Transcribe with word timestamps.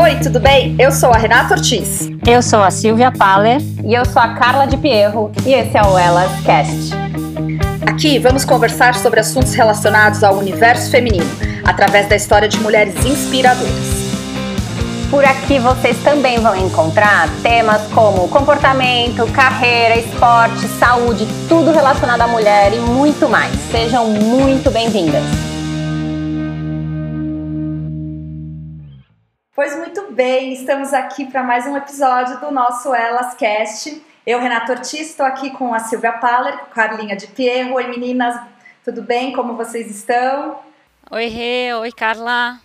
Oi, 0.00 0.14
tudo 0.22 0.38
bem? 0.38 0.76
Eu 0.78 0.92
sou 0.92 1.10
a 1.10 1.16
Renata 1.16 1.54
Ortiz. 1.54 2.08
Eu 2.24 2.40
sou 2.40 2.62
a 2.62 2.70
Silvia 2.70 3.10
Paller. 3.10 3.60
E 3.84 3.94
eu 3.94 4.04
sou 4.04 4.22
a 4.22 4.28
Carla 4.28 4.64
de 4.64 4.76
Pierro. 4.76 5.32
E 5.44 5.52
esse 5.52 5.76
é 5.76 5.82
o 5.82 5.98
Elas 5.98 6.30
Cast. 6.42 6.94
Aqui 7.84 8.16
vamos 8.20 8.44
conversar 8.44 8.94
sobre 8.94 9.18
assuntos 9.18 9.54
relacionados 9.54 10.22
ao 10.22 10.38
universo 10.38 10.88
feminino, 10.92 11.26
através 11.64 12.08
da 12.08 12.14
história 12.14 12.48
de 12.48 12.60
mulheres 12.60 12.94
inspiradoras. 13.04 14.08
Por 15.10 15.24
aqui 15.24 15.58
vocês 15.58 16.00
também 16.04 16.38
vão 16.38 16.54
encontrar 16.54 17.28
temas 17.42 17.82
como 17.92 18.28
comportamento, 18.28 19.26
carreira, 19.32 19.96
esporte, 19.96 20.68
saúde, 20.78 21.26
tudo 21.48 21.72
relacionado 21.72 22.20
à 22.20 22.28
mulher 22.28 22.72
e 22.72 22.78
muito 22.78 23.28
mais. 23.28 23.52
Sejam 23.72 24.06
muito 24.06 24.70
bem-vindas. 24.70 25.47
Pois 29.58 29.76
muito 29.76 30.12
bem, 30.12 30.52
estamos 30.52 30.94
aqui 30.94 31.26
para 31.26 31.42
mais 31.42 31.66
um 31.66 31.76
episódio 31.76 32.38
do 32.38 32.52
nosso 32.52 32.94
Elas 32.94 33.34
Cast. 33.34 34.00
Eu, 34.24 34.38
Renato 34.38 34.70
Ortiz, 34.70 35.10
estou 35.10 35.26
aqui 35.26 35.50
com 35.50 35.74
a 35.74 35.80
Silvia 35.80 36.12
Paller, 36.12 36.58
com 36.58 36.66
a 36.66 36.74
Carlinha 36.74 37.16
de 37.16 37.26
Pierro. 37.26 37.74
Oi 37.74 37.88
meninas, 37.88 38.40
tudo 38.84 39.02
bem? 39.02 39.32
Como 39.32 39.56
vocês 39.56 39.90
estão? 39.90 40.60
Oi 41.10 41.26
Rê, 41.26 41.74
oi 41.74 41.90
Carla. 41.90 42.60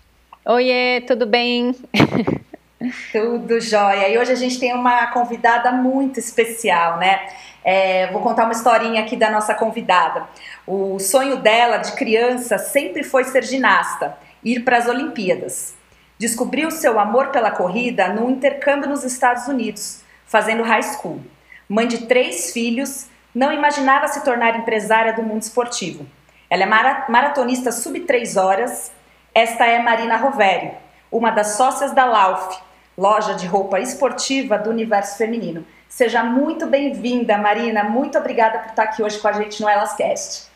Oiê, 0.45 1.01
tudo 1.07 1.25
bem? 1.25 1.75
Tudo 3.11 3.59
jóia. 3.59 4.09
E 4.09 4.17
hoje 4.19 4.31
a 4.31 4.35
gente 4.35 4.59
tem 4.59 4.71
uma 4.71 5.07
convidada 5.07 5.71
muito 5.71 6.19
especial, 6.19 6.99
né? 6.99 7.27
É, 7.65 8.11
vou 8.11 8.21
contar 8.21 8.43
uma 8.43 8.51
historinha 8.51 9.01
aqui 9.01 9.15
da 9.15 9.31
nossa 9.31 9.55
convidada. 9.55 10.27
O 10.67 10.99
sonho 10.99 11.37
dela 11.37 11.77
de 11.77 11.93
criança 11.93 12.59
sempre 12.59 13.01
foi 13.03 13.23
ser 13.23 13.43
ginasta, 13.43 14.15
ir 14.43 14.59
para 14.59 14.77
as 14.77 14.87
Olimpíadas. 14.87 15.81
Descobriu 16.23 16.71
seu 16.71 17.01
amor 17.01 17.31
pela 17.31 17.51
corrida 17.51 18.07
num 18.07 18.29
intercâmbio 18.29 18.89
nos 18.89 19.03
Estados 19.03 19.45
Unidos, 19.49 20.05
fazendo 20.25 20.63
high 20.63 20.81
school. 20.81 21.19
Mãe 21.67 21.85
de 21.85 22.07
três 22.07 22.53
filhos, 22.53 23.07
não 23.35 23.51
imaginava 23.51 24.07
se 24.07 24.23
tornar 24.23 24.57
empresária 24.57 25.11
do 25.11 25.21
mundo 25.21 25.41
esportivo. 25.41 26.07
Ela 26.49 26.63
é 26.63 27.11
maratonista 27.11 27.73
sub 27.73 27.99
3 27.99 28.37
horas. 28.37 28.89
Esta 29.35 29.65
é 29.65 29.79
Marina 29.79 30.15
Roveri, 30.15 30.71
uma 31.11 31.29
das 31.29 31.57
sócias 31.57 31.91
da 31.91 32.05
Lauf, 32.05 32.57
loja 32.97 33.33
de 33.33 33.45
roupa 33.45 33.81
esportiva 33.81 34.57
do 34.57 34.69
universo 34.69 35.17
feminino. 35.17 35.65
Seja 35.89 36.23
muito 36.23 36.65
bem-vinda, 36.65 37.37
Marina. 37.37 37.83
Muito 37.83 38.17
obrigada 38.17 38.59
por 38.59 38.69
estar 38.69 38.83
aqui 38.83 39.03
hoje 39.03 39.19
com 39.19 39.27
a 39.27 39.33
gente 39.33 39.61
no 39.61 39.67
Elascast. 39.67 40.47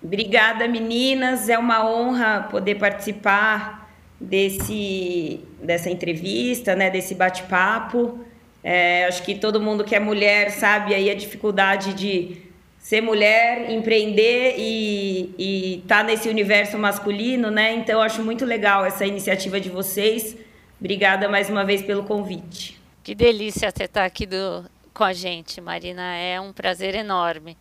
Obrigada, 0.00 0.68
meninas. 0.68 1.48
É 1.48 1.58
uma 1.58 1.84
honra 1.84 2.46
poder 2.48 2.76
participar 2.76 3.87
desse, 4.20 5.40
dessa 5.62 5.90
entrevista, 5.90 6.74
né, 6.74 6.90
desse 6.90 7.14
bate-papo. 7.14 8.18
É, 8.62 9.06
acho 9.06 9.22
que 9.22 9.34
todo 9.34 9.60
mundo 9.60 9.84
que 9.84 9.94
é 9.94 10.00
mulher 10.00 10.50
sabe 10.50 10.94
aí 10.94 11.10
a 11.10 11.14
dificuldade 11.14 11.94
de 11.94 12.48
ser 12.78 13.00
mulher, 13.00 13.70
empreender 13.70 14.54
e 14.58 15.80
estar 15.82 15.98
tá 15.98 16.02
nesse 16.02 16.28
universo 16.28 16.78
masculino, 16.78 17.50
né? 17.50 17.74
Então, 17.74 18.00
acho 18.00 18.22
muito 18.22 18.44
legal 18.44 18.84
essa 18.84 19.04
iniciativa 19.04 19.60
de 19.60 19.68
vocês. 19.68 20.36
Obrigada 20.80 21.28
mais 21.28 21.50
uma 21.50 21.64
vez 21.64 21.82
pelo 21.82 22.04
convite. 22.04 22.80
Que 23.02 23.14
delícia 23.14 23.70
você 23.70 23.84
estar 23.84 24.04
aqui 24.04 24.26
do, 24.26 24.64
com 24.94 25.04
a 25.04 25.12
gente, 25.12 25.60
Marina. 25.60 26.16
É 26.16 26.40
um 26.40 26.52
prazer 26.52 26.94
enorme. 26.94 27.56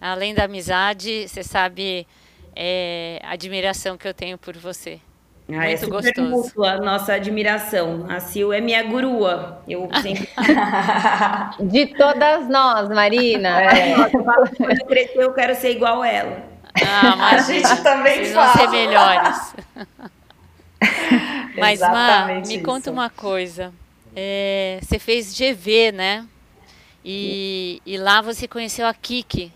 Além 0.00 0.34
da 0.34 0.44
amizade, 0.44 1.28
você 1.28 1.42
sabe 1.42 2.06
é, 2.54 3.20
a 3.22 3.32
admiração 3.32 3.96
que 3.96 4.06
eu 4.06 4.14
tenho 4.14 4.36
por 4.36 4.56
você. 4.56 5.00
Ah, 5.48 5.52
é 5.52 5.68
Muito 5.68 5.72
é 5.72 5.76
super 5.76 6.14
gostoso. 6.30 6.64
a 6.64 6.78
nossa 6.78 7.12
admiração. 7.14 8.04
A 8.08 8.18
Sil 8.18 8.50
é 8.52 8.60
minha 8.60 8.82
grua. 8.82 9.62
Eu 9.68 9.88
sempre. 10.02 10.28
De 11.70 11.86
todas 11.94 12.48
nós, 12.48 12.88
Marina. 12.88 13.62
É. 13.62 14.10
Quando 14.10 14.80
eu 14.80 14.86
crescer, 14.86 15.22
eu 15.22 15.32
quero 15.32 15.54
ser 15.54 15.70
igual 15.70 16.02
ela. 16.04 16.42
Ah, 16.84 17.14
mas 17.16 17.48
a 17.48 17.52
gente 17.52 17.82
também 17.82 18.14
Vocês 18.24 18.32
fala. 18.34 18.52
vão 18.52 18.60
ser 18.64 18.68
melhores. 18.70 19.54
mas, 21.56 21.80
Má, 21.80 22.26
me 22.26 22.42
isso. 22.56 22.62
conta 22.64 22.90
uma 22.90 23.08
coisa. 23.08 23.72
É, 24.14 24.78
você 24.82 24.98
fez 24.98 25.32
GV, 25.38 25.92
né? 25.92 26.26
E, 27.04 27.80
e 27.86 27.96
lá 27.96 28.20
você 28.20 28.48
conheceu 28.48 28.86
a 28.86 28.92
Kiki. 28.92 29.52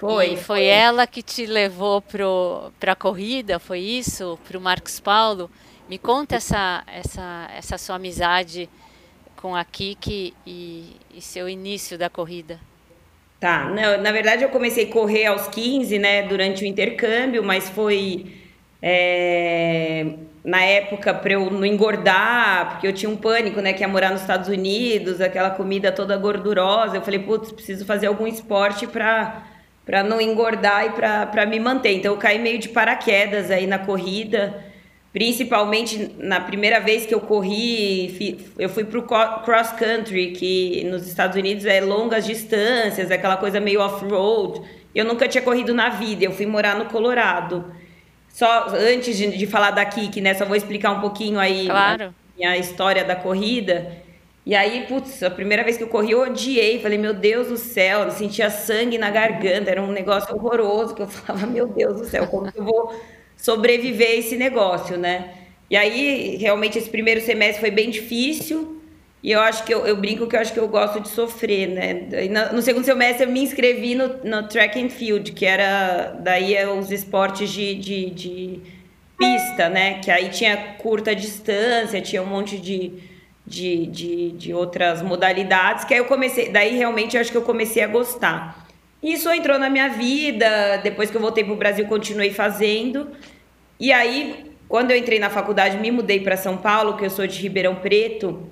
Foi. 0.00 0.32
E 0.32 0.36
foi, 0.38 0.64
ela 0.64 1.06
que 1.06 1.22
te 1.22 1.44
levou 1.44 2.00
para 2.00 2.92
a 2.92 2.96
corrida, 2.96 3.58
foi 3.58 3.80
isso? 3.80 4.38
Para 4.48 4.56
o 4.56 4.60
Marcos 4.60 4.98
Paulo? 4.98 5.50
Me 5.90 5.98
conta 5.98 6.36
essa, 6.36 6.82
essa, 6.86 7.50
essa 7.54 7.76
sua 7.76 7.96
amizade 7.96 8.66
com 9.36 9.54
a 9.54 9.62
Kiki 9.62 10.32
e, 10.46 10.96
e 11.14 11.20
seu 11.20 11.46
início 11.50 11.98
da 11.98 12.08
corrida. 12.08 12.58
Tá, 13.38 13.64
não, 13.64 14.00
na 14.02 14.10
verdade 14.10 14.42
eu 14.42 14.48
comecei 14.48 14.84
a 14.84 14.92
correr 14.92 15.26
aos 15.26 15.48
15, 15.48 15.98
né, 15.98 16.22
durante 16.22 16.62
o 16.62 16.66
intercâmbio, 16.66 17.42
mas 17.42 17.68
foi 17.68 18.36
é, 18.80 20.14
na 20.42 20.62
época 20.62 21.12
para 21.12 21.34
eu 21.34 21.50
não 21.50 21.64
engordar, 21.66 22.70
porque 22.70 22.86
eu 22.86 22.92
tinha 22.92 23.10
um 23.10 23.16
pânico, 23.16 23.60
né, 23.60 23.74
que 23.74 23.82
ia 23.82 23.88
morar 23.88 24.10
nos 24.10 24.22
Estados 24.22 24.48
Unidos, 24.48 25.20
aquela 25.20 25.50
comida 25.50 25.92
toda 25.92 26.16
gordurosa. 26.16 26.96
Eu 26.96 27.02
falei, 27.02 27.20
putz, 27.20 27.52
preciso 27.52 27.84
fazer 27.84 28.06
algum 28.06 28.26
esporte 28.26 28.86
para 28.86 29.49
para 29.90 30.04
não 30.04 30.20
engordar 30.20 30.86
e 30.86 30.90
para 30.90 31.44
me 31.46 31.58
manter. 31.58 31.96
Então 31.96 32.12
eu 32.12 32.16
caí 32.16 32.38
meio 32.38 32.60
de 32.60 32.68
paraquedas 32.68 33.50
aí 33.50 33.66
na 33.66 33.76
corrida, 33.76 34.64
principalmente 35.12 36.14
na 36.16 36.40
primeira 36.40 36.78
vez 36.78 37.04
que 37.04 37.12
eu 37.12 37.18
corri, 37.18 38.46
eu 38.56 38.68
fui 38.68 38.84
para 38.84 39.00
o 39.00 39.42
cross 39.42 39.72
country, 39.72 40.30
que 40.30 40.84
nos 40.84 41.08
Estados 41.08 41.36
Unidos 41.36 41.64
é 41.64 41.80
longas 41.80 42.24
distâncias, 42.24 43.10
aquela 43.10 43.36
coisa 43.36 43.58
meio 43.58 43.80
off-road. 43.80 44.62
Eu 44.94 45.04
nunca 45.04 45.26
tinha 45.26 45.42
corrido 45.42 45.74
na 45.74 45.88
vida, 45.88 46.24
eu 46.24 46.30
fui 46.30 46.46
morar 46.46 46.78
no 46.78 46.84
Colorado. 46.84 47.74
Só 48.28 48.68
antes 48.68 49.18
de, 49.18 49.36
de 49.36 49.46
falar 49.48 49.72
da 49.72 49.84
Kik, 49.84 50.20
né, 50.20 50.34
só 50.34 50.44
vou 50.44 50.54
explicar 50.54 50.92
um 50.92 51.00
pouquinho 51.00 51.40
aí 51.40 51.66
claro. 51.66 52.04
a 52.04 52.38
minha 52.38 52.56
história 52.56 53.04
da 53.04 53.16
corrida. 53.16 53.90
E 54.44 54.54
aí, 54.54 54.86
putz, 54.88 55.22
a 55.22 55.30
primeira 55.30 55.62
vez 55.62 55.76
que 55.76 55.82
eu 55.82 55.88
corri, 55.88 56.12
eu 56.12 56.22
odiei. 56.22 56.80
Falei, 56.80 56.98
meu 56.98 57.12
Deus 57.12 57.48
do 57.48 57.56
céu, 57.56 58.00
eu 58.00 58.10
sentia 58.10 58.50
sangue 58.50 58.98
na 58.98 59.10
garganta, 59.10 59.70
era 59.70 59.82
um 59.82 59.92
negócio 59.92 60.34
horroroso 60.34 60.94
que 60.94 61.02
eu 61.02 61.08
falava, 61.08 61.46
meu 61.46 61.66
Deus 61.68 62.00
do 62.00 62.04
céu, 62.06 62.26
como 62.26 62.50
que 62.50 62.58
eu 62.58 62.64
vou 62.64 62.94
sobreviver 63.36 64.08
a 64.08 64.14
esse 64.14 64.36
negócio, 64.36 64.96
né? 64.96 65.34
E 65.68 65.76
aí, 65.76 66.36
realmente, 66.36 66.78
esse 66.78 66.90
primeiro 66.90 67.20
semestre 67.20 67.60
foi 67.60 67.70
bem 67.70 67.90
difícil. 67.90 68.80
E 69.22 69.30
eu 69.32 69.40
acho 69.40 69.64
que 69.64 69.72
eu, 69.72 69.86
eu 69.86 69.96
brinco 69.96 70.26
que 70.26 70.34
eu 70.34 70.40
acho 70.40 70.52
que 70.52 70.58
eu 70.58 70.66
gosto 70.66 71.00
de 71.00 71.08
sofrer, 71.08 71.68
né? 71.68 72.08
No 72.52 72.62
segundo 72.62 72.84
semestre 72.84 73.26
eu 73.26 73.30
me 73.30 73.42
inscrevi 73.42 73.94
no, 73.94 74.08
no 74.24 74.48
track 74.48 74.82
and 74.82 74.88
field, 74.88 75.32
que 75.32 75.44
era 75.44 76.18
daí 76.20 76.54
é 76.54 76.66
os 76.66 76.90
esportes 76.90 77.50
de, 77.50 77.74
de, 77.74 78.10
de 78.10 78.60
pista, 79.18 79.68
né? 79.68 80.00
Que 80.00 80.10
aí 80.10 80.30
tinha 80.30 80.56
curta 80.78 81.14
distância, 81.14 82.00
tinha 82.00 82.22
um 82.22 82.26
monte 82.26 82.56
de 82.58 82.94
de, 83.50 83.86
de, 83.86 84.30
de 84.30 84.54
outras 84.54 85.02
modalidades, 85.02 85.84
que 85.84 85.92
aí 85.92 85.98
eu 85.98 86.04
comecei, 86.04 86.50
daí 86.50 86.76
realmente 86.76 87.16
eu 87.16 87.20
acho 87.20 87.32
que 87.32 87.36
eu 87.36 87.42
comecei 87.42 87.82
a 87.82 87.88
gostar. 87.88 88.64
Isso 89.02 89.28
entrou 89.32 89.58
na 89.58 89.68
minha 89.68 89.88
vida, 89.88 90.76
depois 90.84 91.10
que 91.10 91.16
eu 91.16 91.20
voltei 91.20 91.42
para 91.42 91.52
o 91.52 91.56
Brasil, 91.56 91.84
continuei 91.86 92.30
fazendo. 92.30 93.08
E 93.78 93.92
aí, 93.92 94.52
quando 94.68 94.92
eu 94.92 94.96
entrei 94.96 95.18
na 95.18 95.28
faculdade, 95.28 95.78
me 95.78 95.90
mudei 95.90 96.20
para 96.20 96.36
São 96.36 96.56
Paulo, 96.56 96.96
que 96.96 97.04
eu 97.04 97.10
sou 97.10 97.26
de 97.26 97.40
Ribeirão 97.40 97.74
Preto. 97.74 98.48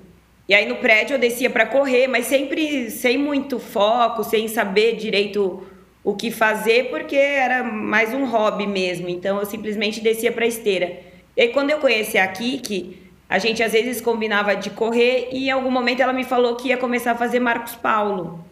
E 0.49 0.53
aí 0.53 0.67
no 0.67 0.77
prédio 0.77 1.13
eu 1.13 1.19
descia 1.19 1.49
para 1.49 1.65
correr, 1.65 2.07
mas 2.07 2.25
sempre 2.25 2.89
sem 2.89 3.17
muito 3.17 3.57
foco, 3.57 4.23
sem 4.23 4.47
saber 4.49 4.97
direito 4.97 5.63
o 6.03 6.15
que 6.15 6.31
fazer, 6.31 6.89
porque 6.89 7.15
era 7.15 7.63
mais 7.63 8.13
um 8.13 8.25
hobby 8.25 8.67
mesmo. 8.67 9.07
Então 9.07 9.39
eu 9.39 9.45
simplesmente 9.45 10.01
descia 10.01 10.31
para 10.31 10.45
esteira. 10.45 10.99
E 11.37 11.43
aí 11.43 11.49
quando 11.49 11.69
eu 11.69 11.77
conheci 11.77 12.17
a 12.17 12.27
Kiki, 12.27 13.08
a 13.29 13.37
gente 13.37 13.61
às 13.61 13.71
vezes 13.71 14.01
combinava 14.01 14.55
de 14.55 14.71
correr 14.71 15.29
e 15.31 15.47
em 15.47 15.51
algum 15.51 15.69
momento 15.69 16.01
ela 16.01 16.11
me 16.11 16.23
falou 16.23 16.55
que 16.55 16.69
ia 16.69 16.77
começar 16.77 17.11
a 17.11 17.15
fazer 17.15 17.39
Marcos 17.39 17.75
Paulo. 17.75 18.43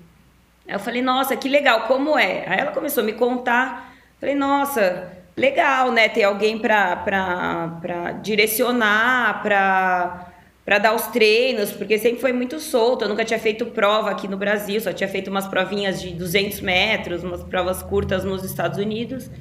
Eu 0.68 0.79
falei, 0.79 1.01
nossa, 1.01 1.35
que 1.35 1.50
legal, 1.50 1.88
como 1.88 2.18
é? 2.19 2.44
Aí 2.47 2.59
ela 2.59 2.71
começou 2.71 3.01
a 3.01 3.06
me 3.06 3.13
contar. 3.13 3.91
Falei, 4.19 4.35
nossa, 4.35 5.12
legal, 5.35 5.91
né? 5.91 6.07
Ter 6.09 6.24
alguém 6.24 6.59
para 6.59 8.12
direcionar, 8.21 9.41
para 9.41 10.77
dar 10.77 10.94
os 10.94 11.07
treinos, 11.07 11.71
porque 11.71 11.97
sempre 11.97 12.19
foi 12.19 12.33
muito 12.33 12.59
solto. 12.59 13.06
Eu 13.06 13.09
nunca 13.09 13.24
tinha 13.25 13.39
feito 13.39 13.65
prova 13.68 14.12
aqui 14.12 14.27
no 14.27 14.38
Brasil, 14.38 14.79
só 14.81 14.91
tinha 14.94 15.07
feito 15.07 15.29
umas 15.29 15.47
provinhas 15.47 16.01
de 16.01 16.13
200 16.13 16.59
metros, 16.62 17.24
umas 17.24 17.44
provas 17.44 17.81
curtas 17.81 18.24
nos 18.24 18.44
Estados 18.44 18.77
Unidos. 18.77 19.31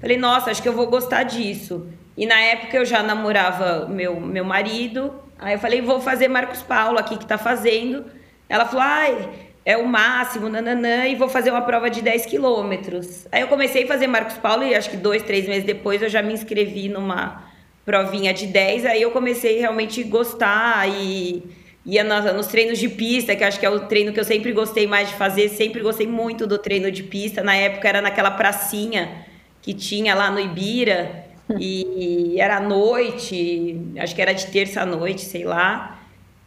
Falei, 0.00 0.16
nossa, 0.16 0.50
acho 0.50 0.60
que 0.60 0.68
eu 0.68 0.72
vou 0.74 0.88
gostar 0.88 1.22
disso. 1.22 1.86
E 2.16 2.26
na 2.26 2.40
época 2.40 2.76
eu 2.76 2.84
já 2.84 3.02
namorava 3.02 3.86
meu, 3.86 4.20
meu 4.20 4.44
marido. 4.44 5.14
Aí 5.38 5.54
eu 5.54 5.58
falei, 5.58 5.80
vou 5.80 6.00
fazer 6.00 6.28
Marcos 6.28 6.62
Paulo 6.62 6.98
aqui 6.98 7.16
que 7.16 7.26
tá 7.26 7.38
fazendo. 7.38 8.04
Ela 8.48 8.66
falou, 8.66 8.82
ai, 8.82 9.30
é 9.64 9.76
o 9.76 9.86
máximo, 9.86 10.48
nananã, 10.48 11.06
e 11.06 11.14
vou 11.14 11.28
fazer 11.28 11.50
uma 11.50 11.62
prova 11.62 11.88
de 11.88 12.02
10 12.02 12.26
quilômetros. 12.26 13.26
Aí 13.32 13.40
eu 13.40 13.48
comecei 13.48 13.84
a 13.84 13.86
fazer 13.86 14.06
Marcos 14.06 14.36
Paulo 14.36 14.62
e 14.62 14.74
acho 14.74 14.90
que 14.90 14.96
dois, 14.96 15.22
três 15.22 15.46
meses 15.48 15.64
depois 15.64 16.02
eu 16.02 16.08
já 16.08 16.22
me 16.22 16.32
inscrevi 16.32 16.88
numa, 16.88 17.42
provinha 17.84 18.32
de 18.32 18.46
10, 18.46 18.86
aí 18.86 19.02
eu 19.02 19.10
comecei 19.10 19.58
realmente 19.58 20.02
gostar 20.04 20.88
e 20.88 21.42
ia 21.84 22.04
nos, 22.04 22.32
nos, 22.32 22.46
treinos 22.46 22.78
de 22.78 22.88
pista, 22.88 23.34
que 23.34 23.42
acho 23.42 23.58
que 23.58 23.66
é 23.66 23.70
o 23.70 23.80
treino 23.80 24.12
que 24.12 24.20
eu 24.20 24.24
sempre 24.24 24.52
gostei 24.52 24.86
mais 24.86 25.08
de 25.08 25.14
fazer, 25.14 25.48
sempre 25.48 25.82
gostei 25.82 26.06
muito 26.06 26.46
do 26.46 26.58
treino 26.58 26.90
de 26.92 27.02
pista. 27.02 27.42
Na 27.42 27.56
época 27.56 27.88
era 27.88 28.00
naquela 28.00 28.30
pracinha 28.30 29.26
que 29.60 29.74
tinha 29.74 30.14
lá 30.14 30.30
no 30.30 30.38
Ibira, 30.38 31.26
e 31.58 32.40
era 32.40 32.56
à 32.56 32.60
noite, 32.60 33.80
acho 33.98 34.14
que 34.14 34.22
era 34.22 34.32
de 34.32 34.46
terça 34.46 34.82
à 34.82 34.86
noite, 34.86 35.22
sei 35.22 35.44
lá. 35.44 35.98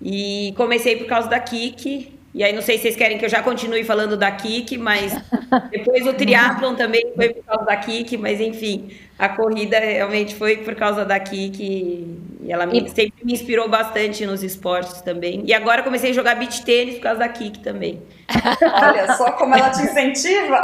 E 0.01 0.53
comecei 0.57 0.95
por 0.97 1.07
causa 1.07 1.29
da 1.29 1.39
Kiki, 1.39 2.15
e 2.35 2.43
aí 2.43 2.51
não 2.51 2.61
sei 2.61 2.75
se 2.75 2.83
vocês 2.83 2.97
querem 2.97 3.17
que 3.17 3.23
eu 3.23 3.29
já 3.29 3.41
continue 3.41 3.81
falando 3.85 4.17
da 4.17 4.29
Kik, 4.29 4.77
mas 4.77 5.13
depois 5.71 6.05
o 6.05 6.11
triatlon 6.13 6.75
também 6.75 7.13
foi 7.15 7.29
por 7.29 7.45
causa 7.45 7.63
da 7.63 7.77
Kik, 7.77 8.17
mas 8.17 8.41
enfim, 8.41 8.91
a 9.17 9.29
corrida 9.29 9.79
realmente 9.79 10.35
foi 10.35 10.57
por 10.57 10.75
causa 10.75 11.05
da 11.05 11.17
Kik 11.17 11.63
e 11.63 12.51
ela 12.51 12.65
me, 12.65 12.89
sempre 12.89 13.23
me 13.23 13.31
inspirou 13.31 13.69
bastante 13.69 14.25
nos 14.25 14.43
esportes 14.43 15.01
também. 15.01 15.43
E 15.45 15.53
agora 15.53 15.81
comecei 15.81 16.11
a 16.11 16.13
jogar 16.13 16.35
beach 16.35 16.65
tênis 16.65 16.95
por 16.95 17.03
causa 17.03 17.19
da 17.19 17.29
Kik 17.29 17.59
também. 17.59 18.01
Olha 18.61 19.13
só 19.13 19.31
como 19.31 19.55
ela 19.55 19.69
te 19.69 19.83
incentiva. 19.83 20.61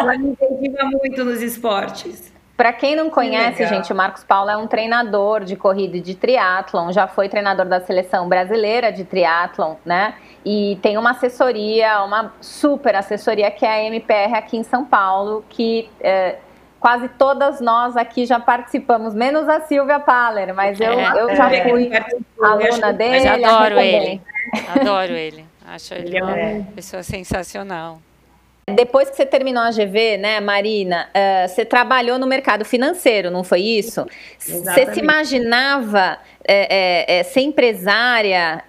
ela 0.00 0.16
me 0.16 0.30
incentiva 0.30 0.82
muito 0.84 1.22
nos 1.26 1.42
esportes. 1.42 2.32
Para 2.56 2.72
quem 2.72 2.96
não 2.96 3.10
conhece, 3.10 3.66
gente, 3.66 3.92
o 3.92 3.96
Marcos 3.96 4.24
Paulo 4.24 4.48
é 4.48 4.56
um 4.56 4.66
treinador 4.66 5.44
de 5.44 5.56
corrida 5.56 5.98
e 5.98 6.00
de 6.00 6.14
triatlon, 6.14 6.90
já 6.90 7.06
foi 7.06 7.28
treinador 7.28 7.66
da 7.66 7.80
seleção 7.80 8.28
brasileira 8.28 8.90
de 8.90 9.04
triatlon, 9.04 9.74
né? 9.84 10.14
E 10.42 10.78
tem 10.80 10.96
uma 10.96 11.10
assessoria, 11.10 12.02
uma 12.02 12.32
super 12.40 12.94
assessoria 12.94 13.50
que 13.50 13.66
é 13.66 13.70
a 13.70 13.84
MPR 13.84 14.34
aqui 14.34 14.56
em 14.56 14.62
São 14.62 14.86
Paulo, 14.86 15.44
que 15.50 15.90
é, 16.00 16.36
quase 16.80 17.08
todas 17.10 17.60
nós 17.60 17.94
aqui 17.94 18.24
já 18.24 18.40
participamos, 18.40 19.12
menos 19.12 19.46
a 19.50 19.60
Silvia 19.60 20.00
Paller, 20.00 20.54
mas 20.54 20.80
eu, 20.80 20.92
é, 20.92 21.20
eu 21.20 21.36
já 21.36 21.52
é, 21.52 21.68
fui 21.68 21.90
aluna 22.40 22.92
dele. 22.94 23.28
Mas 23.28 23.44
adoro 23.44 23.78
ele, 23.78 24.22
adoro 24.80 25.12
ele. 25.12 25.44
Acho 25.66 25.92
ele 25.94 26.22
uma 26.22 26.38
é. 26.38 26.62
pessoa 26.74 27.02
sensacional. 27.02 28.00
Depois 28.74 29.08
que 29.08 29.14
você 29.14 29.24
terminou 29.24 29.62
a 29.62 29.70
GV, 29.70 30.16
né, 30.16 30.40
Marina, 30.40 31.08
uh, 31.14 31.48
você 31.48 31.64
trabalhou 31.64 32.18
no 32.18 32.26
mercado 32.26 32.64
financeiro, 32.64 33.30
não 33.30 33.44
foi 33.44 33.60
isso? 33.60 34.04
Você 34.36 34.92
se 34.92 34.98
imaginava 34.98 36.18
é, 36.44 37.20
é, 37.20 37.22
ser 37.22 37.42
empresária? 37.42 38.64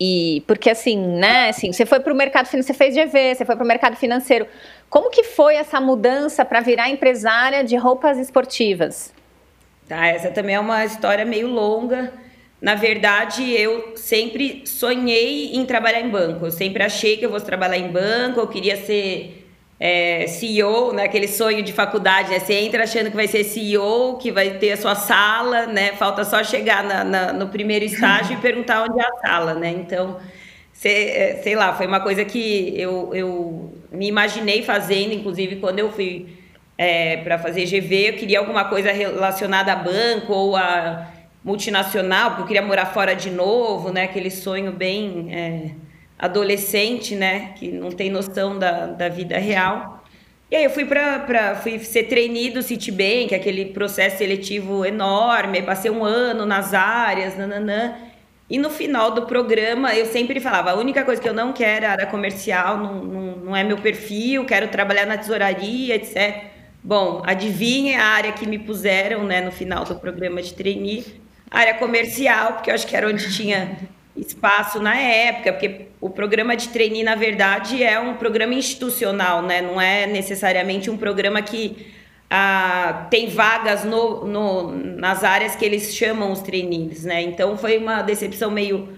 E 0.00 0.42
porque 0.46 0.70
assim, 0.70 0.96
né, 0.96 1.50
assim, 1.50 1.70
você 1.70 1.84
foi 1.84 2.00
para 2.00 2.10
o 2.10 2.16
mercado 2.16 2.46
financeiro, 2.46 2.78
você 2.78 2.92
fez 2.92 2.94
GV, 2.94 3.34
você 3.34 3.44
foi 3.44 3.56
para 3.56 3.64
o 3.64 3.68
mercado 3.68 3.96
financeiro. 3.96 4.46
Como 4.88 5.10
que 5.10 5.22
foi 5.22 5.56
essa 5.56 5.78
mudança 5.78 6.42
para 6.42 6.60
virar 6.60 6.88
empresária 6.88 7.62
de 7.62 7.76
roupas 7.76 8.16
esportivas? 8.16 9.12
Tá, 9.86 10.06
essa 10.06 10.30
também 10.30 10.54
é 10.54 10.60
uma 10.60 10.82
história 10.82 11.26
meio 11.26 11.48
longa. 11.48 12.10
Na 12.60 12.74
verdade, 12.74 13.52
eu 13.52 13.92
sempre 13.96 14.62
sonhei 14.64 15.54
em 15.54 15.64
trabalhar 15.66 16.00
em 16.00 16.08
banco. 16.08 16.46
Eu 16.46 16.50
sempre 16.50 16.82
achei 16.82 17.16
que 17.16 17.26
eu 17.26 17.30
fosse 17.30 17.44
trabalhar 17.44 17.76
em 17.76 17.88
banco, 17.88 18.40
eu 18.40 18.46
queria 18.46 18.76
ser 18.76 19.46
é, 19.78 20.26
CEO, 20.26 20.92
né? 20.94 21.04
Aquele 21.04 21.28
sonho 21.28 21.62
de 21.62 21.72
faculdade, 21.72 22.30
né? 22.30 22.38
Você 22.38 22.54
entra 22.54 22.84
achando 22.84 23.10
que 23.10 23.16
vai 23.16 23.28
ser 23.28 23.44
CEO, 23.44 24.16
que 24.16 24.32
vai 24.32 24.58
ter 24.58 24.72
a 24.72 24.76
sua 24.76 24.94
sala, 24.94 25.66
né? 25.66 25.92
Falta 25.92 26.24
só 26.24 26.42
chegar 26.42 26.82
na, 26.82 27.04
na, 27.04 27.32
no 27.32 27.48
primeiro 27.48 27.84
estágio 27.84 28.34
e 28.38 28.40
perguntar 28.40 28.84
onde 28.84 28.98
é 29.00 29.04
a 29.06 29.28
sala, 29.28 29.54
né? 29.54 29.70
Então, 29.70 30.18
é, 30.82 31.40
sei 31.42 31.54
lá, 31.54 31.74
foi 31.74 31.86
uma 31.86 32.00
coisa 32.00 32.24
que 32.24 32.72
eu, 32.80 33.14
eu 33.14 33.74
me 33.92 34.06
imaginei 34.06 34.62
fazendo, 34.62 35.12
inclusive 35.12 35.56
quando 35.56 35.78
eu 35.78 35.92
fui 35.92 36.26
é, 36.78 37.18
para 37.18 37.38
fazer 37.38 37.66
GV, 37.66 38.08
eu 38.08 38.12
queria 38.14 38.38
alguma 38.38 38.64
coisa 38.64 38.92
relacionada 38.92 39.72
a 39.72 39.76
banco 39.76 40.32
ou 40.32 40.56
a 40.56 41.06
multinacional, 41.46 42.30
porque 42.30 42.42
eu 42.42 42.46
queria 42.48 42.62
morar 42.62 42.86
fora 42.86 43.14
de 43.14 43.30
novo, 43.30 43.92
né? 43.92 44.02
Aquele 44.02 44.32
sonho 44.32 44.72
bem 44.72 45.28
é, 45.32 45.70
adolescente, 46.18 47.14
né? 47.14 47.52
Que 47.54 47.68
não 47.68 47.92
tem 47.92 48.10
noção 48.10 48.58
da, 48.58 48.86
da 48.86 49.08
vida 49.08 49.38
real. 49.38 50.04
E 50.50 50.56
aí 50.56 50.64
eu 50.64 50.70
fui 50.70 50.84
para 50.84 51.54
fui 51.62 51.78
ser 51.78 52.04
trainee 52.04 52.50
do 52.50 52.62
Citibank, 52.62 53.32
aquele 53.32 53.66
processo 53.66 54.18
seletivo 54.18 54.84
enorme, 54.84 55.62
passei 55.62 55.88
um 55.88 56.04
ano 56.04 56.44
nas 56.44 56.74
áreas, 56.74 57.38
nananã. 57.38 57.94
E 58.50 58.58
no 58.58 58.68
final 58.68 59.12
do 59.12 59.22
programa 59.22 59.94
eu 59.94 60.06
sempre 60.06 60.40
falava, 60.40 60.72
a 60.72 60.74
única 60.74 61.04
coisa 61.04 61.22
que 61.22 61.28
eu 61.28 61.34
não 61.34 61.52
quero 61.52 61.84
é 61.84 61.88
área 61.88 62.06
comercial, 62.06 62.76
não, 62.76 63.04
não, 63.04 63.36
não 63.36 63.56
é 63.56 63.62
meu 63.62 63.78
perfil, 63.78 64.44
quero 64.44 64.66
trabalhar 64.68 65.06
na 65.06 65.16
tesouraria, 65.16 65.94
etc. 65.94 66.44
Bom, 66.82 67.22
adivinhe 67.24 67.94
a 67.94 68.04
área 68.04 68.32
que 68.32 68.48
me 68.48 68.58
puseram 68.58 69.24
né, 69.24 69.40
no 69.40 69.52
final 69.52 69.84
do 69.84 69.96
programa 69.96 70.42
de 70.42 70.52
trainee 70.54 71.25
área 71.50 71.74
comercial, 71.74 72.54
porque 72.54 72.70
eu 72.70 72.74
acho 72.74 72.86
que 72.86 72.96
era 72.96 73.08
onde 73.08 73.34
tinha 73.34 73.76
espaço 74.16 74.80
na 74.80 74.96
época, 74.96 75.52
porque 75.52 75.86
o 76.00 76.08
programa 76.10 76.56
de 76.56 76.68
trainee, 76.68 77.02
na 77.02 77.14
verdade, 77.14 77.82
é 77.82 77.98
um 77.98 78.14
programa 78.14 78.54
institucional, 78.54 79.42
né? 79.42 79.60
Não 79.60 79.80
é 79.80 80.06
necessariamente 80.06 80.90
um 80.90 80.96
programa 80.96 81.42
que 81.42 81.94
ah, 82.30 83.06
tem 83.10 83.28
vagas 83.28 83.84
no, 83.84 84.24
no, 84.24 84.72
nas 84.96 85.22
áreas 85.22 85.54
que 85.54 85.64
eles 85.64 85.94
chamam 85.94 86.32
os 86.32 86.40
trainees, 86.40 87.04
né? 87.04 87.22
Então 87.22 87.56
foi 87.56 87.78
uma 87.78 88.02
decepção 88.02 88.50
meio 88.50 88.88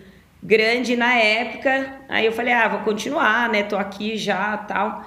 grande 0.42 0.96
na 0.96 1.14
época. 1.14 2.00
Aí 2.08 2.24
eu 2.24 2.32
falei, 2.32 2.52
ah, 2.52 2.68
vou 2.68 2.80
continuar, 2.80 3.48
né? 3.48 3.62
Tô 3.64 3.76
aqui 3.76 4.16
já, 4.16 4.56
tal. 4.56 5.04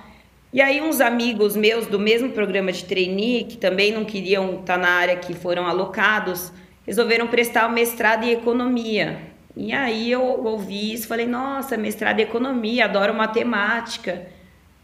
E 0.53 0.61
aí 0.61 0.81
uns 0.81 0.99
amigos 0.99 1.55
meus 1.55 1.87
do 1.87 1.97
mesmo 1.97 2.29
programa 2.31 2.71
de 2.71 2.83
trainee, 2.83 3.45
que 3.45 3.57
também 3.57 3.91
não 3.91 4.03
queriam 4.03 4.59
estar 4.59 4.77
na 4.77 4.89
área 4.89 5.15
que 5.15 5.33
foram 5.33 5.65
alocados, 5.65 6.51
resolveram 6.85 7.27
prestar 7.27 7.67
o 7.67 7.71
mestrado 7.71 8.23
em 8.23 8.31
economia. 8.31 9.19
E 9.55 9.73
aí 9.73 10.11
eu 10.11 10.21
ouvi 10.21 10.93
isso, 10.93 11.07
falei, 11.07 11.27
nossa, 11.27 11.77
mestrado 11.77 12.19
em 12.19 12.23
economia, 12.23 12.85
adoro 12.85 13.13
matemática. 13.13 14.27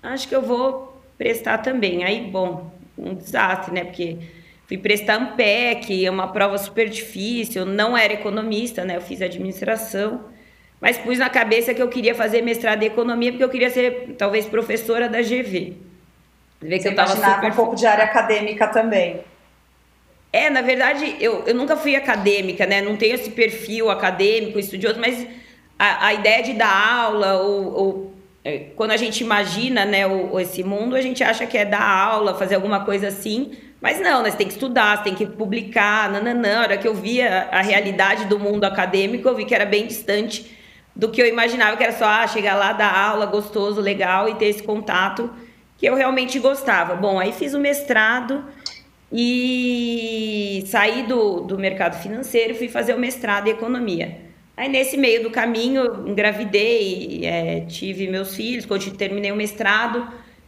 Acho 0.04 0.28
que 0.28 0.36
eu 0.36 0.42
vou 0.42 1.02
prestar 1.18 1.60
também. 1.60 2.04
Aí, 2.04 2.30
bom, 2.30 2.72
um 2.98 3.14
desastre, 3.14 3.74
né? 3.74 3.84
Porque 3.84 4.18
fui 4.68 4.78
prestar 4.78 5.16
Ampec, 5.16 6.06
é 6.06 6.10
uma 6.10 6.28
prova 6.28 6.58
super 6.58 6.90
difícil, 6.90 7.62
eu 7.62 7.66
não 7.66 7.98
era 7.98 8.14
economista, 8.14 8.84
né? 8.84 8.98
Eu 8.98 9.02
fiz 9.02 9.22
administração. 9.22 10.26
Mas 10.80 10.98
pus 10.98 11.18
na 11.18 11.30
cabeça 11.30 11.74
que 11.74 11.82
eu 11.82 11.88
queria 11.88 12.14
fazer 12.14 12.42
mestrado 12.42 12.84
em 12.84 12.86
economia 12.86 13.32
porque 13.32 13.44
eu 13.44 13.50
queria 13.50 13.70
ser 13.70 14.16
talvez 14.18 14.46
professora 14.46 15.10
da 15.10 15.22
GV. 15.22 15.76
Vê 16.62 16.78
que 16.78 16.84
Você 16.84 16.90
eu 16.90 16.96
tava 16.96 17.16
super... 17.16 17.52
um 17.52 17.56
pouco 17.56 17.76
de 17.76 17.86
área 17.86 18.06
acadêmica 18.06 18.68
também. 18.68 19.22
É, 20.32 20.50
na 20.50 20.62
verdade, 20.62 21.16
eu, 21.20 21.44
eu 21.48 21.56
nunca 21.56 21.78
fui 21.78 21.96
acadêmica, 21.96 22.66
né? 22.66 22.82
Não 22.82 22.98
tenho 22.98 23.16
esse 23.16 23.32
perfil 23.32 23.90
acadêmico, 23.90 24.60
estudioso, 24.60 25.00
mas 25.00 25.26
a, 25.80 26.08
a 26.08 26.14
ideia 26.14 26.44
de 26.44 26.54
dar 26.54 27.02
aula, 27.02 27.36
ou, 27.36 27.74
ou 27.74 28.14
é, 28.44 28.60
quando 28.76 28.92
a 28.92 28.98
gente 28.98 29.22
imagina 29.22 29.86
né, 29.86 30.06
o, 30.06 30.40
esse 30.40 30.64
mundo, 30.64 30.96
a 30.96 31.02
gente 31.02 31.24
acha 31.24 31.46
que 31.46 31.58
é 31.58 31.66
dar 31.66 31.82
aula, 31.82 32.36
fazer 32.36 32.56
alguma 32.56 32.84
coisa 32.84 33.08
assim. 33.08 33.52
Mas 33.82 34.00
não, 34.02 34.24
né? 34.24 34.32
Você 34.32 34.38
tem 34.38 34.48
que 34.48 34.54
estudar, 34.54 34.98
você 34.98 35.04
tem 35.04 35.16
que 35.16 35.26
publicar, 35.26 36.10
nananã. 36.10 36.60
A 36.60 36.62
hora 36.62 36.78
que 36.78 36.88
eu 36.88 36.94
via 36.94 37.48
a 37.52 37.62
realidade 37.62 38.26
do 38.26 38.40
mundo 38.40 38.64
acadêmico, 38.64 39.28
eu 39.28 39.36
vi 39.36 39.46
que 39.46 39.56
era 39.56 39.66
bem 39.66 39.86
distante 39.86 40.58
do 40.96 41.10
que 41.10 41.22
eu 41.22 41.28
imaginava, 41.28 41.78
que 41.78 41.84
era 41.84 41.94
só 41.94 42.06
ah, 42.06 42.28
chegar 42.28 42.56
lá, 42.56 42.74
dar 42.74 42.92
aula, 42.92 43.26
gostoso, 43.28 43.80
legal, 43.80 44.28
e 44.28 44.36
ter 44.36 44.48
esse 44.48 44.64
contato 44.64 45.30
que 45.78 45.86
eu 45.86 45.94
realmente 45.94 46.40
gostava. 46.40 46.96
Bom, 46.96 47.20
aí 47.20 47.32
fiz 47.32 47.54
o 47.54 47.60
mestrado 47.60 48.44
e 49.12 50.64
saí 50.68 51.04
do, 51.04 51.42
do 51.42 51.58
mercado 51.58 52.02
financeiro 52.02 52.54
e 52.54 52.56
fui 52.56 52.68
fazer 52.68 52.94
o 52.94 53.00
mestrado 53.00 53.48
em 53.48 53.52
economia. 53.52 54.28
Aí, 54.56 54.68
nesse 54.68 54.98
meio 54.98 55.22
do 55.22 55.30
caminho, 55.30 56.08
engravidei, 56.08 57.22
é, 57.24 57.62
tive 57.62 58.08
meus 58.08 58.36
filhos, 58.36 58.66
quando 58.66 58.90
terminei 58.98 59.32
o 59.32 59.36
mestrado. 59.36 60.08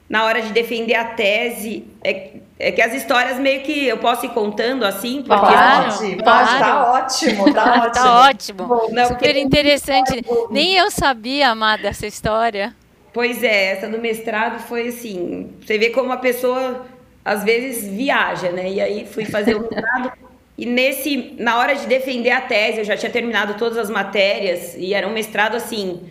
Na 0.09 0.25
hora 0.25 0.41
de 0.41 0.51
defender 0.51 0.95
a 0.95 1.05
tese, 1.05 1.85
é, 2.03 2.37
é, 2.57 2.71
que 2.71 2.81
as 2.81 2.95
histórias 2.95 3.37
meio 3.37 3.61
que 3.61 3.85
eu 3.85 3.99
posso 3.99 4.25
ir 4.25 4.29
contando 4.29 4.83
assim, 4.83 5.21
porque 5.21 5.45
pode, 5.45 5.99
pode, 5.99 6.23
claro. 6.23 6.59
tá 6.59 6.91
ótimo, 6.91 7.53
tá 7.53 7.73
ótimo. 7.85 7.93
tá 7.93 8.21
ótimo. 8.21 8.63
Bom, 8.65 8.89
não, 8.91 9.05
Super 9.09 9.35
interessante. 9.35 10.25
Nem 10.49 10.73
eu 10.73 10.89
sabia, 10.89 11.49
amada, 11.49 11.83
dessa 11.83 12.07
história. 12.07 12.75
Pois 13.13 13.43
é, 13.43 13.73
essa 13.73 13.87
do 13.87 13.99
mestrado 13.99 14.59
foi 14.61 14.87
assim, 14.87 15.51
você 15.61 15.77
vê 15.77 15.91
como 15.91 16.11
a 16.11 16.17
pessoa 16.17 16.87
às 17.23 17.43
vezes 17.43 17.87
viaja, 17.87 18.51
né? 18.51 18.69
E 18.69 18.81
aí 18.81 19.05
fui 19.05 19.25
fazer 19.25 19.55
o 19.55 19.61
mestrado 19.61 20.11
e 20.59 20.65
nesse 20.65 21.35
na 21.39 21.57
hora 21.57 21.73
de 21.73 21.87
defender 21.87 22.31
a 22.31 22.41
tese, 22.41 22.79
eu 22.79 22.83
já 22.83 22.97
tinha 22.97 23.09
terminado 23.09 23.53
todas 23.53 23.77
as 23.77 23.89
matérias 23.89 24.75
e 24.77 24.93
era 24.93 25.07
um 25.07 25.13
mestrado 25.13 25.55
assim 25.55 26.01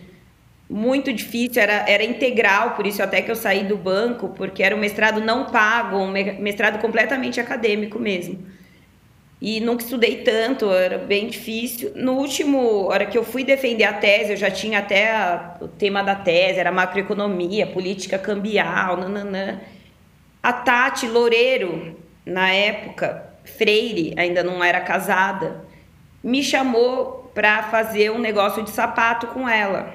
muito 0.67 1.13
difícil, 1.13 1.61
era, 1.61 1.87
era 1.87 2.03
integral, 2.03 2.71
por 2.71 2.87
isso 2.87 3.01
até 3.01 3.21
que 3.21 3.29
eu 3.29 3.35
saí 3.35 3.63
do 3.63 3.77
banco, 3.77 4.29
porque 4.29 4.63
era 4.63 4.75
um 4.75 4.79
mestrado 4.79 5.19
não 5.21 5.45
pago, 5.45 5.97
um 5.97 6.11
mestrado 6.11 6.79
completamente 6.79 7.39
acadêmico 7.39 7.99
mesmo. 7.99 8.39
E 9.41 9.59
nunca 9.59 9.83
estudei 9.83 10.17
tanto, 10.17 10.69
era 10.71 10.97
bem 10.97 11.27
difícil. 11.27 11.91
No 11.95 12.13
último, 12.13 12.85
hora 12.87 13.05
que 13.05 13.17
eu 13.17 13.23
fui 13.23 13.43
defender 13.43 13.85
a 13.85 13.93
tese, 13.93 14.31
eu 14.31 14.37
já 14.37 14.51
tinha 14.51 14.79
até 14.79 15.11
a, 15.11 15.57
o 15.61 15.67
tema 15.67 16.03
da 16.03 16.15
tese, 16.15 16.59
era 16.59 16.71
macroeconomia, 16.71 17.65
política 17.65 18.17
cambial, 18.17 18.97
nananã. 18.97 19.59
A 20.41 20.53
Tati 20.53 21.07
Loureiro, 21.07 21.97
na 22.25 22.49
época, 22.49 23.25
Freire, 23.43 24.13
ainda 24.17 24.41
não 24.41 24.63
era 24.63 24.79
casada, 24.79 25.65
me 26.23 26.41
chamou 26.43 27.29
para 27.33 27.63
fazer 27.63 28.11
um 28.11 28.19
negócio 28.19 28.63
de 28.63 28.69
sapato 28.69 29.27
com 29.27 29.47
ela. 29.47 29.93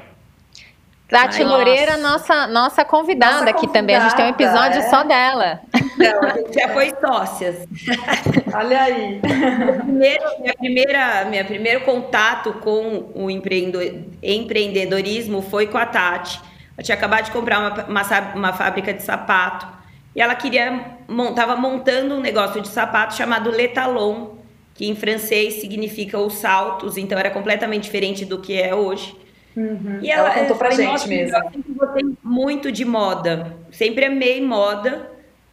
Tati 1.09 1.43
Ai, 1.43 1.49
Moreira, 1.49 1.97
nossa, 1.99 2.47
nossa 2.47 2.83
convidada 2.85 3.35
nossa 3.35 3.51
aqui 3.51 3.67
convidada, 3.67 3.79
também. 3.79 3.97
A 3.97 4.01
gente 4.01 4.17
tem 4.17 4.25
um 4.25 4.31
episódio 4.31 4.79
é? 4.81 4.89
só 4.89 5.05
dela. 5.05 5.61
Não, 5.97 6.23
a 6.23 6.31
gente 6.31 6.55
já 6.55 6.69
foi 6.71 6.93
sócias. 6.99 7.69
Olha 8.53 8.83
aí. 8.83 9.21
Primeiro, 9.21 10.25
minha 10.41 10.55
primeira, 10.55 11.25
meu 11.27 11.45
primeiro 11.45 11.83
contato 11.83 12.55
com 12.55 13.13
o 13.15 13.31
empreendedorismo 13.31 15.43
foi 15.43 15.67
com 15.67 15.79
a 15.79 15.87
Tati. 15.87 16.41
Eu 16.77 16.83
tinha 16.83 16.97
acabado 16.97 17.27
de 17.27 17.31
comprar 17.31 17.61
uma, 17.61 17.85
uma, 17.85 18.03
uma 18.35 18.53
fábrica 18.53 18.93
de 18.93 19.03
sapato 19.03 19.84
e 20.15 20.21
ela 20.21 20.35
queria 20.35 20.99
estava 21.31 21.57
montando 21.57 22.15
um 22.15 22.21
negócio 22.21 22.61
de 22.61 22.69
sapato 22.69 23.15
chamado 23.15 23.51
Letalon, 23.51 24.37
que 24.75 24.87
em 24.87 24.95
francês 24.95 25.55
significa 25.55 26.19
os 26.19 26.35
saltos, 26.35 26.97
então 26.97 27.19
era 27.19 27.31
completamente 27.31 27.85
diferente 27.85 28.25
do 28.25 28.41
que 28.41 28.61
é 28.61 28.75
hoje. 28.75 29.17
Uhum. 29.57 30.01
E 30.03 30.11
ela, 30.11 30.29
ela 30.29 30.41
contou 30.41 30.57
pra 30.57 30.71
gente 30.71 31.09
mesmo. 31.09 31.37
Eu 31.37 31.51
sempre 31.51 31.73
gostei 31.73 32.05
muito 32.23 32.73
de 32.73 32.85
moda, 32.85 33.57
sempre 33.71 34.07
amei 34.07 34.41
moda, 34.41 35.11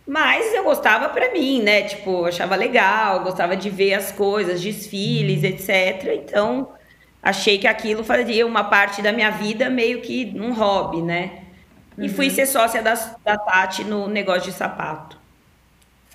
mas 0.07 0.53
eu 0.53 0.63
gostava 0.63 1.09
para 1.09 1.31
mim, 1.31 1.61
né? 1.61 1.83
Tipo, 1.83 2.25
achava 2.25 2.55
legal, 2.55 3.23
gostava 3.23 3.55
de 3.55 3.69
ver 3.69 3.93
as 3.93 4.11
coisas, 4.11 4.61
desfiles, 4.61 5.43
etc. 5.43 6.15
Então, 6.15 6.69
achei 7.21 7.57
que 7.57 7.67
aquilo 7.67 8.03
fazia 8.03 8.45
uma 8.45 8.63
parte 8.63 9.01
da 9.01 9.11
minha 9.11 9.29
vida 9.29 9.69
meio 9.69 10.01
que 10.01 10.33
um 10.35 10.53
hobby, 10.53 11.01
né? 11.01 11.40
E 11.97 12.09
fui 12.09 12.29
uhum. 12.29 12.35
ser 12.35 12.45
sócia 12.45 12.81
da, 12.81 12.93
da 13.23 13.37
Tati 13.37 13.83
no 13.83 14.07
negócio 14.07 14.51
de 14.51 14.53
sapato. 14.53 15.17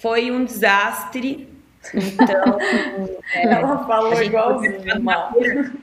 Foi 0.01 0.31
um 0.31 0.45
desastre, 0.45 1.49
então, 1.95 2.59
é, 3.33 3.45
ela 3.45 3.87
falou 3.87 4.23
igualzinho. 4.23 4.79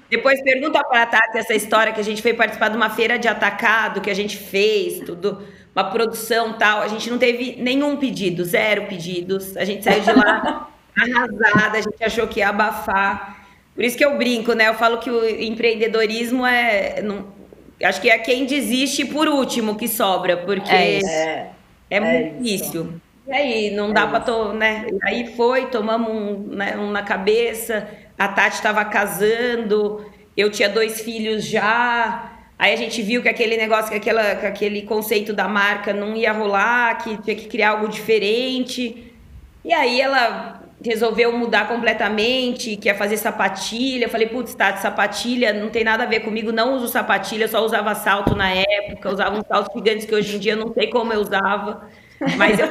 Depois 0.09 0.41
pergunta 0.43 0.83
para 0.83 1.03
a 1.03 1.05
Tati 1.05 1.37
essa 1.37 1.53
história 1.53 1.93
que 1.93 1.99
a 1.99 2.03
gente 2.03 2.21
foi 2.21 2.33
participar 2.33 2.69
de 2.69 2.77
uma 2.77 2.89
feira 2.89 3.17
de 3.17 3.27
atacado 3.27 4.01
que 4.01 4.09
a 4.09 4.13
gente 4.13 4.37
fez, 4.37 4.99
tudo, 4.99 5.43
uma 5.75 5.83
produção 5.85 6.53
tal. 6.53 6.81
A 6.81 6.87
gente 6.87 7.09
não 7.09 7.17
teve 7.17 7.57
nenhum 7.61 7.97
pedido, 7.97 8.43
zero 8.43 8.85
pedidos. 8.87 9.55
A 9.57 9.65
gente 9.65 9.83
saiu 9.83 10.01
de 10.01 10.11
lá 10.11 10.69
arrasada, 10.95 11.77
a 11.77 11.81
gente 11.81 12.03
achou 12.03 12.27
que 12.27 12.39
ia 12.39 12.49
abafar. 12.49 13.43
Por 13.73 13.83
isso 13.83 13.97
que 13.97 14.05
eu 14.05 14.17
brinco, 14.17 14.53
né? 14.53 14.69
Eu 14.69 14.75
falo 14.75 14.99
que 14.99 15.09
o 15.09 15.27
empreendedorismo 15.27 16.45
é. 16.45 17.01
Não, 17.01 17.25
acho 17.83 18.01
que 18.01 18.09
é 18.09 18.17
quem 18.17 18.45
desiste 18.45 19.05
por 19.05 19.27
último 19.27 19.75
que 19.75 19.87
sobra, 19.87 20.37
porque 20.37 20.71
é, 20.71 20.99
é, 20.99 21.49
é 21.89 21.99
muito 21.99 22.43
difícil. 22.43 23.01
E 23.27 23.31
aí, 23.31 23.71
não 23.71 23.89
é 23.89 23.93
dá 23.93 24.07
para 24.07 24.19
to, 24.19 24.53
né? 24.53 24.85
Aí 25.03 25.35
foi, 25.35 25.67
tomamos 25.67 26.09
um, 26.09 26.55
né, 26.55 26.77
um 26.77 26.91
na 26.91 27.03
cabeça. 27.03 27.87
A 28.17 28.27
Tati 28.27 28.55
estava 28.55 28.83
casando, 28.85 30.05
eu 30.35 30.51
tinha 30.51 30.69
dois 30.69 31.01
filhos 31.01 31.45
já. 31.45 32.31
Aí 32.59 32.73
a 32.73 32.77
gente 32.77 33.01
viu 33.01 33.21
que 33.21 33.29
aquele 33.29 33.57
negócio, 33.57 33.91
que, 33.91 33.97
aquela, 33.97 34.35
que 34.35 34.45
aquele 34.45 34.81
conceito 34.83 35.33
da 35.33 35.47
marca 35.47 35.93
não 35.93 36.15
ia 36.15 36.31
rolar, 36.31 36.97
que 36.97 37.17
tinha 37.21 37.35
que 37.35 37.47
criar 37.47 37.71
algo 37.71 37.87
diferente. 37.87 39.13
E 39.63 39.73
aí 39.73 40.01
ela 40.01 40.62
resolveu 40.83 41.31
mudar 41.37 41.67
completamente, 41.67 42.75
que 42.75 42.87
ia 42.87 42.95
fazer 42.95 43.17
sapatilha. 43.17 44.05
Eu 44.05 44.09
falei, 44.09 44.27
putz, 44.27 44.53
Tati, 44.53 44.81
sapatilha 44.81 45.53
não 45.53 45.69
tem 45.69 45.83
nada 45.83 46.03
a 46.03 46.05
ver 46.05 46.21
comigo, 46.21 46.51
não 46.51 46.75
uso 46.75 46.87
sapatilha, 46.87 47.47
só 47.47 47.63
usava 47.63 47.95
salto 47.95 48.35
na 48.35 48.49
época, 48.51 49.11
usava 49.11 49.37
uns 49.37 49.47
saltos 49.47 49.73
gigantes 49.73 50.05
que 50.05 50.13
hoje 50.13 50.35
em 50.35 50.39
dia 50.39 50.55
não 50.55 50.73
sei 50.73 50.87
como 50.87 51.13
eu 51.13 51.21
usava. 51.21 51.89
Mas 52.37 52.59
eu, 52.59 52.67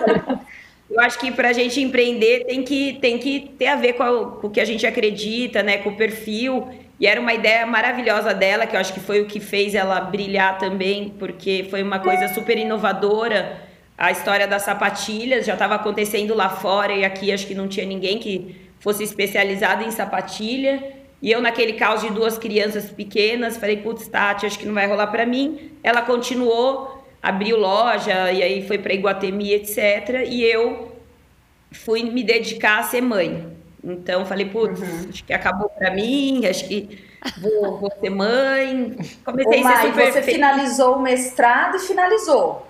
eu 0.90 1.00
acho 1.00 1.18
que 1.18 1.30
para 1.32 1.48
a 1.48 1.52
gente 1.52 1.80
empreender 1.80 2.44
tem 2.44 2.62
que, 2.62 2.98
tem 3.00 3.18
que 3.18 3.54
ter 3.58 3.68
a 3.68 3.76
ver 3.76 3.94
com, 3.94 4.02
a, 4.02 4.30
com, 4.32 4.46
o 4.46 4.50
que 4.50 4.60
a 4.60 4.64
gente 4.64 4.86
acredita, 4.86 5.62
né? 5.62 5.78
Com 5.78 5.90
o 5.90 5.96
perfil. 5.96 6.68
E 7.00 7.06
era 7.06 7.20
uma 7.20 7.32
ideia 7.32 7.66
maravilhosa 7.66 8.32
dela, 8.32 8.66
que 8.66 8.76
eu 8.76 8.80
acho 8.80 8.92
que 8.92 9.00
foi 9.00 9.20
o 9.20 9.26
que 9.26 9.40
fez 9.40 9.74
ela 9.74 10.00
brilhar 10.00 10.58
também, 10.58 11.14
porque 11.18 11.66
foi 11.68 11.82
uma 11.82 11.98
coisa 11.98 12.28
super 12.28 12.56
inovadora. 12.56 13.71
A 13.96 14.10
história 14.10 14.48
das 14.48 14.62
sapatilhas 14.62 15.46
já 15.46 15.52
estava 15.52 15.74
acontecendo 15.76 16.34
lá 16.34 16.48
fora 16.48 16.92
e 16.92 17.04
aqui 17.04 17.30
acho 17.30 17.46
que 17.46 17.54
não 17.54 17.68
tinha 17.68 17.86
ninguém 17.86 18.18
que 18.18 18.56
fosse 18.80 19.04
especializado 19.04 19.84
em 19.84 19.90
sapatilha. 19.90 20.82
E 21.20 21.30
eu, 21.30 21.40
naquele 21.40 21.74
caos 21.74 22.00
de 22.00 22.10
duas 22.10 22.36
crianças 22.36 22.90
pequenas, 22.90 23.56
falei, 23.56 23.76
putz, 23.76 24.08
Tati, 24.08 24.44
acho 24.44 24.58
que 24.58 24.66
não 24.66 24.74
vai 24.74 24.88
rolar 24.88 25.06
para 25.06 25.24
mim. 25.24 25.70
Ela 25.82 26.02
continuou, 26.02 27.04
abriu 27.22 27.56
loja 27.56 28.32
e 28.32 28.42
aí 28.42 28.66
foi 28.66 28.78
para 28.78 28.92
Iguatemi, 28.92 29.52
etc. 29.52 30.26
E 30.26 30.42
eu 30.42 30.96
fui 31.70 32.02
me 32.02 32.24
dedicar 32.24 32.80
a 32.80 32.82
ser 32.82 33.00
mãe. 33.00 33.46
Então 33.84 34.26
falei, 34.26 34.46
putz, 34.46 34.80
uhum. 34.80 35.08
acho 35.10 35.24
que 35.24 35.32
acabou 35.32 35.68
para 35.68 35.92
mim, 35.92 36.44
acho 36.46 36.66
que 36.66 36.98
vou, 37.40 37.78
vou 37.78 37.92
ser 38.00 38.10
mãe. 38.10 38.96
Comecei 39.24 39.62
Ô, 39.62 39.66
a 39.66 39.76
ser 39.76 39.86
super 39.88 40.12
você 40.12 40.22
finalizou 40.22 40.96
o 40.96 41.00
mestrado 41.00 41.76
e 41.76 41.80
finalizou. 41.80 42.66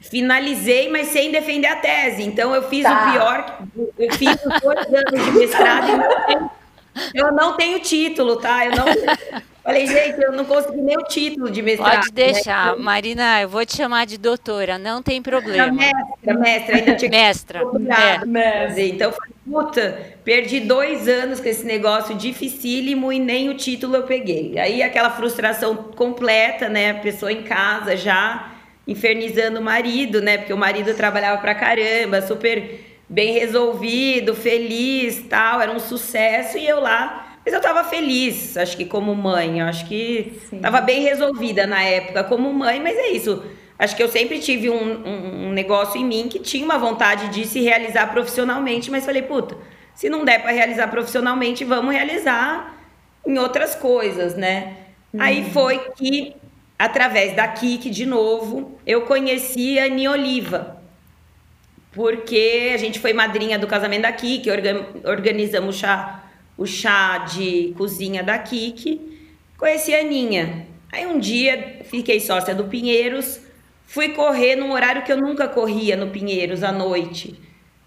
Finalizei, 0.00 0.90
mas 0.90 1.08
sem 1.08 1.30
defender 1.30 1.68
a 1.68 1.76
tese. 1.76 2.22
Então 2.22 2.54
eu 2.54 2.62
fiz 2.68 2.82
tá. 2.82 3.08
o 3.08 3.12
pior, 3.12 3.58
eu 3.98 4.12
fiz 4.14 4.34
os 4.44 4.60
dois 4.60 4.86
anos 4.86 5.24
de 5.24 5.32
mestrado 5.32 5.88
e 5.88 5.96
não 5.96 6.26
tenho, 6.26 6.50
eu 7.14 7.32
não 7.32 7.56
tenho 7.56 7.80
título, 7.80 8.36
tá? 8.36 8.64
Eu 8.64 8.72
não 8.72 8.86
Falei, 9.62 9.86
gente, 9.86 10.20
eu 10.20 10.32
não 10.32 10.44
consegui 10.44 10.80
nem 10.80 10.96
o 10.96 11.02
título 11.02 11.50
de 11.50 11.60
mestrado. 11.60 11.96
Pode 11.96 12.06
né? 12.08 12.32
deixar, 12.32 12.76
né? 12.76 12.82
Marina, 12.82 13.42
eu 13.42 13.48
vou 13.48 13.64
te 13.64 13.76
chamar 13.76 14.06
de 14.06 14.16
doutora, 14.16 14.78
não 14.78 15.02
tem 15.02 15.20
problema. 15.20 15.70
mestra, 15.70 16.34
mestra, 16.34 16.76
ainda 16.76 16.96
tinha 16.96 17.10
mestra. 17.10 17.60
É. 17.60 18.24
mestra. 18.24 18.82
Então, 18.82 19.12
falei, 19.12 19.34
puta, 19.44 20.16
perdi 20.24 20.60
dois 20.60 21.06
anos 21.06 21.40
com 21.40 21.48
esse 21.48 21.64
negócio 21.64 22.14
dificílimo 22.14 23.12
e 23.12 23.18
nem 23.18 23.50
o 23.50 23.54
título 23.54 23.96
eu 23.96 24.04
peguei. 24.04 24.58
Aí 24.58 24.82
aquela 24.82 25.10
frustração 25.10 25.76
completa, 25.76 26.68
né? 26.68 26.92
A 26.92 26.94
pessoa 26.94 27.30
em 27.30 27.42
casa 27.42 27.96
já 27.96 28.52
infernizando 28.90 29.60
o 29.60 29.62
marido, 29.62 30.20
né? 30.20 30.36
Porque 30.36 30.52
o 30.52 30.58
marido 30.58 30.94
trabalhava 30.94 31.40
pra 31.40 31.54
caramba, 31.54 32.20
super 32.20 32.80
bem 33.08 33.32
resolvido, 33.32 34.34
feliz, 34.34 35.24
tal, 35.28 35.60
era 35.60 35.72
um 35.72 35.80
sucesso 35.80 36.58
e 36.58 36.66
eu 36.66 36.80
lá 36.80 37.28
mas 37.44 37.54
eu 37.54 37.58
estava 37.58 37.82
feliz, 37.84 38.56
acho 38.56 38.76
que 38.76 38.84
como 38.84 39.14
mãe, 39.14 39.62
acho 39.62 39.86
que 39.86 40.38
estava 40.52 40.80
bem 40.80 41.02
resolvida 41.02 41.66
na 41.66 41.82
época 41.82 42.22
como 42.24 42.52
mãe, 42.52 42.78
mas 42.80 42.96
é 42.96 43.08
isso. 43.08 43.42
Acho 43.78 43.96
que 43.96 44.02
eu 44.02 44.08
sempre 44.08 44.38
tive 44.40 44.68
um, 44.68 44.76
um, 44.76 45.46
um, 45.46 45.52
negócio 45.52 45.98
em 45.98 46.04
mim 46.04 46.28
que 46.28 46.38
tinha 46.38 46.62
uma 46.62 46.76
vontade 46.76 47.30
de 47.30 47.46
se 47.46 47.60
realizar 47.62 48.12
profissionalmente, 48.12 48.90
mas 48.90 49.06
falei, 49.06 49.22
puta, 49.22 49.56
se 49.94 50.10
não 50.10 50.22
der 50.22 50.42
para 50.42 50.52
realizar 50.52 50.88
profissionalmente, 50.88 51.64
vamos 51.64 51.94
realizar 51.94 52.78
em 53.26 53.38
outras 53.38 53.74
coisas, 53.74 54.36
né? 54.36 54.76
Uhum. 55.14 55.22
Aí 55.22 55.50
foi 55.50 55.78
que, 55.96 56.36
através 56.80 57.36
da 57.36 57.46
Kik, 57.46 57.90
de 57.90 58.06
novo, 58.06 58.80
eu 58.86 59.02
conheci 59.02 59.78
a 59.78 59.86
Nioliva, 59.86 60.82
porque 61.92 62.70
a 62.72 62.78
gente 62.78 62.98
foi 62.98 63.12
madrinha 63.12 63.58
do 63.58 63.66
casamento 63.66 64.00
da 64.00 64.12
Kik, 64.12 64.48
organizamos 65.04 65.76
chá 65.76 66.24
o 66.56 66.66
chá 66.66 67.18
de 67.18 67.74
cozinha 67.76 68.22
da 68.22 68.38
Kiki, 68.38 69.28
conheci 69.58 69.94
a 69.94 70.00
Aninha. 70.00 70.68
Aí 70.90 71.06
um 71.06 71.18
dia 71.18 71.80
fiquei 71.84 72.18
sócia 72.18 72.54
do 72.54 72.64
Pinheiros, 72.64 73.40
fui 73.84 74.08
correr 74.10 74.56
num 74.56 74.72
horário 74.72 75.02
que 75.02 75.12
eu 75.12 75.18
nunca 75.18 75.46
corria 75.48 75.98
no 75.98 76.08
Pinheiros 76.08 76.62
à 76.62 76.72
noite. 76.72 77.38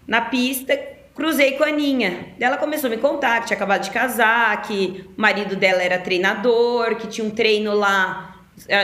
Na 0.06 0.20
pista, 0.20 0.80
cruzei 1.16 1.52
com 1.52 1.64
a 1.64 1.68
Aninha. 1.68 2.28
Ela 2.38 2.58
começou 2.58 2.86
a 2.86 2.90
me 2.90 2.98
contar 2.98 3.40
que 3.40 3.48
tinha 3.48 3.56
acabado 3.56 3.82
de 3.82 3.90
casar, 3.90 4.62
que 4.62 5.04
o 5.16 5.20
marido 5.20 5.56
dela 5.56 5.82
era 5.82 5.98
treinador, 5.98 6.94
que 6.94 7.08
tinha 7.08 7.26
um 7.26 7.30
treino 7.30 7.74
lá, 7.74 8.33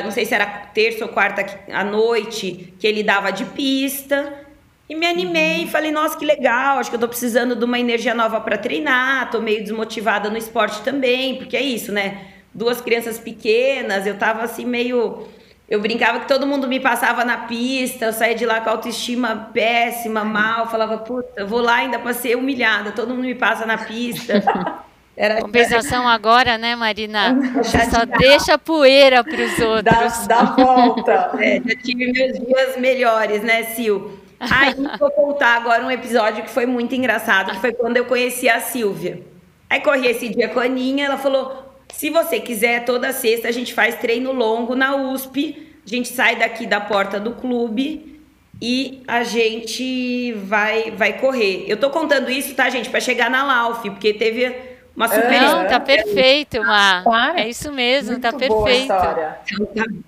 não 0.05 0.11
sei 0.11 0.25
se 0.25 0.35
era 0.35 0.47
terça 0.47 1.05
ou 1.05 1.11
quarta 1.11 1.45
à 1.73 1.85
noite, 1.85 2.75
que 2.79 2.87
ele 2.87 3.03
dava 3.03 3.31
de 3.31 3.45
pista. 3.45 4.47
E 4.89 4.95
me 4.95 5.07
animei, 5.07 5.69
falei, 5.69 5.93
nossa, 5.93 6.19
que 6.19 6.25
legal, 6.25 6.79
acho 6.79 6.91
que 6.91 6.97
eu 6.97 7.01
tô 7.01 7.07
precisando 7.07 7.55
de 7.55 7.65
uma 7.65 7.79
energia 7.79 8.13
nova 8.13 8.41
para 8.41 8.59
treinar, 8.59 9.31
tô 9.31 9.41
meio 9.41 9.63
desmotivada 9.63 10.29
no 10.29 10.37
esporte 10.37 10.83
também, 10.83 11.37
porque 11.37 11.57
é 11.57 11.63
isso, 11.63 11.93
né? 11.93 12.27
Duas 12.53 12.81
crianças 12.81 13.17
pequenas, 13.17 14.05
eu 14.05 14.19
tava 14.19 14.43
assim 14.43 14.65
meio 14.65 15.29
eu 15.71 15.81
brincava 15.81 16.19
que 16.19 16.27
todo 16.27 16.45
mundo 16.45 16.67
me 16.67 16.81
passava 16.81 17.25
na 17.25 17.47
pista, 17.47 18.07
eu 18.07 18.13
saía 18.13 18.35
de 18.35 18.45
lá 18.45 18.61
com 18.61 18.71
autoestima 18.71 19.51
péssima, 19.55 20.25
mal, 20.25 20.69
falava, 20.69 20.99
puta, 20.99 21.47
vou 21.47 21.61
lá 21.61 21.77
ainda 21.77 21.97
para 21.97 22.13
ser 22.13 22.37
humilhada, 22.37 22.91
todo 22.91 23.15
mundo 23.15 23.23
me 23.23 23.37
passa 23.37 23.65
na 23.65 23.79
pista. 23.79 24.43
Era... 25.21 25.43
Compensação 25.43 26.09
agora, 26.09 26.57
né, 26.57 26.75
Marina? 26.75 27.37
Só 27.63 28.07
deixa 28.07 28.57
poeira 28.57 29.23
para 29.23 29.45
os 29.45 29.59
outros. 29.59 30.27
Dá, 30.27 30.43
dá 30.43 30.55
volta. 30.55 31.31
É, 31.41 31.61
já 31.65 31.77
tive 31.77 32.11
meus 32.11 32.39
dias 32.39 32.77
melhores, 32.79 33.43
né, 33.43 33.65
Sil? 33.77 34.17
Aí 34.41 34.75
vou 34.99 35.11
contar 35.11 35.57
agora 35.57 35.85
um 35.85 35.91
episódio 35.91 36.43
que 36.43 36.51
foi 36.51 36.65
muito 36.65 36.95
engraçado, 36.95 37.51
que 37.53 37.59
foi 37.59 37.73
quando 37.73 37.99
eu 37.99 38.07
conheci 38.07 38.49
a 38.49 38.61
Silvia. 38.61 39.23
Aí 39.69 39.81
corri 39.81 40.07
esse 40.07 40.29
dia 40.29 40.49
com 40.49 40.59
a 40.59 40.65
Aninha, 40.65 41.07
ela 41.07 41.19
falou: 41.19 41.75
se 41.93 42.09
você 42.09 42.41
quiser, 42.41 42.85
toda 42.85 43.13
sexta 43.13 43.49
a 43.49 43.53
gente 43.53 43.75
faz 43.75 43.97
treino 43.97 44.33
longo 44.33 44.75
na 44.75 44.97
USP. 44.97 45.69
A 45.85 45.89
gente 45.89 46.09
sai 46.09 46.37
daqui 46.37 46.67
da 46.67 46.81
porta 46.81 47.21
do 47.21 47.33
clube 47.33 48.21
e 48.61 49.03
a 49.07 49.23
gente 49.23 50.33
vai 50.33 50.91
vai 50.91 51.19
correr. 51.19 51.65
Eu 51.69 51.77
tô 51.77 51.91
contando 51.91 52.31
isso, 52.31 52.55
tá, 52.55 52.71
gente, 52.71 52.89
para 52.89 53.01
chegar 53.01 53.31
na 53.31 53.45
Lauf, 53.45 53.83
porque 53.91 54.15
teve 54.15 54.70
uma 55.01 55.09
super 55.09 55.41
Não, 55.41 55.67
tá 55.67 55.81
perfeito, 55.81 56.63
Mar. 56.63 57.03
Claro. 57.05 57.39
É 57.39 57.49
isso 57.49 57.73
mesmo, 57.73 58.21
tá 58.21 58.33
Muito 58.33 58.49
tá 58.49 58.55
perfeito. 58.55 58.93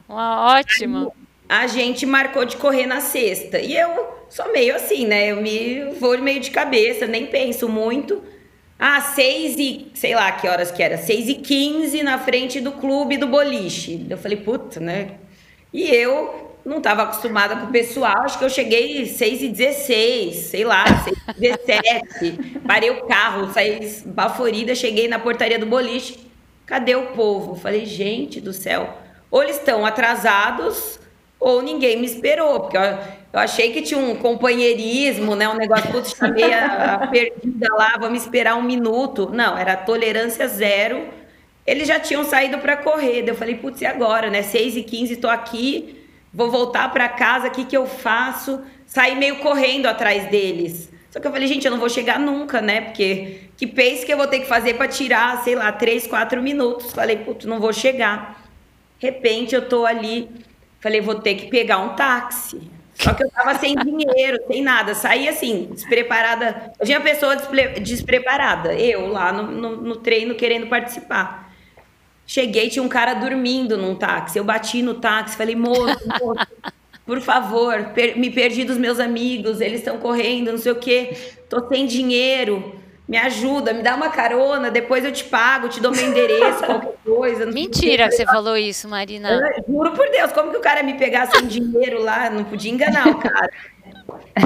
Uma 0.07 0.55
ótima. 0.59 1.11
A 1.49 1.67
gente 1.67 2.05
marcou 2.05 2.45
de 2.45 2.57
correr 2.59 2.87
na 2.87 3.01
sexta. 3.01 3.59
E 3.59 3.75
eu 3.75 4.27
sou 4.29 4.53
meio 4.53 4.77
assim, 4.77 5.07
né? 5.07 5.31
Eu 5.31 5.41
me 5.41 5.95
vou 5.99 6.19
meio 6.19 6.41
de 6.41 6.51
cabeça, 6.51 7.07
nem 7.07 7.27
penso 7.27 7.71
muito. 7.71 8.23
Ah, 8.79 9.01
seis 9.01 9.57
e 9.59 9.91
sei 9.95 10.15
lá 10.15 10.31
que 10.33 10.47
horas 10.47 10.71
que 10.71 10.83
era, 10.83 10.99
seis 10.99 11.29
e 11.29 11.37
quinze 11.37 12.03
na 12.03 12.19
frente 12.19 12.61
do 12.61 12.73
clube 12.73 13.17
do 13.17 13.27
boliche. 13.27 14.07
Eu 14.11 14.19
falei, 14.19 14.37
puta, 14.37 14.79
né? 14.79 15.13
E 15.73 15.89
eu 15.89 16.52
não 16.65 16.79
estava 16.79 17.03
acostumada 17.03 17.57
com 17.57 17.67
o 17.67 17.73
pessoal, 17.73 18.23
acho 18.23 18.39
que 18.39 18.45
eu 18.45 18.51
cheguei 18.51 19.07
6 19.07 19.43
e 19.43 19.49
16, 19.49 20.37
sei 20.37 20.65
lá, 20.65 20.85
6 21.03 21.17
e 21.37 21.41
17. 21.41 22.61
Parei 22.67 22.91
o 22.91 23.05
carro, 23.07 23.53
saí 23.53 24.03
baforida, 24.07 24.75
cheguei 24.75 25.09
na 25.09 25.19
portaria 25.19 25.59
do 25.59 25.67
boliche. 25.67 26.31
Cadê 26.65 26.95
o 26.95 27.09
povo? 27.09 27.57
Falei, 27.57 27.85
gente 27.85 28.41
do 28.41 28.53
céu. 28.53 28.97
Ou 29.31 29.43
eles 29.43 29.57
estão 29.57 29.85
atrasados, 29.85 31.01
ou 31.41 31.61
ninguém 31.61 31.99
me 31.99 32.07
esperou, 32.07 32.61
porque 32.61 32.77
eu, 32.77 32.83
eu, 32.83 33.41
achei 33.41 33.73
que 33.73 33.83
tinha 33.83 33.99
um 33.99 34.15
companheirismo, 34.15 35.35
né? 35.35 35.49
Um 35.49 35.57
negócio, 35.57 35.91
putz, 35.91 36.15
chamei 36.17 36.53
a, 36.55 36.95
a 36.95 37.07
perdida 37.09 37.75
lá, 37.75 37.97
vamos 37.99 38.23
esperar 38.23 38.55
um 38.55 38.63
minuto. 38.63 39.31
Não, 39.33 39.59
era 39.59 39.75
tolerância 39.75 40.47
zero. 40.47 41.09
Eles 41.67 41.89
já 41.89 41.99
tinham 41.99 42.25
saído 42.25 42.59
para 42.59 42.77
correr. 42.77 43.25
Eu 43.27 43.35
falei, 43.35 43.57
putz, 43.57 43.81
e 43.81 43.87
agora, 43.87 44.31
né? 44.31 44.43
6 44.43 44.77
e 44.77 44.83
15 44.83 45.15
estou 45.15 45.31
aqui 45.31 46.02
vou 46.33 46.51
voltar 46.51 46.93
para 46.93 47.09
casa, 47.09 47.49
o 47.49 47.51
que, 47.51 47.65
que 47.65 47.77
eu 47.77 47.87
faço? 47.87 48.61
Saí 48.87 49.17
meio 49.17 49.37
correndo 49.37 49.87
atrás 49.87 50.31
deles. 50.31 50.91
Só 51.11 51.21
que 51.21 51.27
eu 51.27 51.33
falei, 51.33 51.47
gente, 51.47 51.67
eu 51.67 51.71
não 51.71 51.79
vou 51.79 51.91
chegar 51.91 52.19
nunca, 52.19 52.63
né? 52.63 52.81
Porque 52.81 53.41
que 53.57 53.67
pace 53.67 54.07
que 54.07 54.13
eu 54.13 54.17
vou 54.17 54.27
ter 54.27 54.41
que 54.41 54.47
fazer 54.47 54.75
para 54.75 54.89
tirar, 54.89 55.43
sei 55.45 55.55
lá, 55.55 55.71
três, 55.71 56.07
quatro 56.07 56.43
minutos? 56.43 56.93
Falei, 56.93 57.19
putz, 57.19 57.45
não 57.45 57.61
vou 57.61 57.73
chegar. 57.73 58.43
De 58.99 59.07
repente 59.07 59.55
eu 59.55 59.69
tô 59.69 59.85
ali, 59.85 60.31
falei, 60.81 61.03
vou 61.03 61.17
ter 61.17 61.35
que 61.35 61.49
pegar 61.49 61.79
um 61.79 61.95
táxi. 61.95 62.63
Só 62.95 63.13
que 63.13 63.25
eu 63.25 63.31
tava 63.31 63.55
sem 63.59 63.75
dinheiro, 63.85 64.39
sem 64.47 64.63
nada. 64.63 64.95
Saí 64.95 65.29
assim, 65.29 65.69
despreparada. 65.73 66.73
Eu 66.81 66.87
tinha 66.87 67.01
pessoa 67.01 67.37
despreparada. 67.81 68.75
Eu 68.75 69.09
lá 69.09 69.33
no, 69.33 69.51
no, 69.51 69.77
no 69.77 69.97
treino 69.97 70.35
querendo 70.35 70.67
participar. 70.69 71.52
Cheguei, 72.33 72.71
tinha 72.71 72.83
um 72.83 72.89
cara 72.89 73.13
dormindo 73.13 73.77
num 73.77 73.95
táxi. 73.95 74.39
Eu 74.39 74.45
bati 74.45 74.81
no 74.81 74.95
táxi, 74.95 75.37
falei, 75.37 75.55
moço, 75.55 75.99
moço 76.19 76.47
por 77.05 77.21
favor, 77.21 77.91
per 77.95 78.17
me 78.17 78.31
perdi 78.31 78.65
dos 78.65 78.79
meus 78.79 78.99
amigos, 78.99 79.61
eles 79.61 79.81
estão 79.81 79.99
correndo, 79.99 80.51
não 80.51 80.57
sei 80.57 80.73
o 80.73 80.77
quê, 80.77 81.15
tô 81.47 81.69
sem 81.69 81.85
dinheiro, 81.85 82.75
me 83.07 83.19
ajuda, 83.19 83.75
me 83.75 83.83
dá 83.83 83.95
uma 83.95 84.09
carona, 84.09 84.71
depois 84.71 85.05
eu 85.05 85.13
te 85.13 85.25
pago, 85.25 85.69
te 85.69 85.79
dou 85.79 85.93
meu 85.93 86.07
endereço, 86.07 86.65
qualquer 86.65 86.95
coisa. 87.05 87.45
Mentira 87.45 88.09
que 88.09 88.15
você 88.15 88.25
falou 88.25 88.57
isso, 88.57 88.89
Marina. 88.89 89.29
Eu, 89.29 89.65
juro 89.69 89.93
por 89.93 90.09
Deus, 90.09 90.33
como 90.33 90.53
que 90.53 90.57
o 90.57 90.63
cara 90.63 90.83
me 90.83 90.95
pegar 90.95 91.27
sem 91.27 91.47
dinheiro 91.47 92.01
lá? 92.03 92.31
Não 92.31 92.45
podia 92.45 92.73
enganar 92.73 93.09
o 93.09 93.19
cara. 93.19 93.51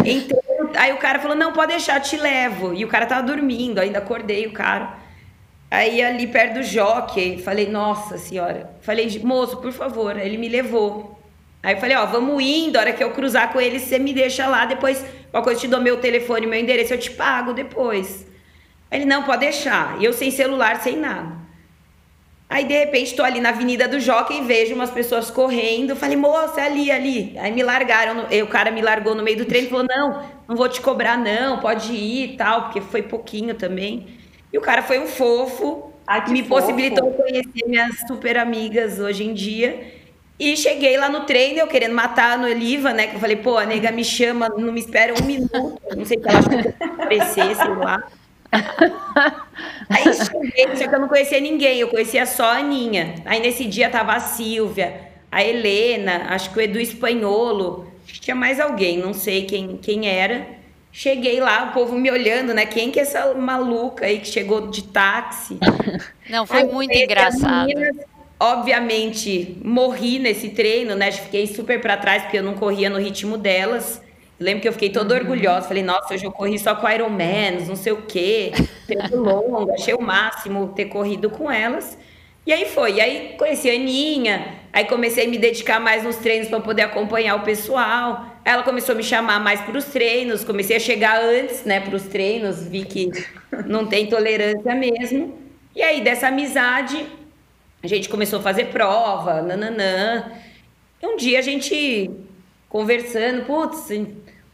Então, 0.04 0.40
aí 0.74 0.92
o 0.92 0.98
cara 0.98 1.20
falou, 1.20 1.36
não, 1.36 1.52
pode 1.52 1.70
deixar, 1.70 2.00
te 2.00 2.16
levo. 2.16 2.74
E 2.74 2.84
o 2.84 2.88
cara 2.88 3.06
tava 3.06 3.22
dormindo, 3.22 3.78
ainda 3.78 3.98
acordei 4.00 4.44
o 4.44 4.52
cara. 4.52 5.05
Aí 5.70 6.02
ali 6.02 6.26
perto 6.28 6.54
do 6.54 6.62
jockey, 6.62 7.42
falei, 7.42 7.68
nossa 7.68 8.18
senhora. 8.18 8.70
Falei, 8.80 9.20
moço, 9.22 9.56
por 9.58 9.72
favor. 9.72 10.16
Ele 10.16 10.38
me 10.38 10.48
levou. 10.48 11.18
Aí 11.62 11.74
eu 11.74 11.80
falei, 11.80 11.96
ó, 11.96 12.06
vamos 12.06 12.42
indo, 12.42 12.76
a 12.76 12.80
hora 12.80 12.92
que 12.92 13.02
eu 13.02 13.10
cruzar 13.10 13.52
com 13.52 13.60
ele, 13.60 13.80
você 13.80 13.98
me 13.98 14.12
deixa 14.14 14.46
lá, 14.46 14.66
depois 14.66 15.04
qualquer 15.32 15.44
coisa 15.44 15.58
eu 15.58 15.62
te 15.62 15.68
dou 15.68 15.80
meu 15.80 15.96
telefone, 15.96 16.46
meu 16.46 16.60
endereço, 16.60 16.94
eu 16.94 16.98
te 16.98 17.10
pago 17.10 17.52
depois. 17.52 18.24
Aí 18.88 19.00
ele, 19.00 19.04
não, 19.04 19.24
pode 19.24 19.40
deixar. 19.40 20.00
E 20.00 20.04
eu 20.04 20.12
sem 20.12 20.30
celular, 20.30 20.80
sem 20.80 20.96
nada. 20.96 21.36
Aí, 22.48 22.64
de 22.64 22.72
repente, 22.72 23.16
tô 23.16 23.24
ali 23.24 23.40
na 23.40 23.48
Avenida 23.48 23.88
do 23.88 23.98
Jockey 23.98 24.38
e 24.38 24.42
vejo 24.42 24.72
umas 24.76 24.90
pessoas 24.92 25.28
correndo. 25.28 25.96
Falei, 25.96 26.16
moça, 26.16 26.60
é 26.60 26.66
ali, 26.66 26.90
ali. 26.92 27.36
Aí 27.36 27.50
me 27.50 27.64
largaram, 27.64 28.26
o 28.42 28.46
cara 28.46 28.70
me 28.70 28.80
largou 28.80 29.16
no 29.16 29.22
meio 29.24 29.38
do 29.38 29.44
treino 29.44 29.66
e 29.66 29.70
falou, 29.70 29.84
não, 29.84 30.22
não 30.46 30.54
vou 30.54 30.68
te 30.68 30.80
cobrar 30.80 31.18
não, 31.18 31.58
pode 31.58 31.92
ir 31.92 32.34
e 32.34 32.36
tal, 32.36 32.62
porque 32.64 32.80
foi 32.80 33.02
pouquinho 33.02 33.56
também. 33.56 34.15
E 34.56 34.58
o 34.58 34.62
cara 34.62 34.82
foi 34.82 34.98
um 34.98 35.06
fofo, 35.06 35.92
Ai, 36.06 36.30
me 36.30 36.42
fofo. 36.42 36.62
possibilitou 36.62 37.12
conhecer 37.12 37.66
minhas 37.66 37.94
super 38.06 38.38
amigas 38.38 38.98
hoje 38.98 39.22
em 39.22 39.34
dia. 39.34 39.92
E 40.40 40.56
cheguei 40.56 40.96
lá 40.96 41.10
no 41.10 41.26
treino, 41.26 41.58
eu 41.58 41.66
querendo 41.66 41.94
matar 41.94 42.38
no 42.38 42.48
Eliva, 42.48 42.90
né? 42.94 43.06
Que 43.06 43.16
eu 43.16 43.20
falei, 43.20 43.36
pô, 43.36 43.58
a 43.58 43.66
nega 43.66 43.92
me 43.92 44.02
chama, 44.02 44.48
não 44.48 44.72
me 44.72 44.80
espera 44.80 45.12
um 45.12 45.26
minuto. 45.26 45.78
Não 45.94 46.06
sei 46.06 46.18
se 46.18 46.26
ela 46.26 46.38
achou 46.38 46.58
que 46.58 46.68
aparecer, 46.82 47.54
sei 47.54 47.68
lá. 47.74 48.02
Aí 49.90 50.04
cheguei, 50.14 50.74
só 50.74 50.88
que 50.88 50.94
eu 50.94 51.00
não 51.00 51.08
conhecia 51.08 51.38
ninguém, 51.38 51.78
eu 51.80 51.88
conhecia 51.88 52.24
só 52.24 52.44
a 52.46 52.56
Aninha. 52.56 53.16
Aí 53.26 53.40
nesse 53.40 53.66
dia 53.66 53.90
tava 53.90 54.14
a 54.14 54.20
Silvia, 54.20 55.02
a 55.30 55.44
Helena, 55.44 56.28
acho 56.30 56.50
que 56.50 56.58
o 56.58 56.62
Edu 56.62 56.80
Espanholo, 56.80 57.92
acho 58.04 58.14
que 58.14 58.20
tinha 58.20 58.34
mais 58.36 58.58
alguém, 58.58 58.96
não 58.96 59.12
sei 59.12 59.44
quem, 59.44 59.76
quem 59.76 60.08
era. 60.08 60.55
Cheguei 60.98 61.40
lá, 61.40 61.68
o 61.68 61.74
povo 61.74 61.94
me 61.94 62.10
olhando, 62.10 62.54
né? 62.54 62.64
Quem 62.64 62.90
que 62.90 62.98
é 62.98 63.02
essa 63.02 63.34
maluca 63.34 64.06
aí 64.06 64.18
que 64.18 64.28
chegou 64.28 64.68
de 64.68 64.82
táxi? 64.84 65.58
Não, 66.26 66.46
foi 66.46 66.62
aí, 66.62 66.72
muito 66.72 66.94
engraçado. 66.94 67.66
Meninas, 67.66 67.98
obviamente, 68.40 69.58
morri 69.62 70.18
nesse 70.18 70.48
treino, 70.48 70.94
né? 70.94 71.12
Fiquei 71.12 71.46
super 71.48 71.82
para 71.82 71.98
trás 71.98 72.22
porque 72.22 72.38
eu 72.38 72.42
não 72.42 72.54
corria 72.54 72.88
no 72.88 72.98
ritmo 72.98 73.36
delas. 73.36 74.00
lembro 74.40 74.62
que 74.62 74.68
eu 74.68 74.72
fiquei 74.72 74.88
toda 74.88 75.14
uhum. 75.14 75.20
orgulhosa. 75.20 75.68
Falei, 75.68 75.82
nossa, 75.82 76.14
hoje 76.14 76.24
eu 76.24 76.32
corri 76.32 76.58
só 76.58 76.74
com 76.74 76.88
Iron 76.88 77.10
Man, 77.10 77.66
não 77.68 77.76
sei 77.76 77.92
o 77.92 78.00
quê. 78.00 78.52
Tempo 78.86 79.16
longo, 79.20 79.70
achei 79.72 79.92
o 79.92 80.00
máximo 80.00 80.68
ter 80.68 80.86
corrido 80.86 81.28
com 81.28 81.50
elas. 81.50 81.98
E 82.46 82.54
aí 82.54 82.64
foi. 82.64 82.94
E 82.94 83.00
aí 83.02 83.34
conheci 83.36 83.68
a 83.68 83.74
Aninha, 83.74 84.54
aí 84.72 84.86
comecei 84.86 85.26
a 85.26 85.28
me 85.28 85.36
dedicar 85.36 85.78
mais 85.78 86.04
nos 86.04 86.16
treinos 86.16 86.48
para 86.48 86.58
poder 86.58 86.82
acompanhar 86.82 87.34
o 87.36 87.40
pessoal. 87.40 88.35
Ela 88.46 88.62
começou 88.62 88.92
a 88.92 88.96
me 88.96 89.02
chamar 89.02 89.40
mais 89.40 89.60
para 89.60 89.76
os 89.76 89.86
treinos, 89.86 90.44
comecei 90.44 90.76
a 90.76 90.78
chegar 90.78 91.20
antes, 91.20 91.64
né, 91.64 91.80
para 91.80 91.96
os 91.96 92.04
treinos, 92.04 92.62
vi 92.62 92.84
que 92.84 93.10
não 93.66 93.88
tem 93.88 94.06
tolerância 94.06 94.72
mesmo. 94.72 95.36
E 95.74 95.82
aí 95.82 96.00
dessa 96.00 96.28
amizade, 96.28 97.04
a 97.82 97.88
gente 97.88 98.08
começou 98.08 98.38
a 98.38 98.42
fazer 98.42 98.66
prova, 98.66 99.42
nananã. 99.42 100.30
E 101.02 101.06
um 101.08 101.16
dia 101.16 101.40
a 101.40 101.42
gente 101.42 102.08
conversando, 102.68 103.44
putz, 103.46 103.90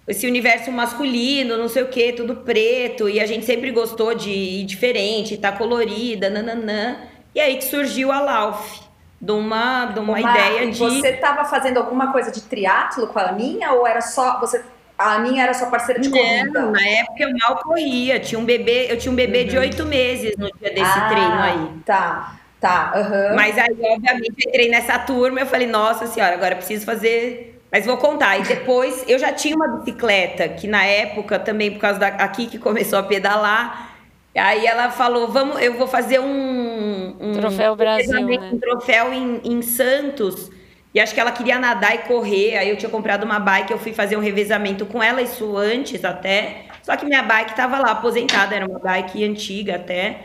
esse 0.09 0.27
universo 0.27 0.73
masculino, 0.73 1.59
não 1.59 1.69
sei 1.69 1.83
o 1.83 1.89
que, 1.89 2.15
tudo 2.15 2.37
preto, 2.37 3.11
e 3.11 3.21
a 3.21 3.27
gente 3.27 3.45
sempre 3.45 3.71
gostou 3.73 4.15
de 4.15 4.31
ir 4.31 4.65
diferente, 4.65 5.37
tá 5.37 5.53
colorida, 5.53 6.31
nananã. 6.31 6.97
E 7.35 7.41
aí 7.41 7.59
que 7.59 7.65
surgiu 7.65 8.11
a 8.11 8.23
Lauf, 8.23 8.81
de 9.23 9.31
uma, 9.31 9.85
de 9.87 10.01
uma, 10.01 10.19
uma 10.19 10.21
ideia 10.21 10.69
de. 10.69 10.79
Você 10.79 11.11
estava 11.11 11.45
fazendo 11.45 11.77
alguma 11.77 12.11
coisa 12.11 12.33
de 12.33 12.43
triatlo 12.43 13.07
com 13.07 13.21
a 13.21 13.29
Aninha 13.29 13.71
ou 13.71 13.87
era 13.87 14.01
só. 14.01 14.41
Você, 14.41 14.61
a 14.99 15.13
Aninha 15.13 15.45
era 15.45 15.55
sua 15.55 15.69
parceira 15.69 16.01
de 16.01 16.11
corrida? 16.11 16.61
Não, 16.61 16.73
na 16.73 16.85
época 16.85 17.23
eu 17.23 17.31
mal 17.39 17.57
corria. 17.63 18.19
Tinha 18.19 18.41
um 18.41 18.45
bebê, 18.45 18.89
eu 18.91 18.99
tinha 18.99 19.13
um 19.13 19.15
bebê 19.15 19.43
uhum. 19.43 19.49
de 19.49 19.59
oito 19.59 19.87
meses 19.87 20.37
no 20.37 20.51
dia 20.59 20.71
desse 20.71 20.99
ah, 20.99 21.09
treino 21.09 21.39
aí. 21.41 21.79
Tá. 21.87 22.37
Tá, 22.61 22.93
uhum. 22.95 23.35
Mas 23.35 23.59
aí, 23.59 23.73
obviamente, 23.73 24.35
eu 24.45 24.49
entrei 24.49 24.69
nessa 24.69 24.97
turma 24.97 25.41
e 25.41 25.43
eu 25.43 25.47
falei, 25.49 25.67
nossa 25.67 26.07
senhora, 26.07 26.35
agora 26.35 26.55
preciso 26.55 26.87
fazer. 26.87 27.61
Mas 27.73 27.85
vou 27.85 27.97
contar. 27.97 28.39
E 28.39 28.43
depois 28.43 29.05
eu 29.09 29.19
já 29.19 29.33
tinha 29.33 29.57
uma 29.57 29.67
bicicleta, 29.67 30.49
que 30.49 30.69
na 30.69 30.85
época, 30.85 31.41
também 31.41 31.73
por 31.73 31.81
causa 31.81 31.99
da 31.99 32.07
aqui 32.07 32.47
que 32.47 32.59
começou 32.59 33.01
a 33.01 33.03
pedalar, 33.03 33.92
Aí 34.35 34.65
ela 34.67 34.91
falou, 34.91 35.29
vamos, 35.29 35.61
eu 35.61 35.75
vou 35.75 35.87
fazer 35.87 36.19
um, 36.19 37.17
um 37.21 37.33
troféu 37.33 37.77
Brasil, 37.77 38.27
né? 38.27 38.51
um 38.53 38.59
troféu 38.59 39.13
em, 39.13 39.41
em, 39.45 39.61
Santos. 39.61 40.51
E 40.95 41.01
acho 41.01 41.13
que 41.15 41.21
ela 41.21 41.33
queria 41.33 41.59
nadar 41.59 41.95
e 41.95 41.99
correr. 41.99 42.57
Aí 42.57 42.71
eu 42.71 42.77
tinha 42.77 42.91
comprado 42.91 43.25
uma 43.25 43.39
bike, 43.39 43.73
eu 43.73 43.79
fui 43.79 43.93
fazer 43.93 44.17
um 44.17 44.21
revezamento 44.21 44.87
com 44.87 45.03
ela, 45.03 45.21
isso 45.21 45.57
antes 45.57 46.03
até. 46.05 46.65
Só 46.83 46.97
que 46.97 47.05
minha 47.05 47.23
bike 47.23 47.51
estava 47.51 47.79
lá 47.79 47.93
aposentada, 47.93 48.55
era 48.55 48.67
uma 48.67 48.79
bike 48.79 49.23
antiga 49.23 49.77
até. 49.77 50.21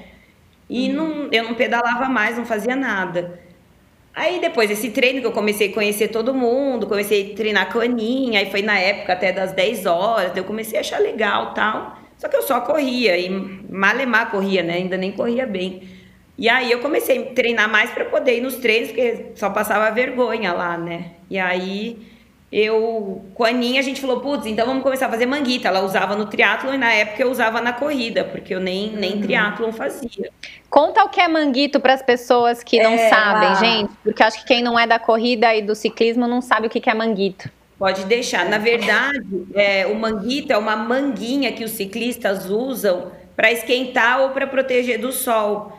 E 0.70 0.90
uhum. 0.90 0.96
não, 0.96 1.30
eu 1.32 1.44
não 1.44 1.54
pedalava 1.54 2.06
mais, 2.06 2.38
não 2.38 2.46
fazia 2.46 2.76
nada. 2.76 3.40
Aí 4.14 4.40
depois 4.40 4.70
desse 4.70 4.90
treino 4.90 5.22
que 5.22 5.28
eu 5.28 5.32
comecei 5.32 5.70
a 5.70 5.74
conhecer 5.74 6.08
todo 6.08 6.34
mundo, 6.34 6.88
comecei 6.88 7.34
a 7.34 7.36
treinar 7.36 7.72
com 7.72 7.80
a 7.80 7.84
Aninha, 7.84 8.40
aí 8.40 8.50
foi 8.50 8.64
na 8.64 8.78
época 8.80 9.14
até 9.14 9.32
das 9.32 9.54
10 9.54 9.86
horas, 9.86 10.36
eu 10.36 10.44
comecei 10.44 10.78
a 10.78 10.82
achar 10.82 11.00
legal 11.00 11.54
tal. 11.54 12.07
Só 12.18 12.28
que 12.28 12.36
eu 12.36 12.42
só 12.42 12.62
corria 12.62 13.18
e 13.18 13.30
malemar 13.70 14.32
corria, 14.32 14.64
né? 14.64 14.74
Ainda 14.74 14.98
nem 14.98 15.12
corria 15.12 15.46
bem. 15.46 15.84
E 16.38 16.50
aí 16.50 16.72
eu 16.72 16.80
comecei 16.80 17.30
a 17.30 17.34
treinar 17.34 17.70
mais 17.70 17.92
para 17.92 18.06
poder 18.06 18.38
ir 18.38 18.42
nos 18.42 18.56
treinos, 18.56 18.90
porque 18.90 19.32
só 19.36 19.50
passava 19.50 19.90
vergonha 19.92 20.54
lá, 20.54 20.78
né? 20.78 21.12
E 21.30 21.40
aí 21.40 21.98
eu, 22.52 23.26
com 23.34 23.44
a 23.44 23.50
Aninha, 23.50 23.80
a 23.80 23.84
gente 23.84 24.00
falou, 24.00 24.22
putz, 24.22 24.46
então 24.46 24.66
vamos 24.66 24.82
começar 24.82 25.08
a 25.08 25.10
fazer 25.10 25.26
manguita. 25.26 25.68
Ela 25.68 25.82
usava 25.82 26.16
no 26.16 26.28
triatlon 26.28 26.76
e 26.76 26.78
na 26.78 26.94
época 26.94 27.22
eu 27.22 27.30
usava 27.30 27.60
na 27.60 27.74
corrida, 27.74 28.24
porque 28.24 28.54
eu 28.54 28.60
nem, 28.60 28.92
nem 28.94 29.16
uhum. 29.16 29.22
triatlon 29.22 29.72
fazia. 29.72 30.32
Conta 30.70 31.04
o 31.04 31.10
que 31.10 31.20
é 31.20 31.28
manguito 31.28 31.80
para 31.80 31.94
as 31.94 32.02
pessoas 32.02 32.64
que 32.64 32.82
não 32.82 32.94
é, 32.94 33.10
sabem, 33.10 33.50
lá. 33.50 33.56
gente, 33.56 33.92
porque 34.04 34.24
acho 34.24 34.40
que 34.40 34.46
quem 34.46 34.62
não 34.62 34.80
é 34.80 34.88
da 34.88 34.98
corrida 34.98 35.54
e 35.56 35.62
do 35.62 35.76
ciclismo 35.76 36.28
não 36.28 36.42
sabe 36.42 36.68
o 36.68 36.70
que 36.70 36.90
é 36.90 36.94
manguito. 36.94 37.50
Pode 37.78 38.06
deixar. 38.06 38.50
Na 38.50 38.58
verdade, 38.58 39.46
é, 39.54 39.86
o 39.86 39.94
manguito 39.96 40.52
é 40.52 40.58
uma 40.58 40.76
manguinha 40.76 41.52
que 41.52 41.64
os 41.64 41.72
ciclistas 41.72 42.50
usam 42.50 43.12
para 43.36 43.52
esquentar 43.52 44.22
ou 44.22 44.30
para 44.32 44.48
proteger 44.48 45.00
do 45.00 45.12
sol. 45.12 45.72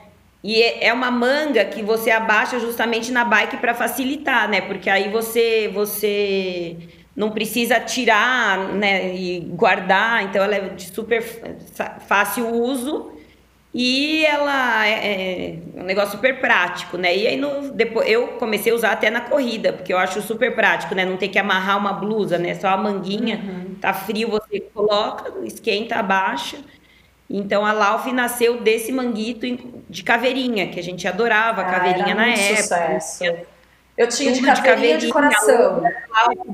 E 0.44 0.62
é, 0.62 0.86
é 0.86 0.92
uma 0.92 1.10
manga 1.10 1.64
que 1.64 1.82
você 1.82 2.10
abaixa 2.12 2.60
justamente 2.60 3.10
na 3.10 3.24
bike 3.24 3.56
para 3.56 3.74
facilitar, 3.74 4.48
né? 4.48 4.60
Porque 4.60 4.88
aí 4.88 5.10
você 5.10 5.68
você 5.74 6.76
não 7.16 7.32
precisa 7.32 7.80
tirar, 7.80 8.74
né, 8.74 9.12
e 9.12 9.40
guardar, 9.40 10.22
então 10.22 10.40
ela 10.40 10.54
é 10.54 10.68
de 10.68 10.84
super 10.94 11.20
fácil 12.06 12.48
uso 12.54 13.10
e 13.72 14.24
ela 14.24 14.86
é, 14.86 14.92
é, 14.92 15.58
um 15.74 15.82
negócio 15.82 16.12
super 16.12 16.40
prático, 16.40 16.96
né? 16.96 17.14
E 17.14 17.26
aí 17.26 17.36
no, 17.36 17.70
depois 17.72 18.08
eu 18.08 18.28
comecei 18.38 18.72
a 18.72 18.74
usar 18.74 18.92
até 18.92 19.10
na 19.10 19.20
corrida, 19.20 19.72
porque 19.72 19.92
eu 19.92 19.98
acho 19.98 20.22
super 20.22 20.54
prático, 20.54 20.94
né? 20.94 21.04
Não 21.04 21.16
ter 21.16 21.28
que 21.28 21.38
amarrar 21.38 21.76
uma 21.76 21.92
blusa, 21.92 22.38
né? 22.38 22.54
Só 22.54 22.68
a 22.68 22.76
manguinha, 22.76 23.36
uhum. 23.36 23.74
tá 23.80 23.92
frio, 23.92 24.30
você 24.30 24.60
coloca, 24.60 25.32
esquenta, 25.44 25.96
abaixa. 25.96 26.58
Então 27.28 27.64
a 27.64 27.72
Lauf 27.72 28.10
nasceu 28.10 28.60
desse 28.62 28.90
manguito 28.90 29.46
de 29.88 30.02
caveirinha, 30.02 30.68
que 30.68 30.80
a 30.80 30.82
gente 30.82 31.06
adorava, 31.06 31.60
ah, 31.60 31.64
caveirinha 31.66 32.14
na 32.14 32.28
época. 32.28 32.62
Sucesso. 32.62 33.24
Eu 33.98 34.08
tinha 34.08 34.32
de 34.32 34.40
caveirinha, 34.40 34.54
de 34.54 34.62
caveirinha 34.62 34.98
de 34.98 35.08
coração. 35.08 35.82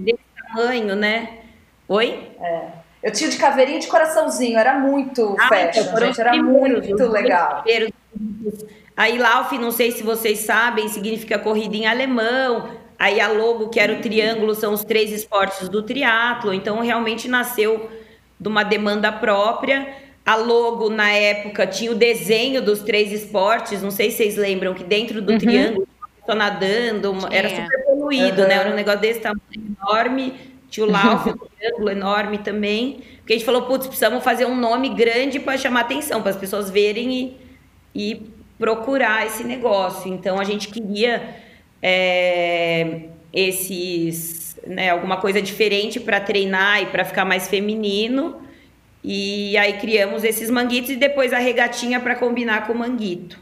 Desse 0.00 0.18
tamanho, 0.48 0.96
né? 0.96 1.38
Oi? 1.86 2.30
É. 2.40 2.83
Eu 3.04 3.12
tinha 3.12 3.28
de 3.28 3.36
caveirinha 3.36 3.78
de 3.78 3.86
coraçãozinho, 3.86 4.58
era 4.58 4.78
muito 4.78 5.36
ah, 5.38 5.48
fashion, 5.48 5.82
então, 5.82 6.06
gente, 6.06 6.20
era 6.22 6.42
muito 6.42 7.06
legal. 7.06 7.62
Aí 8.96 9.18
Lauf, 9.18 9.58
não 9.58 9.70
sei 9.70 9.90
se 9.90 10.02
vocês 10.02 10.38
sabem, 10.38 10.88
significa 10.88 11.38
corrida 11.38 11.76
em 11.76 11.86
alemão. 11.86 12.70
Aí 12.98 13.20
a 13.20 13.28
logo, 13.28 13.68
que 13.68 13.78
era 13.78 13.92
o 13.92 14.00
triângulo, 14.00 14.54
são 14.54 14.72
os 14.72 14.82
três 14.84 15.12
esportes 15.12 15.68
do 15.68 15.82
triatlo. 15.82 16.54
Então 16.54 16.80
realmente 16.80 17.28
nasceu 17.28 17.90
de 18.40 18.48
uma 18.48 18.62
demanda 18.62 19.12
própria. 19.12 19.86
A 20.24 20.36
logo, 20.36 20.88
na 20.88 21.10
época, 21.10 21.66
tinha 21.66 21.92
o 21.92 21.94
desenho 21.94 22.62
dos 22.62 22.80
três 22.80 23.12
esportes. 23.12 23.82
Não 23.82 23.90
sei 23.90 24.10
se 24.10 24.16
vocês 24.16 24.36
lembram 24.36 24.72
que 24.72 24.82
dentro 24.82 25.20
do 25.20 25.32
uhum. 25.32 25.38
triângulo, 25.38 25.88
uma 26.26 26.34
nadando, 26.34 27.18
era 27.30 27.50
super 27.50 27.84
poluído, 27.84 28.40
uhum. 28.40 28.48
né? 28.48 28.54
Era 28.54 28.70
um 28.70 28.74
negócio 28.74 29.00
desse 29.00 29.20
tamanho 29.20 29.42
enorme 29.78 30.53
tinha 30.74 30.86
o 30.86 30.90
Lauf, 30.90 31.30
um 31.30 31.36
triângulo 31.36 31.88
enorme 31.88 32.38
também. 32.38 33.00
Porque 33.18 33.32
a 33.32 33.36
gente 33.36 33.46
falou, 33.46 33.62
putz, 33.62 33.86
precisamos 33.86 34.24
fazer 34.24 34.44
um 34.44 34.56
nome 34.56 34.88
grande 34.88 35.38
para 35.38 35.56
chamar 35.56 35.82
atenção, 35.82 36.20
para 36.20 36.32
as 36.32 36.36
pessoas 36.36 36.68
verem 36.68 37.38
e, 37.94 38.12
e 38.12 38.26
procurar 38.58 39.24
esse 39.24 39.44
negócio. 39.44 40.12
Então 40.12 40.40
a 40.40 40.42
gente 40.42 40.66
queria 40.66 41.36
é, 41.80 43.02
esses, 43.32 44.58
né, 44.66 44.90
alguma 44.90 45.16
coisa 45.18 45.40
diferente 45.40 46.00
para 46.00 46.18
treinar 46.18 46.82
e 46.82 46.86
para 46.86 47.04
ficar 47.04 47.24
mais 47.24 47.46
feminino. 47.46 48.42
E 49.04 49.56
aí 49.56 49.74
criamos 49.74 50.24
esses 50.24 50.50
manguitos 50.50 50.90
e 50.90 50.96
depois 50.96 51.32
a 51.32 51.38
regatinha 51.38 52.00
para 52.00 52.16
combinar 52.16 52.66
com 52.66 52.72
o 52.72 52.78
manguito. 52.78 53.38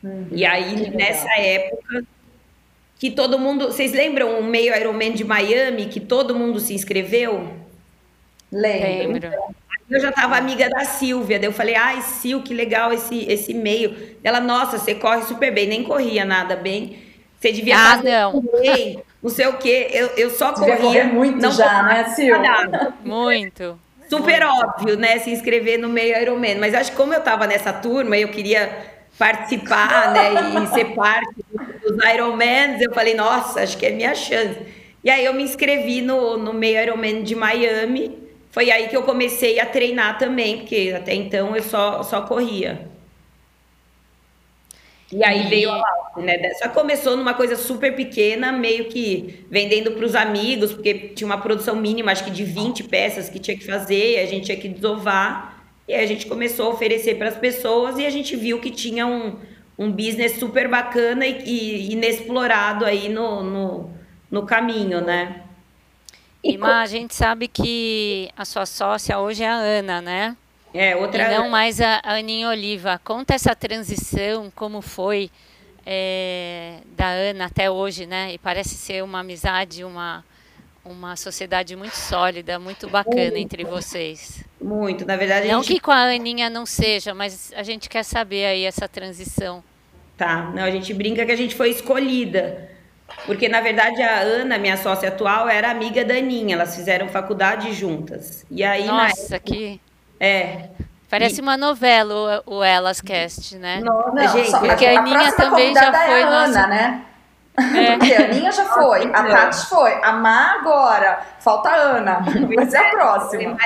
Uhum, 0.00 0.28
e 0.30 0.44
aí, 0.44 0.90
nessa 0.90 1.32
época, 1.40 2.04
que 3.02 3.10
todo 3.10 3.36
mundo. 3.36 3.64
Vocês 3.64 3.90
lembram 3.90 4.38
o 4.38 4.44
meio 4.44 4.72
Ironman 4.76 5.10
de 5.10 5.24
Miami 5.24 5.86
que 5.86 5.98
todo 5.98 6.36
mundo 6.36 6.60
se 6.60 6.72
inscreveu? 6.72 7.52
Lembro. 8.52 9.28
Eu 9.90 10.00
já 10.00 10.10
estava 10.10 10.36
amiga 10.36 10.70
da 10.70 10.84
Silvia, 10.84 11.36
daí 11.36 11.48
eu 11.48 11.52
falei, 11.52 11.74
ai, 11.74 12.00
Sil, 12.06 12.38
que 12.44 12.54
legal 12.54 12.92
esse, 12.92 13.28
esse 13.28 13.52
meio. 13.52 14.16
Ela, 14.22 14.38
nossa, 14.38 14.78
você 14.78 14.94
corre 14.94 15.22
super 15.22 15.52
bem, 15.52 15.66
nem 15.66 15.82
corria 15.82 16.24
nada 16.24 16.54
bem. 16.54 16.96
Você 17.40 17.50
devia 17.50 17.76
ah, 17.76 17.96
fazer 17.96 18.10
não. 18.12 18.40
bem, 18.40 19.02
não 19.20 19.30
sei 19.30 19.48
o 19.48 19.54
quê. 19.54 19.88
Eu, 19.90 20.06
eu 20.16 20.30
só 20.30 20.52
corria. 20.52 20.76
corria 20.76 21.04
muito 21.04 21.38
não 21.38 21.50
já, 21.50 21.82
né, 21.82 22.04
Sil? 22.14 22.38
Muito. 23.04 23.80
Super 24.08 24.46
muito. 24.46 24.62
óbvio, 24.62 24.96
né, 24.96 25.18
se 25.18 25.30
inscrever 25.30 25.76
no 25.76 25.88
meio 25.88 26.16
Ironman. 26.22 26.54
Mas 26.60 26.72
acho 26.72 26.92
que 26.92 26.96
como 26.96 27.12
eu 27.12 27.18
estava 27.18 27.48
nessa 27.48 27.72
turma, 27.72 28.16
eu 28.16 28.28
queria 28.28 28.70
participar, 29.22 30.10
né, 30.14 30.34
e 30.34 30.66
ser 30.74 30.86
parte 30.96 31.44
dos 31.54 32.04
Ironmans, 32.12 32.80
eu 32.80 32.92
falei, 32.92 33.14
nossa, 33.14 33.62
acho 33.62 33.78
que 33.78 33.86
é 33.86 33.90
minha 33.90 34.16
chance. 34.16 34.58
E 35.04 35.08
aí 35.08 35.24
eu 35.24 35.32
me 35.32 35.44
inscrevi 35.44 36.00
no, 36.00 36.36
no 36.36 36.52
meio 36.52 36.80
Ironman 36.82 37.22
de 37.22 37.36
Miami, 37.36 38.18
foi 38.50 38.70
aí 38.72 38.88
que 38.88 38.96
eu 38.96 39.04
comecei 39.04 39.60
a 39.60 39.66
treinar 39.66 40.18
também, 40.18 40.58
porque 40.58 40.92
até 40.96 41.14
então 41.14 41.54
eu 41.54 41.62
só, 41.62 42.02
só 42.02 42.22
corria. 42.22 42.90
E 45.12 45.22
aí 45.24 45.46
e... 45.46 45.48
veio 45.48 45.70
a 45.70 45.76
Lauf, 45.76 46.20
né? 46.20 46.38
Só 46.54 46.68
começou 46.70 47.16
numa 47.16 47.34
coisa 47.34 47.54
super 47.54 47.94
pequena, 47.94 48.50
meio 48.50 48.86
que 48.86 49.46
vendendo 49.48 49.92
para 49.92 50.04
os 50.04 50.16
amigos, 50.16 50.72
porque 50.72 50.94
tinha 51.14 51.26
uma 51.26 51.38
produção 51.38 51.76
mínima, 51.76 52.10
acho 52.10 52.24
que 52.24 52.30
de 52.30 52.44
20 52.44 52.84
peças 52.84 53.28
que 53.28 53.38
tinha 53.38 53.56
que 53.56 53.64
fazer, 53.64 54.18
a 54.18 54.26
gente 54.26 54.46
tinha 54.46 54.56
que 54.56 54.68
desovar. 54.68 55.61
E 55.86 55.94
aí 55.94 56.04
a 56.04 56.06
gente 56.06 56.26
começou 56.26 56.66
a 56.66 56.74
oferecer 56.74 57.16
para 57.16 57.28
as 57.28 57.36
pessoas 57.36 57.98
e 57.98 58.06
a 58.06 58.10
gente 58.10 58.36
viu 58.36 58.60
que 58.60 58.70
tinha 58.70 59.06
um, 59.06 59.36
um 59.78 59.90
business 59.90 60.38
super 60.38 60.68
bacana 60.68 61.26
e, 61.26 61.42
e 61.44 61.92
inexplorado 61.92 62.84
aí 62.84 63.08
no, 63.08 63.42
no, 63.42 63.90
no 64.30 64.46
caminho, 64.46 65.00
né? 65.00 65.42
E, 66.44 66.58
a 66.60 66.86
gente 66.86 67.14
sabe 67.14 67.46
que 67.46 68.30
a 68.36 68.44
sua 68.44 68.66
sócia 68.66 69.18
hoje 69.18 69.44
é 69.44 69.48
a 69.48 69.54
Ana, 69.54 70.00
né? 70.00 70.36
É, 70.74 70.96
outra 70.96 71.24
E 71.24 71.36
não 71.36 71.48
mais 71.48 71.80
a 71.80 72.00
Aninha 72.02 72.48
Oliva. 72.48 73.00
Conta 73.04 73.34
essa 73.34 73.54
transição, 73.54 74.50
como 74.54 74.80
foi 74.80 75.30
é, 75.86 76.78
da 76.96 77.08
Ana 77.08 77.46
até 77.46 77.70
hoje, 77.70 78.06
né? 78.06 78.32
E 78.32 78.38
parece 78.38 78.74
ser 78.74 79.04
uma 79.04 79.20
amizade, 79.20 79.84
uma, 79.84 80.24
uma 80.84 81.14
sociedade 81.14 81.76
muito 81.76 81.94
sólida, 81.94 82.58
muito 82.58 82.88
bacana 82.88 83.38
entre 83.38 83.64
vocês. 83.64 84.44
Muito, 84.62 85.04
na 85.06 85.16
verdade. 85.16 85.48
Não 85.48 85.62
gente... 85.62 85.74
que 85.74 85.80
com 85.80 85.90
a 85.90 86.04
Aninha 86.04 86.48
não 86.48 86.64
seja, 86.64 87.14
mas 87.14 87.52
a 87.56 87.62
gente 87.62 87.88
quer 87.88 88.04
saber 88.04 88.46
aí 88.46 88.64
essa 88.64 88.88
transição. 88.88 89.62
Tá, 90.16 90.50
não, 90.54 90.62
a 90.62 90.70
gente 90.70 90.94
brinca 90.94 91.24
que 91.26 91.32
a 91.32 91.36
gente 91.36 91.54
foi 91.54 91.70
escolhida. 91.70 92.70
Porque, 93.26 93.48
na 93.48 93.60
verdade, 93.60 94.00
a 94.02 94.20
Ana, 94.20 94.58
minha 94.58 94.76
sócia 94.76 95.08
atual, 95.08 95.48
era 95.48 95.70
amiga 95.70 96.04
da 96.04 96.14
Aninha. 96.14 96.54
Elas 96.54 96.74
fizeram 96.74 97.08
faculdade 97.08 97.72
juntas. 97.72 98.44
E 98.50 98.64
aí, 98.64 98.86
Nossa, 98.86 99.36
época... 99.36 99.52
que. 99.52 99.80
É. 100.18 100.68
Parece 101.10 101.40
e... 101.40 101.42
uma 101.42 101.56
novela 101.56 102.42
o, 102.46 102.56
o 102.56 102.64
Elas 102.64 103.00
Cast, 103.00 103.56
né? 103.58 103.80
Não, 103.84 104.14
não 104.14 104.28
gente, 104.28 104.50
porque 104.58 104.86
a, 104.86 104.98
a 104.98 105.00
Aninha 105.00 105.32
também 105.32 105.74
já 105.74 105.92
foi. 105.92 106.20
É 106.20 106.22
a 106.22 106.26
Ana, 106.26 106.46
nossa... 106.46 106.66
né? 106.68 107.04
É. 107.54 107.96
Porque 107.98 108.14
a 108.14 108.24
Aninha 108.24 108.50
já 108.50 108.64
foi, 108.64 109.04
a 109.12 109.22
Tati 109.24 109.66
foi, 109.66 109.92
a 110.02 110.12
Má 110.12 110.54
agora, 110.54 111.20
falta 111.38 111.68
a 111.68 111.74
Ana, 111.74 112.24
mas 112.56 112.72
é 112.72 112.78
a 112.78 112.90
próxima. 112.90 113.56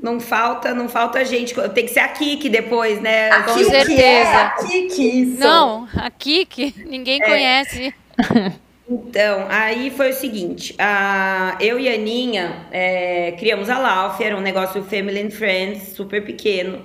Não 0.00 0.20
falta, 0.20 0.74
não 0.74 0.88
falta 0.88 1.24
gente. 1.24 1.54
Tem 1.70 1.86
que 1.86 1.92
ser 1.92 2.00
a 2.00 2.08
Kiki 2.08 2.48
depois, 2.48 3.00
né? 3.00 3.30
A 3.30 3.42
Com 3.42 3.54
Kiki 3.54 3.70
certeza. 3.70 4.02
É 4.02 4.42
a 4.42 4.50
Kiki, 4.50 5.22
isso. 5.22 5.40
Não, 5.40 5.88
a 5.96 6.10
Kiki, 6.10 6.74
ninguém 6.86 7.20
é. 7.22 7.24
conhece. 7.24 7.94
Então, 8.88 9.46
aí 9.48 9.90
foi 9.90 10.10
o 10.10 10.14
seguinte: 10.14 10.74
a, 10.78 11.58
eu 11.60 11.78
e 11.78 11.88
a 11.88 11.94
Aninha 11.94 12.66
é, 12.70 13.32
criamos 13.32 13.68
a 13.68 13.78
Lauf, 13.78 14.22
era 14.22 14.36
um 14.36 14.40
negócio 14.40 14.80
Family 14.84 15.22
and 15.22 15.30
Friends, 15.30 15.94
super 15.94 16.24
pequeno. 16.24 16.84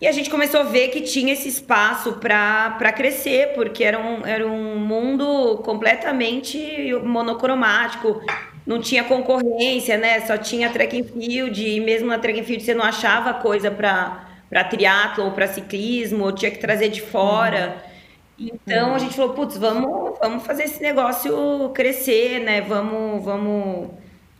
E 0.00 0.06
a 0.06 0.12
gente 0.12 0.28
começou 0.28 0.60
a 0.60 0.64
ver 0.64 0.88
que 0.88 1.00
tinha 1.00 1.32
esse 1.32 1.48
espaço 1.48 2.14
para 2.14 2.92
crescer, 2.92 3.54
porque 3.54 3.82
era 3.82 3.98
um, 3.98 4.26
era 4.26 4.46
um 4.46 4.78
mundo 4.78 5.56
completamente 5.64 6.92
monocromático, 7.02 8.20
não 8.66 8.80
tinha 8.80 9.04
concorrência, 9.04 9.96
né? 9.96 10.20
Só 10.26 10.36
tinha 10.36 10.68
track 10.70 11.00
and 11.00 11.04
field, 11.04 11.64
e 11.64 11.80
mesmo 11.80 12.08
na 12.08 12.18
track 12.18 12.40
and 12.40 12.44
field 12.44 12.64
você 12.64 12.74
não 12.74 12.84
achava 12.84 13.34
coisa 13.34 13.70
para 13.70 14.64
triatlo 14.64 15.26
ou 15.26 15.30
para 15.30 15.46
ciclismo, 15.46 16.24
ou 16.24 16.32
tinha 16.32 16.50
que 16.50 16.58
trazer 16.58 16.88
de 16.88 17.00
fora. 17.00 17.76
Uhum. 18.38 18.48
Então 18.50 18.94
a 18.94 18.98
gente 18.98 19.14
falou, 19.14 19.34
putz, 19.34 19.56
vamos, 19.56 20.18
vamos 20.18 20.44
fazer 20.44 20.64
esse 20.64 20.82
negócio 20.82 21.70
crescer, 21.74 22.40
né? 22.40 22.60
Vamos, 22.60 23.24
vamos 23.24 23.90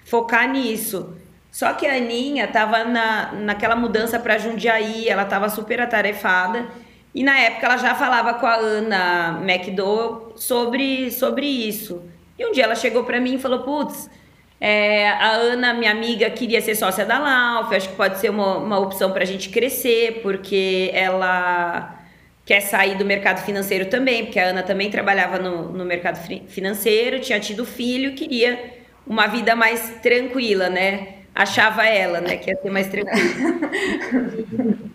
focar 0.04 0.50
nisso. 0.50 1.16
Só 1.50 1.72
que 1.72 1.86
a 1.86 1.94
Aninha 1.94 2.44
estava 2.44 2.84
na, 2.84 3.32
naquela 3.32 3.76
mudança 3.76 4.18
para 4.18 4.36
Jundiaí, 4.36 5.08
ela 5.08 5.22
estava 5.22 5.48
super 5.48 5.80
atarefada. 5.80 6.66
E 7.14 7.22
na 7.22 7.38
época 7.38 7.64
ela 7.64 7.76
já 7.78 7.94
falava 7.94 8.34
com 8.34 8.44
a 8.44 8.56
Ana 8.56 9.40
McDowell 9.42 10.34
sobre, 10.36 11.10
sobre 11.10 11.46
isso. 11.46 12.02
E 12.38 12.46
um 12.46 12.52
dia 12.52 12.64
ela 12.64 12.74
chegou 12.74 13.04
para 13.04 13.20
mim 13.20 13.34
e 13.34 13.38
falou: 13.38 13.60
Putz, 13.60 14.10
é, 14.60 15.08
a 15.08 15.30
Ana, 15.32 15.74
minha 15.74 15.90
amiga, 15.90 16.28
queria 16.30 16.60
ser 16.60 16.74
sócia 16.74 17.04
da 17.04 17.18
Lauf, 17.18 17.74
acho 17.74 17.88
que 17.88 17.96
pode 17.96 18.18
ser 18.18 18.30
uma, 18.30 18.58
uma 18.58 18.78
opção 18.78 19.12
para 19.12 19.22
a 19.22 19.26
gente 19.26 19.48
crescer, 19.48 20.20
porque 20.22 20.90
ela 20.94 21.94
quer 22.44 22.60
sair 22.60 22.96
do 22.96 23.04
mercado 23.04 23.44
financeiro 23.44 23.86
também, 23.86 24.24
porque 24.24 24.38
a 24.38 24.46
Ana 24.46 24.62
também 24.62 24.90
trabalhava 24.90 25.38
no, 25.38 25.72
no 25.72 25.84
mercado 25.84 26.16
financeiro, 26.46 27.20
tinha 27.20 27.40
tido 27.40 27.64
filho, 27.66 28.14
queria 28.14 28.72
uma 29.06 29.26
vida 29.26 29.56
mais 29.56 29.98
tranquila, 30.00 30.68
né? 30.68 31.16
achava 31.36 31.86
ela, 31.86 32.20
né? 32.20 32.38
Que 32.38 32.50
ia 32.50 32.56
ser 32.56 32.70
mais 32.70 32.88
tranquilo. 32.88 33.60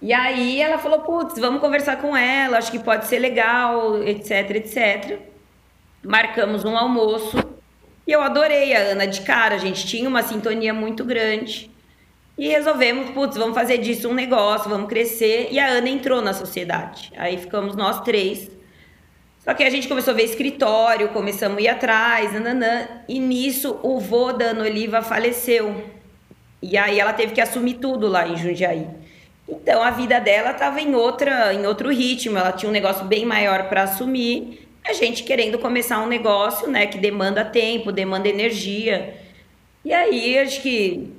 e 0.00 0.12
aí 0.12 0.60
ela 0.60 0.78
falou, 0.78 1.00
putz, 1.00 1.38
vamos 1.38 1.60
conversar 1.60 1.98
com 1.98 2.16
ela, 2.16 2.56
acho 2.56 2.72
que 2.72 2.78
pode 2.78 3.06
ser 3.06 3.18
legal, 3.18 4.02
etc, 4.02 4.50
etc. 4.52 5.18
Marcamos 6.06 6.64
um 6.64 6.76
almoço 6.76 7.36
E 8.06 8.12
eu 8.12 8.22
adorei 8.22 8.74
a 8.76 8.92
Ana 8.92 9.06
de 9.06 9.22
cara, 9.22 9.56
a 9.56 9.58
gente 9.58 9.84
tinha 9.84 10.08
uma 10.08 10.22
sintonia 10.22 10.72
muito 10.72 11.04
grande. 11.04 11.68
E 12.38 12.46
resolvemos, 12.48 13.10
putz, 13.10 13.36
vamos 13.36 13.54
fazer 13.56 13.78
disso 13.78 14.08
um 14.08 14.14
negócio, 14.14 14.70
vamos 14.70 14.88
crescer. 14.88 15.48
E 15.50 15.58
a 15.58 15.66
Ana 15.66 15.88
entrou 15.88 16.22
na 16.22 16.32
sociedade. 16.32 17.10
Aí 17.16 17.36
ficamos 17.38 17.74
nós 17.74 18.02
três. 18.02 18.48
Só 19.42 19.52
que 19.54 19.64
a 19.64 19.70
gente 19.70 19.88
começou 19.88 20.12
a 20.12 20.16
ver 20.16 20.24
escritório, 20.24 21.08
começamos 21.08 21.58
a 21.58 21.60
ir 21.62 21.68
atrás, 21.68 22.32
nananã. 22.32 22.86
E 23.08 23.18
nisso 23.18 23.80
o 23.82 23.98
vô 23.98 24.32
da 24.32 24.46
Ana 24.46 24.64
Oliva 24.64 25.02
faleceu. 25.02 25.84
E 26.62 26.76
aí 26.76 27.00
ela 27.00 27.12
teve 27.12 27.32
que 27.32 27.40
assumir 27.40 27.74
tudo 27.74 28.06
lá 28.06 28.28
em 28.28 28.36
Jundiaí. 28.36 28.86
Então 29.48 29.82
a 29.82 29.90
vida 29.90 30.20
dela 30.20 30.52
estava 30.52 30.80
em 30.80 30.94
outra, 30.94 31.52
em 31.52 31.66
outro 31.66 31.90
ritmo. 31.90 32.38
Ela 32.38 32.52
tinha 32.52 32.68
um 32.68 32.72
negócio 32.72 33.04
bem 33.04 33.24
maior 33.24 33.68
para 33.68 33.82
assumir. 33.82 34.65
A 34.88 34.92
gente 34.92 35.24
querendo 35.24 35.58
começar 35.58 35.98
um 36.02 36.06
negócio, 36.06 36.68
né, 36.68 36.86
que 36.86 36.98
demanda 36.98 37.44
tempo, 37.44 37.90
demanda 37.90 38.28
energia. 38.28 39.14
E 39.84 39.92
aí 39.92 40.38
acho 40.38 40.62
que 40.62 41.12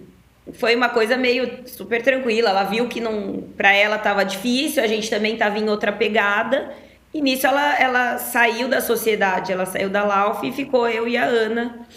foi 0.53 0.75
uma 0.75 0.89
coisa 0.89 1.17
meio 1.17 1.67
super 1.67 2.01
tranquila. 2.01 2.49
Ela 2.49 2.63
viu 2.63 2.87
que 2.87 2.99
não, 2.99 3.43
para 3.55 3.73
ela 3.73 3.97
estava 3.97 4.23
difícil. 4.23 4.81
A 4.83 4.87
gente 4.87 5.09
também 5.09 5.33
estava 5.33 5.59
em 5.59 5.69
outra 5.69 5.91
pegada. 5.91 6.73
E 7.13 7.21
nisso 7.21 7.47
ela, 7.47 7.79
ela 7.79 8.17
saiu 8.17 8.67
da 8.67 8.81
sociedade, 8.81 9.51
ela 9.51 9.65
saiu 9.65 9.89
da 9.89 10.03
Lauf 10.03 10.45
e 10.45 10.51
ficou 10.51 10.87
eu 10.87 11.07
e 11.07 11.17
a 11.17 11.23
Ana 11.23 11.87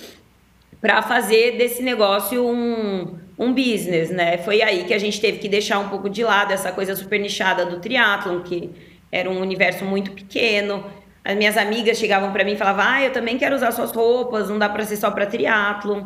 para 0.80 1.02
fazer 1.02 1.58
desse 1.58 1.82
negócio 1.82 2.46
um, 2.46 3.18
um 3.38 3.52
business, 3.52 4.10
né? 4.10 4.38
Foi 4.38 4.62
aí 4.62 4.84
que 4.84 4.94
a 4.94 4.98
gente 4.98 5.20
teve 5.20 5.38
que 5.38 5.48
deixar 5.48 5.78
um 5.78 5.88
pouco 5.88 6.08
de 6.08 6.24
lado 6.24 6.52
essa 6.52 6.72
coisa 6.72 6.96
super 6.96 7.20
nichada 7.20 7.66
do 7.66 7.80
triatlon, 7.80 8.40
que 8.40 8.70
era 9.12 9.28
um 9.28 9.40
universo 9.40 9.84
muito 9.84 10.12
pequeno. 10.12 10.84
As 11.24 11.36
minhas 11.36 11.56
amigas 11.56 11.98
chegavam 11.98 12.32
para 12.32 12.44
mim 12.44 12.52
e 12.52 12.56
falavam: 12.56 12.84
"Ah, 12.86 13.02
eu 13.02 13.12
também 13.12 13.38
quero 13.38 13.54
usar 13.54 13.72
suas 13.72 13.92
roupas, 13.92 14.48
não 14.48 14.58
dá 14.58 14.68
para 14.68 14.84
ser 14.84 14.96
só 14.96 15.10
para 15.10 15.26
triatlon". 15.26 16.04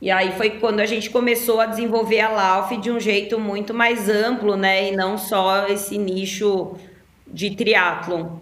E 0.00 0.10
aí 0.10 0.32
foi 0.32 0.50
quando 0.50 0.80
a 0.80 0.86
gente 0.86 1.08
começou 1.10 1.60
a 1.60 1.66
desenvolver 1.66 2.20
a 2.20 2.28
Lauf 2.28 2.76
de 2.76 2.90
um 2.90 2.98
jeito 2.98 3.38
muito 3.38 3.72
mais 3.72 4.08
amplo, 4.08 4.56
né, 4.56 4.88
e 4.88 4.96
não 4.96 5.16
só 5.16 5.68
esse 5.68 5.96
nicho 5.96 6.74
de 7.26 7.50
triatlon. 7.54 8.38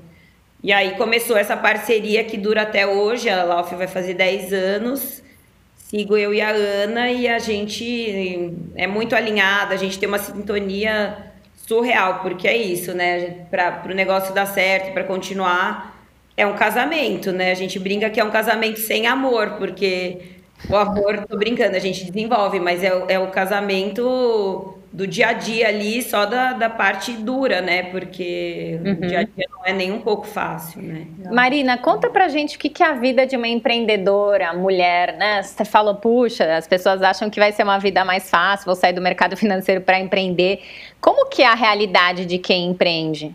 E 0.63 0.73
aí 0.73 0.93
começou 0.97 1.37
essa 1.37 1.57
parceria 1.57 2.25
que 2.25 2.37
dura 2.37 2.63
até 2.63 2.87
hoje, 2.87 3.29
a 3.29 3.45
Lauf 3.45 3.75
vai 3.75 3.87
fazer 3.87 4.15
10 4.15 4.53
anos. 4.53 5.23
Sigo 5.77 6.17
eu 6.17 6.33
e 6.33 6.41
a 6.41 6.51
Ana 6.51 7.11
e 7.11 7.27
a 7.29 7.39
gente 7.39 8.55
é 8.77 8.87
muito 8.87 9.15
alinhada, 9.15 9.75
a 9.75 9.77
gente 9.77 9.99
tem 9.99 10.09
uma 10.09 10.19
sintonia 10.19 11.33
surreal, 11.67 12.21
porque 12.21 12.47
é 12.47 12.57
isso, 12.57 12.95
né? 12.95 13.47
Para 13.51 13.83
o 13.87 13.95
negócio 13.95 14.33
dar 14.33 14.47
certo, 14.47 14.93
para 14.93 15.05
continuar, 15.05 16.00
é 16.37 16.47
um 16.47 16.55
casamento, 16.55 17.33
né? 17.33 17.51
A 17.51 17.55
gente 17.55 17.79
brinca 17.79 18.09
que 18.11 18.21
é 18.21 18.25
um 18.25 18.31
casamento 18.31 18.81
sem 18.81 19.07
amor, 19.07 19.57
porque 19.59 20.19
o 20.69 20.77
amor, 20.77 21.25
tô 21.29 21.37
brincando, 21.37 21.77
a 21.77 21.81
gente 21.81 22.05
desenvolve, 22.05 22.61
mas 22.61 22.83
é, 22.83 22.93
é 23.09 23.19
o 23.19 23.29
casamento 23.29 24.77
do 24.93 25.07
dia 25.07 25.29
a 25.29 25.33
dia 25.33 25.69
ali, 25.69 26.03
só 26.03 26.27
da, 26.27 26.53
da 26.53 26.69
parte 26.69 27.13
dura, 27.13 27.61
né? 27.61 27.85
Porque 27.85 28.81
uhum. 28.85 28.93
o 28.93 28.97
dia 28.97 29.21
a 29.21 29.23
dia 29.23 29.47
não 29.51 29.65
é 29.65 29.73
nem 29.73 29.93
um 29.93 30.01
pouco 30.01 30.27
fácil, 30.27 30.83
né? 30.83 31.07
Marina, 31.31 31.79
conta 31.79 32.11
pra 32.11 32.27
gente 32.29 32.57
o 32.57 32.59
que, 32.59 32.69
que 32.69 32.83
é 32.83 32.87
a 32.87 32.95
vida 32.95 33.25
de 33.25 33.37
uma 33.37 33.47
empreendedora, 33.47 34.53
mulher, 34.53 35.17
né? 35.17 35.43
Você 35.43 35.65
falou, 35.65 35.95
puxa, 35.95 36.57
as 36.57 36.67
pessoas 36.67 37.03
acham 37.03 37.31
que 37.31 37.39
vai 37.39 37.53
ser 37.53 37.63
uma 37.63 37.79
vida 37.79 38.05
mais 38.05 38.29
fácil, 38.29 38.67
vou 38.67 38.75
sair 38.75 38.93
do 38.93 39.01
mercado 39.01 39.37
financeiro 39.39 39.81
para 39.81 40.01
empreender. 40.01 40.61
Como 41.01 41.29
que 41.29 41.43
é 41.43 41.47
a 41.47 41.55
realidade 41.55 42.27
de 42.27 42.39
quem 42.39 42.67
empreende? 42.71 43.35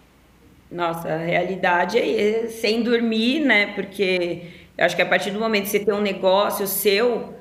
Nossa, 0.75 1.07
a 1.07 1.17
realidade 1.17 1.97
é 1.97 2.47
sem 2.49 2.83
dormir, 2.83 3.39
né? 3.39 3.67
Porque 3.67 4.41
eu 4.77 4.85
acho 4.85 4.93
que 4.93 5.01
a 5.01 5.05
partir 5.05 5.31
do 5.31 5.39
momento 5.39 5.63
que 5.63 5.69
você 5.69 5.79
tem 5.79 5.93
um 5.93 6.01
negócio 6.01 6.67
seu 6.67 7.33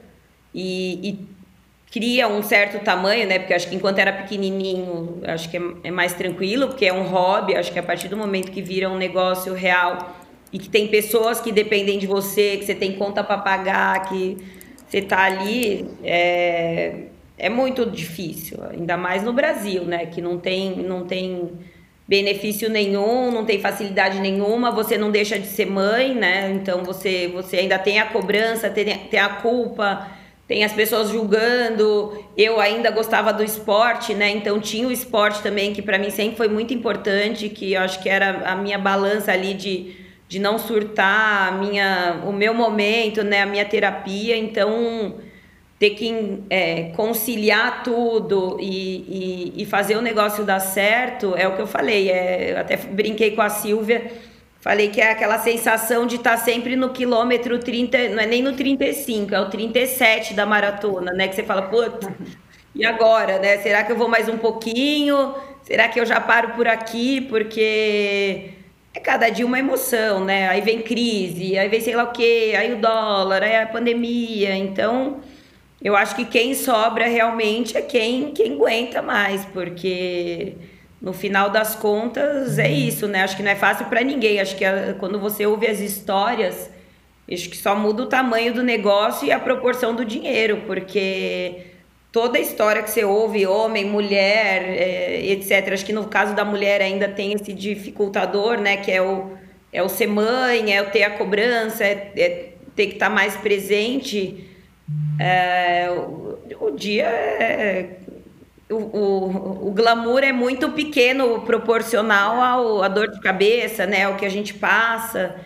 e, 0.55 1.09
e 1.09 1.19
cria 1.91 2.29
um 2.29 2.45
certo 2.45 2.79
tamanho, 2.85 3.27
né? 3.27 3.41
Porque 3.41 3.53
acho 3.53 3.69
que 3.69 3.75
enquanto 3.75 3.99
era 3.99 4.13
pequenininho, 4.13 5.21
acho 5.27 5.51
que 5.51 5.57
é, 5.57 5.63
é, 5.83 5.91
mais 5.91 6.13
tranquilo, 6.15 6.69
porque 6.69 6.87
é 6.87 6.93
um 6.93 7.03
hobby. 7.03 7.57
Acho 7.57 7.73
que 7.73 7.79
a 7.81 7.83
partir 7.83 8.07
do 8.07 8.17
momento 8.17 8.53
que 8.53 8.63
vira 8.63 8.89
um 8.89 8.97
negócio 8.97 9.53
real 9.53 10.15
e 10.53 10.59
que 10.61 10.69
tem 10.69 10.87
pessoas 10.87 11.41
que 11.41 11.51
dependem 11.51 11.99
de 11.99 12.07
você, 12.07 12.57
que 12.57 12.65
você 12.65 12.75
tem 12.75 12.93
conta 12.93 13.25
para 13.25 13.39
pagar, 13.39 14.09
que 14.09 14.37
você 14.87 15.03
tá 15.03 15.25
ali, 15.25 15.91
é, 16.05 17.07
é 17.37 17.49
muito 17.49 17.85
difícil. 17.85 18.59
Ainda 18.71 18.97
mais 18.97 19.25
no 19.25 19.33
Brasil, 19.33 19.85
né? 19.85 20.07
Que 20.07 20.23
não 20.23 20.39
tem, 20.39 20.77
não 20.77 21.05
tem 21.05 21.74
benefício 22.07 22.69
nenhum, 22.69 23.31
não 23.31 23.45
tem 23.45 23.61
facilidade 23.61 24.21
nenhuma, 24.21 24.71
você 24.71 24.99
não 24.99 25.11
deixa 25.11 25.39
de 25.39 25.47
ser 25.47 25.67
mãe, 25.67 26.15
né? 26.15 26.51
Então 26.53 26.85
você, 26.85 27.29
você 27.29 27.57
ainda 27.57 27.79
tem 27.79 27.99
a 27.99 28.07
cobrança, 28.07 28.69
tem, 28.69 28.97
tem 28.99 29.21
a 29.21 29.29
culpa 29.29 30.07
tem 30.47 30.63
as 30.63 30.73
pessoas 30.73 31.09
julgando. 31.09 32.23
Eu 32.37 32.61
ainda 32.61 32.91
gostava 32.91 33.33
do 33.33 33.43
esporte, 33.43 34.15
né? 34.15 34.31
Então 34.31 34.61
tinha 34.61 34.87
o 34.87 34.93
esporte 34.93 35.43
também, 35.43 35.73
que 35.73 35.81
para 35.81 35.99
mim 35.99 36.11
sempre 36.11 36.37
foi 36.37 36.49
muito 36.49 36.75
importante, 36.75 37.49
que 37.49 37.73
eu 37.73 37.81
acho 37.81 38.03
que 38.03 38.09
era 38.09 38.51
a 38.51 38.55
minha 38.55 38.79
balança 38.79 39.33
ali 39.33 39.55
de, 39.55 39.97
de 40.29 40.39
não 40.39 40.59
surtar, 40.59 41.49
a 41.49 41.53
minha, 41.53 42.21
o 42.27 42.33
meu 42.33 42.53
momento, 42.53 43.23
né? 43.23 43.43
A 43.43 43.47
minha 43.47 43.65
terapia. 43.65 44.37
Então 44.37 45.17
ter 45.79 45.91
que 45.91 46.43
é, 46.49 46.85
conciliar 46.97 47.83
tudo 47.83 48.57
e, 48.61 49.53
e, 49.57 49.63
e 49.63 49.67
fazer 49.67 49.97
o 49.97 50.03
negócio 50.03 50.45
dar 50.45 50.61
certo 50.61 51.35
é 51.37 51.47
o 51.49 51.57
que 51.57 51.63
eu 51.63 51.67
falei. 51.67 52.11
É, 52.11 52.53
eu 52.53 52.59
até 52.59 52.77
brinquei 52.77 53.33
com 53.33 53.43
a 53.43 53.49
Silvia 53.49 54.11
Falei 54.65 54.89
que 54.89 54.99
é 54.99 55.11
aquela 55.11 55.39
sensação 55.39 56.07
de 56.07 56.17
estar 56.17 56.39
tá 56.39 56.43
sempre 56.43 56.75
no 56.75 56.89
quilômetro 56.89 57.59
30, 57.59 58.09
não 58.09 58.23
é 58.23 58.25
nem 58.25 58.41
no 58.41 58.55
35, 58.55 59.35
é 59.35 59.39
o 59.39 59.51
37 59.51 60.33
da 60.33 60.47
maratona, 60.47 61.13
né? 61.13 61.29
Que 61.29 61.35
você 61.35 61.43
fala, 61.43 61.61
puta, 61.61 62.17
e 62.75 62.83
agora, 62.83 63.39
né? 63.39 63.59
Será 63.59 63.85
que 63.85 63.93
eu 63.93 63.97
vou 63.97 64.09
mais 64.09 64.27
um 64.27 64.39
pouquinho? 64.39 65.35
Será 65.63 65.87
que 65.89 66.01
eu 66.01 66.07
já 66.07 66.19
paro 66.19 66.55
por 66.55 66.67
aqui? 66.67 67.21
Porque 67.29 68.53
é 68.95 69.01
cada 69.01 69.29
dia 69.29 69.45
uma 69.45 69.59
emoção, 69.59 70.25
né? 70.25 70.49
Aí 70.49 70.63
vem 70.63 70.81
crise, 70.81 71.59
aí 71.59 71.69
vem 71.69 71.83
sei 71.83 71.95
lá 71.95 72.05
o 72.05 72.13
quê, 72.13 72.55
aí 72.59 72.73
o 72.73 72.81
dólar, 72.81 73.43
aí 73.43 73.57
a 73.57 73.67
pandemia. 73.67 74.57
Então, 74.57 75.21
eu 75.85 75.95
acho 75.95 76.17
que 76.17 76.25
quem 76.25 76.55
sobra 76.55 77.07
realmente 77.07 77.77
é 77.77 77.83
quem, 77.83 78.33
quem 78.33 78.55
aguenta 78.55 79.03
mais, 79.03 79.45
porque 79.45 80.55
no 81.01 81.13
final 81.13 81.51
das 81.51 81.75
contas 81.75 82.59
é 82.59 82.71
isso, 82.71 83.07
né? 83.07 83.23
Acho 83.23 83.37
que 83.37 83.43
não 83.43 83.51
é 83.51 83.55
fácil 83.55 83.85
para 83.87 84.01
ninguém. 84.01 84.41
Acho 84.41 84.57
que 84.57 84.65
a, 84.65 84.95
quando 84.95 85.21
você 85.21 85.45
ouve 85.45 85.67
as 85.67 85.81
histórias, 85.81 86.71
acho 87.31 87.51
que 87.51 87.57
só 87.59 87.77
muda 87.77 88.05
o 88.05 88.07
tamanho 88.07 88.55
do 88.55 88.63
negócio 88.63 89.29
e 89.29 89.31
a 89.31 89.39
proporção 89.39 89.95
do 89.95 90.07
dinheiro, 90.07 90.63
porque 90.67 91.67
toda 92.11 92.39
a 92.39 92.41
história 92.41 92.83
que 92.83 92.91
você 92.91 93.05
ouve, 93.05 93.47
homem, 93.47 93.85
mulher, 93.85 94.63
é, 94.63 95.27
etc. 95.27 95.71
Acho 95.75 95.85
que 95.85 95.93
no 95.93 96.07
caso 96.07 96.35
da 96.35 96.47
mulher 96.47 96.81
ainda 96.81 97.09
tem 97.09 97.35
esse 97.35 97.53
dificultador, 97.53 98.59
né? 98.59 98.79
Que 98.79 98.91
é 98.91 99.03
o, 99.03 99.33
é 99.71 99.83
o 99.83 99.89
ser 99.91 100.07
mãe, 100.07 100.75
é 100.75 100.81
o 100.81 100.91
ter 100.91 101.03
a 101.03 101.11
cobrança, 101.11 101.85
é, 101.85 102.11
é 102.17 102.49
ter 102.75 102.87
que 102.87 102.95
estar 102.95 103.11
tá 103.11 103.15
mais 103.15 103.37
presente. 103.37 104.54
É, 105.19 105.91
o, 105.91 106.39
o 106.67 106.71
dia 106.73 107.07
é 107.07 107.99
o, 108.71 108.77
o, 108.77 109.69
o, 109.69 109.73
glamour 109.73 110.23
é 110.23 110.33
muito 110.33 110.71
pequeno 110.73 111.41
proporcional 111.43 112.41
ao, 112.41 112.83
à 112.83 112.89
dor 112.89 113.09
de 113.09 113.21
cabeça, 113.21 113.87
né? 113.87 114.05
Ao 114.05 114.17
que 114.17 114.25
a 114.25 114.31
gente 114.31 114.55
passa. 114.55 115.37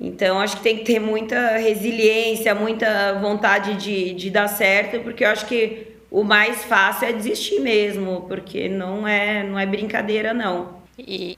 Então, 0.00 0.38
acho 0.38 0.58
que 0.58 0.62
tem 0.62 0.78
que 0.78 0.84
ter 0.84 1.00
muita 1.00 1.56
resiliência, 1.56 2.54
muita 2.54 3.14
vontade 3.14 3.74
de, 3.74 4.14
de 4.14 4.30
dar 4.30 4.48
certo, 4.48 5.00
porque 5.00 5.24
eu 5.24 5.28
acho 5.28 5.46
que 5.46 5.88
o 6.10 6.22
mais 6.22 6.64
fácil 6.64 7.08
é 7.08 7.12
desistir 7.12 7.60
mesmo, 7.60 8.24
porque 8.28 8.68
não 8.68 9.08
é, 9.08 9.42
não 9.42 9.58
é 9.58 9.66
brincadeira, 9.66 10.32
não. 10.32 10.78
E, 10.96 11.36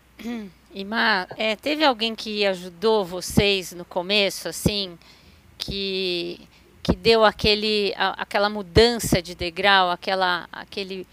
e 0.75 0.85
Má, 0.85 1.27
é, 1.39 1.57
teve 1.57 1.85
alguém 1.85 2.15
que 2.15 2.45
ajudou 2.47 3.05
vocês 3.05 3.73
no 3.73 3.85
começo, 3.85 4.47
assim, 4.47 4.99
que, 5.57 6.41
que 6.91 6.97
deu 6.97 7.25
aquele, 7.25 7.95
a, 7.97 8.23
aquela 8.23 8.49
mudança 8.49 9.23
de 9.23 9.35
degrau, 9.35 9.91
aquela, 9.91 10.49
aquele 10.53 11.07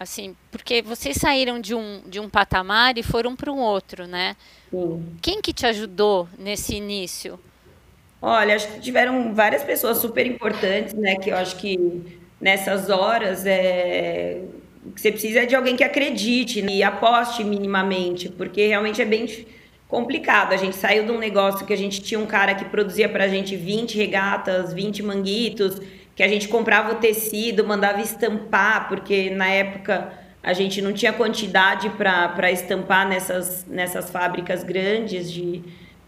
Assim, 0.00 0.36
porque 0.52 0.80
vocês 0.80 1.16
saíram 1.16 1.60
de 1.60 1.74
um, 1.74 2.02
de 2.06 2.20
um 2.20 2.28
patamar 2.28 2.96
e 2.96 3.02
foram 3.02 3.34
para 3.34 3.50
um 3.50 3.58
outro, 3.58 4.06
né? 4.06 4.36
Sim. 4.70 5.04
Quem 5.20 5.42
que 5.42 5.52
te 5.52 5.66
ajudou 5.66 6.28
nesse 6.38 6.76
início? 6.76 7.38
Olha, 8.22 8.54
acho 8.54 8.68
que 8.68 8.80
tiveram 8.80 9.34
várias 9.34 9.64
pessoas 9.64 9.98
super 9.98 10.24
importantes, 10.24 10.94
né? 10.94 11.16
Que 11.16 11.30
eu 11.30 11.36
acho 11.36 11.56
que 11.56 12.20
nessas 12.40 12.90
horas 12.90 13.44
é 13.44 14.40
que 14.94 15.00
você 15.00 15.10
precisa 15.10 15.44
de 15.44 15.56
alguém 15.56 15.76
que 15.76 15.84
acredite 15.84 16.62
né, 16.62 16.72
e 16.72 16.82
aposte 16.82 17.44
minimamente, 17.44 18.28
porque 18.28 18.68
realmente 18.68 19.02
é 19.02 19.04
bem 19.04 19.26
complicado. 19.88 20.52
A 20.52 20.56
gente 20.56 20.76
saiu 20.76 21.04
de 21.04 21.10
um 21.10 21.18
negócio 21.18 21.66
que 21.66 21.72
a 21.72 21.76
gente 21.76 22.02
tinha 22.02 22.20
um 22.20 22.26
cara 22.26 22.54
que 22.54 22.66
produzia 22.66 23.08
para 23.08 23.24
a 23.24 23.28
gente 23.28 23.56
20 23.56 23.96
regatas, 23.96 24.72
20 24.72 25.02
manguitos, 25.02 25.80
que 26.14 26.22
a 26.22 26.28
gente 26.28 26.46
comprava 26.46 26.92
o 26.92 26.96
tecido, 26.96 27.66
mandava 27.66 28.00
estampar, 28.00 28.88
porque 28.88 29.30
na 29.30 29.48
época 29.48 30.12
a 30.42 30.52
gente 30.52 30.80
não 30.82 30.92
tinha 30.92 31.12
quantidade 31.12 31.90
para 31.90 32.52
estampar 32.52 33.08
nessas, 33.08 33.64
nessas 33.66 34.10
fábricas 34.10 34.62
grandes 34.62 35.32
de, 35.32 35.62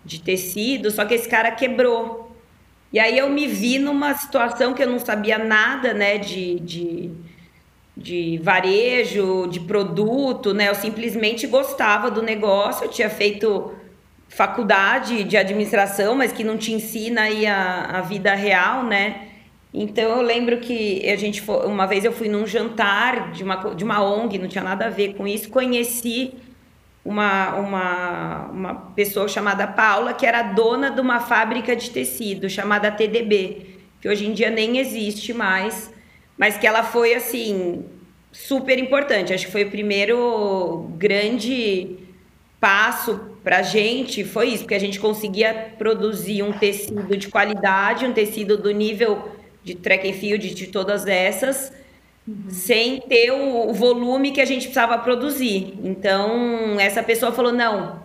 de 0.05 0.21
tecido, 0.21 0.90
só 0.90 1.05
que 1.05 1.14
esse 1.14 1.29
cara 1.29 1.51
quebrou. 1.51 2.31
E 2.93 2.99
aí 2.99 3.16
eu 3.16 3.31
me 3.31 3.47
vi 3.47 3.79
numa 3.79 4.14
situação 4.14 4.75
que 4.75 4.83
eu 4.83 4.88
não 4.88 4.99
sabia 4.99 5.38
nada, 5.38 5.95
né, 5.95 6.19
de, 6.19 6.59
de, 6.61 7.11
de 7.96 8.38
varejo, 8.42 9.46
de 9.48 9.61
produto, 9.61 10.55
né? 10.55 10.68
Eu 10.68 10.74
simplesmente 10.74 11.46
gostava 11.46 12.11
do 12.11 12.22
negócio, 12.22 12.85
eu 12.85 12.90
tinha 12.90 13.11
feito 13.11 13.74
faculdade 14.29 15.24
de 15.24 15.37
administração, 15.37 16.14
mas 16.14 16.33
que 16.33 16.44
não 16.44 16.57
te 16.57 16.72
ensina 16.72 17.22
aí 17.22 17.46
a, 17.46 17.98
a 17.98 18.00
vida 18.00 18.35
real, 18.35 18.85
né? 18.85 19.26
Então 19.72 20.16
eu 20.16 20.22
lembro 20.22 20.59
que 20.59 21.09
a 21.09 21.16
gente 21.16 21.40
foi, 21.42 21.66
uma 21.66 21.87
vez 21.87 22.05
eu 22.05 22.12
fui 22.12 22.29
num 22.29 22.46
jantar 22.46 23.31
de 23.33 23.44
uma, 23.44 23.57
de 23.74 23.85
uma 23.85 24.03
ONG, 24.03 24.38
não 24.38 24.48
tinha 24.48 24.64
nada 24.64 24.87
a 24.87 24.90
ver 24.90 25.14
com 25.14 25.26
isso, 25.26 25.48
conheci 25.48 26.35
uma, 27.05 27.55
uma, 27.55 28.46
uma 28.53 28.74
pessoa 28.74 29.29
chamada 29.29 29.66
Paula, 29.66 30.12
que 30.12 30.26
era 30.26 30.42
dona 30.42 30.90
de 30.90 31.00
uma 31.00 31.20
fábrica 31.20 31.74
de 31.74 31.90
tecido 31.90 32.48
chamada 32.50 32.90
TDB, 32.90 33.79
que 34.00 34.09
hoje 34.09 34.26
em 34.26 34.33
dia 34.33 34.50
nem 34.50 34.79
existe 34.79 35.33
mais, 35.33 35.92
mas 36.40 36.57
que 36.57 36.66
ela 36.66 36.83
foi 36.83 37.12
assim 37.12 37.85
super 38.33 38.79
importante. 38.79 39.35
Acho 39.35 39.44
que 39.44 39.53
foi 39.53 39.64
o 39.64 39.70
primeiro 39.70 40.90
grande 40.96 41.98
passo 42.59 43.20
para 43.44 43.59
a 43.59 43.62
gente 43.62 44.24
foi 44.24 44.48
isso, 44.48 44.64
porque 44.64 44.74
a 44.74 44.81
gente 44.81 44.98
conseguia 44.98 45.72
produzir 45.76 46.42
um 46.42 46.53
tecido 46.53 47.14
de 47.14 47.29
qualidade, 47.29 48.07
um 48.07 48.12
tecido 48.14 48.57
do 48.57 48.70
nível 48.70 49.33
de 49.62 49.74
track 49.74 50.09
and 50.09 50.14
field 50.14 50.55
de 50.55 50.66
todas 50.68 51.07
essas, 51.07 51.74
sem 52.48 53.00
ter 53.00 53.33
o, 53.33 53.68
o, 53.68 53.74
volume 53.74 54.31
que 54.31 54.40
a 54.40 54.46
gente 54.46 54.62
precisava 54.62 54.96
produzir. 54.96 55.74
Então, 55.85 56.81
essa 56.81 57.03
pessoa 57.03 57.33
falou: 57.33 57.53
não, 57.53 58.03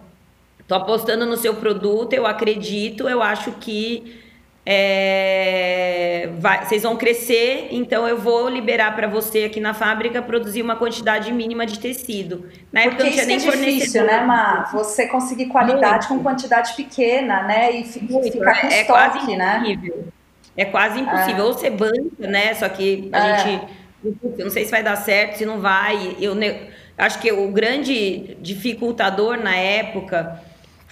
tô 0.68 0.76
apostando 0.76 1.26
no 1.26 1.38
seu 1.38 1.56
produto, 1.56 2.12
eu 2.12 2.26
acredito, 2.26 3.08
eu 3.08 3.22
acho 3.22 3.54
que 3.54 4.25
é, 4.66 6.30
vai, 6.40 6.66
vocês 6.66 6.82
vão 6.82 6.96
crescer, 6.96 7.68
então 7.70 8.08
eu 8.08 8.18
vou 8.18 8.50
liberar 8.50 8.96
para 8.96 9.08
você 9.08 9.44
aqui 9.44 9.60
na 9.60 9.74
fábrica 9.74 10.22
produzir 10.22 10.62
uma 10.62 10.76
quantidade 10.76 11.32
mínima 11.32 11.66
de 11.66 11.80
tecido. 11.80 12.50
Na 12.74 12.82
época 12.82 13.04
Porque 13.04 13.10
não 13.10 13.26
tinha 13.26 13.26
nem 13.26 13.48
é 13.48 13.52
difícil, 13.52 14.04
né, 14.06 14.22
Má? 14.22 14.70
Você 14.74 15.08
conseguir 15.08 15.48
qualidade 15.48 16.08
Muito. 16.10 16.24
com 16.24 16.30
quantidade 16.30 16.74
pequena, 16.74 17.44
né? 17.44 17.72
E 17.72 17.84
ficar 17.84 18.62
com 18.62 18.68
é, 18.68 18.68
estoque, 18.68 18.74
é 18.74 18.84
quase 18.86 19.38
né? 19.38 19.58
Impossível. 19.58 20.08
É 20.58 20.66
quase 20.66 21.00
impossível. 21.00 21.44
É. 21.44 21.48
Ou 21.48 21.54
você 21.54 21.70
banca, 21.70 22.28
né? 22.28 22.54
Só 22.56 22.68
que 22.68 23.10
a 23.14 23.28
é. 23.28 23.38
gente 23.38 23.86
eu 24.38 24.46
não 24.46 24.52
sei 24.52 24.66
se 24.66 24.72
vai 24.72 24.84
dar 24.84 24.96
certo, 24.98 25.38
se 25.38 25.46
não 25.46 25.60
vai. 25.60 26.16
Eu 26.20 26.36
acho 26.98 27.20
que 27.20 27.32
o 27.32 27.52
grande 27.52 28.38
dificultador 28.40 29.38
na 29.38 29.56
época 29.56 30.42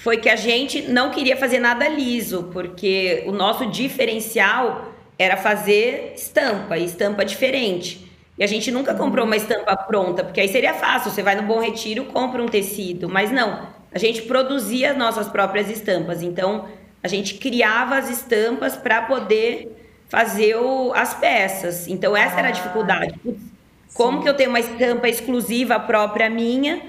foi 0.03 0.17
que 0.17 0.27
a 0.27 0.35
gente 0.35 0.81
não 0.81 1.11
queria 1.11 1.37
fazer 1.37 1.59
nada 1.59 1.87
liso, 1.87 2.49
porque 2.51 3.23
o 3.25 3.31
nosso 3.31 3.67
diferencial 3.67 4.91
era 5.17 5.37
fazer 5.37 6.11
estampa, 6.13 6.77
estampa 6.77 7.23
diferente. 7.23 8.11
E 8.37 8.43
a 8.43 8.47
gente 8.47 8.69
nunca 8.69 8.93
comprou 8.93 9.25
uma 9.25 9.37
estampa 9.37 9.77
pronta, 9.77 10.21
porque 10.21 10.41
aí 10.41 10.49
seria 10.49 10.73
fácil, 10.73 11.09
você 11.09 11.23
vai 11.23 11.35
no 11.35 11.43
Bom 11.43 11.61
Retiro, 11.61 12.03
compra 12.03 12.43
um 12.43 12.47
tecido, 12.47 13.07
mas 13.07 13.31
não, 13.31 13.65
a 13.93 13.97
gente 13.97 14.23
produzia 14.23 14.91
as 14.91 14.97
nossas 14.97 15.29
próprias 15.29 15.69
estampas. 15.69 16.21
Então, 16.21 16.67
a 17.01 17.07
gente 17.07 17.35
criava 17.35 17.95
as 17.95 18.09
estampas 18.09 18.75
para 18.75 19.03
poder 19.03 19.71
fazer 20.09 20.57
o, 20.57 20.91
as 20.93 21.13
peças. 21.13 21.87
Então, 21.87 22.17
essa 22.17 22.35
ah, 22.35 22.39
era 22.39 22.47
a 22.49 22.51
ah, 22.51 22.53
dificuldade. 22.53 23.13
Como 23.93 24.17
sim. 24.17 24.23
que 24.23 24.29
eu 24.29 24.33
tenho 24.33 24.49
uma 24.49 24.59
estampa 24.59 25.07
exclusiva 25.07 25.79
própria 25.79 26.29
minha, 26.29 26.81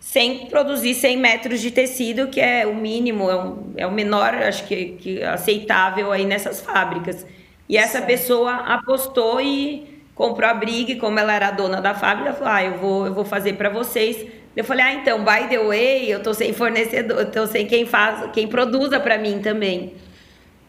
sem 0.00 0.46
produzir 0.46 0.94
100 0.94 1.16
metros 1.18 1.60
de 1.60 1.70
tecido, 1.70 2.28
que 2.28 2.40
é 2.40 2.66
o 2.66 2.74
mínimo, 2.74 3.30
é, 3.30 3.36
um, 3.36 3.72
é 3.76 3.86
o 3.86 3.92
menor, 3.92 4.34
acho 4.34 4.66
que, 4.66 4.96
que 4.98 5.22
aceitável 5.22 6.10
aí 6.10 6.24
nessas 6.24 6.62
fábricas. 6.62 7.26
E 7.68 7.76
essa 7.76 7.98
certo. 7.98 8.06
pessoa 8.06 8.52
apostou 8.52 9.40
e 9.40 10.02
comprou 10.14 10.48
a 10.48 10.54
briga, 10.54 10.98
como 10.98 11.18
ela 11.18 11.32
era 11.34 11.50
dona 11.50 11.80
da 11.80 11.94
fábrica, 11.94 12.32
falou: 12.32 12.52
ah, 12.52 12.64
eu 12.64 12.78
vou, 12.78 13.06
eu 13.06 13.14
vou 13.14 13.24
fazer 13.24 13.52
para 13.52 13.68
vocês. 13.68 14.26
Eu 14.56 14.64
falei: 14.64 14.84
ah, 14.86 14.94
então, 14.94 15.22
by 15.22 15.48
the 15.48 15.58
way, 15.58 16.10
eu 16.10 16.22
tô 16.22 16.32
sem 16.32 16.52
fornecedor, 16.54 17.20
eu 17.20 17.30
tô 17.30 17.46
sem 17.46 17.66
quem 17.66 17.84
faz, 17.84 18.30
quem 18.32 18.48
produza 18.48 18.98
para 18.98 19.18
mim 19.18 19.40
também. 19.40 19.94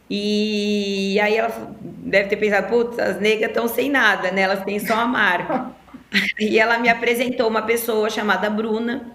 E 0.09 1.17
aí 1.21 1.37
ela 1.37 1.49
deve 1.81 2.27
ter 2.27 2.35
pensado, 2.35 2.67
putz, 2.67 2.99
as 2.99 3.17
negras 3.19 3.49
estão 3.49 3.65
sem 3.69 3.89
nada, 3.89 4.29
né? 4.29 4.41
Elas 4.41 4.63
têm 4.65 4.77
só 4.77 4.95
a 4.95 5.05
marca. 5.05 5.71
e 6.39 6.59
ela 6.59 6.77
me 6.77 6.89
apresentou 6.89 7.47
uma 7.47 7.61
pessoa 7.61 8.09
chamada 8.09 8.49
Bruna, 8.49 9.13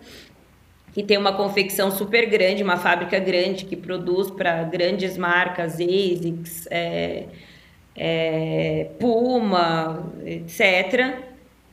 que 0.93 1.03
tem 1.03 1.19
uma 1.19 1.35
confecção 1.35 1.91
super 1.91 2.27
grande, 2.27 2.63
uma 2.63 2.79
fábrica 2.79 3.19
grande 3.19 3.67
que 3.67 3.77
produz 3.77 4.31
para 4.31 4.63
grandes 4.65 5.19
marcas, 5.19 5.75
ASICS, 5.75 6.67
é, 6.71 7.27
é, 7.95 8.91
Puma, 8.99 10.11
etc. 10.25 11.19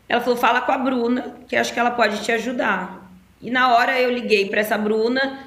Ela 0.10 0.20
falou, 0.20 0.38
fala 0.38 0.62
com 0.62 0.72
a 0.74 0.78
Bruna, 0.78 1.38
que 1.48 1.56
acho 1.56 1.74
que 1.74 1.80
ela 1.80 1.92
pode 1.92 2.22
te 2.22 2.32
ajudar. 2.34 3.10
E 3.42 3.50
na 3.50 3.74
hora 3.74 4.00
eu 4.00 4.12
liguei 4.12 4.50
para 4.50 4.60
essa 4.60 4.78
Bruna, 4.78 5.40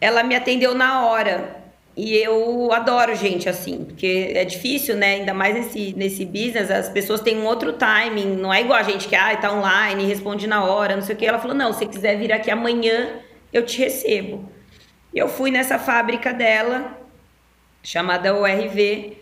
ela 0.00 0.22
me 0.22 0.36
atendeu 0.36 0.74
na 0.74 1.06
hora. 1.06 1.59
E 2.02 2.16
eu 2.16 2.72
adoro 2.72 3.14
gente 3.14 3.46
assim, 3.46 3.84
porque 3.84 4.32
é 4.34 4.42
difícil, 4.42 4.96
né? 4.96 5.16
Ainda 5.16 5.34
mais 5.34 5.54
nesse, 5.54 5.92
nesse 5.94 6.24
business, 6.24 6.70
as 6.70 6.88
pessoas 6.88 7.20
têm 7.20 7.36
um 7.36 7.44
outro 7.44 7.74
timing, 7.74 8.36
não 8.36 8.50
é 8.50 8.62
igual 8.62 8.78
a 8.78 8.82
gente 8.82 9.06
que 9.06 9.14
ah, 9.14 9.36
tá 9.36 9.52
online, 9.52 10.06
responde 10.06 10.46
na 10.46 10.64
hora, 10.64 10.96
não 10.96 11.02
sei 11.02 11.14
o 11.14 11.18
que. 11.18 11.26
Ela 11.26 11.38
falou: 11.38 11.54
não, 11.54 11.74
se 11.74 11.84
quiser 11.84 12.16
vir 12.16 12.32
aqui 12.32 12.50
amanhã, 12.50 13.20
eu 13.52 13.66
te 13.66 13.76
recebo. 13.76 14.50
Eu 15.14 15.28
fui 15.28 15.50
nessa 15.50 15.78
fábrica 15.78 16.32
dela, 16.32 16.98
chamada 17.82 18.34
ORV, 18.34 19.18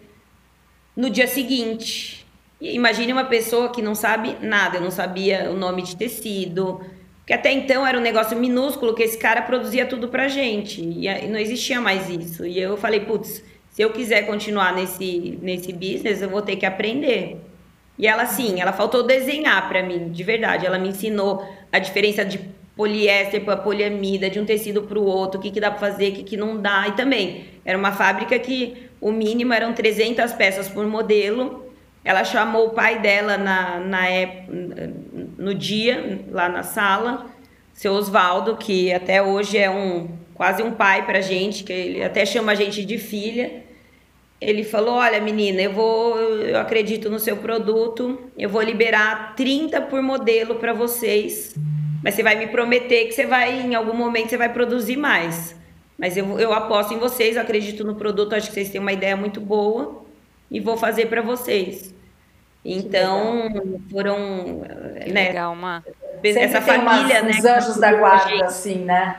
no 0.95 1.11
dia 1.11 1.27
seguinte. 1.27 2.25
Imagine 2.61 3.13
uma 3.13 3.25
pessoa 3.25 3.73
que 3.73 3.83
não 3.83 3.97
sabe 3.97 4.37
nada, 4.41 4.77
eu 4.77 4.83
não 4.83 4.93
sabia 4.93 5.51
o 5.51 5.57
nome 5.57 5.83
de 5.83 5.97
tecido, 5.97 6.81
que 7.29 7.35
até 7.35 7.53
então 7.53 7.87
era 7.87 7.99
um 7.99 8.01
negócio 8.01 8.35
minúsculo 8.39 8.95
que 8.95 9.03
esse 9.03 9.19
cara 9.19 9.43
produzia 9.43 9.85
tudo 9.85 10.09
pra 10.09 10.29
gente. 10.29 10.81
E 10.81 11.29
não 11.29 11.39
existia 11.39 11.79
mais 11.79 12.09
isso. 12.09 12.47
E 12.47 12.59
eu 12.59 12.75
falei, 12.79 13.01
putz, 13.01 13.45
se 13.69 13.83
eu 13.83 13.91
quiser 13.91 14.23
continuar 14.23 14.75
nesse, 14.75 15.39
nesse 15.43 15.71
business, 15.71 16.23
eu 16.23 16.31
vou 16.31 16.41
ter 16.41 16.57
que 16.57 16.65
aprender. 16.65 17.37
E 17.99 18.07
ela, 18.07 18.25
sim, 18.25 18.63
ela 18.63 18.73
faltou 18.73 19.03
desenhar 19.03 19.69
para 19.69 19.83
mim, 19.83 20.09
de 20.09 20.25
verdade. 20.25 20.65
Ela 20.65 20.79
me 20.79 20.89
ensinou 20.89 21.47
a 21.71 21.79
diferença 21.79 22.25
de 22.25 22.41
poliéster 22.75 23.45
para 23.45 23.59
poliamida, 23.59 24.31
de 24.31 24.41
um 24.41 24.47
tecido 24.47 24.85
para 24.85 24.99
o 24.99 25.05
outro, 25.05 25.39
o 25.39 25.43
que, 25.43 25.51
que 25.51 25.61
dá 25.61 25.71
para 25.71 25.81
fazer, 25.81 26.09
o 26.09 26.13
que, 26.15 26.23
que 26.23 26.37
não 26.39 26.57
dá. 26.57 26.89
E 26.89 26.93
também, 26.93 27.45
era 27.63 27.77
uma 27.77 27.93
fábrica 27.93 28.39
que 28.39 28.89
o 29.03 29.13
mínimo 29.13 29.53
eram 29.53 29.75
300 29.75 30.33
peças 30.33 30.67
por 30.67 30.87
modelo 30.87 31.68
ela 32.09 32.25
chamou 32.25 32.69
o 32.69 32.71
pai 32.71 33.01
dela 33.01 33.37
na, 33.37 33.81
na, 33.81 34.01
no 35.37 35.53
dia, 35.53 36.25
lá 36.31 36.49
na 36.49 36.63
sala, 36.63 37.27
seu 37.75 37.93
Oswaldo, 37.93 38.57
que 38.57 38.91
até 38.91 39.23
hoje 39.23 39.59
é 39.59 39.69
um 39.69 40.09
quase 40.33 40.63
um 40.63 40.71
pai 40.71 41.05
pra 41.05 41.21
gente, 41.21 41.65
que 41.65 41.71
ele 41.71 42.03
até 42.03 42.25
chama 42.25 42.53
a 42.53 42.55
gente 42.55 42.83
de 42.83 42.97
filha. 42.97 43.63
Ele 44.41 44.65
falou: 44.65 44.95
Olha, 44.95 45.21
menina, 45.21 45.61
eu 45.61 45.71
vou, 45.71 46.17
eu 46.17 46.59
acredito 46.59 47.11
no 47.11 47.19
seu 47.19 47.37
produto, 47.37 48.19
eu 48.39 48.49
vou 48.49 48.63
liberar 48.63 49.35
30 49.37 49.79
por 49.83 50.01
modelo 50.01 50.55
para 50.55 50.73
vocês, 50.73 51.55
mas 52.03 52.15
você 52.15 52.23
vai 52.23 52.37
me 52.37 52.47
prometer 52.47 53.05
que 53.05 53.13
você 53.13 53.27
vai, 53.27 53.61
em 53.61 53.75
algum 53.75 53.95
momento, 53.95 54.31
você 54.31 54.39
vai 54.39 54.51
produzir 54.51 54.97
mais. 54.97 55.55
Mas 55.99 56.17
eu, 56.17 56.41
eu 56.41 56.55
aposto 56.55 56.95
em 56.95 56.99
vocês, 56.99 57.37
eu 57.37 57.43
acredito 57.43 57.85
no 57.85 57.97
produto, 57.97 58.35
acho 58.35 58.49
que 58.49 58.55
vocês 58.55 58.71
têm 58.71 58.81
uma 58.81 58.95
ideia 58.95 59.15
muito 59.15 59.43
boa 59.43 60.07
e 60.51 60.59
vou 60.59 60.79
fazer 60.79 61.05
para 61.09 61.21
vocês. 61.21 61.98
Então, 62.71 63.49
foram. 63.91 64.61
Que 65.03 65.11
né, 65.11 65.29
legal, 65.29 65.55
uma. 65.55 65.83
Essa 66.23 66.61
família, 66.61 67.23
umas, 67.23 67.37
né? 67.37 67.39
Os 67.39 67.45
anjos 67.45 67.77
da 67.79 67.93
guarda, 67.95 68.45
assim, 68.45 68.85
né? 68.85 69.17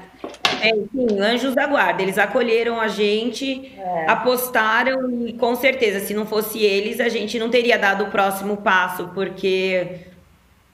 É, 0.62 0.70
sim, 0.72 1.20
anjos 1.20 1.56
da 1.56 1.66
guarda. 1.66 2.04
Eles 2.04 2.20
acolheram 2.20 2.80
a 2.80 2.88
gente, 2.88 3.74
é. 3.76 4.06
apostaram 4.08 5.26
e 5.26 5.34
com 5.34 5.56
certeza, 5.56 6.00
se 6.00 6.14
não 6.14 6.28
fosse 6.28 6.60
eles, 6.60 7.00
a 7.00 7.10
gente 7.10 7.40
não 7.40 7.50
teria 7.50 7.80
dado 7.80 8.04
o 8.04 8.12
próximo 8.12 8.58
passo, 8.58 9.10
porque 9.16 10.02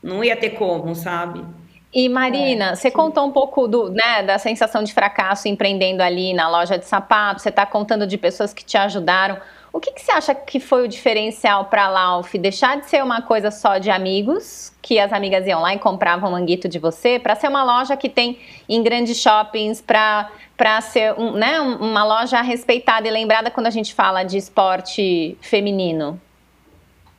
não 0.03 0.21
ia 0.21 0.35
ter 0.35 0.51
como, 0.51 0.93
sabe? 0.95 1.45
E 1.93 2.09
Marina, 2.09 2.71
é, 2.71 2.75
você 2.75 2.91
contou 2.91 3.25
um 3.25 3.31
pouco 3.31 3.69
do, 3.69 3.89
né, 3.89 4.21
da 4.23 4.37
sensação 4.37 4.83
de 4.83 4.93
fracasso 4.93 5.47
empreendendo 5.47 6.03
ali 6.03 6.33
na 6.33 6.49
loja 6.49 6.77
de 6.77 6.85
sapatos, 6.85 7.43
você 7.43 7.49
está 7.49 7.65
contando 7.65 8.05
de 8.05 8.17
pessoas 8.17 8.53
que 8.53 8.65
te 8.65 8.75
ajudaram. 8.75 9.37
O 9.75 9.79
que, 9.81 9.91
que 9.91 10.01
você 10.01 10.11
acha 10.13 10.33
que 10.33 10.57
foi 10.57 10.85
o 10.85 10.87
diferencial 10.87 11.65
para 11.65 11.83
a 11.83 11.89
Lauf? 11.89 12.37
Deixar 12.37 12.79
de 12.79 12.89
ser 12.89 13.03
uma 13.03 13.21
coisa 13.21 13.51
só 13.51 13.77
de 13.77 13.89
amigos, 13.89 14.71
que 14.81 14.97
as 14.97 15.11
amigas 15.11 15.45
iam 15.45 15.59
lá 15.59 15.73
e 15.73 15.79
compravam 15.79 16.31
manguito 16.31 16.69
de 16.69 16.79
você, 16.79 17.19
para 17.19 17.35
ser 17.35 17.49
uma 17.49 17.61
loja 17.61 17.97
que 17.97 18.07
tem 18.07 18.39
em 18.69 18.81
grandes 18.81 19.19
shoppings, 19.19 19.81
para 19.81 20.79
ser 20.79 21.13
um, 21.19 21.33
né, 21.33 21.59
uma 21.59 22.05
loja 22.05 22.41
respeitada 22.41 23.05
e 23.05 23.11
lembrada 23.11 23.51
quando 23.51 23.67
a 23.67 23.69
gente 23.69 23.93
fala 23.93 24.23
de 24.23 24.37
esporte 24.37 25.37
feminino? 25.41 26.21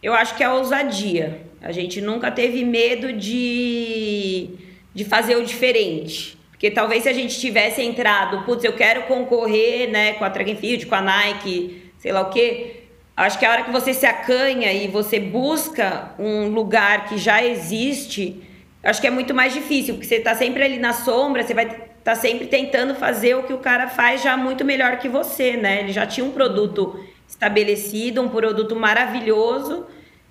Eu 0.02 0.14
acho 0.14 0.34
que 0.34 0.42
é 0.42 0.46
a 0.46 0.54
ousadia. 0.54 1.42
A 1.60 1.72
gente 1.72 2.00
nunca 2.00 2.30
teve 2.30 2.64
medo 2.64 3.12
de, 3.12 4.48
de 4.94 5.04
fazer 5.04 5.36
o 5.36 5.44
diferente. 5.44 6.38
Porque 6.52 6.70
talvez 6.70 7.02
se 7.02 7.10
a 7.10 7.12
gente 7.12 7.38
tivesse 7.38 7.82
entrado, 7.82 8.46
putz, 8.46 8.64
eu 8.64 8.72
quero 8.72 9.02
concorrer 9.02 9.90
né, 9.90 10.14
com 10.14 10.24
a 10.24 10.30
Track 10.30 10.52
and 10.52 10.56
Field, 10.56 10.86
com 10.86 10.94
a 10.94 11.02
Nike, 11.02 11.85
sei 12.06 12.12
lá 12.12 12.20
o 12.20 12.30
quê. 12.30 12.84
Acho 13.16 13.36
que 13.36 13.44
a 13.44 13.50
hora 13.50 13.64
que 13.64 13.72
você 13.72 13.92
se 13.92 14.06
acanha 14.06 14.72
e 14.72 14.86
você 14.86 15.18
busca 15.18 16.14
um 16.16 16.46
lugar 16.50 17.06
que 17.08 17.18
já 17.18 17.44
existe, 17.44 18.40
acho 18.80 19.00
que 19.00 19.08
é 19.08 19.10
muito 19.10 19.34
mais 19.34 19.52
difícil, 19.52 19.94
porque 19.94 20.06
você 20.06 20.16
está 20.16 20.32
sempre 20.32 20.62
ali 20.62 20.78
na 20.78 20.92
sombra, 20.92 21.42
você 21.42 21.52
vai 21.52 21.64
estar 21.64 21.80
tá 22.04 22.14
sempre 22.14 22.46
tentando 22.46 22.94
fazer 22.94 23.34
o 23.34 23.42
que 23.42 23.52
o 23.52 23.58
cara 23.58 23.88
faz 23.88 24.22
já 24.22 24.36
muito 24.36 24.64
melhor 24.64 24.98
que 24.98 25.08
você, 25.08 25.56
né? 25.56 25.80
Ele 25.80 25.92
já 25.92 26.06
tinha 26.06 26.24
um 26.24 26.30
produto 26.30 27.04
estabelecido, 27.26 28.22
um 28.22 28.28
produto 28.28 28.76
maravilhoso 28.76 29.84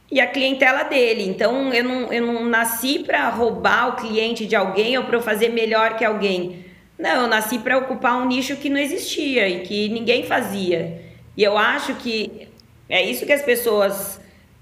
e 0.10 0.22
a 0.22 0.28
clientela 0.28 0.84
dele. 0.84 1.28
Então 1.28 1.74
eu 1.74 1.84
não, 1.84 2.14
eu 2.14 2.26
não 2.26 2.46
nasci 2.46 3.00
para 3.00 3.28
roubar 3.28 3.90
o 3.90 3.96
cliente 3.98 4.46
de 4.46 4.56
alguém 4.56 4.98
ou 4.98 5.04
para 5.04 5.20
fazer 5.20 5.50
melhor 5.50 5.98
que 5.98 6.06
alguém. 6.06 6.64
Não, 6.98 7.24
eu 7.24 7.28
nasci 7.28 7.60
para 7.60 7.78
ocupar 7.78 8.16
um 8.16 8.26
nicho 8.26 8.56
que 8.56 8.70
não 8.70 8.80
existia 8.80 9.50
e 9.50 9.60
que 9.60 9.90
ninguém 9.90 10.24
fazia. 10.24 11.04
E 11.38 11.44
eu 11.44 11.58
acho 11.58 11.96
que 11.96 12.48
é 12.90 13.04
isso 13.04 13.26
que 13.26 13.34
as 13.34 13.42
pessoas 13.42 14.20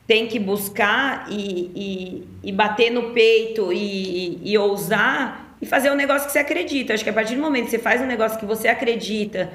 têm 0.07 0.27
que 0.27 0.39
buscar 0.39 1.27
e, 1.29 1.71
e, 1.75 2.49
e 2.49 2.51
bater 2.51 2.91
no 2.91 3.11
peito 3.11 3.71
e, 3.71 4.39
e, 4.43 4.57
ousar 4.57 5.55
e 5.61 5.65
fazer 5.65 5.91
um 5.91 5.95
negócio 5.95 6.27
que 6.27 6.33
você 6.33 6.39
acredita. 6.39 6.93
Acho 6.93 7.03
que 7.03 7.09
a 7.09 7.13
partir 7.13 7.35
do 7.35 7.41
momento 7.41 7.65
que 7.65 7.71
você 7.71 7.79
faz 7.79 8.01
um 8.01 8.05
negócio 8.05 8.37
que 8.37 8.45
você 8.45 8.67
acredita 8.67 9.51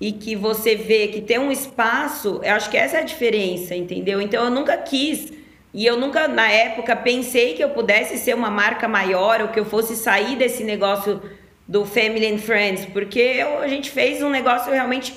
e 0.00 0.12
que 0.12 0.34
você 0.34 0.74
vê 0.74 1.08
que 1.08 1.20
tem 1.20 1.38
um 1.38 1.52
espaço, 1.52 2.40
eu 2.42 2.54
acho 2.54 2.70
que 2.70 2.76
essa 2.76 2.96
é 2.96 3.00
a 3.00 3.04
diferença, 3.04 3.74
entendeu? 3.74 4.20
Então 4.20 4.44
eu 4.44 4.50
nunca 4.50 4.76
quis 4.78 5.32
e 5.72 5.86
eu 5.86 5.96
nunca, 5.96 6.26
na 6.26 6.50
época, 6.50 6.96
pensei 6.96 7.54
que 7.54 7.62
eu 7.62 7.70
pudesse 7.70 8.18
ser 8.18 8.34
uma 8.34 8.50
marca 8.50 8.88
maior 8.88 9.40
ou 9.40 9.48
que 9.48 9.60
eu 9.60 9.64
fosse 9.64 9.94
sair 9.94 10.36
desse 10.36 10.64
negócio 10.64 11.22
do 11.66 11.84
Family 11.84 12.26
and 12.26 12.38
Friends, 12.38 12.84
porque 12.86 13.20
eu, 13.20 13.58
a 13.58 13.68
gente 13.68 13.90
fez 13.90 14.20
um 14.20 14.30
negócio 14.30 14.72
realmente 14.72 15.14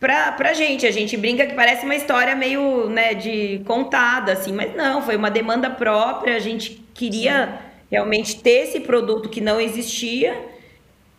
pra, 0.00 0.32
pra 0.32 0.54
gente. 0.54 0.86
A 0.86 0.90
gente 0.90 1.16
brinca 1.16 1.46
que 1.46 1.54
parece 1.54 1.84
uma 1.84 1.94
história 1.94 2.34
meio, 2.34 2.88
né, 2.88 3.14
de 3.14 3.62
contada, 3.66 4.32
assim, 4.32 4.52
mas 4.52 4.74
não, 4.74 5.02
foi 5.02 5.14
uma 5.14 5.30
demanda 5.30 5.68
própria, 5.68 6.34
a 6.34 6.40
gente 6.40 6.82
queria 6.94 7.46
Sim. 7.46 7.52
realmente 7.90 8.40
ter 8.40 8.64
esse 8.64 8.80
produto 8.80 9.28
que 9.28 9.40
não 9.40 9.60
existia. 9.60 10.48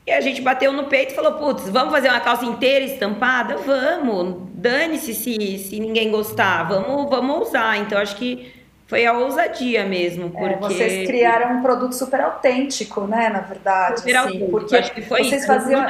E 0.05 0.11
a 0.11 0.19
gente 0.19 0.41
bateu 0.41 0.73
no 0.73 0.85
peito 0.85 1.11
e 1.11 1.15
falou: 1.15 1.33
putz, 1.33 1.69
vamos 1.69 1.93
fazer 1.93 2.09
uma 2.09 2.19
calça 2.19 2.43
inteira 2.43 2.83
estampada? 2.83 3.57
Vamos, 3.57 4.49
dane-se 4.55 5.13
se, 5.13 5.59
se 5.59 5.79
ninguém 5.79 6.09
gostar, 6.09 6.63
vamos, 6.63 7.07
vamos 7.07 7.47
usar. 7.47 7.77
Então 7.77 7.99
acho 7.99 8.15
que 8.15 8.51
foi 8.87 9.05
a 9.05 9.13
ousadia 9.13 9.85
mesmo. 9.85 10.25
É, 10.35 10.53
porque... 10.53 10.73
É, 10.73 10.77
vocês 10.77 11.07
criaram 11.07 11.59
um 11.59 11.61
produto 11.61 11.93
super 11.93 12.19
autêntico, 12.19 13.01
né? 13.07 13.29
Na 13.29 13.39
verdade. 13.39 13.99
Super 13.99 14.15
assim, 14.17 14.25
autêntico. 14.25 14.51
Porque 14.51 14.75
acho 14.75 14.91
que 14.91 15.01
foi 15.03 15.23
vocês 15.23 15.43
isso. 15.43 15.47
faziam 15.47 15.85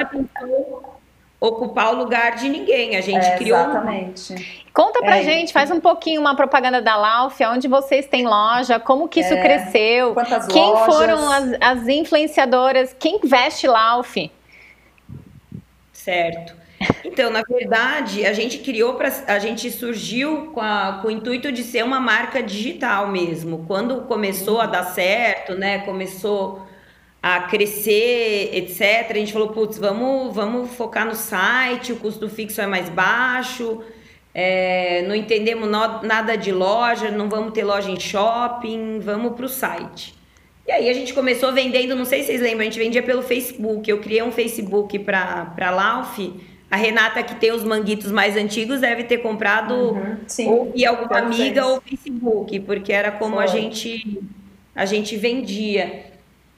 ocupar 1.42 1.92
o 1.96 1.98
lugar 1.98 2.36
de 2.36 2.48
ninguém. 2.48 2.96
A 2.96 3.02
gente 3.02 3.26
é, 3.26 3.36
criou. 3.36 3.60
Exatamente. 3.60 4.64
Conta 4.72 5.00
pra 5.00 5.18
é, 5.18 5.24
gente, 5.24 5.52
faz 5.52 5.72
um 5.72 5.80
pouquinho 5.80 6.22
uma 6.22 6.36
propaganda 6.36 6.80
da 6.80 6.96
Lauf, 6.96 7.44
onde 7.44 7.68
vocês 7.68 8.06
têm 8.06 8.28
loja, 8.28 8.80
como 8.80 9.10
que 9.10 9.20
isso 9.22 9.34
é, 9.34 9.42
cresceu, 9.42 10.14
quantas 10.14 10.46
quem 10.46 10.70
lojas? 10.70 10.86
foram 10.96 11.32
as, 11.32 11.54
as 11.60 11.88
influenciadoras, 11.88 12.96
quem 12.98 13.20
veste 13.24 13.68
Lauf? 13.68 14.32
Certo. 15.92 16.62
Então, 17.04 17.30
na 17.30 17.42
verdade, 17.42 18.26
a 18.26 18.34
gente 18.34 18.60
criou 18.60 18.94
para 18.94 19.12
a 19.28 19.38
gente 19.40 19.70
surgiu 19.70 20.52
com, 20.52 20.62
a, 20.62 21.00
com, 21.02 21.10
o 21.10 21.12
intuito 21.12 21.52
de 21.52 21.64
ser 21.64 21.84
uma 21.84 22.00
marca 22.00 22.42
digital 22.42 23.08
mesmo. 23.08 23.66
Quando 23.68 24.02
começou 24.04 24.60
a 24.62 24.66
dar 24.66 24.86
certo, 24.86 25.54
né? 25.54 25.80
Começou 25.80 26.66
a 27.22 27.42
crescer, 27.42 28.50
etc. 28.54 29.12
A 29.12 29.14
gente 29.14 29.32
falou, 29.32 29.50
putz, 29.50 29.78
vamos, 29.78 30.34
vamos 30.34 30.72
focar 30.72 31.06
no 31.06 31.16
site, 31.16 31.94
o 31.94 31.98
custo 31.98 32.28
fixo 32.28 32.60
é 32.62 32.66
mais 32.66 32.90
baixo, 32.90 33.84
é, 34.34 35.04
não 35.08 35.14
entendemos 35.14 35.70
no, 35.70 36.02
nada 36.02 36.36
de 36.36 36.52
loja, 36.52 37.12
não 37.12 37.30
vamos 37.30 37.54
ter 37.54 37.64
loja 37.64 37.92
em 37.92 38.00
shopping, 38.00 39.00
vamos 39.00 39.36
para 39.36 39.46
o 39.46 39.50
site. 39.50 40.16
E 40.68 40.72
aí 40.72 40.90
a 40.90 40.94
gente 40.94 41.14
começou 41.14 41.52
vendendo, 41.52 41.96
não 41.96 42.06
sei 42.06 42.22
se 42.22 42.28
vocês 42.28 42.42
lembram, 42.42 42.62
a 42.62 42.64
gente 42.64 42.80
vendia 42.80 43.04
pelo 43.04 43.22
Facebook. 43.22 43.90
Eu 43.90 44.00
criei 44.00 44.24
um 44.24 44.32
Facebook 44.32 44.98
para 45.00 45.54
a 45.60 45.72
Lauf. 45.72 46.34
A 46.70 46.78
Renata, 46.78 47.22
que 47.22 47.36
tem 47.36 47.52
os 47.52 47.66
manguitos 47.66 48.12
mais 48.12 48.38
antigos, 48.38 48.80
deve 48.80 49.04
ter 49.04 49.18
comprado 49.18 49.74
uhum, 49.74 50.18
ou 50.48 50.72
via 50.72 50.90
alguma 50.90 51.18
amiga 51.18 51.66
ou 51.66 51.82
Facebook, 51.82 52.58
porque 52.62 52.94
era 52.94 53.12
como 53.12 53.38
a 53.38 53.46
gente 53.46 54.24
a 54.74 54.86
gente 54.86 55.18
vendia. 55.18 56.11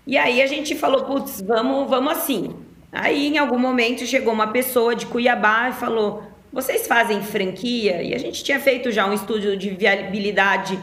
E 0.05 0.17
aí 0.17 0.41
a 0.41 0.47
gente 0.47 0.75
falou, 0.75 1.05
putz, 1.05 1.41
vamos, 1.41 1.89
vamos 1.89 2.13
assim. 2.13 2.55
Aí 2.91 3.27
em 3.27 3.37
algum 3.37 3.57
momento 3.57 4.05
chegou 4.05 4.33
uma 4.33 4.47
pessoa 4.47 4.95
de 4.95 5.07
Cuiabá 5.07 5.69
e 5.69 5.73
falou: 5.73 6.23
"Vocês 6.51 6.85
fazem 6.85 7.23
franquia?" 7.23 8.03
E 8.03 8.13
a 8.13 8.19
gente 8.19 8.43
tinha 8.43 8.59
feito 8.59 8.91
já 8.91 9.07
um 9.07 9.13
estudo 9.13 9.57
de 9.57 9.71
viabilidade 9.71 10.79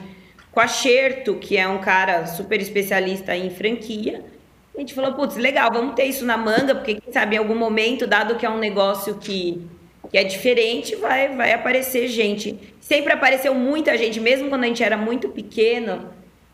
com 0.50 0.60
a 0.60 0.66
Xerto, 0.66 1.36
que 1.36 1.56
é 1.56 1.68
um 1.68 1.78
cara 1.78 2.26
super 2.26 2.60
especialista 2.60 3.36
em 3.36 3.50
franquia. 3.50 4.24
A 4.74 4.80
gente 4.80 4.94
falou, 4.94 5.12
putz, 5.12 5.36
legal, 5.36 5.70
vamos 5.72 5.94
ter 5.94 6.04
isso 6.04 6.24
na 6.24 6.36
manga, 6.36 6.74
porque 6.74 6.94
quem 6.94 7.12
sabe 7.12 7.36
em 7.36 7.38
algum 7.38 7.54
momento, 7.54 8.06
dado 8.06 8.36
que 8.36 8.46
é 8.46 8.50
um 8.50 8.58
negócio 8.58 9.16
que, 9.16 9.62
que 10.10 10.16
é 10.16 10.24
diferente, 10.24 10.96
vai, 10.96 11.28
vai 11.36 11.52
aparecer 11.52 12.08
gente. 12.08 12.58
Sempre 12.80 13.12
apareceu 13.12 13.54
muita 13.54 13.96
gente, 13.98 14.18
mesmo 14.18 14.48
quando 14.48 14.64
a 14.64 14.66
gente 14.66 14.82
era 14.82 14.96
muito 14.96 15.28
pequeno, 15.28 16.08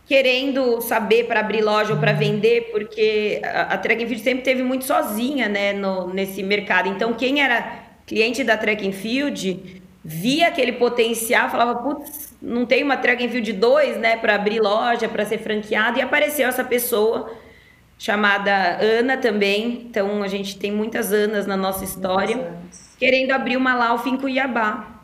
querendo 0.06 0.80
saber 0.80 1.24
para 1.24 1.40
abrir 1.40 1.62
loja 1.62 1.92
ou 1.92 1.98
para 1.98 2.12
vender, 2.12 2.70
porque 2.70 3.40
a, 3.44 3.74
a 3.74 3.78
Track 3.78 4.06
Field 4.06 4.22
sempre 4.22 4.44
teve 4.44 4.62
muito 4.62 4.84
sozinha, 4.84 5.48
né, 5.48 5.72
no, 5.72 6.12
nesse 6.14 6.42
mercado. 6.42 6.88
Então, 6.88 7.12
quem 7.12 7.42
era 7.42 7.84
cliente 8.06 8.44
da 8.44 8.56
Track 8.56 8.92
Field 8.92 9.82
via 10.04 10.46
aquele 10.46 10.72
potencial, 10.72 11.50
falava, 11.50 11.74
putz, 11.82 12.36
não 12.40 12.64
tem 12.64 12.84
uma 12.84 12.96
Track 12.96 13.28
Field 13.28 13.52
2, 13.52 13.96
né, 13.96 14.16
para 14.16 14.36
abrir 14.36 14.60
loja, 14.60 15.08
para 15.08 15.24
ser 15.24 15.38
franqueado, 15.38 15.98
e 15.98 16.02
apareceu 16.02 16.48
essa 16.48 16.62
pessoa 16.62 17.28
chamada 17.98 18.78
Ana 18.80 19.16
também. 19.16 19.86
Então, 19.90 20.22
a 20.22 20.28
gente 20.28 20.56
tem 20.56 20.70
muitas 20.70 21.12
Anas 21.12 21.46
na 21.48 21.56
nossa 21.56 21.82
história, 21.82 22.54
querendo 22.96 23.32
abrir 23.32 23.56
uma 23.56 23.74
Lauf 23.74 24.08
em 24.08 24.16
Cuiabá 24.16 24.95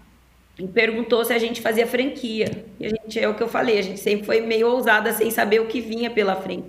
e 0.62 0.68
perguntou 0.68 1.24
se 1.24 1.32
a 1.32 1.38
gente 1.38 1.60
fazia 1.60 1.86
franquia. 1.86 2.64
E 2.78 2.86
a 2.86 2.88
gente, 2.88 3.18
é 3.18 3.28
o 3.28 3.34
que 3.34 3.42
eu 3.42 3.48
falei, 3.48 3.78
a 3.78 3.82
gente 3.82 3.98
sempre 3.98 4.24
foi 4.24 4.40
meio 4.40 4.68
ousada 4.68 5.12
sem 5.12 5.30
saber 5.30 5.60
o 5.60 5.66
que 5.66 5.80
vinha 5.80 6.08
pela 6.08 6.36
frente. 6.36 6.68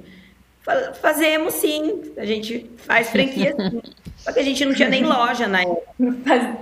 Fazemos 1.02 1.54
sim, 1.56 2.14
a 2.18 2.26
gente 2.26 2.72
faz 2.78 3.10
franquia 3.10 3.54
sim. 3.70 3.82
Só 4.18 4.32
que 4.32 4.40
a 4.40 4.44
gente 4.44 4.64
não 4.64 4.74
tinha 4.74 4.88
nem 4.88 5.04
loja 5.04 5.48
na 5.48 5.62
época. 5.62 5.84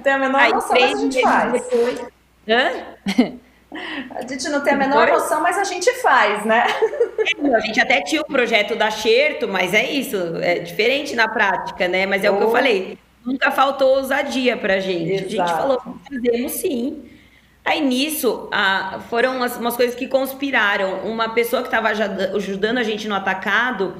tem 0.03 0.13
a 0.13 0.17
menor 0.17 0.41
Aí, 0.41 0.51
noção, 0.51 0.69
três 0.71 0.97
a 0.97 1.01
gente 1.01 1.21
faz. 1.21 1.51
Depois... 1.53 2.01
Hã? 2.49 3.37
A 4.13 4.27
gente 4.27 4.49
não 4.49 4.61
tem 4.61 4.73
a 4.73 4.75
menor 4.75 5.07
noção, 5.07 5.41
mas 5.41 5.57
a 5.57 5.63
gente 5.63 5.89
faz, 6.01 6.43
né? 6.43 6.65
É, 7.41 7.55
a 7.55 7.59
gente 7.61 7.79
até 7.79 8.01
tinha 8.01 8.21
o 8.21 8.25
projeto 8.25 8.75
da 8.75 8.91
Xerto, 8.91 9.47
mas 9.47 9.73
é 9.73 9.89
isso, 9.89 10.17
é 10.41 10.59
diferente 10.59 11.15
na 11.15 11.29
prática, 11.29 11.87
né? 11.87 12.05
Mas 12.05 12.25
é 12.25 12.29
oh. 12.29 12.33
o 12.33 12.37
que 12.37 12.43
eu 12.43 12.51
falei, 12.51 12.97
nunca 13.25 13.49
faltou 13.49 13.95
ousadia 13.95 14.57
pra 14.57 14.81
gente. 14.81 15.13
Exato. 15.13 15.41
A 15.41 15.47
gente 15.47 15.57
falou, 15.57 15.81
fazemos 16.05 16.51
sim. 16.51 17.10
Aí 17.63 17.79
nisso, 17.79 18.49
foram 19.09 19.37
umas, 19.37 19.55
umas, 19.57 19.75
coisas 19.75 19.95
que 19.95 20.07
conspiraram. 20.07 21.01
Uma 21.03 21.29
pessoa 21.29 21.61
que 21.61 21.67
estava 21.67 21.89
ajudando 21.89 22.79
a 22.79 22.83
gente 22.83 23.07
no 23.07 23.15
atacado 23.15 23.95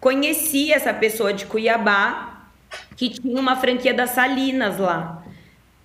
conhecia 0.00 0.76
essa 0.76 0.94
pessoa 0.94 1.32
de 1.32 1.46
Cuiabá, 1.46 2.46
que 2.96 3.08
tinha 3.08 3.40
uma 3.40 3.56
franquia 3.56 3.92
das 3.92 4.10
Salinas 4.10 4.78
lá. 4.78 5.22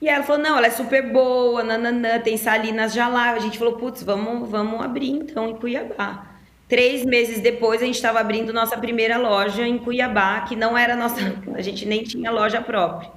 E 0.01 0.07
ela 0.07 0.23
falou: 0.23 0.41
não, 0.41 0.57
ela 0.57 0.67
é 0.67 0.71
super 0.71 1.11
boa, 1.11 1.63
nananã, 1.63 2.19
tem 2.19 2.37
Salinas 2.37 2.93
já 2.93 3.07
lá. 3.07 3.31
A 3.31 3.39
gente 3.39 3.57
falou: 3.57 3.73
putz, 3.77 4.03
vamos, 4.03 4.49
vamos 4.49 4.83
abrir 4.83 5.09
então 5.09 5.49
em 5.49 5.55
Cuiabá. 5.55 6.25
Três 6.67 7.05
meses 7.05 7.39
depois, 7.39 7.81
a 7.81 7.85
gente 7.85 7.95
estava 7.95 8.19
abrindo 8.19 8.51
nossa 8.51 8.77
primeira 8.77 9.17
loja 9.17 9.65
em 9.65 9.77
Cuiabá, 9.77 10.41
que 10.41 10.55
não 10.55 10.77
era 10.77 10.95
nossa. 10.95 11.15
A 11.55 11.61
gente 11.61 11.85
nem 11.85 12.03
tinha 12.03 12.29
loja 12.29 12.61
própria. 12.61 13.16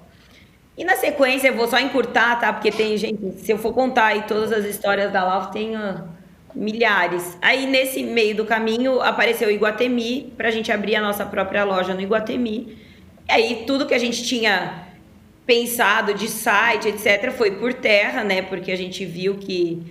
E 0.80 0.84
na 0.84 0.96
sequência, 0.96 1.48
eu 1.48 1.54
vou 1.54 1.68
só 1.68 1.78
encurtar, 1.78 2.40
tá? 2.40 2.54
Porque 2.54 2.70
tem, 2.70 2.96
gente, 2.96 3.38
se 3.38 3.52
eu 3.52 3.58
for 3.58 3.74
contar 3.74 4.06
aí 4.06 4.22
todas 4.22 4.50
as 4.50 4.64
histórias 4.64 5.12
da 5.12 5.22
Lauf, 5.22 5.52
tem 5.52 5.76
uh, 5.76 6.04
milhares. 6.54 7.36
Aí, 7.42 7.66
nesse 7.66 8.02
meio 8.02 8.34
do 8.34 8.46
caminho, 8.46 8.98
apareceu 9.02 9.48
o 9.48 9.50
Iguatemi, 9.50 10.32
para 10.38 10.48
a 10.48 10.50
gente 10.50 10.72
abrir 10.72 10.96
a 10.96 11.02
nossa 11.02 11.26
própria 11.26 11.64
loja 11.64 11.92
no 11.92 12.00
Iguatemi. 12.00 12.78
E 13.28 13.30
aí, 13.30 13.64
tudo 13.66 13.84
que 13.84 13.92
a 13.92 13.98
gente 13.98 14.24
tinha 14.24 14.86
pensado 15.44 16.14
de 16.14 16.26
site, 16.26 16.88
etc., 16.88 17.30
foi 17.30 17.50
por 17.50 17.74
terra, 17.74 18.24
né? 18.24 18.40
Porque 18.40 18.72
a 18.72 18.76
gente 18.76 19.04
viu 19.04 19.36
que 19.36 19.82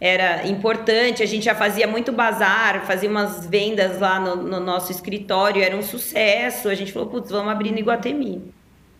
era 0.00 0.46
importante, 0.46 1.24
a 1.24 1.26
gente 1.26 1.44
já 1.44 1.56
fazia 1.56 1.88
muito 1.88 2.12
bazar, 2.12 2.86
fazia 2.86 3.10
umas 3.10 3.46
vendas 3.46 3.98
lá 3.98 4.20
no, 4.20 4.36
no 4.36 4.60
nosso 4.60 4.92
escritório, 4.92 5.60
era 5.60 5.76
um 5.76 5.82
sucesso. 5.82 6.68
A 6.68 6.74
gente 6.76 6.92
falou, 6.92 7.08
putz, 7.08 7.32
vamos 7.32 7.50
abrir 7.50 7.72
no 7.72 7.80
Iguatemi. 7.80 8.54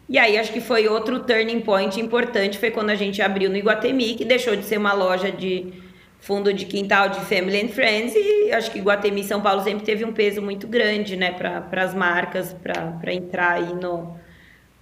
E 0.09 0.19
aí 0.19 0.39
acho 0.39 0.53
que 0.53 0.61
foi 0.61 0.87
outro 0.87 1.21
turning 1.21 1.61
point 1.61 2.01
importante, 2.01 2.59
foi 2.59 2.71
quando 2.71 2.91
a 2.91 2.95
gente 2.95 3.21
abriu 3.21 3.51
no 3.51 3.57
Iguatemi, 3.57 4.15
que 4.15 4.25
deixou 4.25 4.55
de 4.55 4.65
ser 4.65 4.79
uma 4.79 4.93
loja 4.93 5.33
de 5.33 5.73
fundo 6.21 6.53
de 6.53 6.65
quintal 6.65 7.09
de 7.09 7.21
Family 7.21 7.63
and 7.63 7.69
Friends 7.69 8.15
e 8.15 8.53
acho 8.53 8.71
que 8.71 8.79
Iguatemi 8.79 9.23
São 9.25 9.41
Paulo 9.41 9.63
sempre 9.63 9.85
teve 9.85 10.05
um 10.05 10.13
peso 10.13 10.41
muito 10.41 10.67
grande, 10.67 11.17
né, 11.17 11.33
para 11.33 11.83
as 11.83 11.95
marcas, 11.95 12.55
para 12.55 13.13
entrar 13.13 13.53
aí 13.53 13.75
no, 13.75 14.17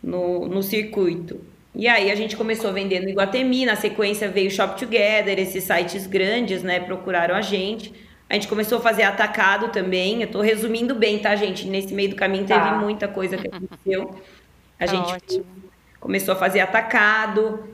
no, 0.02 0.46
no 0.46 0.62
circuito. 0.62 1.40
E 1.74 1.88
aí 1.88 2.10
a 2.10 2.14
gente 2.14 2.36
começou 2.36 2.70
a 2.70 2.72
vender 2.72 3.00
no 3.00 3.08
Iguatemi, 3.08 3.66
na 3.66 3.76
sequência 3.76 4.28
veio 4.28 4.48
o 4.48 4.50
Shop 4.50 4.78
Together, 4.78 5.38
esses 5.38 5.64
sites 5.64 6.06
grandes, 6.06 6.62
né, 6.62 6.80
procuraram 6.80 7.34
a 7.34 7.40
gente. 7.40 7.92
A 8.28 8.34
gente 8.34 8.48
começou 8.48 8.78
a 8.78 8.80
fazer 8.80 9.02
atacado 9.02 9.68
também. 9.68 10.22
Eu 10.22 10.28
tô 10.28 10.40
resumindo 10.40 10.94
bem, 10.94 11.18
tá, 11.18 11.36
gente? 11.36 11.66
Nesse 11.66 11.92
meio 11.92 12.10
do 12.10 12.16
caminho 12.16 12.46
teve 12.46 12.58
tá. 12.58 12.78
muita 12.78 13.06
coisa 13.06 13.36
que 13.36 13.46
aconteceu. 13.46 14.18
A 14.78 14.86
tá 14.86 14.92
gente 14.92 15.14
ótimo. 15.14 15.46
começou 16.00 16.32
a 16.32 16.36
fazer 16.36 16.60
atacado. 16.60 17.68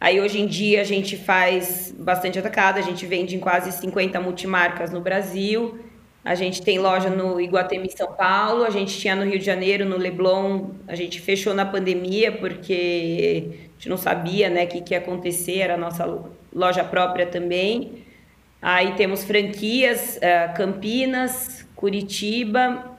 Aí 0.00 0.20
hoje 0.20 0.40
em 0.40 0.46
dia 0.46 0.80
a 0.80 0.84
gente 0.84 1.16
faz 1.16 1.94
bastante 1.98 2.38
atacado, 2.38 2.78
a 2.78 2.82
gente 2.82 3.06
vende 3.06 3.36
em 3.36 3.40
quase 3.40 3.72
50 3.72 4.20
multimarcas 4.20 4.92
no 4.92 5.00
Brasil. 5.00 5.78
A 6.24 6.34
gente 6.34 6.62
tem 6.62 6.78
loja 6.78 7.10
no 7.10 7.38
Iguatemi 7.38 7.90
São 7.90 8.12
Paulo, 8.12 8.64
a 8.64 8.70
gente 8.70 8.98
tinha 8.98 9.14
no 9.14 9.24
Rio 9.24 9.38
de 9.38 9.44
Janeiro, 9.44 9.84
no 9.84 9.98
Leblon, 9.98 10.70
a 10.88 10.94
gente 10.94 11.20
fechou 11.20 11.52
na 11.52 11.66
pandemia 11.66 12.32
porque 12.32 13.44
a 13.50 13.72
gente 13.74 13.88
não 13.90 13.98
sabia 13.98 14.48
né, 14.48 14.64
o 14.64 14.68
que, 14.68 14.80
que 14.80 14.94
ia 14.94 14.98
acontecer, 14.98 15.58
era 15.58 15.74
a 15.74 15.76
nossa 15.76 16.06
loja 16.50 16.82
própria 16.82 17.26
também. 17.26 18.04
Aí 18.60 18.94
temos 18.94 19.22
franquias, 19.22 20.16
uh, 20.16 20.56
Campinas, 20.56 21.66
Curitiba, 21.76 22.96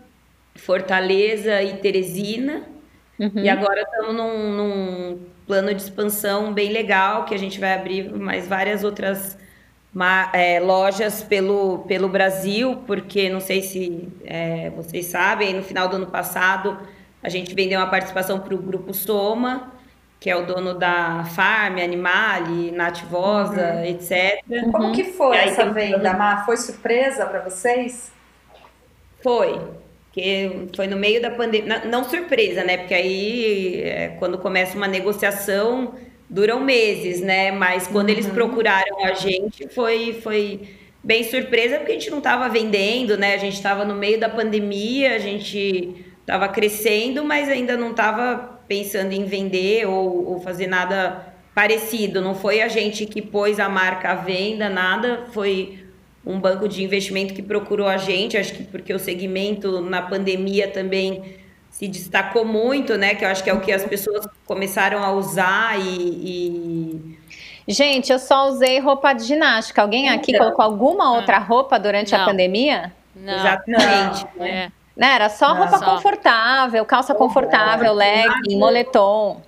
Fortaleza 0.54 1.64
e 1.64 1.78
Teresina. 1.78 2.75
Uhum. 3.20 3.32
E 3.36 3.50
agora 3.50 3.82
estamos 3.82 4.14
num, 4.14 4.52
num 4.52 5.20
plano 5.48 5.74
de 5.74 5.82
expansão 5.82 6.54
bem 6.54 6.72
legal, 6.72 7.26
que 7.26 7.34
a 7.34 7.38
gente 7.38 7.60
vai 7.60 7.74
abrir 7.74 8.12
mais 8.14 8.48
várias 8.48 8.84
outras 8.84 9.38
é, 10.34 10.60
lojas 10.60 11.24
pelo, 11.24 11.80
pelo 11.88 12.10
Brasil, 12.10 12.84
porque 12.86 13.30
não 13.30 13.40
sei 13.40 13.62
se 13.62 14.10
é, 14.26 14.70
vocês 14.72 15.06
sabem, 15.06 15.54
no 15.54 15.64
final 15.64 15.88
do 15.88 15.96
ano 15.96 16.08
passado 16.08 16.78
a 17.24 17.30
gente 17.30 17.56
vendeu 17.56 17.80
uma 17.80 17.90
participação 17.90 18.40
para 18.40 18.54
o 18.54 18.58
Grupo 18.58 18.94
Soma, 18.94 19.72
que 20.20 20.30
é 20.30 20.36
o 20.36 20.46
dono 20.46 20.76
da 20.76 21.24
Farm, 21.24 21.80
Animale, 21.80 22.72
Nativosa, 22.72 23.76
uhum. 23.76 23.86
etc. 23.86 24.44
Como 24.72 24.92
que 24.92 25.06
foi 25.06 25.38
essa 25.38 25.66
venda, 25.72 26.14
Mar? 26.14 26.46
Foi 26.46 26.56
surpresa 26.58 27.26
para 27.26 27.40
vocês? 27.42 28.12
Foi, 29.24 29.60
porque 30.16 30.70
foi 30.74 30.88
no 30.88 30.96
meio 30.96 31.22
da 31.22 31.30
pandemia, 31.30 31.82
não, 31.84 31.92
não 31.92 32.10
surpresa, 32.10 32.64
né? 32.64 32.78
Porque 32.78 32.94
aí, 32.94 33.82
é, 33.82 34.16
quando 34.18 34.38
começa 34.38 34.78
uma 34.78 34.88
negociação, 34.88 35.94
duram 36.30 36.62
meses, 36.62 37.20
né? 37.20 37.52
Mas 37.52 37.86
quando 37.86 38.08
uhum. 38.08 38.14
eles 38.14 38.28
procuraram 38.28 39.04
a 39.04 39.14
gente, 39.14 39.68
foi, 39.68 40.14
foi 40.24 40.70
bem 41.04 41.22
surpresa, 41.26 41.80
porque 41.80 41.92
a 41.92 41.96
gente 41.96 42.10
não 42.10 42.20
estava 42.20 42.48
vendendo, 42.48 43.18
né? 43.18 43.34
A 43.34 43.38
gente 43.38 43.56
estava 43.56 43.84
no 43.84 43.94
meio 43.94 44.18
da 44.18 44.30
pandemia, 44.30 45.16
a 45.16 45.20
gente 45.20 46.06
estava 46.22 46.48
crescendo, 46.48 47.26
mas 47.26 47.50
ainda 47.50 47.76
não 47.76 47.92
estava 47.92 48.62
pensando 48.70 49.12
em 49.12 49.26
vender 49.26 49.86
ou, 49.86 50.30
ou, 50.30 50.40
fazer 50.40 50.68
nada 50.68 51.36
parecido. 51.54 52.22
Não 52.22 52.34
foi 52.34 52.62
a 52.62 52.70
gente 52.70 53.06
que 53.06 53.22
pôs 53.22 53.60
a 53.60 53.68
marca 53.68 54.12
à 54.12 54.16
venda, 54.16 54.70
nada. 54.70 55.26
Foi 55.34 55.85
um 56.26 56.40
banco 56.40 56.68
de 56.68 56.84
investimento 56.84 57.34
que 57.34 57.42
procurou 57.42 57.88
a 57.88 57.98
gente. 57.98 58.38
Acho 58.38 58.54
que 58.54 58.64
porque 58.64 58.94
o 58.94 59.00
segmento 59.00 59.82
na 59.82 60.02
pandemia 60.02 60.70
também 60.70 61.38
se 61.70 61.88
destacou 61.88 62.46
muito, 62.46 62.98
né? 62.98 63.16
Que 63.16 63.26
eu 63.26 63.30
acho 63.30 63.44
que 63.44 63.50
é 63.50 63.54
o 63.54 63.60
que 63.60 63.72
as 63.72 63.84
pessoas 63.84 64.28
começaram 64.46 65.04
a 65.04 65.12
usar 65.12 65.80
e... 65.80 65.86
e... 65.88 67.18
Gente, 67.68 68.12
eu 68.12 68.20
só 68.20 68.48
usei 68.48 68.80
roupa 68.80 69.12
de 69.14 69.24
ginástica. 69.24 69.82
Alguém 69.82 70.10
aqui 70.10 70.32
então, 70.32 70.46
colocou 70.46 70.64
alguma 70.64 71.14
outra 71.14 71.38
roupa 71.38 71.80
durante 71.80 72.14
não. 72.14 72.22
a 72.22 72.26
pandemia? 72.26 72.94
Não. 73.16 73.34
Exatamente. 73.34 74.28
Não. 74.38 74.46
É. 74.46 74.72
Né? 74.96 75.16
Era 75.16 75.30
só 75.30 75.54
roupa 75.54 75.78
só. 75.78 75.96
confortável, 75.96 76.86
calça 76.86 77.14
confortável, 77.14 77.94
legging, 77.94 78.58
moletom. 78.58 79.42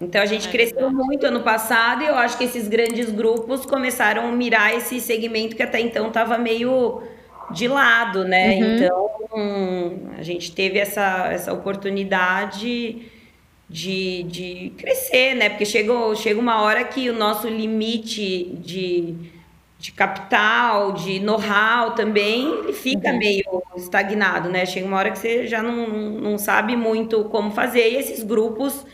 Então 0.00 0.20
a 0.20 0.26
gente 0.26 0.48
cresceu 0.48 0.90
muito 0.90 1.26
ano 1.26 1.40
passado 1.40 2.02
e 2.02 2.06
eu 2.06 2.14
acho 2.16 2.36
que 2.36 2.44
esses 2.44 2.68
grandes 2.68 3.10
grupos 3.10 3.64
começaram 3.64 4.28
a 4.28 4.32
mirar 4.32 4.74
esse 4.74 5.00
segmento 5.00 5.56
que 5.56 5.62
até 5.62 5.80
então 5.80 6.08
estava 6.08 6.36
meio 6.36 7.02
de 7.50 7.66
lado, 7.68 8.24
né? 8.24 8.56
Uhum. 8.56 8.74
Então, 8.74 9.10
a 10.18 10.22
gente 10.22 10.52
teve 10.52 10.78
essa, 10.78 11.28
essa 11.32 11.52
oportunidade 11.52 13.02
de, 13.68 14.22
de 14.24 14.72
crescer, 14.76 15.34
né? 15.34 15.48
Porque 15.48 15.64
chegou, 15.64 16.14
chega 16.14 16.38
uma 16.38 16.60
hora 16.62 16.84
que 16.84 17.08
o 17.08 17.14
nosso 17.14 17.48
limite 17.48 18.46
de, 18.56 19.14
de 19.78 19.92
capital, 19.92 20.92
de 20.92 21.20
know-how 21.20 21.92
também, 21.92 22.46
ele 22.58 22.72
fica 22.72 23.10
uhum. 23.10 23.18
meio 23.18 23.62
estagnado, 23.76 24.48
né? 24.48 24.66
Chega 24.66 24.86
uma 24.86 24.98
hora 24.98 25.10
que 25.10 25.18
você 25.18 25.46
já 25.46 25.62
não, 25.62 25.86
não 25.88 26.38
sabe 26.38 26.76
muito 26.76 27.24
como 27.24 27.50
fazer, 27.50 27.90
e 27.92 27.96
esses 27.96 28.22
grupos 28.22 28.84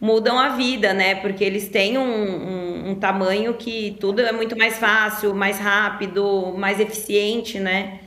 mudam 0.00 0.38
a 0.38 0.50
vida, 0.50 0.92
né? 0.92 1.16
Porque 1.16 1.42
eles 1.42 1.68
têm 1.68 1.98
um, 1.98 2.02
um, 2.02 2.90
um, 2.90 2.94
tamanho 2.94 3.54
que 3.54 3.96
tudo 4.00 4.20
é 4.20 4.32
muito 4.32 4.56
mais 4.56 4.78
fácil, 4.78 5.34
mais 5.34 5.58
rápido, 5.58 6.54
mais 6.56 6.78
eficiente, 6.78 7.58
né? 7.58 8.00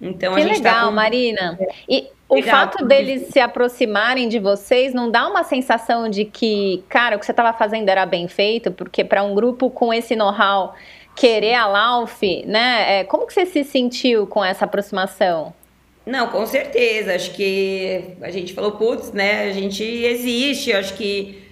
Então 0.00 0.34
que 0.34 0.40
a 0.40 0.46
gente 0.46 0.62
tá 0.62 0.70
legal, 0.70 0.80
tá 0.80 0.86
com... 0.88 0.92
Marina. 0.92 1.58
E 1.88 2.08
o 2.28 2.42
fato 2.42 2.84
deles 2.84 3.28
se 3.28 3.38
aproximarem 3.38 4.28
de 4.28 4.38
vocês 4.38 4.92
não 4.92 5.10
dá 5.10 5.28
uma 5.28 5.44
sensação 5.44 6.08
de 6.08 6.24
que, 6.24 6.82
cara, 6.88 7.16
o 7.16 7.18
que 7.20 7.24
você 7.24 7.30
estava 7.30 7.52
fazendo 7.52 7.88
era 7.88 8.04
bem 8.04 8.26
feito, 8.26 8.72
porque 8.72 9.04
para 9.04 9.22
um 9.22 9.34
grupo 9.34 9.70
com 9.70 9.94
esse 9.94 10.16
know-how 10.16 10.74
querer 11.14 11.54
a 11.54 11.66
Lauf, 11.66 12.44
né? 12.44 13.00
É, 13.00 13.04
como 13.04 13.26
que 13.26 13.32
você 13.32 13.46
se 13.46 13.64
sentiu 13.64 14.26
com 14.26 14.44
essa 14.44 14.64
aproximação? 14.64 15.54
Não, 16.06 16.28
com 16.30 16.46
certeza. 16.46 17.14
Acho 17.14 17.32
que 17.32 18.16
a 18.22 18.30
gente 18.30 18.54
falou, 18.54 18.72
putz, 18.72 19.12
né? 19.12 19.48
A 19.48 19.52
gente 19.52 19.82
existe. 19.82 20.72
Acho 20.72 20.94
que, 20.94 21.42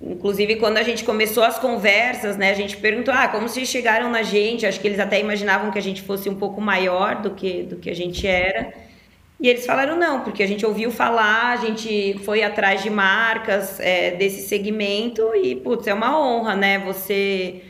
inclusive, 0.00 0.56
quando 0.56 0.76
a 0.76 0.82
gente 0.82 1.04
começou 1.04 1.42
as 1.42 1.58
conversas, 1.58 2.36
né? 2.36 2.50
A 2.50 2.54
gente 2.54 2.76
perguntou, 2.76 3.14
ah, 3.14 3.28
como 3.28 3.48
vocês 3.48 3.68
chegaram 3.68 4.10
na 4.10 4.22
gente? 4.22 4.66
Acho 4.66 4.80
que 4.80 4.86
eles 4.88 5.00
até 5.00 5.20
imaginavam 5.20 5.70
que 5.70 5.78
a 5.78 5.82
gente 5.82 6.02
fosse 6.02 6.28
um 6.28 6.36
pouco 6.36 6.60
maior 6.60 7.22
do 7.22 7.30
que, 7.34 7.62
do 7.64 7.76
que 7.78 7.90
a 7.90 7.94
gente 7.94 8.26
era. 8.26 8.74
E 9.40 9.48
eles 9.48 9.66
falaram 9.66 9.96
não, 9.96 10.22
porque 10.22 10.42
a 10.42 10.46
gente 10.46 10.64
ouviu 10.66 10.90
falar, 10.90 11.52
a 11.52 11.56
gente 11.56 12.18
foi 12.24 12.42
atrás 12.42 12.82
de 12.82 12.90
marcas 12.90 13.80
é, 13.80 14.12
desse 14.12 14.48
segmento 14.48 15.34
e, 15.34 15.56
putz, 15.56 15.86
é 15.86 15.94
uma 15.94 16.18
honra, 16.18 16.56
né? 16.56 16.78
Você 16.80 17.62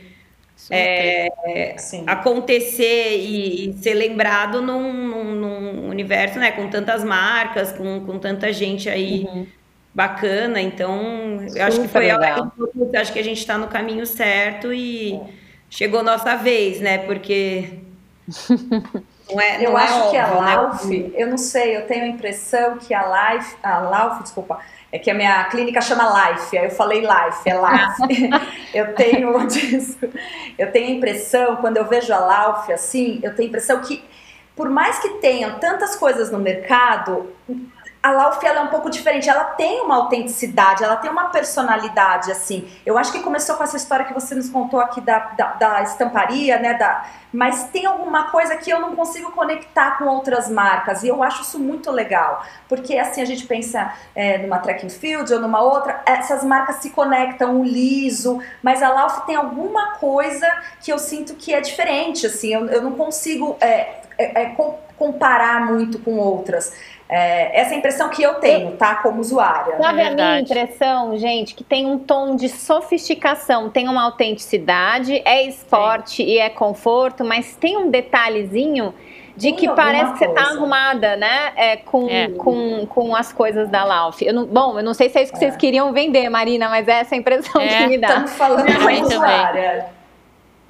é, 0.69 1.75
acontecer 2.07 3.17
e, 3.17 3.69
e, 3.69 3.73
ser 3.77 3.93
lembrado 3.93 4.61
num, 4.61 4.91
num, 4.91 5.35
num, 5.35 5.89
universo, 5.89 6.39
né, 6.39 6.51
com 6.51 6.69
tantas 6.69 7.03
marcas, 7.03 7.71
com, 7.71 8.01
com 8.05 8.17
tanta 8.17 8.51
gente 8.51 8.89
aí 8.89 9.25
uhum. 9.25 9.45
bacana. 9.93 10.59
Então, 10.59 11.45
eu 11.55 11.65
acho 11.65 11.81
que 11.81 11.87
foi 11.87 12.11
legal. 12.11 12.51
acho 12.99 13.13
que 13.13 13.19
a 13.19 13.23
gente 13.23 13.39
está 13.39 13.57
no 13.57 13.67
caminho 13.67 14.05
certo 14.05 14.73
e 14.73 15.19
chegou 15.69 16.01
nossa 16.03 16.35
vez, 16.35 16.79
né? 16.79 16.99
Porque 16.99 17.79
não 19.29 19.39
é, 19.39 19.57
não 19.61 19.65
eu 19.65 19.77
é 19.77 19.83
acho 19.83 19.93
óbvio, 19.95 20.11
que 20.11 20.17
a? 20.17 20.33
Lauf, 20.33 20.87
né? 20.87 21.11
eu 21.15 21.27
não 21.27 21.37
sei, 21.37 21.77
eu 21.77 21.85
tenho 21.85 22.05
a 22.05 22.07
impressão 22.07 22.77
que 22.77 22.93
a 22.93 23.33
Life, 23.35 23.55
a 23.61 23.79
Lauf, 23.79 24.23
desculpa, 24.23 24.59
é 24.95 24.99
que 24.99 25.11
a 25.11 25.13
minha 25.13 25.43
clínica 25.45 25.81
chama 25.81 26.29
Life, 26.29 26.57
aí 26.57 26.65
eu 26.65 26.71
falei 26.71 27.01
Life, 27.01 27.41
é 27.45 27.53
Life. 27.53 28.29
eu 28.73 28.95
tenho 28.95 29.37
disso, 29.45 29.97
eu 30.57 30.71
tenho 30.71 30.87
a 30.87 30.91
impressão, 30.91 31.57
quando 31.57 31.75
eu 31.75 31.85
vejo 31.85 32.13
a 32.13 32.19
Lauf 32.19 32.71
assim, 32.71 33.19
eu 33.21 33.35
tenho 33.35 33.47
a 33.47 33.49
impressão 33.49 33.81
que 33.81 34.01
por 34.55 34.69
mais 34.69 34.99
que 34.99 35.09
tenham 35.15 35.59
tantas 35.59 35.97
coisas 35.97 36.31
no 36.31 36.39
mercado, 36.39 37.29
a 38.05 38.11
Lauf 38.11 38.45
ela 38.45 38.59
é 38.59 38.61
um 38.61 38.67
pouco 38.67 38.87
diferente, 38.87 39.27
ela 39.27 39.45
tem 39.45 39.81
uma 39.81 39.95
autenticidade, 39.95 40.83
ela 40.83 40.95
tem 40.95 41.09
uma 41.09 41.29
personalidade, 41.29 42.31
assim. 42.31 42.69
Eu 42.85 42.99
acho 42.99 43.11
que 43.11 43.19
começou 43.19 43.55
com 43.55 43.63
essa 43.63 43.75
história 43.75 44.05
que 44.05 44.13
você 44.13 44.35
nos 44.35 44.47
contou 44.47 44.79
aqui 44.79 45.01
da, 45.01 45.17
da, 45.35 45.53
da 45.53 45.81
estamparia, 45.81 46.59
né? 46.59 46.75
Da, 46.75 47.03
mas 47.33 47.63
tem 47.69 47.87
alguma 47.87 48.25
coisa 48.25 48.57
que 48.57 48.69
eu 48.69 48.79
não 48.79 48.95
consigo 48.95 49.31
conectar 49.31 49.97
com 49.97 50.05
outras 50.05 50.47
marcas, 50.51 51.01
e 51.01 51.07
eu 51.07 51.23
acho 51.23 51.41
isso 51.41 51.57
muito 51.57 51.89
legal, 51.89 52.45
porque 52.69 52.95
assim 52.95 53.23
a 53.23 53.25
gente 53.25 53.47
pensa 53.47 53.91
é, 54.13 54.37
numa 54.37 54.59
track 54.59 54.85
and 54.85 54.89
field 54.89 55.33
ou 55.33 55.39
numa 55.39 55.61
outra, 55.61 56.03
essas 56.05 56.43
marcas 56.43 56.75
se 56.75 56.91
conectam, 56.91 57.59
um 57.59 57.63
liso, 57.63 58.39
mas 58.61 58.83
a 58.83 58.89
Lauf 58.89 59.25
tem 59.25 59.35
alguma 59.35 59.95
coisa 59.95 60.47
que 60.79 60.93
eu 60.93 60.99
sinto 60.99 61.33
que 61.33 61.55
é 61.55 61.59
diferente, 61.59 62.27
assim, 62.27 62.53
eu, 62.53 62.67
eu 62.67 62.83
não 62.83 62.91
consigo 62.91 63.57
é, 63.59 63.95
é, 64.15 64.43
é 64.43 64.55
comparar 64.97 65.65
muito 65.65 65.99
com 65.99 66.17
outras. 66.17 66.73
É, 67.07 67.59
essa 67.61 67.71
é 67.71 67.75
a 67.75 67.77
impressão 67.77 68.09
que 68.09 68.23
eu 68.23 68.35
tenho, 68.35 68.71
tá? 68.71 68.95
Como 68.95 69.21
usuária. 69.21 69.77
Sabe 69.77 70.01
é 70.01 70.07
a 70.07 70.11
minha 70.11 70.39
impressão, 70.39 71.15
gente, 71.17 71.53
que 71.53 71.63
tem 71.63 71.85
um 71.85 71.99
tom 71.99 72.35
de 72.35 72.49
sofisticação, 72.49 73.69
tem 73.69 73.87
uma 73.87 74.03
autenticidade, 74.03 75.21
é 75.23 75.43
esporte 75.43 76.17
Sim. 76.17 76.23
e 76.23 76.37
é 76.39 76.49
conforto, 76.49 77.23
mas 77.23 77.55
tem 77.55 77.77
um 77.77 77.91
detalhezinho 77.91 78.93
de 79.37 79.49
tem 79.49 79.55
que 79.55 79.69
parece 79.69 80.13
que 80.13 80.19
você 80.19 80.29
tá 80.29 80.43
arrumada, 80.43 81.15
né? 81.15 81.51
É, 81.55 81.75
com, 81.77 82.09
é. 82.09 82.29
Com, 82.29 82.87
com 82.87 83.15
as 83.15 83.31
coisas 83.31 83.69
da 83.69 83.83
Lauf. 83.83 84.25
Eu 84.25 84.33
não, 84.33 84.45
bom, 84.45 84.79
eu 84.79 84.83
não 84.83 84.93
sei 84.93 85.09
se 85.09 85.19
é 85.19 85.23
isso 85.23 85.31
que 85.31 85.37
vocês 85.37 85.53
é. 85.53 85.57
queriam 85.57 85.93
vender, 85.93 86.27
Marina, 86.29 86.69
mas 86.69 86.87
é 86.87 87.01
essa 87.01 87.13
a 87.13 87.17
impressão 87.17 87.61
que 87.61 87.87
me 87.87 87.97
dá. 87.99 88.07
Estamos 88.07 88.33
falando 88.33 88.65
de 88.65 89.03
usuária. 89.03 89.85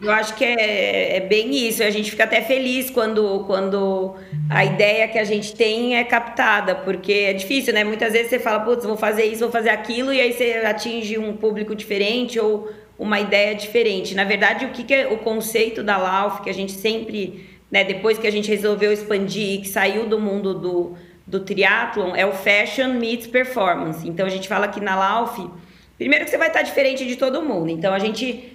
Eu 0.01 0.11
acho 0.11 0.35
que 0.35 0.43
é, 0.43 1.17
é, 1.17 1.19
bem 1.21 1.55
isso. 1.55 1.81
A 1.81 1.89
gente 1.89 2.11
fica 2.11 2.25
até 2.25 2.41
feliz 2.41 2.89
quando, 2.89 3.45
quando 3.45 4.15
a 4.49 4.65
ideia 4.65 5.07
que 5.07 5.17
a 5.17 5.23
gente 5.23 5.55
tem 5.55 5.97
é 5.97 6.03
captada, 6.03 6.75
porque 6.75 7.13
é 7.13 7.33
difícil, 7.33 7.73
né? 7.73 7.83
Muitas 7.83 8.11
vezes 8.11 8.29
você 8.29 8.39
fala, 8.39 8.59
putz, 8.59 8.85
vou 8.85 8.97
fazer 8.97 9.23
isso, 9.23 9.39
vou 9.39 9.51
fazer 9.51 9.69
aquilo, 9.69 10.11
e 10.11 10.19
aí 10.19 10.33
você 10.33 10.63
atinge 10.65 11.17
um 11.17 11.37
público 11.37 11.73
diferente 11.73 12.37
ou 12.39 12.69
uma 12.99 13.19
ideia 13.19 13.55
diferente. 13.55 14.13
Na 14.15 14.25
verdade, 14.25 14.65
o 14.65 14.69
que, 14.69 14.83
que 14.83 14.93
é 14.93 15.07
o 15.07 15.17
conceito 15.17 15.81
da 15.81 15.97
Lauf, 15.97 16.41
que 16.41 16.49
a 16.49 16.53
gente 16.53 16.73
sempre, 16.73 17.49
né, 17.71 17.83
depois 17.85 18.17
que 18.17 18.27
a 18.27 18.31
gente 18.31 18.49
resolveu 18.49 18.91
expandir, 18.91 19.61
que 19.61 19.69
saiu 19.69 20.07
do 20.07 20.19
mundo 20.19 20.53
do, 20.53 20.97
do 21.25 21.39
triatlon, 21.39 22.13
é 22.15 22.25
o 22.25 22.33
Fashion 22.33 22.93
Meets 22.93 23.27
Performance. 23.27 24.05
Então 24.07 24.25
a 24.25 24.29
gente 24.29 24.47
fala 24.47 24.67
que 24.67 24.81
na 24.81 24.95
Lauf, 24.95 25.41
primeiro 25.97 26.25
que 26.25 26.31
você 26.31 26.37
vai 26.37 26.49
estar 26.49 26.63
diferente 26.63 27.05
de 27.05 27.15
todo 27.15 27.41
mundo. 27.41 27.69
Então 27.69 27.93
a 27.93 27.99
gente 27.99 28.54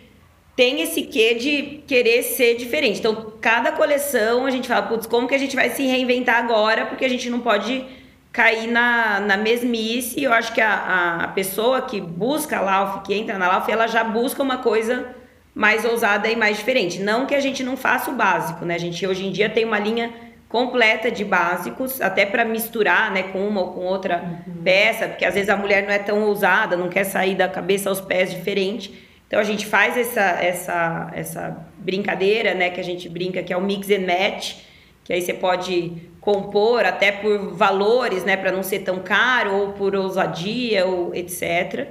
tem 0.60 0.82
esse 0.82 1.04
quê 1.04 1.36
de 1.36 1.82
querer 1.86 2.22
ser 2.22 2.54
diferente. 2.54 2.98
Então, 2.98 3.32
cada 3.40 3.72
coleção 3.72 4.44
a 4.44 4.50
gente 4.50 4.68
fala, 4.68 4.82
putz, 4.82 5.06
como 5.06 5.26
que 5.26 5.34
a 5.34 5.38
gente 5.38 5.56
vai 5.56 5.70
se 5.70 5.86
reinventar 5.86 6.36
agora? 6.36 6.84
Porque 6.84 7.02
a 7.02 7.08
gente 7.08 7.30
não 7.30 7.40
pode 7.40 7.82
cair 8.30 8.66
na, 8.66 9.20
na 9.20 9.38
mesmice. 9.38 10.22
Eu 10.22 10.34
acho 10.34 10.52
que 10.52 10.60
a, 10.60 11.20
a 11.22 11.28
pessoa 11.28 11.80
que 11.80 11.98
busca 11.98 12.58
a 12.58 12.60
Lauf, 12.60 13.00
que 13.06 13.14
entra 13.14 13.38
na 13.38 13.48
Lauf, 13.48 13.72
ela 13.72 13.86
já 13.86 14.04
busca 14.04 14.42
uma 14.42 14.58
coisa 14.58 15.16
mais 15.54 15.82
ousada 15.82 16.28
e 16.28 16.36
mais 16.36 16.58
diferente. 16.58 17.00
Não 17.00 17.24
que 17.24 17.34
a 17.34 17.40
gente 17.40 17.64
não 17.64 17.74
faça 17.74 18.10
o 18.10 18.14
básico, 18.14 18.62
né? 18.66 18.74
A 18.74 18.78
gente 18.78 19.06
hoje 19.06 19.26
em 19.26 19.32
dia 19.32 19.48
tem 19.48 19.64
uma 19.64 19.78
linha 19.78 20.12
completa 20.46 21.10
de 21.10 21.24
básicos, 21.24 22.02
até 22.02 22.26
para 22.26 22.44
misturar, 22.44 23.10
né, 23.10 23.22
com 23.22 23.48
uma 23.48 23.62
ou 23.62 23.72
com 23.72 23.80
outra 23.86 24.42
uhum. 24.46 24.62
peça, 24.62 25.08
porque 25.08 25.24
às 25.24 25.32
vezes 25.32 25.48
a 25.48 25.56
mulher 25.56 25.84
não 25.84 25.90
é 25.90 25.98
tão 25.98 26.22
ousada, 26.24 26.76
não 26.76 26.90
quer 26.90 27.04
sair 27.04 27.34
da 27.34 27.48
cabeça 27.48 27.88
aos 27.88 28.02
pés 28.02 28.30
diferente. 28.30 29.08
Então 29.30 29.38
a 29.38 29.44
gente 29.44 29.64
faz 29.64 29.96
essa, 29.96 30.22
essa, 30.42 31.10
essa 31.14 31.56
brincadeira, 31.78 32.52
né, 32.52 32.68
que 32.68 32.80
a 32.80 32.82
gente 32.82 33.08
brinca 33.08 33.44
que 33.44 33.52
é 33.52 33.56
o 33.56 33.60
mix 33.60 33.88
and 33.88 34.04
match, 34.04 34.56
que 35.04 35.12
aí 35.12 35.22
você 35.22 35.32
pode 35.32 35.92
compor 36.20 36.84
até 36.84 37.12
por 37.12 37.54
valores, 37.54 38.24
né, 38.24 38.36
para 38.36 38.50
não 38.50 38.64
ser 38.64 38.80
tão 38.80 38.98
caro 38.98 39.54
ou 39.54 39.72
por 39.74 39.94
ousadia 39.94 40.84
ou 40.84 41.14
etc. 41.14 41.90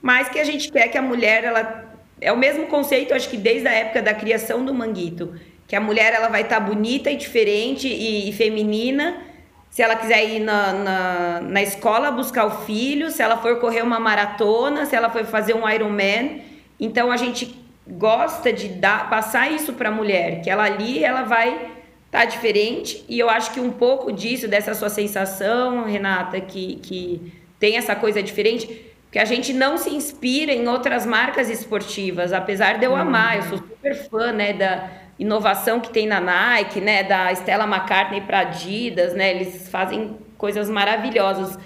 Mas 0.00 0.30
que 0.30 0.38
a 0.38 0.44
gente 0.44 0.72
quer 0.72 0.88
que 0.88 0.96
a 0.96 1.02
mulher 1.02 1.44
ela 1.44 1.92
é 2.22 2.32
o 2.32 2.38
mesmo 2.38 2.68
conceito, 2.68 3.12
acho 3.12 3.28
que 3.28 3.36
desde 3.36 3.68
a 3.68 3.72
época 3.72 4.00
da 4.00 4.14
criação 4.14 4.64
do 4.64 4.72
manguito, 4.72 5.34
que 5.66 5.76
a 5.76 5.80
mulher 5.82 6.14
ela 6.14 6.28
vai 6.28 6.40
estar 6.40 6.58
tá 6.58 6.66
bonita 6.66 7.10
e 7.10 7.16
diferente 7.16 7.86
e, 7.86 8.30
e, 8.30 8.32
feminina. 8.32 9.24
Se 9.68 9.82
ela 9.82 9.94
quiser 9.94 10.26
ir 10.26 10.40
na, 10.40 10.72
na, 10.72 11.40
na 11.42 11.62
escola 11.62 12.10
buscar 12.10 12.46
o 12.46 12.64
filho, 12.64 13.10
se 13.10 13.22
ela 13.22 13.36
for 13.36 13.60
correr 13.60 13.82
uma 13.82 14.00
maratona, 14.00 14.86
se 14.86 14.96
ela 14.96 15.10
for 15.10 15.26
fazer 15.26 15.54
um 15.54 15.68
Ironman, 15.68 16.48
então 16.78 17.10
a 17.10 17.16
gente 17.16 17.54
gosta 17.86 18.52
de 18.52 18.68
dar, 18.68 19.08
passar 19.08 19.50
isso 19.50 19.72
para 19.72 19.88
a 19.88 19.92
mulher, 19.92 20.42
que 20.42 20.50
ela 20.50 20.64
ali 20.64 21.02
ela 21.02 21.22
vai 21.22 21.54
estar 21.54 21.70
tá 22.10 22.24
diferente. 22.24 23.04
E 23.08 23.18
eu 23.18 23.30
acho 23.30 23.52
que 23.52 23.60
um 23.60 23.70
pouco 23.70 24.12
disso, 24.12 24.46
dessa 24.46 24.74
sua 24.74 24.90
sensação, 24.90 25.84
Renata, 25.84 26.40
que, 26.40 26.76
que 26.76 27.32
tem 27.58 27.76
essa 27.76 27.96
coisa 27.96 28.22
diferente, 28.22 28.86
que 29.10 29.18
a 29.18 29.24
gente 29.24 29.52
não 29.52 29.78
se 29.78 29.90
inspira 29.90 30.52
em 30.52 30.68
outras 30.68 31.06
marcas 31.06 31.48
esportivas, 31.48 32.32
apesar 32.32 32.78
de 32.78 32.84
eu 32.84 32.92
uhum. 32.92 32.98
amar, 32.98 33.36
eu 33.36 33.42
sou 33.44 33.58
super 33.58 33.94
fã, 34.08 34.32
né, 34.32 34.52
da 34.52 34.90
inovação 35.18 35.80
que 35.80 35.90
tem 35.90 36.06
na 36.06 36.20
Nike, 36.20 36.80
né, 36.80 37.02
da 37.02 37.32
Stella 37.32 37.64
McCartney 37.64 38.20
para 38.20 38.40
Adidas, 38.40 39.14
né, 39.14 39.30
eles 39.30 39.68
fazem 39.68 40.16
coisas 40.36 40.68
maravilhosas 40.68 41.58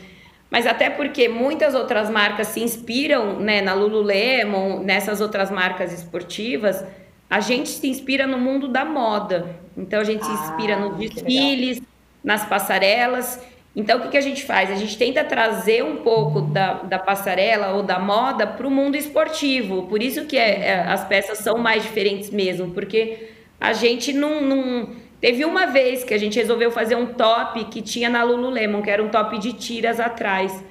mas 0.53 0.66
até 0.66 0.90
porque 0.90 1.30
muitas 1.30 1.74
outras 1.74 2.11
marcas 2.11 2.48
se 2.48 2.62
inspiram 2.62 3.40
né, 3.40 3.62
na 3.62 3.72
Lululemon, 3.72 4.80
nessas 4.80 5.22
outras 5.22 5.50
marcas 5.50 5.94
esportivas, 5.94 6.84
a 7.30 7.40
gente 7.40 7.70
se 7.70 7.88
inspira 7.88 8.26
no 8.26 8.36
mundo 8.36 8.68
da 8.68 8.84
moda. 8.84 9.57
Então 9.74 9.98
a 9.98 10.05
gente 10.05 10.20
ah, 10.20 10.24
se 10.26 10.32
inspira 10.32 10.76
nos 10.76 10.98
desfiles, 10.98 11.80
nas 12.22 12.44
passarelas. 12.44 13.42
Então 13.74 13.98
o 13.98 14.03
que, 14.03 14.09
que 14.09 14.16
a 14.18 14.20
gente 14.20 14.44
faz? 14.44 14.70
A 14.70 14.74
gente 14.74 14.98
tenta 14.98 15.24
trazer 15.24 15.82
um 15.82 15.96
pouco 15.96 16.42
da, 16.42 16.74
da 16.82 16.98
passarela 16.98 17.68
ou 17.72 17.82
da 17.82 17.98
moda 17.98 18.46
para 18.46 18.66
o 18.66 18.70
mundo 18.70 18.94
esportivo. 18.94 19.84
Por 19.84 20.03
isso 20.03 20.26
que 20.26 20.36
é, 20.36 20.66
é, 20.66 20.78
as 20.80 21.03
peças 21.07 21.38
são 21.38 21.57
mais 21.57 21.82
diferentes 21.82 22.28
mesmo, 22.28 22.72
porque 22.72 23.30
a 23.59 23.72
gente 23.72 24.12
não, 24.12 24.42
não 24.42 24.88
Teve 25.22 25.44
uma 25.44 25.66
vez 25.66 26.02
que 26.02 26.12
a 26.12 26.18
gente 26.18 26.36
resolveu 26.36 26.68
fazer 26.72 26.96
um 26.96 27.06
top 27.06 27.66
que 27.66 27.80
tinha 27.80 28.10
na 28.10 28.24
Lululemon, 28.24 28.82
que 28.82 28.90
era 28.90 29.00
um 29.00 29.08
top 29.08 29.38
de 29.38 29.52
tiras 29.52 30.00
atrás. 30.00 30.64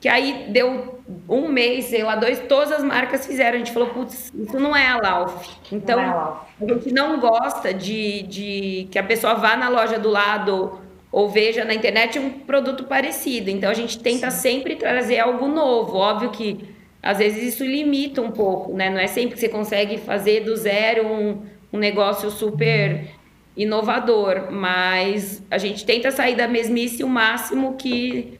Que 0.00 0.08
aí 0.08 0.46
deu 0.50 1.00
um 1.28 1.48
mês, 1.48 1.86
sei 1.86 2.04
lá, 2.04 2.14
dois, 2.14 2.38
todas 2.48 2.70
as 2.70 2.84
marcas 2.84 3.26
fizeram. 3.26 3.56
A 3.56 3.58
gente 3.58 3.72
falou, 3.72 3.88
putz, 3.88 4.32
isso 4.32 4.60
não 4.60 4.76
é 4.76 4.86
a 4.86 4.98
Lauf. 4.98 5.50
Então, 5.72 5.98
é 5.98 6.04
a, 6.04 6.14
Lauf. 6.14 6.46
a 6.62 6.74
gente 6.74 6.94
não 6.94 7.18
gosta 7.18 7.74
de, 7.74 8.22
de 8.22 8.88
que 8.88 9.00
a 9.00 9.02
pessoa 9.02 9.34
vá 9.34 9.56
na 9.56 9.68
loja 9.68 9.98
do 9.98 10.08
lado 10.08 10.80
ou 11.10 11.28
veja 11.28 11.64
na 11.64 11.74
internet 11.74 12.20
um 12.20 12.30
produto 12.30 12.84
parecido. 12.84 13.50
Então, 13.50 13.68
a 13.68 13.74
gente 13.74 13.98
tenta 13.98 14.30
Sim. 14.30 14.52
sempre 14.52 14.76
trazer 14.76 15.18
algo 15.18 15.48
novo. 15.48 15.96
Óbvio 15.96 16.30
que 16.30 16.68
às 17.02 17.18
vezes 17.18 17.54
isso 17.54 17.64
limita 17.64 18.22
um 18.22 18.30
pouco, 18.30 18.72
né? 18.74 18.90
Não 18.90 19.00
é 19.00 19.08
sempre 19.08 19.34
que 19.34 19.40
você 19.40 19.48
consegue 19.48 19.98
fazer 19.98 20.44
do 20.44 20.54
zero 20.54 21.04
um, 21.04 21.42
um 21.72 21.78
negócio 21.78 22.30
super 22.30 23.17
inovador, 23.58 24.52
mas 24.52 25.42
a 25.50 25.58
gente 25.58 25.84
tenta 25.84 26.12
sair 26.12 26.36
da 26.36 26.46
mesmice 26.46 27.02
o 27.02 27.08
máximo 27.08 27.74
que, 27.76 28.38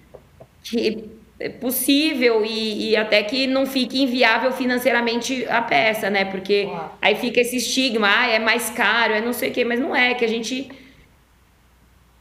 que 0.62 1.04
é 1.40 1.48
possível 1.48 2.44
e, 2.44 2.90
e, 2.90 2.96
até 2.96 3.22
que 3.24 3.48
não 3.48 3.66
fique 3.66 4.00
inviável 4.00 4.52
financeiramente 4.52 5.44
a 5.48 5.60
peça, 5.60 6.08
né? 6.08 6.24
Porque 6.24 6.68
aí 7.02 7.16
fica 7.16 7.40
esse 7.40 7.56
estigma, 7.56 8.08
ah, 8.08 8.28
é 8.28 8.38
mais 8.38 8.70
caro, 8.70 9.12
é 9.12 9.20
não 9.20 9.32
sei 9.32 9.50
o 9.50 9.52
quê, 9.52 9.64
mas 9.64 9.80
não 9.80 9.94
é, 9.94 10.14
que 10.14 10.24
a 10.24 10.28
gente 10.28 10.68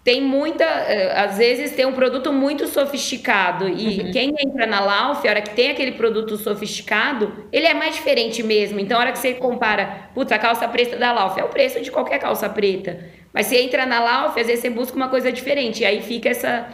tem 0.07 0.21
muita, 0.21 0.63
eh, 0.63 1.19
às 1.19 1.37
vezes 1.37 1.73
tem 1.73 1.85
um 1.85 1.91
produto 1.91 2.31
muito 2.31 2.65
sofisticado 2.65 3.67
e 3.67 3.99
uhum. 3.99 4.11
quem 4.13 4.33
entra 4.39 4.65
na 4.65 4.79
Lauf, 4.79 5.27
a 5.27 5.31
hora 5.31 5.41
que 5.41 5.49
tem 5.49 5.69
aquele 5.69 5.91
produto 5.91 6.37
sofisticado, 6.37 7.45
ele 7.51 7.67
é 7.67 7.73
mais 7.73 7.95
diferente 7.95 8.41
mesmo. 8.41 8.79
Então, 8.79 8.97
a 8.97 9.01
hora 9.01 9.11
que 9.11 9.19
você 9.19 9.33
compara, 9.33 10.07
putz, 10.13 10.31
a 10.31 10.39
calça 10.39 10.65
preta 10.65 10.95
da 10.95 11.11
Lauf 11.11 11.37
é 11.37 11.43
o 11.43 11.49
preço 11.49 11.81
de 11.81 11.91
qualquer 11.91 12.19
calça 12.19 12.47
preta. 12.47 13.05
Mas 13.33 13.47
você 13.47 13.57
entra 13.57 13.85
na 13.85 13.99
Lauf, 13.99 14.39
às 14.39 14.47
vezes 14.47 14.61
você 14.61 14.69
busca 14.69 14.95
uma 14.95 15.09
coisa 15.09 15.29
diferente. 15.29 15.83
E 15.83 15.85
aí 15.85 16.01
fica 16.01 16.29
essa 16.29 16.69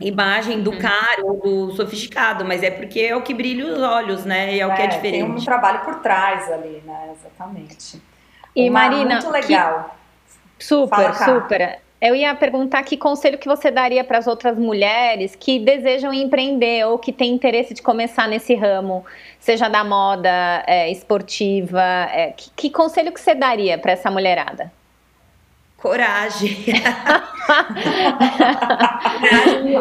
imagem 0.00 0.62
do 0.62 0.70
uhum. 0.70 0.78
caro 0.78 1.26
ou 1.26 1.40
do 1.42 1.72
sofisticado, 1.76 2.42
mas 2.42 2.62
é 2.62 2.70
porque 2.70 3.00
é 3.00 3.14
o 3.14 3.20
que 3.20 3.34
brilha 3.34 3.66
os 3.66 3.82
olhos, 3.82 4.24
né? 4.24 4.54
E 4.54 4.60
é, 4.60 4.62
é 4.62 4.66
o 4.66 4.74
que 4.74 4.80
é 4.80 4.86
diferente. 4.86 5.26
Tem 5.26 5.30
um 5.30 5.44
trabalho 5.44 5.80
por 5.80 5.96
trás 5.96 6.50
ali, 6.50 6.82
né? 6.86 7.10
Exatamente. 7.12 8.00
E 8.56 8.70
uma, 8.70 8.80
Marina, 8.80 9.16
muito 9.16 9.28
legal. 9.28 9.94
Que... 10.58 10.64
Super, 10.64 11.14
super. 11.16 11.85
Eu 12.00 12.14
ia 12.14 12.34
perguntar 12.34 12.82
que 12.82 12.96
conselho 12.96 13.38
que 13.38 13.48
você 13.48 13.70
daria 13.70 14.04
para 14.04 14.18
as 14.18 14.26
outras 14.26 14.58
mulheres 14.58 15.34
que 15.34 15.58
desejam 15.58 16.12
empreender 16.12 16.86
ou 16.86 16.98
que 16.98 17.10
têm 17.10 17.32
interesse 17.32 17.72
de 17.72 17.80
começar 17.80 18.28
nesse 18.28 18.54
ramo, 18.54 19.04
seja 19.40 19.68
da 19.68 19.82
moda, 19.82 20.62
é, 20.66 20.90
esportiva. 20.90 21.82
É, 22.12 22.32
que, 22.36 22.50
que, 22.54 22.70
conselho 22.70 23.12
que 23.12 23.20
você 23.20 23.34
daria 23.34 23.78
para 23.78 23.92
essa 23.92 24.10
mulherada? 24.10 24.70
Coragem. 25.78 26.64
Coragem 29.20 29.74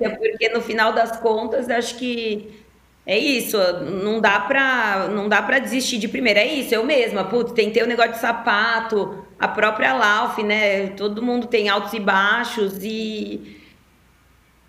e 0.00 0.08
porque 0.10 0.48
no 0.48 0.62
final 0.62 0.92
das 0.92 1.18
contas, 1.18 1.68
acho 1.68 1.96
que 1.96 2.63
é 3.06 3.18
isso, 3.18 3.58
não 4.02 4.20
dá 4.20 4.40
pra, 4.40 5.08
não 5.08 5.28
dá 5.28 5.40
desistir 5.60 5.98
de 5.98 6.08
primeira. 6.08 6.40
É 6.40 6.46
isso, 6.46 6.74
eu 6.74 6.84
mesma, 6.84 7.24
putz, 7.24 7.52
tentei 7.52 7.82
o 7.82 7.86
um 7.86 7.88
negócio 7.88 8.12
de 8.12 8.18
sapato, 8.18 9.24
a 9.38 9.46
própria 9.48 9.94
Lauf, 9.94 10.42
né? 10.42 10.88
Todo 10.88 11.22
mundo 11.22 11.46
tem 11.46 11.68
altos 11.68 11.92
e 11.92 12.00
baixos 12.00 12.78
e 12.82 13.58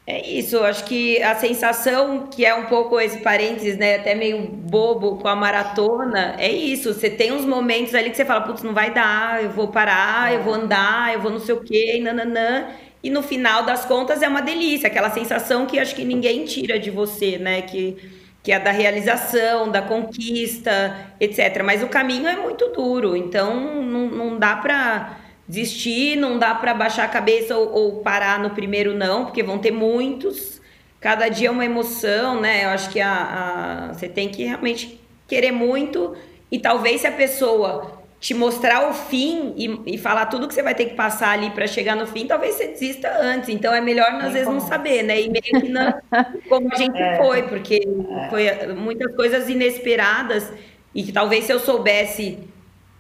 é 0.07 0.23
isso, 0.29 0.59
acho 0.59 0.83
que 0.85 1.21
a 1.23 1.33
sensação 1.33 2.27
que 2.27 2.45
é 2.45 2.53
um 2.53 2.65
pouco 2.65 2.99
esse 2.99 3.17
parênteses, 3.21 3.75
né, 3.75 3.95
até 3.95 4.13
meio 4.13 4.39
bobo 4.47 5.17
com 5.17 5.27
a 5.27 5.35
maratona, 5.35 6.35
é 6.37 6.51
isso, 6.51 6.93
você 6.93 7.09
tem 7.09 7.31
uns 7.31 7.43
momentos 7.43 7.95
ali 7.95 8.11
que 8.11 8.15
você 8.15 8.23
fala, 8.23 8.41
putz, 8.41 8.61
não 8.61 8.71
vai 8.71 8.93
dar, 8.93 9.43
eu 9.43 9.49
vou 9.49 9.69
parar, 9.69 10.31
eu 10.31 10.43
vou 10.43 10.53
andar, 10.53 11.11
eu 11.11 11.21
vou 11.21 11.31
não 11.31 11.39
sei 11.39 11.55
o 11.55 11.63
quê, 11.63 11.99
nananã, 11.99 12.67
e 13.01 13.09
no 13.09 13.23
final 13.23 13.63
das 13.63 13.83
contas 13.85 14.21
é 14.21 14.27
uma 14.27 14.43
delícia, 14.43 14.85
aquela 14.87 15.09
sensação 15.09 15.65
que 15.65 15.79
acho 15.79 15.95
que 15.95 16.05
ninguém 16.05 16.45
tira 16.45 16.77
de 16.77 16.91
você, 16.91 17.39
né, 17.39 17.63
que 17.63 17.97
que 18.45 18.51
é 18.51 18.59
da 18.59 18.69
realização, 18.69 19.71
da 19.71 19.81
conquista, 19.81 20.95
etc. 21.19 21.63
Mas 21.65 21.81
o 21.81 21.87
caminho 21.87 22.27
é 22.27 22.35
muito 22.35 22.67
duro, 22.67 23.17
então 23.17 23.81
não, 23.81 24.07
não 24.07 24.37
dá 24.37 24.55
para 24.55 25.17
desistir, 25.49 26.15
não 26.15 26.37
dá 26.37 26.53
para 26.53 26.71
baixar 26.75 27.05
a 27.05 27.07
cabeça 27.07 27.57
ou, 27.57 27.73
ou, 27.73 28.01
parar 28.03 28.37
no 28.37 28.51
primeiro 28.51 28.93
não, 28.93 29.25
porque 29.25 29.41
vão 29.41 29.57
ter 29.57 29.71
muitos. 29.71 30.61
Cada 31.01 31.27
dia 31.27 31.47
é 31.47 31.51
uma 31.51 31.65
emoção, 31.65 32.39
né? 32.39 32.65
Eu 32.65 32.69
acho 32.69 32.91
que 32.91 33.01
a, 33.01 33.89
a, 33.89 33.93
você 33.93 34.07
tem 34.07 34.29
que 34.29 34.43
realmente 34.43 35.01
querer 35.27 35.51
muito 35.51 36.15
e 36.51 36.59
talvez 36.59 37.01
se 37.01 37.07
a 37.07 37.11
pessoa 37.11 37.94
te 38.19 38.33
mostrar 38.33 38.89
o 38.89 38.93
fim 38.93 39.53
e, 39.57 39.95
e 39.95 39.97
falar 39.97 40.25
tudo 40.27 40.47
que 40.47 40.53
você 40.53 40.63
vai 40.63 40.73
ter 40.73 40.85
que 40.85 40.95
passar 40.95 41.29
ali 41.29 41.49
para 41.51 41.67
chegar 41.67 41.95
no 41.95 42.07
fim, 42.07 42.25
talvez 42.25 42.55
você 42.55 42.67
desista 42.67 43.09
antes. 43.21 43.49
Então 43.49 43.73
é 43.73 43.81
melhor 43.81 44.09
às 44.21 44.33
vezes 44.33 44.47
não 44.47 44.59
saber, 44.59 45.03
né? 45.03 45.21
E 45.21 45.29
meio 45.29 45.43
que 45.43 45.69
não, 45.69 45.93
como 46.49 46.73
a 46.73 46.75
gente 46.75 46.97
é. 46.99 47.17
foi, 47.17 47.43
porque 47.43 47.81
é. 47.85 48.29
foi 48.29 48.73
muitas 48.73 49.15
coisas 49.15 49.49
inesperadas 49.49 50.51
e 50.93 51.03
que 51.03 51.11
talvez 51.11 51.45
se 51.45 51.53
eu 51.53 51.59
soubesse 51.59 52.39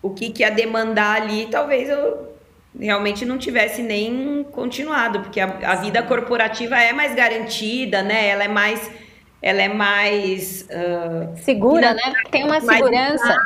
o 0.01 0.11
que, 0.11 0.29
que 0.29 0.43
ia 0.43 0.51
demandar 0.51 1.21
ali, 1.21 1.47
talvez 1.49 1.89
eu 1.89 2.35
realmente 2.79 3.25
não 3.25 3.37
tivesse 3.37 3.81
nem 3.81 4.45
continuado, 4.51 5.21
porque 5.21 5.39
a, 5.39 5.57
a 5.63 5.75
vida 5.75 6.03
corporativa 6.03 6.77
é 6.77 6.93
mais 6.93 7.15
garantida, 7.15 8.03
né? 8.03 8.27
Ela 8.27 8.43
é 8.43 8.47
mais 8.47 8.91
ela 9.45 9.61
é 9.61 9.67
mais 9.67 10.67
uh, 10.71 11.37
segura, 11.37 11.93
né? 11.93 12.01
Tem 12.31 12.43
uma 12.43 12.59
segurança. 12.59 13.37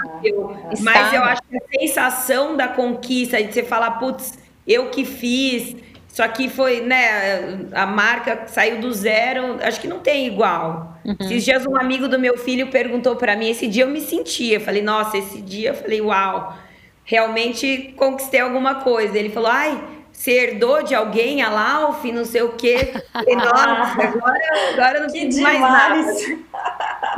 mas 0.79 1.13
eu 1.13 1.21
acho 1.21 1.41
que 1.41 1.57
a 1.57 1.79
sensação 1.81 2.55
da 2.55 2.69
conquista, 2.69 3.43
de 3.43 3.53
você 3.53 3.63
falar, 3.63 3.91
putz, 3.99 4.39
eu 4.65 4.89
que 4.91 5.03
fiz, 5.03 5.75
isso 6.07 6.23
aqui 6.23 6.47
foi, 6.47 6.79
né? 6.79 7.67
A 7.73 7.85
marca 7.85 8.47
saiu 8.47 8.79
do 8.79 8.93
zero, 8.93 9.57
acho 9.61 9.81
que 9.81 9.89
não 9.89 9.99
tem 9.99 10.25
igual. 10.25 10.97
Uhum. 11.03 11.17
Esses 11.19 11.43
dias 11.43 11.65
um 11.65 11.75
amigo 11.75 12.07
do 12.07 12.17
meu 12.17 12.37
filho 12.37 12.67
perguntou 12.67 13.17
para 13.17 13.35
mim, 13.35 13.49
esse 13.49 13.67
dia 13.67 13.83
eu 13.83 13.89
me 13.89 13.99
sentia, 13.99 14.55
eu 14.55 14.61
falei, 14.61 14.81
nossa, 14.81 15.17
esse 15.17 15.41
dia 15.41 15.71
eu 15.71 15.75
falei, 15.75 15.99
uau, 15.99 16.57
realmente 17.03 17.93
conquistei 17.97 18.39
alguma 18.39 18.75
coisa. 18.75 19.19
Ele 19.19 19.31
falou, 19.31 19.51
ai 19.51 19.83
você 20.19 20.31
herdou 20.31 20.83
de 20.83 20.93
alguém 20.93 21.41
a 21.41 21.49
Lauf, 21.49 22.11
não 22.11 22.25
sei 22.25 22.41
o 22.41 22.49
quê. 22.49 22.91
Falei, 23.13 23.35
nossa, 23.39 24.03
agora, 24.03 24.73
agora 24.73 24.99
não 24.99 25.07
tem 25.07 25.33
mais 25.41 25.61
nada. 25.61 26.13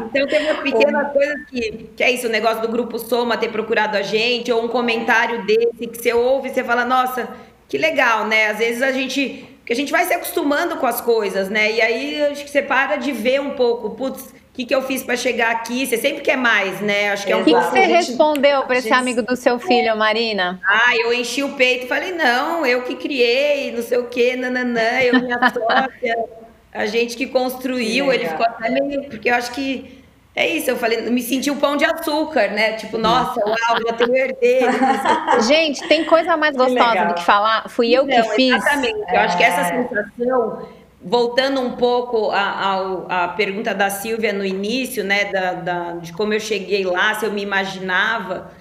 Então 0.01 0.27
tem 0.27 0.51
uma 0.51 0.61
pequena 0.61 1.05
coisa 1.05 1.33
que, 1.49 1.89
que 1.97 2.03
é 2.03 2.11
isso, 2.11 2.27
o 2.27 2.29
negócio 2.29 2.61
do 2.61 2.67
grupo 2.67 2.99
Soma 2.99 3.37
ter 3.37 3.49
procurado 3.49 3.97
a 3.97 4.03
gente, 4.03 4.51
ou 4.51 4.63
um 4.63 4.67
comentário 4.67 5.43
desse 5.47 5.87
que 5.87 5.99
você 5.99 6.13
ouve 6.13 6.49
e 6.49 6.53
você 6.53 6.63
fala, 6.63 6.85
nossa, 6.85 7.27
que 7.67 7.75
legal, 7.75 8.27
né? 8.27 8.51
Às 8.51 8.59
vezes 8.59 8.83
a 8.83 8.91
gente. 8.91 9.49
Porque 9.57 9.73
a 9.73 9.75
gente 9.75 9.91
vai 9.91 10.05
se 10.05 10.13
acostumando 10.13 10.77
com 10.77 10.85
as 10.85 11.01
coisas, 11.01 11.49
né? 11.49 11.71
E 11.71 11.81
aí 11.81 12.21
acho 12.25 12.43
que 12.43 12.51
você 12.51 12.61
para 12.61 12.97
de 12.97 13.11
ver 13.11 13.41
um 13.41 13.51
pouco, 13.51 13.89
putz, 13.91 14.31
o 14.51 14.53
que, 14.53 14.65
que 14.65 14.75
eu 14.75 14.81
fiz 14.81 15.01
para 15.01 15.15
chegar 15.15 15.49
aqui? 15.49 15.85
Você 15.85 15.97
sempre 15.97 16.21
quer 16.21 16.35
mais, 16.35 16.81
né? 16.81 17.09
Acho 17.11 17.25
que 17.25 17.31
é 17.31 17.37
um 17.37 17.39
O 17.39 17.45
que, 17.45 17.53
que 17.53 17.61
você 17.61 17.79
respondeu 17.85 18.63
para 18.63 18.79
esse 18.79 18.91
amigo 18.91 19.21
do 19.21 19.33
seu 19.37 19.57
filho, 19.57 19.95
Marina? 19.95 20.59
Ah, 20.67 20.93
eu 20.93 21.13
enchi 21.13 21.41
o 21.41 21.53
peito 21.53 21.85
e 21.85 21.87
falei, 21.87 22.11
não, 22.11 22.65
eu 22.65 22.81
que 22.81 22.95
criei, 22.95 23.71
não 23.71 23.81
sei 23.81 23.97
o 23.99 24.07
quê, 24.07 24.35
nananã, 24.35 24.99
eu, 25.03 25.21
minha 25.21 25.39
sócia, 25.39 26.25
a 26.73 26.85
gente 26.85 27.15
que 27.15 27.27
construiu, 27.27 28.09
que 28.09 28.15
ele 28.15 28.27
ficou 28.27 28.45
até 28.45 28.69
meio. 28.69 29.09
Porque 29.09 29.29
eu 29.29 29.35
acho 29.35 29.53
que. 29.53 30.01
É 30.33 30.47
isso, 30.47 30.69
eu 30.69 30.77
falei, 30.77 31.01
me 31.09 31.21
senti 31.21 31.49
o 31.49 31.53
um 31.53 31.57
pão 31.57 31.75
de 31.77 31.85
açúcar, 31.85 32.49
né? 32.49 32.73
Tipo, 32.73 32.97
nossa, 32.97 33.39
uau, 33.45 33.81
já 33.85 33.93
tenho 33.93 34.15
herdeiro. 34.15 34.71
Gente, 35.47 35.85
tem 35.87 36.05
coisa 36.05 36.35
mais 36.35 36.55
gostosa 36.55 37.05
do 37.05 37.13
que 37.15 37.23
falar, 37.23 37.69
fui 37.69 37.93
eu 37.93 38.05
que 38.05 38.23
fiz. 38.35 38.55
Exatamente, 38.55 39.13
eu 39.13 39.19
acho 39.19 39.37
que 39.37 39.43
essa 39.43 39.61
é. 39.61 39.87
sensação 39.87 40.80
voltando 41.03 41.59
um 41.59 41.71
pouco 41.71 42.29
à 42.31 43.33
pergunta 43.35 43.73
da 43.73 43.89
Silvia 43.89 44.31
no 44.31 44.45
início, 44.45 45.03
né, 45.03 45.25
da, 45.25 45.53
da, 45.53 45.91
de 45.93 46.13
como 46.13 46.33
eu 46.33 46.39
cheguei 46.39 46.83
lá, 46.83 47.15
se 47.15 47.25
eu 47.25 47.31
me 47.31 47.41
imaginava, 47.41 48.51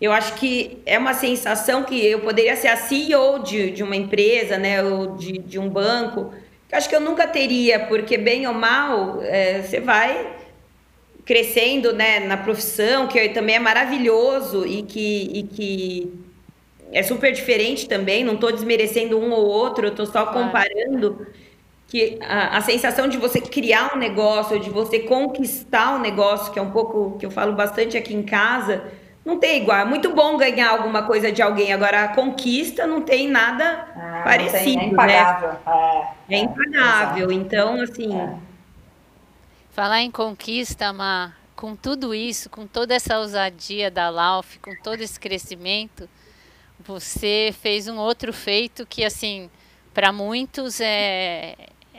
eu 0.00 0.10
acho 0.10 0.34
que 0.34 0.78
é 0.86 0.98
uma 0.98 1.14
sensação 1.14 1.84
que 1.84 2.04
eu 2.04 2.20
poderia 2.20 2.56
ser 2.56 2.68
a 2.68 2.76
CEO 2.76 3.40
de, 3.40 3.70
de 3.70 3.82
uma 3.82 3.94
empresa, 3.94 4.56
né, 4.56 4.82
ou 4.82 5.16
de, 5.16 5.38
de 5.38 5.58
um 5.58 5.68
banco, 5.68 6.32
que 6.68 6.74
acho 6.74 6.88
que 6.88 6.96
eu 6.96 7.00
nunca 7.00 7.26
teria, 7.26 7.80
porque 7.80 8.16
bem 8.16 8.46
ou 8.46 8.54
mal, 8.54 9.22
é, 9.22 9.60
você 9.60 9.78
vai 9.78 10.34
crescendo, 11.24 11.92
né, 11.92 12.20
na 12.20 12.36
profissão, 12.36 13.06
que 13.06 13.28
também 13.28 13.56
é 13.56 13.60
maravilhoso 13.60 14.66
e 14.66 14.82
que, 14.82 15.30
e 15.32 15.42
que 15.44 16.12
é 16.90 17.02
super 17.02 17.32
diferente 17.32 17.86
também, 17.86 18.24
não 18.24 18.34
estou 18.34 18.50
desmerecendo 18.50 19.18
um 19.18 19.30
ou 19.30 19.46
outro, 19.46 19.86
eu 19.86 19.90
estou 19.90 20.06
só 20.06 20.26
comparando 20.26 21.26
que 21.92 22.18
a, 22.22 22.56
a, 22.56 22.60
sensação 22.62 23.06
de 23.06 23.18
você 23.18 23.38
criar 23.38 23.94
um 23.94 23.98
negócio, 23.98 24.58
de 24.58 24.70
você 24.70 25.00
conquistar 25.00 25.94
um 25.94 25.98
negócio, 25.98 26.50
que 26.50 26.58
é 26.58 26.62
um 26.62 26.70
pouco 26.70 27.18
que 27.18 27.26
eu 27.26 27.30
falo 27.30 27.52
bastante 27.52 27.98
aqui 27.98 28.14
em 28.14 28.22
casa, 28.22 28.82
não 29.22 29.38
tem 29.38 29.60
igual. 29.60 29.80
É 29.80 29.84
muito 29.84 30.14
bom 30.14 30.38
ganhar 30.38 30.70
alguma 30.70 31.02
coisa 31.02 31.30
de 31.30 31.42
alguém. 31.42 31.70
Agora, 31.70 32.04
a 32.04 32.08
conquista 32.08 32.86
não 32.86 33.02
tem 33.02 33.28
nada 33.28 33.92
ah, 33.94 34.22
parecido. 34.24 34.64
Tem, 34.64 34.78
é 34.78 34.84
impagável. 34.86 35.48
Né? 35.50 35.58
É, 36.30 36.34
é, 36.34 36.38
impagável. 36.38 37.30
É, 37.30 37.34
então, 37.34 37.82
assim. 37.82 38.18
É. 38.18 38.36
Falar 39.72 40.00
em 40.00 40.10
conquista, 40.10 40.94
Mar, 40.94 41.38
com 41.54 41.76
tudo 41.76 42.14
isso, 42.14 42.48
com 42.48 42.66
toda 42.66 42.94
essa 42.94 43.18
ousadia 43.18 43.90
da 43.90 44.08
Lauf, 44.08 44.58
com 44.60 44.74
todo 44.82 45.02
esse 45.02 45.20
crescimento, 45.20 46.08
você 46.80 47.54
fez 47.60 47.86
um 47.86 47.98
outro 47.98 48.32
feito 48.32 48.86
que, 48.86 49.04
assim, 49.04 49.50
para 49.92 50.10
muitos 50.10 50.80
é, 50.80 51.54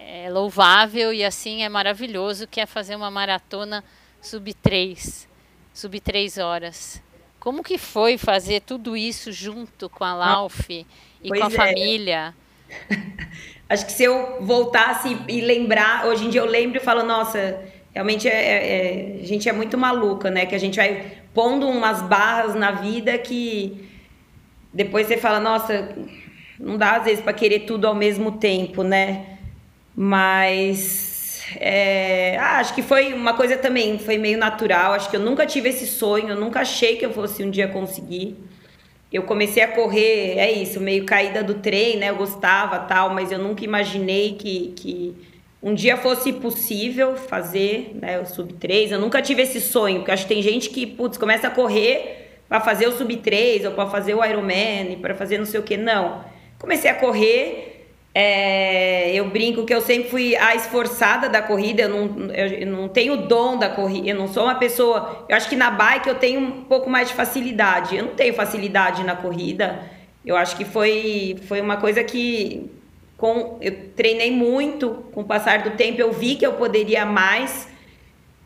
é 0.07 0.29
louvável 0.29 1.13
e 1.13 1.23
assim 1.23 1.63
é 1.63 1.69
maravilhoso, 1.69 2.47
que 2.47 2.59
é 2.59 2.65
fazer 2.65 2.95
uma 2.95 3.09
maratona 3.09 3.83
sub 4.21 4.53
3, 4.53 5.27
sub 5.73 5.99
3 5.99 6.37
horas. 6.37 7.01
Como 7.39 7.63
que 7.63 7.77
foi 7.77 8.17
fazer 8.17 8.61
tudo 8.61 8.95
isso 8.95 9.31
junto 9.31 9.89
com 9.89 10.03
a 10.03 10.11
ah, 10.11 10.15
Lauf 10.15 10.69
e 10.69 10.85
pois 11.27 11.39
com 11.39 11.47
a 11.47 11.49
é. 11.49 11.51
família? 11.51 12.35
Acho 13.69 13.85
que 13.85 13.91
se 13.91 14.03
eu 14.03 14.37
voltasse 14.41 15.17
e 15.27 15.41
lembrar, 15.41 16.05
hoje 16.05 16.25
em 16.25 16.29
dia 16.29 16.41
eu 16.41 16.45
lembro 16.45 16.77
e 16.77 16.79
falo, 16.79 17.03
nossa, 17.03 17.59
realmente 17.93 18.27
é, 18.27 19.17
é, 19.17 19.19
a 19.21 19.25
gente 19.25 19.49
é 19.49 19.53
muito 19.53 19.77
maluca, 19.77 20.29
né? 20.29 20.45
Que 20.45 20.55
a 20.55 20.59
gente 20.59 20.75
vai 20.75 21.17
pondo 21.33 21.67
umas 21.67 22.01
barras 22.01 22.55
na 22.55 22.71
vida 22.71 23.17
que 23.17 23.89
depois 24.71 25.07
você 25.07 25.17
fala, 25.17 25.39
nossa, 25.39 25.89
não 26.59 26.77
dá 26.77 26.97
às 26.97 27.05
vezes 27.05 27.23
para 27.23 27.33
querer 27.33 27.61
tudo 27.61 27.87
ao 27.87 27.95
mesmo 27.95 28.33
tempo, 28.33 28.83
né? 28.83 29.32
Mas 29.95 31.13
é, 31.59 32.37
ah, 32.39 32.57
acho 32.57 32.73
que 32.73 32.81
foi 32.81 33.13
uma 33.13 33.33
coisa 33.33 33.57
também, 33.57 33.99
foi 33.99 34.17
meio 34.17 34.37
natural. 34.37 34.93
Acho 34.93 35.09
que 35.09 35.15
eu 35.15 35.19
nunca 35.19 35.45
tive 35.45 35.69
esse 35.69 35.85
sonho, 35.87 36.29
eu 36.29 36.35
nunca 36.35 36.61
achei 36.61 36.97
que 36.97 37.05
eu 37.05 37.11
fosse 37.11 37.43
um 37.43 37.49
dia 37.49 37.67
conseguir. 37.67 38.35
Eu 39.11 39.23
comecei 39.23 39.61
a 39.61 39.67
correr, 39.67 40.39
é 40.39 40.51
isso, 40.51 40.79
meio 40.79 41.05
caída 41.05 41.43
do 41.43 41.55
trem, 41.55 41.97
né? 41.97 42.09
Eu 42.09 42.15
gostava 42.15 42.79
tal, 42.79 43.13
mas 43.13 43.31
eu 43.31 43.37
nunca 43.37 43.63
imaginei 43.63 44.33
que, 44.33 44.73
que 44.75 45.15
um 45.61 45.73
dia 45.73 45.95
fosse 45.97 46.33
possível 46.33 47.15
fazer 47.15 47.91
né, 48.01 48.19
o 48.19 48.25
sub 48.25 48.53
3. 48.53 48.91
Eu 48.91 48.99
nunca 48.99 49.21
tive 49.21 49.43
esse 49.43 49.61
sonho, 49.61 49.99
porque 49.99 50.11
acho 50.11 50.23
que 50.23 50.33
tem 50.33 50.41
gente 50.41 50.69
que, 50.69 50.87
putz, 50.87 51.17
começa 51.17 51.47
a 51.47 51.51
correr 51.51 52.41
para 52.49 52.59
fazer 52.59 52.87
o 52.87 52.91
sub 52.91 53.15
3 53.17 53.65
ou 53.65 53.71
para 53.71 53.87
fazer 53.87 54.15
o 54.15 54.25
Ironman, 54.25 54.97
para 54.99 55.13
fazer 55.13 55.37
não 55.37 55.45
sei 55.45 55.59
o 55.59 55.63
que. 55.63 55.77
Não. 55.77 56.25
Comecei 56.57 56.89
a 56.89 56.95
correr 56.95 57.72
é, 58.15 59.11
eu 59.15 59.27
brinco 59.29 59.65
que 59.65 59.73
eu 59.73 59.81
sempre 59.81 60.09
fui 60.09 60.35
a 60.35 60.53
esforçada 60.53 61.27
da 61.27 61.41
corrida, 61.41 61.83
eu 61.83 61.89
não, 61.89 62.31
eu 62.31 62.67
não 62.67 62.87
tenho 62.87 63.17
dom 63.17 63.57
da 63.57 63.69
corrida, 63.69 64.09
eu 64.09 64.15
não 64.15 64.27
sou 64.27 64.43
uma 64.43 64.55
pessoa. 64.55 65.25
Eu 65.27 65.35
acho 65.35 65.49
que 65.49 65.55
na 65.55 65.71
bike 65.71 66.07
eu 66.07 66.15
tenho 66.15 66.39
um 66.39 66.63
pouco 66.63 66.89
mais 66.89 67.07
de 67.07 67.15
facilidade. 67.15 67.95
Eu 67.95 68.05
não 68.05 68.13
tenho 68.13 68.33
facilidade 68.35 69.03
na 69.03 69.15
corrida. 69.15 69.79
Eu 70.23 70.35
acho 70.35 70.55
que 70.55 70.63
foi, 70.63 71.37
foi 71.47 71.59
uma 71.59 71.77
coisa 71.77 72.03
que 72.03 72.69
com, 73.17 73.57
eu 73.59 73.89
treinei 73.95 74.29
muito, 74.29 75.05
com 75.11 75.21
o 75.21 75.25
passar 75.25 75.63
do 75.63 75.71
tempo 75.71 75.99
eu 75.99 76.11
vi 76.11 76.35
que 76.35 76.45
eu 76.45 76.53
poderia 76.53 77.05
mais, 77.05 77.67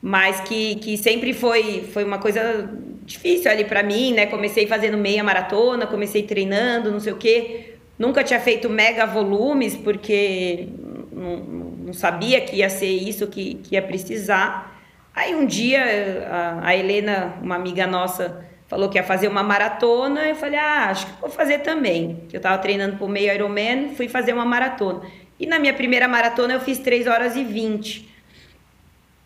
mas 0.01 0.39
que, 0.41 0.75
que 0.75 0.97
sempre 0.97 1.33
foi, 1.33 1.83
foi 1.91 2.05
uma 2.05 2.19
coisa 2.19 2.69
difícil 3.03 3.51
ali 3.51 3.65
para 3.65 3.83
mim, 3.83 4.13
né? 4.13 4.27
Comecei 4.27 4.65
fazendo 4.65 4.97
meia 4.97 5.23
maratona, 5.23 5.85
comecei 5.85 6.23
treinando, 6.23 6.89
não 6.89 7.01
sei 7.01 7.11
o 7.11 7.17
quê 7.17 7.76
Nunca 7.97 8.23
tinha 8.23 8.39
feito 8.39 8.69
mega 8.69 9.05
volumes, 9.05 9.75
porque 9.75 10.69
não, 11.11 11.37
não 11.37 11.93
sabia 11.93 12.41
que 12.41 12.57
ia 12.57 12.69
ser 12.69 12.91
isso 12.91 13.27
que, 13.27 13.55
que 13.55 13.75
ia 13.75 13.81
precisar. 13.81 14.79
Aí 15.15 15.33
um 15.33 15.45
dia 15.45 15.81
a, 16.29 16.67
a, 16.67 16.75
Helena, 16.75 17.33
uma 17.41 17.55
amiga 17.55 17.87
nossa, 17.87 18.45
falou 18.67 18.87
que 18.87 18.99
ia 18.99 19.03
fazer 19.03 19.27
uma 19.27 19.41
maratona. 19.41 20.27
Eu 20.27 20.35
falei, 20.35 20.59
ah, 20.59 20.89
acho 20.89 21.07
que 21.07 21.19
vou 21.19 21.29
fazer 21.29 21.59
também. 21.59 22.23
Eu 22.31 22.37
estava 22.37 22.57
treinando 22.59 23.03
o 23.03 23.07
meio 23.07 23.33
Ironman, 23.33 23.95
fui 23.95 24.07
fazer 24.07 24.33
uma 24.33 24.45
maratona. 24.45 25.01
E 25.39 25.47
na 25.47 25.57
minha 25.57 25.73
primeira 25.73 26.07
maratona 26.07 26.53
eu 26.53 26.59
fiz 26.59 26.77
3 26.79 27.07
horas 27.07 27.35
e 27.35 27.43
20. 27.43 28.07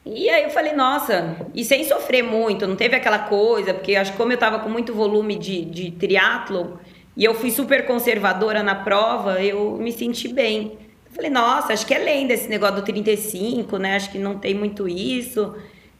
E 0.06 0.30
aí 0.30 0.44
eu 0.44 0.50
falei, 0.50 0.74
nossa, 0.74 1.36
e 1.54 1.64
sem 1.64 1.84
sofrer 1.84 2.24
muito, 2.24 2.66
não 2.66 2.76
teve 2.76 2.96
aquela 2.96 3.20
coisa, 3.20 3.74
porque 3.74 3.96
acho 3.96 4.14
que 4.14 4.18
como 4.18 4.32
eu 4.32 4.36
estava 4.36 4.60
com 4.60 4.68
muito 4.68 4.94
volume 4.96 5.36
de, 5.36 5.64
de 5.64 5.92
triatlon, 5.92 6.78
e 7.16 7.26
eu 7.26 7.34
fui 7.34 7.52
super 7.52 7.86
conservadora 7.86 8.64
na 8.64 8.76
prova, 8.76 9.42
eu 9.42 9.78
me 9.78 9.92
senti 9.92 10.28
bem. 10.28 10.78
Eu 11.06 11.12
falei, 11.14 11.30
nossa, 11.30 11.74
acho 11.74 11.86
que 11.86 11.94
é 11.94 12.00
lenda 12.00 12.34
esse 12.34 12.48
negócio 12.48 12.78
do 12.78 12.82
35, 12.84 13.78
né? 13.78 13.96
Acho 13.96 14.12
que 14.12 14.18
não 14.18 14.38
tem 14.40 14.54
muito 14.54 14.88
isso. 14.88 15.56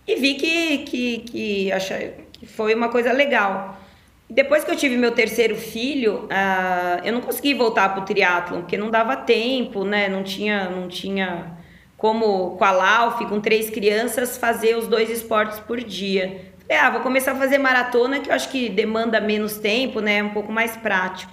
E 0.08 0.16
vi 0.16 0.36
que, 0.36 0.78
que, 0.80 1.18
que, 1.20 1.72
acha, 1.72 2.14
que 2.32 2.46
foi 2.46 2.74
uma 2.74 2.90
coisa 2.90 3.12
legal. 3.12 3.78
Depois 4.30 4.64
que 4.64 4.72
eu 4.72 4.76
tive 4.78 4.96
meu 4.96 5.12
terceiro 5.12 5.56
filho, 5.56 6.24
uh, 6.24 7.02
eu 7.04 7.12
não 7.12 7.20
consegui 7.20 7.54
voltar 7.54 7.90
para 7.90 8.02
o 8.02 8.06
triatlon, 8.06 8.62
porque 8.62 8.78
não 8.78 8.90
dava 8.90 9.18
tempo, 9.18 9.84
né? 9.84 10.08
Não 10.08 10.24
tinha, 10.24 10.70
não 10.70 10.88
tinha 10.88 11.58
como 11.98 12.56
com 12.56 12.64
a 12.64 12.72
Lauf, 12.72 13.26
com 13.26 13.42
três 13.42 13.70
crianças, 13.70 14.38
fazer 14.38 14.78
os 14.78 14.88
dois 14.88 15.10
esportes 15.10 15.60
por 15.60 15.84
dia. 15.84 16.51
É, 16.72 16.78
ah, 16.78 16.90
vou 16.90 17.02
começar 17.02 17.34
a 17.34 17.36
fazer 17.36 17.58
maratona, 17.58 18.22
que 18.22 18.30
eu 18.30 18.34
acho 18.34 18.48
que 18.48 18.70
demanda 18.70 19.20
menos 19.20 19.58
tempo, 19.58 20.00
né? 20.00 20.24
Um 20.24 20.30
pouco 20.30 20.54
mais 20.54 20.78
prático. 20.78 21.30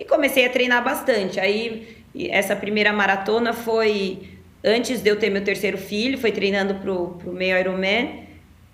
E 0.00 0.04
comecei 0.04 0.44
a 0.44 0.50
treinar 0.50 0.82
bastante. 0.82 1.38
Aí, 1.38 1.96
essa 2.28 2.56
primeira 2.56 2.92
maratona 2.92 3.52
foi 3.52 4.18
antes 4.64 5.00
de 5.00 5.08
eu 5.08 5.16
ter 5.16 5.30
meu 5.30 5.44
terceiro 5.44 5.78
filho, 5.78 6.18
foi 6.18 6.32
treinando 6.32 6.74
pro, 6.74 7.10
pro 7.10 7.32
meio 7.32 7.56
Ironman. 7.56 8.24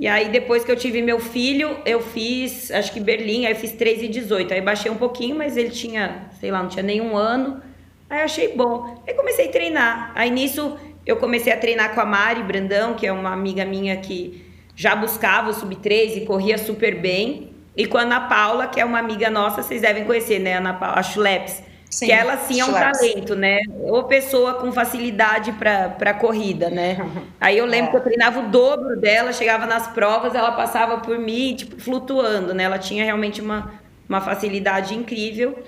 E 0.01 0.09
aí, 0.09 0.31
depois 0.31 0.65
que 0.65 0.73
eu 0.73 0.77
tive 0.77 1.03
meu 1.03 1.21
filho, 1.21 1.77
eu 1.85 2.01
fiz, 2.01 2.71
acho 2.71 2.95
que 2.95 2.99
Berlim, 2.99 3.45
aí 3.45 3.53
eu 3.53 3.57
fiz 3.57 3.73
3 3.73 4.05
e 4.05 4.09
18. 4.09 4.55
Aí 4.55 4.63
baixei 4.63 4.91
um 4.91 4.97
pouquinho, 4.97 5.37
mas 5.37 5.55
ele 5.55 5.69
tinha, 5.69 6.31
sei 6.41 6.51
lá, 6.51 6.63
não 6.63 6.71
tinha 6.71 6.83
nenhum 6.83 7.15
ano. 7.15 7.61
Aí 8.09 8.23
achei 8.23 8.57
bom. 8.57 9.03
Aí 9.07 9.13
comecei 9.13 9.49
a 9.49 9.53
treinar. 9.53 10.13
Aí 10.15 10.31
nisso 10.31 10.79
eu 11.05 11.19
comecei 11.19 11.53
a 11.53 11.59
treinar 11.59 11.95
com 11.95 12.01
a 12.01 12.07
Mari 12.07 12.43
Brandão, 12.43 12.95
que 12.95 13.07
é 13.07 13.13
uma 13.13 13.35
amiga 13.35 13.67
minha 13.67 13.99
que 13.99 14.46
já 14.77 14.95
buscava 14.95 15.51
o 15.51 15.55
sub-3 15.55 16.19
e 16.19 16.27
corria 16.27 16.59
super 16.59 17.01
bem. 17.01 17.51
E 17.75 17.87
com 17.87 17.99
a 17.99 18.03
Ana 18.03 18.21
Paula, 18.21 18.67
que 18.67 18.79
é 18.79 18.85
uma 18.85 18.99
amiga 18.99 19.31
nossa, 19.31 19.63
vocês 19.63 19.83
devem 19.83 20.05
conhecer, 20.05 20.39
né? 20.39 20.59
Ana 20.59 20.75
Paula, 20.75 20.99
a 20.99 21.03
Schleps. 21.03 21.63
Sim, 21.89 22.07
que 22.07 22.13
ela 22.13 22.37
sim 22.37 22.61
é 22.61 22.65
um 22.65 22.73
talento, 22.73 23.35
né? 23.35 23.59
Ou 23.83 24.05
pessoa 24.05 24.55
com 24.55 24.73
facilidade 24.73 25.53
para 25.53 26.13
corrida, 26.15 26.69
né? 26.69 26.99
Aí 27.41 27.57
eu 27.57 27.65
lembro 27.65 27.89
é. 27.89 27.91
que 27.93 27.97
eu 27.97 28.03
treinava 28.03 28.41
o 28.41 28.49
dobro 28.49 29.01
dela, 29.01 29.33
chegava 29.33 29.67
nas 29.67 29.87
provas, 29.87 30.35
ela 30.35 30.53
passava 30.53 30.99
por 30.99 31.19
mim, 31.19 31.55
tipo, 31.55 31.81
flutuando, 31.81 32.53
né? 32.53 32.65
Ela 32.65 32.79
tinha 32.79 33.05
realmente 33.05 33.41
uma, 33.41 33.73
uma 34.09 34.21
facilidade 34.21 34.95
incrível. 34.95 35.63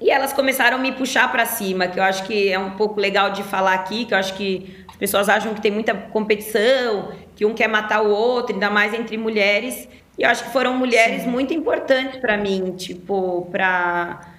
E 0.00 0.10
elas 0.10 0.32
começaram 0.32 0.76
a 0.78 0.80
me 0.80 0.92
puxar 0.92 1.30
para 1.30 1.46
cima, 1.46 1.86
que 1.86 1.98
eu 1.98 2.02
acho 2.02 2.24
que 2.24 2.52
é 2.52 2.58
um 2.58 2.70
pouco 2.70 3.00
legal 3.00 3.30
de 3.30 3.42
falar 3.42 3.74
aqui, 3.74 4.04
que 4.04 4.14
eu 4.14 4.18
acho 4.18 4.34
que 4.34 4.84
as 4.96 4.98
pessoas 4.98 5.28
acham 5.28 5.52
que 5.52 5.60
tem 5.60 5.70
muita 5.70 5.92
competição, 5.92 7.12
que 7.36 7.44
um 7.44 7.52
quer 7.52 7.68
matar 7.68 8.02
o 8.02 8.08
outro, 8.08 8.54
ainda 8.54 8.70
mais 8.70 8.94
entre 8.94 9.18
mulheres. 9.18 9.86
E 10.18 10.22
eu 10.22 10.30
acho 10.30 10.44
que 10.44 10.50
foram 10.50 10.72
mulheres 10.74 11.24
Sim. 11.24 11.28
muito 11.28 11.52
importantes 11.52 12.18
para 12.18 12.38
mim, 12.38 12.74
tipo, 12.76 13.46
para 13.52 14.32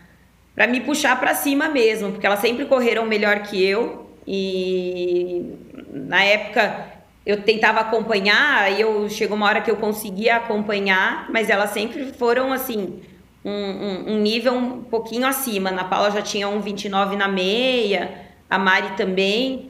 para 0.56 0.66
me 0.66 0.82
puxar 0.82 1.20
para 1.20 1.36
cima 1.36 1.70
mesmo, 1.70 2.14
porque 2.14 2.26
elas 2.26 2.40
sempre 2.40 2.66
correram 2.66 3.06
melhor 3.06 3.44
que 3.44 3.64
eu 3.64 4.10
e 4.26 5.54
na 5.94 6.24
época 6.24 6.88
eu 7.24 7.44
tentava 7.44 7.82
acompanhar, 7.82 8.64
aí 8.64 8.82
eu 8.82 9.08
chegou 9.08 9.38
uma 9.38 9.46
hora 9.46 9.62
que 9.62 9.70
eu 9.70 9.76
conseguia 9.76 10.38
acompanhar, 10.38 11.28
mas 11.30 11.52
elas 11.52 11.70
sempre 11.70 12.06
foram 12.14 12.52
assim 12.52 13.00
um, 13.46 13.52
um, 13.52 14.14
um 14.14 14.20
nível 14.20 14.56
um 14.56 14.82
pouquinho 14.82 15.28
acima. 15.28 15.70
Na 15.70 15.84
Paula 15.84 16.10
já 16.10 16.24
tinha 16.24 16.50
um 16.50 16.60
29 16.60 17.16
na 17.16 17.28
meia, 17.28 18.26
a 18.50 18.58
Mari 18.58 18.96
também. 18.98 19.70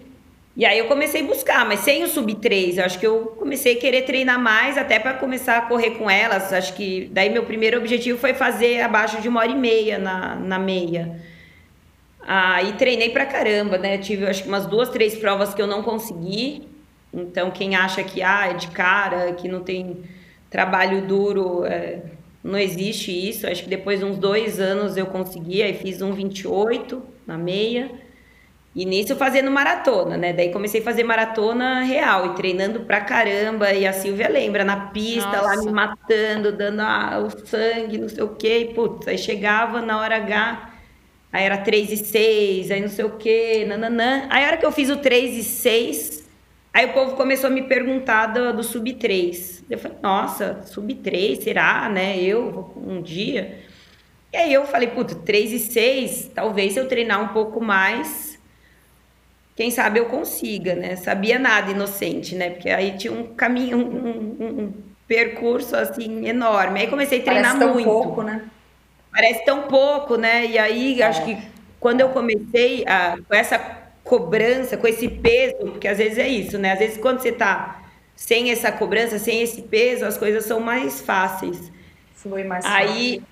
E 0.57 0.65
aí 0.65 0.79
eu 0.79 0.87
comecei 0.87 1.21
a 1.21 1.23
buscar, 1.23 1.67
mas 1.67 1.81
sem 1.81 2.03
o 2.03 2.07
sub 2.07 2.33
3. 2.33 2.79
Eu 2.79 2.85
acho 2.85 2.97
que 2.97 3.05
eu 3.05 3.27
comecei 3.37 3.77
a 3.77 3.79
querer 3.79 4.01
treinar 4.01 4.41
mais 4.41 4.75
até 4.75 4.97
para 4.97 5.13
começar 5.13 5.59
a 5.59 5.61
correr 5.61 5.91
com 5.91 6.09
elas. 6.09 6.51
Acho 6.51 6.73
que 6.73 7.07
daí 7.13 7.29
meu 7.29 7.43
primeiro 7.45 7.77
objetivo 7.77 8.17
foi 8.17 8.33
fazer 8.33 8.81
abaixo 8.81 9.21
de 9.21 9.29
uma 9.29 9.39
hora 9.41 9.51
e 9.51 9.55
meia 9.55 9.99
na, 9.99 10.35
na 10.35 10.57
meia. 10.57 11.21
Aí 12.21 12.73
treinei 12.73 13.11
pra 13.11 13.23
caramba, 13.23 13.77
né? 13.77 13.99
Tive 13.99 14.25
acho 14.25 14.41
que 14.41 14.49
umas 14.49 14.65
duas, 14.65 14.89
três 14.89 15.15
provas 15.15 15.53
que 15.53 15.61
eu 15.61 15.67
não 15.67 15.83
consegui. 15.83 16.67
Então 17.13 17.51
quem 17.51 17.75
acha 17.75 18.03
que 18.03 18.23
ah, 18.23 18.47
é 18.49 18.53
de 18.55 18.69
cara, 18.69 19.33
que 19.33 19.47
não 19.47 19.61
tem 19.61 19.97
trabalho 20.49 21.03
duro, 21.03 21.65
é, 21.65 22.01
não 22.43 22.57
existe 22.57 23.11
isso. 23.11 23.45
Acho 23.45 23.61
que 23.61 23.69
depois 23.69 23.99
de 23.99 24.05
uns 24.05 24.17
dois 24.17 24.59
anos 24.59 24.97
eu 24.97 25.05
consegui, 25.05 25.61
aí 25.61 25.75
fiz 25.75 26.01
um 26.01 26.13
28 26.13 26.99
na 27.27 27.37
meia. 27.37 28.06
E 28.77 28.85
nisso 28.85 29.15
fazendo 29.15 29.49
maratona, 29.49 30.15
né? 30.17 30.33
Daí 30.33 30.51
comecei 30.51 30.81
a 30.81 30.83
fazer 30.83 31.03
maratona 31.03 31.81
real 31.81 32.27
e 32.27 32.35
treinando 32.35 32.81
pra 32.81 33.01
caramba. 33.01 33.73
E 33.73 33.87
a 33.87 33.91
Silvia 33.91 34.29
lembra, 34.29 34.63
na 34.63 34.91
pista, 34.91 35.31
Nossa. 35.31 35.41
lá 35.41 35.57
me 35.57 35.71
matando, 35.71 36.51
dando 36.51 36.81
ah, 36.81 37.25
o 37.25 37.47
sangue, 37.47 37.97
não 37.97 38.07
sei 38.07 38.23
o 38.23 38.35
quê. 38.35 38.69
E, 38.69 38.73
putz, 38.75 39.07
aí 39.07 39.17
chegava 39.17 39.81
na 39.81 39.99
hora 39.99 40.17
H, 40.17 40.73
aí 41.33 41.43
era 41.43 41.57
3 41.57 41.91
e 41.91 41.97
6, 41.97 42.69
aí 42.69 42.79
não 42.79 42.87
sei 42.87 43.03
o 43.03 43.17
quê, 43.17 43.65
nananã. 43.67 44.27
Aí 44.29 44.43
a 44.43 44.47
hora 44.49 44.57
que 44.57 44.65
eu 44.67 44.71
fiz 44.71 44.91
o 44.91 44.97
3 44.97 45.37
e 45.37 45.43
6, 45.43 46.29
aí 46.71 46.85
o 46.85 46.93
povo 46.93 47.15
começou 47.15 47.47
a 47.47 47.51
me 47.51 47.63
perguntar 47.63 48.27
do, 48.27 48.57
do 48.57 48.61
sub 48.63 48.93
3. 48.93 49.63
Eu 49.71 49.79
falei, 49.79 49.97
nossa, 50.03 50.61
sub 50.67 50.93
3, 50.93 51.43
será, 51.43 51.89
né? 51.89 52.21
Eu, 52.21 52.75
um 52.77 53.01
dia. 53.01 53.57
E 54.31 54.37
aí 54.37 54.53
eu 54.53 54.67
falei, 54.67 54.89
putz, 54.89 55.15
3 55.25 55.51
e 55.53 55.57
6, 55.57 56.31
talvez 56.35 56.73
se 56.73 56.79
eu 56.79 56.87
treinar 56.87 57.23
um 57.23 57.29
pouco 57.29 57.59
mais 57.59 58.26
quem 59.57 59.71
sabe 59.71 59.99
eu 59.99 60.05
consiga, 60.05 60.75
né? 60.75 60.95
Sabia 60.95 61.39
nada 61.39 61.71
inocente, 61.71 62.35
né? 62.35 62.51
Porque 62.51 62.69
aí 62.69 62.95
tinha 62.95 63.11
um 63.11 63.33
caminho, 63.33 63.79
um, 63.79 63.81
um, 64.39 64.61
um 64.61 64.73
percurso 65.07 65.75
assim 65.75 66.27
enorme. 66.27 66.81
Aí 66.81 66.87
comecei 66.87 67.21
a 67.21 67.23
treinar 67.23 67.53
Parece 67.53 67.65
tão 67.65 67.73
muito. 67.73 67.89
pouco, 67.89 68.21
né? 68.21 68.43
Parece 69.11 69.45
tão 69.45 69.63
pouco, 69.63 70.15
né? 70.15 70.45
E 70.45 70.59
aí 70.59 71.01
é. 71.01 71.05
acho 71.07 71.25
que 71.25 71.35
quando 71.79 72.01
eu 72.01 72.09
comecei 72.09 72.85
a, 72.85 73.17
com 73.27 73.33
essa 73.33 73.57
cobrança, 74.03 74.77
com 74.77 74.87
esse 74.87 75.07
peso, 75.07 75.71
porque 75.71 75.87
às 75.87 75.97
vezes 75.97 76.19
é 76.19 76.27
isso, 76.27 76.59
né? 76.59 76.73
Às 76.73 76.79
vezes 76.79 76.97
quando 76.99 77.19
você 77.19 77.31
tá 77.31 77.81
sem 78.15 78.51
essa 78.51 78.71
cobrança, 78.71 79.17
sem 79.17 79.41
esse 79.41 79.63
peso, 79.63 80.05
as 80.05 80.19
coisas 80.19 80.45
são 80.45 80.59
mais 80.59 81.01
fáceis. 81.01 81.71
Foi 82.13 82.43
mais 82.43 82.63
Aí 82.63 83.23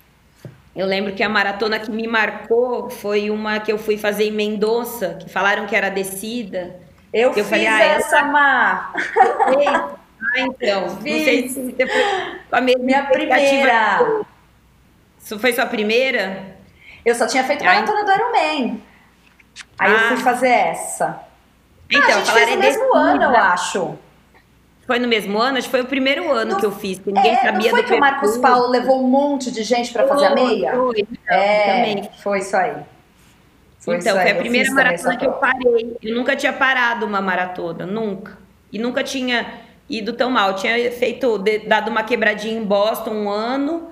eu 0.76 0.86
lembro 0.86 1.14
que 1.14 1.22
a 1.22 1.28
maratona 1.28 1.78
que 1.78 1.90
me 1.90 2.06
marcou 2.06 2.90
foi 2.90 3.30
uma 3.30 3.58
que 3.58 3.72
eu 3.72 3.78
fui 3.78 3.96
fazer 3.96 4.24
em 4.24 4.30
Mendoza, 4.30 5.14
que 5.14 5.28
falaram 5.28 5.66
que 5.66 5.74
era 5.74 5.88
descida. 5.88 6.76
Eu, 7.12 7.28
eu 7.30 7.34
fiz 7.34 7.48
falei, 7.48 7.66
ah, 7.66 7.82
essa, 7.82 8.22
Má. 8.24 8.92
Ah, 10.18 10.40
então. 10.40 10.88
Fiz. 11.00 11.14
Não 11.14 11.24
sei 11.24 11.48
se 11.48 11.62
você 11.62 11.86
foi 11.86 12.02
a 12.50 12.60
mesma 12.60 12.82
Minha 12.82 13.04
primeira. 13.04 14.24
Isso 15.18 15.38
foi 15.38 15.52
sua 15.52 15.66
primeira? 15.66 16.56
Eu 17.04 17.14
só 17.14 17.26
tinha 17.26 17.44
feito 17.44 17.62
maratona 17.62 18.02
do 18.02 18.12
Ironman. 18.12 18.82
Aí 19.78 19.92
ah. 19.92 19.94
eu 19.94 19.98
fui 20.08 20.16
ah. 20.16 20.20
fazer 20.20 20.48
essa. 20.48 21.20
Então, 21.90 22.02
ah, 22.02 22.16
a 22.16 22.18
gente 22.18 22.32
fez 22.32 22.50
no 22.50 22.58
mesmo 22.58 22.94
ano, 22.94 23.22
eu 23.24 23.36
acho. 23.36 23.98
Foi 24.86 24.98
no 24.98 25.08
mesmo 25.08 25.38
ano? 25.38 25.58
Acho 25.58 25.66
que 25.66 25.72
foi 25.72 25.82
o 25.82 25.86
primeiro 25.86 26.30
ano 26.30 26.52
não, 26.52 26.60
que 26.60 26.66
eu 26.66 26.70
fiz, 26.70 26.98
que 26.98 27.10
ninguém 27.10 27.32
é, 27.32 27.42
sabia 27.42 27.70
não 27.70 27.70
foi 27.70 27.82
do 27.82 27.88
que 27.88 27.94
o 27.94 28.00
Marcos 28.00 28.38
Paulo 28.38 28.68
levou 28.68 29.02
um 29.02 29.08
monte 29.08 29.50
de 29.50 29.62
gente 29.64 29.92
para 29.92 30.06
fazer 30.06 30.26
a 30.26 30.34
meia? 30.34 30.72
Foi, 30.74 31.00
então, 31.00 31.16
é, 31.28 31.64
também. 31.64 32.10
foi 32.22 32.38
isso 32.38 32.56
aí. 32.56 32.74
Foi 33.80 33.96
então, 33.96 34.16
foi 34.16 34.30
a 34.30 34.34
primeira 34.36 34.70
maratona 34.72 35.16
que 35.16 35.26
eu 35.26 35.32
parei. 35.32 35.96
Eu 36.02 36.14
nunca 36.14 36.36
tinha 36.36 36.52
parado 36.52 37.04
uma 37.04 37.20
maratona, 37.20 37.84
nunca. 37.84 38.38
E 38.72 38.78
nunca 38.78 39.02
tinha 39.02 39.46
ido 39.88 40.12
tão 40.12 40.30
mal. 40.30 40.50
Eu 40.50 40.56
tinha 40.56 40.92
feito, 40.92 41.38
dado 41.66 41.90
uma 41.90 42.02
quebradinha 42.02 42.58
em 42.58 42.64
Boston 42.64 43.10
um 43.10 43.30
ano, 43.30 43.90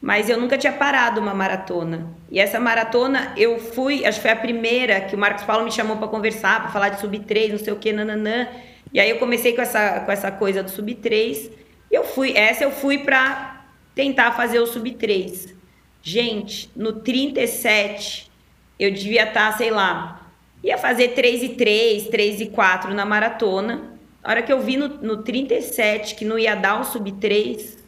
mas 0.00 0.28
eu 0.28 0.38
nunca 0.38 0.56
tinha 0.56 0.72
parado 0.72 1.20
uma 1.20 1.34
maratona. 1.34 2.06
E 2.30 2.38
essa 2.38 2.60
maratona 2.60 3.32
eu 3.36 3.58
fui, 3.58 4.04
acho 4.06 4.18
que 4.18 4.22
foi 4.22 4.30
a 4.30 4.36
primeira 4.36 5.00
que 5.00 5.14
o 5.14 5.18
Marcos 5.18 5.44
Paulo 5.44 5.64
me 5.64 5.72
chamou 5.72 5.96
para 5.96 6.08
conversar, 6.08 6.60
para 6.60 6.70
falar 6.70 6.88
de 6.90 7.00
sub 7.00 7.18
3, 7.18 7.52
não 7.52 7.58
sei 7.58 7.72
o 7.72 7.76
que, 7.76 7.92
nananã. 7.92 8.46
E 8.92 8.98
aí 9.00 9.10
eu 9.10 9.18
comecei 9.18 9.54
com 9.54 9.62
essa, 9.62 10.00
com 10.00 10.10
essa 10.10 10.30
coisa 10.30 10.62
do 10.62 10.70
sub 10.70 10.94
3. 10.94 11.50
Eu 11.90 12.04
fui, 12.04 12.36
essa 12.36 12.64
eu 12.64 12.70
fui 12.70 12.98
para 12.98 13.64
tentar 13.94 14.32
fazer 14.32 14.58
o 14.58 14.66
sub 14.66 14.90
3. 14.92 15.54
Gente, 16.02 16.70
no 16.74 16.94
37 16.94 18.30
eu 18.78 18.90
devia 18.90 19.24
estar, 19.24 19.52
tá, 19.52 19.58
sei 19.58 19.70
lá, 19.70 20.30
ia 20.64 20.78
fazer 20.78 21.08
3 21.08 21.42
e 21.42 21.48
3, 21.50 22.08
3 22.08 22.40
e 22.40 22.46
4 22.46 22.94
na 22.94 23.04
maratona. 23.04 23.98
A 24.22 24.30
hora 24.30 24.42
que 24.42 24.52
eu 24.52 24.60
vi 24.60 24.76
no, 24.76 24.88
no 24.88 25.22
37 25.22 26.14
que 26.14 26.24
não 26.24 26.38
ia 26.38 26.54
dar 26.54 26.80
o 26.80 26.84
sub 26.84 27.12
3, 27.12 27.78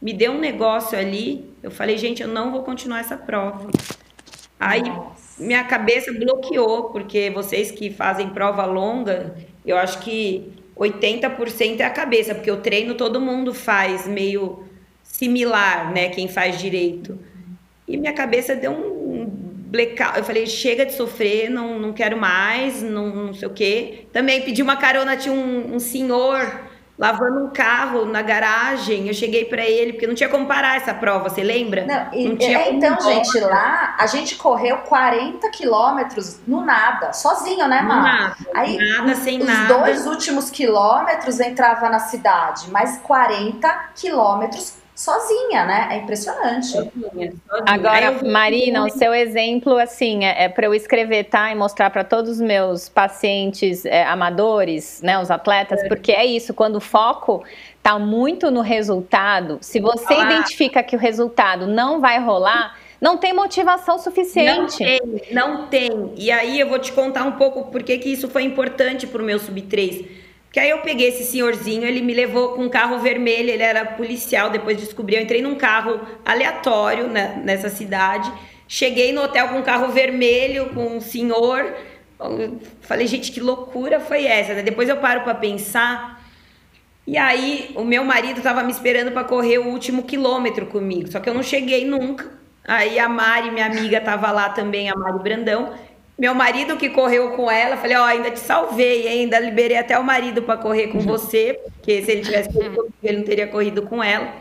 me 0.00 0.12
deu 0.12 0.32
um 0.32 0.38
negócio 0.38 0.98
ali. 0.98 1.50
Eu 1.62 1.70
falei, 1.70 1.98
gente, 1.98 2.22
eu 2.22 2.28
não 2.28 2.50
vou 2.50 2.62
continuar 2.62 3.00
essa 3.00 3.16
prova. 3.16 3.70
Aí 4.58 4.82
Nossa. 4.82 5.42
minha 5.42 5.64
cabeça 5.64 6.12
bloqueou, 6.12 6.90
porque 6.90 7.30
vocês 7.30 7.70
que 7.70 7.90
fazem 7.90 8.30
prova 8.30 8.64
longa, 8.64 9.36
eu 9.66 9.76
acho 9.76 9.98
que 10.00 10.52
80% 10.76 11.80
é 11.80 11.84
a 11.84 11.90
cabeça, 11.90 12.34
porque 12.34 12.50
o 12.50 12.58
treino 12.58 12.94
todo 12.94 13.20
mundo 13.20 13.52
faz 13.52 14.06
meio 14.06 14.64
similar, 15.02 15.92
né? 15.92 16.08
Quem 16.10 16.28
faz 16.28 16.58
direito. 16.58 17.18
E 17.88 17.96
minha 17.96 18.12
cabeça 18.12 18.54
deu 18.54 18.72
um 18.72 19.24
blackout. 19.26 20.18
Eu 20.18 20.24
falei, 20.24 20.46
chega 20.46 20.84
de 20.84 20.92
sofrer, 20.92 21.48
não, 21.50 21.78
não 21.78 21.92
quero 21.92 22.16
mais, 22.16 22.82
não, 22.82 23.26
não 23.26 23.34
sei 23.34 23.48
o 23.48 23.52
quê. 23.52 24.06
Também 24.12 24.42
pedi 24.42 24.62
uma 24.62 24.76
carona, 24.76 25.16
tinha 25.16 25.34
um, 25.34 25.74
um 25.74 25.78
senhor 25.78 26.60
lavando 26.98 27.44
um 27.44 27.50
carro 27.50 28.04
na 28.06 28.22
garagem. 28.22 29.08
Eu 29.08 29.14
cheguei 29.14 29.44
para 29.44 29.64
ele, 29.64 29.92
porque 29.92 30.06
não 30.06 30.14
tinha 30.14 30.28
como 30.28 30.46
parar 30.46 30.76
essa 30.76 30.94
prova, 30.94 31.28
você 31.28 31.42
lembra? 31.42 31.84
Não, 31.84 32.18
e, 32.18 32.28
não 32.28 32.36
tinha 32.36 32.58
é, 32.58 32.72
então, 32.72 33.00
gente, 33.00 33.38
lá 33.40 33.96
a 33.98 34.06
gente 34.06 34.36
correu 34.36 34.78
40 34.78 35.48
quilômetros 35.50 36.40
no 36.46 36.64
nada, 36.64 37.12
sozinho, 37.12 37.68
né, 37.68 37.82
Mar? 37.82 38.02
Nada, 38.02 38.36
Aí, 38.54 38.76
nada, 38.78 39.14
sem 39.14 39.40
os 39.40 39.46
nada. 39.46 39.74
Os 39.74 39.80
dois 39.80 40.06
últimos 40.06 40.50
quilômetros 40.50 41.40
entrava 41.40 41.88
na 41.88 41.98
cidade, 41.98 42.70
mas 42.70 42.98
40 42.98 43.90
quilômetros 43.94 44.85
sozinha, 44.96 45.66
né? 45.66 45.88
É 45.92 45.96
impressionante. 45.98 46.68
Sozinha, 46.68 47.10
sozinha. 47.12 47.32
Agora, 47.66 48.12
Marina, 48.24 48.82
o 48.84 48.90
seu 48.90 49.12
exemplo, 49.12 49.76
assim, 49.76 50.24
é, 50.24 50.44
é 50.44 50.48
para 50.48 50.66
eu 50.66 50.74
escrever, 50.74 51.24
tá? 51.24 51.52
E 51.52 51.54
mostrar 51.54 51.90
para 51.90 52.02
todos 52.02 52.30
os 52.32 52.40
meus 52.40 52.88
pacientes 52.88 53.84
é, 53.84 54.04
amadores, 54.04 55.02
né? 55.02 55.18
Os 55.18 55.30
atletas, 55.30 55.82
é. 55.82 55.88
porque 55.88 56.10
é 56.10 56.24
isso, 56.24 56.54
quando 56.54 56.76
o 56.76 56.80
foco 56.80 57.44
tá 57.82 57.98
muito 57.98 58.50
no 58.50 58.62
resultado, 58.62 59.58
se 59.60 59.78
você 59.78 60.14
ah. 60.14 60.24
identifica 60.24 60.82
que 60.82 60.96
o 60.96 60.98
resultado 60.98 61.66
não 61.66 62.00
vai 62.00 62.18
rolar, 62.18 62.78
não 62.98 63.18
tem 63.18 63.34
motivação 63.34 63.98
suficiente. 63.98 64.82
Não 64.82 65.10
tem, 65.20 65.34
não 65.34 65.66
tem. 65.66 66.12
E 66.16 66.30
aí 66.32 66.58
eu 66.58 66.70
vou 66.70 66.78
te 66.78 66.90
contar 66.92 67.24
um 67.24 67.32
pouco 67.32 67.70
por 67.70 67.82
que 67.82 67.92
isso 67.92 68.30
foi 68.30 68.44
importante 68.44 69.06
para 69.06 69.20
o 69.20 69.24
meu 69.24 69.38
sub-3 69.38 70.25
Que 70.56 70.60
aí 70.60 70.70
eu 70.70 70.78
peguei 70.78 71.08
esse 71.08 71.22
senhorzinho, 71.22 71.84
ele 71.84 72.00
me 72.00 72.14
levou 72.14 72.54
com 72.54 72.62
um 72.62 72.68
carro 72.70 72.98
vermelho, 72.98 73.50
ele 73.50 73.62
era 73.62 73.84
policial, 73.84 74.48
depois 74.48 74.78
descobri, 74.78 75.14
eu 75.14 75.20
entrei 75.20 75.42
num 75.42 75.54
carro 75.54 76.00
aleatório 76.24 77.08
né, 77.08 77.42
nessa 77.44 77.68
cidade. 77.68 78.32
Cheguei 78.66 79.12
no 79.12 79.20
hotel 79.20 79.48
com 79.48 79.58
um 79.58 79.62
carro 79.62 79.92
vermelho, 79.92 80.70
com 80.70 80.96
um 80.96 80.98
senhor. 80.98 81.74
Falei, 82.80 83.06
gente, 83.06 83.32
que 83.32 83.38
loucura 83.38 84.00
foi 84.00 84.24
essa? 84.24 84.54
Né? 84.54 84.62
Depois 84.62 84.88
eu 84.88 84.96
paro 84.96 85.20
para 85.24 85.34
pensar. 85.34 86.24
E 87.06 87.18
aí, 87.18 87.70
o 87.74 87.84
meu 87.84 88.02
marido 88.02 88.38
estava 88.38 88.62
me 88.62 88.72
esperando 88.72 89.12
para 89.12 89.24
correr 89.24 89.58
o 89.58 89.68
último 89.68 90.04
quilômetro 90.04 90.64
comigo, 90.64 91.12
só 91.12 91.20
que 91.20 91.28
eu 91.28 91.34
não 91.34 91.42
cheguei 91.42 91.84
nunca. 91.84 92.32
Aí 92.66 92.98
a 92.98 93.10
Mari, 93.10 93.50
minha 93.50 93.66
amiga, 93.66 93.98
estava 93.98 94.32
lá 94.32 94.48
também, 94.48 94.88
a 94.88 94.96
Mari 94.96 95.18
Brandão. 95.18 95.74
Meu 96.18 96.34
marido 96.34 96.78
que 96.78 96.88
correu 96.88 97.32
com 97.32 97.50
ela, 97.50 97.76
falei, 97.76 97.96
ó, 97.96 98.02
oh, 98.02 98.04
ainda 98.04 98.30
te 98.30 98.40
salvei, 98.40 99.06
ainda 99.06 99.38
liberei 99.38 99.76
até 99.76 99.98
o 99.98 100.04
marido 100.04 100.42
para 100.42 100.56
correr 100.56 100.86
com 100.86 100.98
você, 100.98 101.60
porque 101.74 102.02
se 102.02 102.10
ele 102.10 102.22
tivesse 102.22 102.50
corrido 102.50 102.86
ele 103.02 103.18
não 103.18 103.24
teria 103.24 103.46
corrido 103.46 103.82
com 103.82 104.02
ela. 104.02 104.34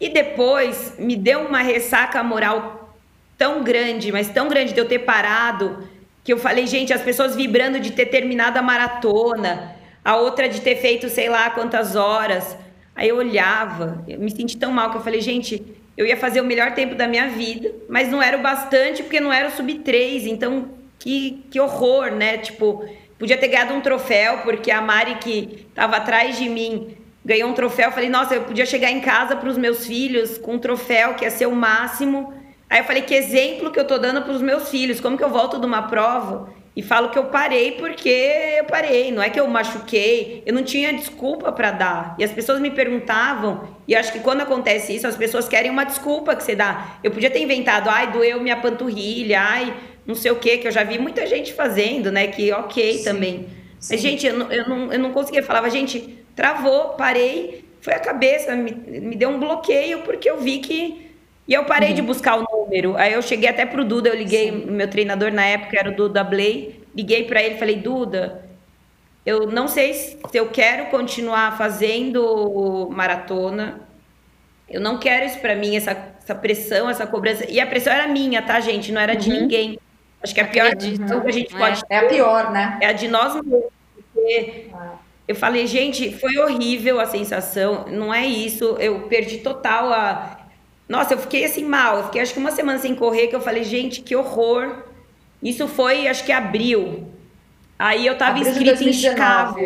E 0.00 0.08
depois 0.08 0.94
me 0.98 1.14
deu 1.14 1.42
uma 1.46 1.62
ressaca 1.62 2.22
moral 2.22 2.96
tão 3.36 3.62
grande, 3.62 4.10
mas 4.10 4.28
tão 4.28 4.48
grande 4.48 4.72
de 4.72 4.80
eu 4.80 4.88
ter 4.88 5.00
parado, 5.00 5.88
que 6.24 6.32
eu 6.32 6.38
falei, 6.38 6.66
gente, 6.66 6.92
as 6.92 7.00
pessoas 7.00 7.36
vibrando 7.36 7.78
de 7.78 7.92
ter 7.92 8.06
terminado 8.06 8.58
a 8.58 8.62
maratona, 8.62 9.76
a 10.04 10.16
outra 10.16 10.48
de 10.48 10.60
ter 10.60 10.76
feito 10.76 11.08
sei 11.08 11.28
lá 11.28 11.50
quantas 11.50 11.94
horas. 11.94 12.56
Aí 12.94 13.08
eu 13.08 13.16
olhava, 13.16 14.04
eu 14.08 14.18
me 14.18 14.30
senti 14.30 14.56
tão 14.56 14.72
mal 14.72 14.90
que 14.90 14.96
eu 14.96 15.02
falei, 15.02 15.20
gente, 15.20 15.62
eu 15.96 16.04
ia 16.04 16.16
fazer 16.16 16.40
o 16.40 16.44
melhor 16.44 16.74
tempo 16.74 16.94
da 16.94 17.06
minha 17.06 17.28
vida, 17.28 17.72
mas 17.88 18.08
não 18.08 18.20
era 18.20 18.36
o 18.36 18.42
bastante 18.42 19.02
porque 19.02 19.20
não 19.20 19.32
era 19.32 19.48
o 19.48 19.52
sub 19.52 19.72
3, 19.76 20.26
então 20.26 20.77
que, 20.98 21.44
que 21.50 21.60
horror, 21.60 22.12
né? 22.12 22.38
Tipo, 22.38 22.84
podia 23.18 23.36
ter 23.36 23.48
ganhado 23.48 23.74
um 23.74 23.80
troféu, 23.80 24.38
porque 24.38 24.70
a 24.70 24.80
Mari 24.80 25.16
que 25.16 25.66
estava 25.68 25.96
atrás 25.96 26.36
de 26.36 26.48
mim 26.48 26.96
ganhou 27.24 27.50
um 27.50 27.54
troféu. 27.54 27.86
Eu 27.88 27.92
falei, 27.92 28.08
nossa, 28.08 28.34
eu 28.34 28.42
podia 28.42 28.66
chegar 28.66 28.90
em 28.90 29.00
casa 29.00 29.36
para 29.36 29.48
os 29.48 29.58
meus 29.58 29.86
filhos 29.86 30.38
com 30.38 30.54
um 30.54 30.58
troféu 30.58 31.14
que 31.14 31.24
ia 31.24 31.30
ser 31.30 31.46
o 31.46 31.54
máximo. 31.54 32.32
Aí 32.70 32.80
eu 32.80 32.84
falei, 32.84 33.02
que 33.02 33.14
exemplo 33.14 33.70
que 33.70 33.78
eu 33.78 33.86
tô 33.86 33.98
dando 33.98 34.22
para 34.22 34.32
os 34.32 34.42
meus 34.42 34.70
filhos? 34.70 35.00
Como 35.00 35.16
que 35.16 35.24
eu 35.24 35.30
volto 35.30 35.58
de 35.58 35.66
uma 35.66 35.82
prova 35.82 36.52
e 36.78 36.82
falo 36.82 37.08
que 37.08 37.18
eu 37.18 37.24
parei 37.24 37.72
porque 37.72 38.08
eu 38.56 38.64
parei, 38.64 39.10
não 39.10 39.20
é 39.20 39.28
que 39.28 39.40
eu 39.40 39.48
machuquei, 39.48 40.44
eu 40.46 40.54
não 40.54 40.62
tinha 40.62 40.92
desculpa 40.92 41.50
para 41.50 41.72
dar. 41.72 42.14
E 42.16 42.22
as 42.22 42.30
pessoas 42.30 42.60
me 42.60 42.70
perguntavam, 42.70 43.76
e 43.88 43.96
acho 43.96 44.12
que 44.12 44.20
quando 44.20 44.42
acontece 44.42 44.94
isso, 44.94 45.04
as 45.04 45.16
pessoas 45.16 45.48
querem 45.48 45.72
uma 45.72 45.82
desculpa 45.82 46.36
que 46.36 46.44
você 46.44 46.54
dá. 46.54 46.98
Eu 47.02 47.10
podia 47.10 47.30
ter 47.30 47.42
inventado, 47.42 47.88
ai, 47.90 48.12
doeu 48.12 48.40
minha 48.40 48.56
panturrilha, 48.56 49.40
ai, 49.40 49.74
não 50.08 50.14
sei 50.14 50.30
o 50.30 50.36
que, 50.36 50.56
que 50.56 50.66
eu 50.66 50.72
já 50.72 50.82
vi 50.82 50.98
muita 50.98 51.26
gente 51.26 51.52
fazendo, 51.52 52.10
né? 52.10 52.28
Que 52.28 52.50
ok 52.50 52.94
sim, 52.94 53.04
também. 53.04 53.46
Sim. 53.78 53.92
Mas, 53.92 54.00
gente, 54.00 54.26
eu 54.26 54.38
não, 54.38 54.50
eu, 54.50 54.66
não, 54.66 54.92
eu 54.92 54.98
não 54.98 55.12
conseguia. 55.12 55.42
Falava, 55.42 55.68
gente, 55.68 56.24
travou, 56.34 56.94
parei, 56.94 57.66
foi 57.82 57.92
a 57.92 58.00
cabeça, 58.00 58.56
me, 58.56 58.72
me 58.72 59.14
deu 59.14 59.28
um 59.28 59.38
bloqueio, 59.38 60.00
porque 60.00 60.28
eu 60.28 60.40
vi 60.40 60.60
que. 60.60 61.06
E 61.46 61.52
eu 61.52 61.64
parei 61.64 61.90
uhum. 61.90 61.94
de 61.94 62.02
buscar 62.02 62.38
o 62.38 62.46
número. 62.50 62.96
Aí 62.96 63.12
eu 63.12 63.20
cheguei 63.20 63.50
até 63.50 63.66
pro 63.66 63.84
Duda, 63.84 64.08
eu 64.08 64.14
liguei, 64.14 64.50
sim. 64.50 64.66
meu 64.70 64.88
treinador 64.88 65.30
na 65.30 65.44
época 65.44 65.78
era 65.78 65.90
o 65.90 65.94
Duda 65.94 66.24
Blay, 66.24 66.80
liguei 66.96 67.24
para 67.24 67.42
ele 67.42 67.56
falei, 67.56 67.76
Duda, 67.76 68.44
eu 69.26 69.46
não 69.46 69.68
sei 69.68 69.92
se 69.92 70.18
eu 70.32 70.48
quero 70.48 70.86
continuar 70.86 71.58
fazendo 71.58 72.88
maratona. 72.90 73.80
Eu 74.68 74.80
não 74.80 74.98
quero 74.98 75.26
isso 75.26 75.38
para 75.38 75.54
mim, 75.54 75.76
essa, 75.76 75.92
essa 76.22 76.34
pressão, 76.34 76.88
essa 76.88 77.06
cobrança. 77.06 77.44
E 77.50 77.60
a 77.60 77.66
pressão 77.66 77.92
era 77.92 78.06
minha, 78.06 78.40
tá, 78.40 78.58
gente? 78.60 78.90
Não 78.90 79.00
era 79.00 79.14
de 79.14 79.30
uhum. 79.30 79.40
ninguém. 79.42 79.78
Acho 80.22 80.34
que 80.34 80.40
a 80.40 80.46
pior 80.46 80.74
de 80.74 80.98
tudo 80.98 81.22
que 81.22 81.28
a 81.28 81.32
gente 81.32 81.54
pode 81.54 81.82
é, 81.88 81.94
é 81.94 81.98
a 81.98 82.08
pior, 82.08 82.50
né? 82.50 82.78
É 82.80 82.86
a 82.86 82.92
de 82.92 83.08
nós 83.08 83.34
mesmos. 83.34 83.64
Porque 83.94 84.70
eu 85.28 85.34
falei, 85.34 85.66
gente, 85.66 86.12
foi 86.12 86.36
horrível 86.38 86.98
a 86.98 87.06
sensação, 87.06 87.86
não 87.88 88.12
é 88.12 88.26
isso. 88.26 88.76
Eu 88.80 89.02
perdi 89.02 89.38
total 89.38 89.92
a. 89.92 90.38
Nossa, 90.88 91.14
eu 91.14 91.18
fiquei 91.18 91.44
assim 91.44 91.64
mal. 91.64 91.98
Eu 91.98 92.04
fiquei 92.04 92.22
acho 92.22 92.32
que 92.32 92.40
uma 92.40 92.50
semana 92.50 92.78
sem 92.78 92.94
correr, 92.94 93.28
que 93.28 93.36
eu 93.36 93.40
falei, 93.40 93.62
gente, 93.62 94.00
que 94.00 94.16
horror. 94.16 94.84
Isso 95.42 95.68
foi, 95.68 96.08
acho 96.08 96.24
que 96.24 96.32
abril. 96.32 97.12
Aí 97.78 98.06
eu 98.06 98.18
tava 98.18 98.40
inscrita 98.40 98.82
em 98.82 98.92
Chicago. 98.92 99.56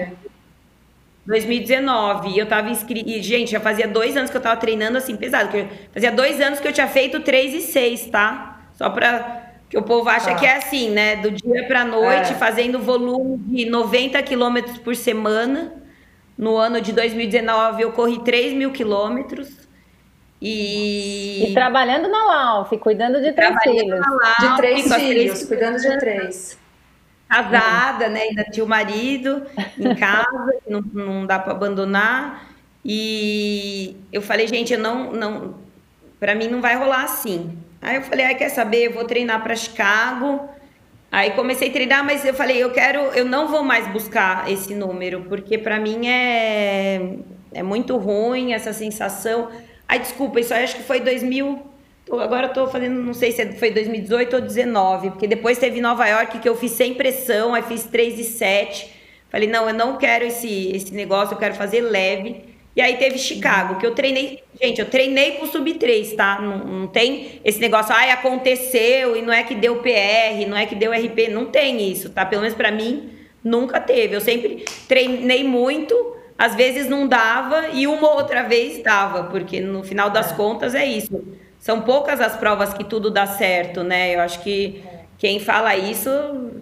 2019. 1.25 2.31
E 2.31 2.39
eu 2.39 2.47
tava 2.47 2.69
inscrita. 2.69 3.09
E, 3.09 3.23
gente, 3.23 3.53
já 3.53 3.61
fazia 3.61 3.89
dois 3.89 4.17
anos 4.17 4.31
que 4.31 4.37
eu 4.37 4.41
tava 4.41 4.57
treinando 4.61 4.99
assim, 4.99 5.17
pesado. 5.17 5.51
Fazia 5.95 6.13
dois 6.13 6.41
anos 6.41 6.61
que 6.61 6.69
eu 6.69 6.73
tinha 6.73 6.89
feito 6.89 7.21
3 7.21 7.55
e 7.55 7.61
6, 7.61 8.07
tá? 8.07 8.67
Só 8.75 8.91
pra 8.91 9.52
que 9.73 9.79
o 9.79 9.83
povo 9.83 10.07
acha 10.11 10.33
ah. 10.33 10.35
que 10.35 10.45
é 10.45 10.59
assim, 10.59 10.91
né? 10.91 11.17
Do 11.17 11.31
dia 11.31 11.67
para 11.67 11.83
noite, 11.83 12.33
é. 12.33 12.35
fazendo 12.35 12.79
volume 12.79 13.39
de 13.39 13.65
90 13.65 14.23
quilômetros 14.23 14.77
por 14.77 14.95
semana. 14.95 15.73
No 16.37 16.59
ano 16.59 16.79
de 16.79 16.93
2019, 16.93 17.83
eu 17.83 17.93
corri 17.93 18.19
3 18.23 18.53
mil 18.53 18.71
quilômetros. 18.71 19.49
E... 20.43 21.49
e 21.49 21.55
trabalhando 21.55 22.07
na 22.07 22.23
LAUF, 22.23 22.77
cuidando 22.77 23.23
de 23.23 23.33
três 23.33 23.63
filhos. 23.63 24.01
de 24.41 24.57
três 24.59 24.95
filhos, 24.95 25.45
cuidando 25.45 25.79
de 25.79 25.99
três. 25.99 26.59
Casada, 27.27 28.11
né? 28.11 28.25
Ainda 28.25 28.45
tinha 28.45 28.67
o 28.67 28.69
marido 28.69 29.47
em 29.79 29.95
casa, 29.97 30.55
não, 30.69 30.83
não 30.93 31.25
dá 31.25 31.39
para 31.39 31.53
abandonar. 31.53 32.47
E 32.85 33.97
eu 34.13 34.21
falei, 34.21 34.47
gente, 34.47 34.75
eu 34.75 34.79
não, 34.79 35.13
não, 35.13 35.55
para 36.21 36.35
mim 36.35 36.49
não 36.49 36.61
vai 36.61 36.77
rolar 36.77 37.05
assim. 37.05 37.57
Aí 37.83 37.97
eu 37.97 38.03
falei, 38.03 38.33
quer 38.37 38.49
saber? 38.49 38.87
Eu 38.87 38.93
vou 38.93 39.05
treinar 39.05 39.43
para 39.43 39.57
Chicago. 39.57 40.49
Aí 41.11 41.33
comecei 41.33 41.69
a 41.69 41.73
treinar, 41.73 42.05
mas 42.05 42.25
eu 42.25 42.33
falei, 42.33 42.63
eu 42.63 42.71
quero, 42.71 43.01
eu 43.15 43.25
não 43.25 43.49
vou 43.49 43.63
mais 43.63 43.87
buscar 43.89 44.51
esse 44.51 44.75
número, 44.75 45.27
porque 45.29 45.59
para 45.59 45.79
mim 45.79 46.07
é, 46.07 47.17
é 47.53 47.63
muito 47.63 47.99
ruim 47.99 48.55
essa 48.55 48.73
sensação. 48.73 49.51
Ai, 49.87 49.99
desculpa, 49.99 50.41
isso 50.41 50.55
aí 50.55 50.65
acho 50.65 50.77
que 50.77 50.85
foi 50.85 51.01
2000. 51.01 51.61
Agora 52.13 52.47
eu 52.47 52.53
tô 52.53 52.67
fazendo, 52.67 53.03
não 53.03 53.13
sei 53.13 53.33
se 53.33 53.53
foi 53.53 53.71
2018 53.71 54.35
ou 54.35 54.41
2019, 54.41 55.11
porque 55.11 55.27
depois 55.27 55.59
teve 55.59 55.81
Nova 55.81 56.07
York 56.07 56.39
que 56.39 56.49
eu 56.49 56.57
fiz 56.57 56.73
sem 56.73 56.95
pressão, 56.95 57.53
aí 57.55 57.63
fiz 57.63 57.85
3 57.85 58.19
e 58.19 58.25
7. 58.25 58.91
Falei, 59.29 59.49
não, 59.49 59.69
eu 59.69 59.75
não 59.75 59.99
quero 59.99 60.25
esse, 60.25 60.71
esse 60.75 60.95
negócio, 60.95 61.35
eu 61.35 61.39
quero 61.39 61.55
fazer 61.55 61.81
leve. 61.81 62.52
E 62.75 62.81
aí 62.81 62.97
teve 62.97 63.19
Chicago, 63.19 63.77
que 63.77 63.87
eu 63.87 63.95
treinei. 63.95 64.43
Gente, 64.61 64.81
eu 64.81 64.89
treinei 64.89 65.33
pro 65.33 65.47
sub-3, 65.47 66.17
tá? 66.17 66.41
Não, 66.41 66.59
não, 66.59 66.87
tem 66.87 67.41
esse 67.45 67.61
negócio, 67.61 67.95
ai, 67.95 68.11
aconteceu 68.11 69.17
e 69.17 69.23
não 69.23 69.33
é 69.33 69.43
que 69.43 69.55
deu 69.55 69.77
PR, 69.77 70.49
não 70.49 70.57
é 70.57 70.65
que 70.65 70.75
deu 70.75 70.93
RP. 70.93 71.29
Não 71.31 71.47
tem 71.47 71.91
isso, 71.91 72.11
tá? 72.11 72.25
Pelo 72.25 72.43
menos 72.43 72.57
para 72.57 72.71
mim, 72.71 73.11
nunca 73.45 73.79
teve. 73.79 74.17
Eu 74.17 74.21
sempre 74.21 74.65
treinei 74.89 75.45
muito, 75.45 76.17
às 76.39 76.55
vezes 76.55 76.89
não 76.89 77.07
dava 77.07 77.69
e 77.75 77.87
uma 77.87 78.15
outra 78.15 78.43
vez 78.43 78.83
dava, 78.83 79.25
porque 79.25 79.61
no 79.61 79.83
final 79.83 80.09
das 80.09 80.33
é. 80.33 80.35
contas 80.35 80.75
é 80.75 80.87
isso. 80.87 81.23
São 81.59 81.83
poucas 81.83 82.21
as 82.21 82.37
provas 82.37 82.73
que 82.73 82.85
tudo 82.85 83.11
dá 83.11 83.27
certo, 83.27 83.85
né? 83.85 84.15
Eu 84.15 84.21
acho 84.21 84.43
que 84.43 84.83
quem 85.19 85.39
fala 85.39 85.77
isso, 85.77 86.11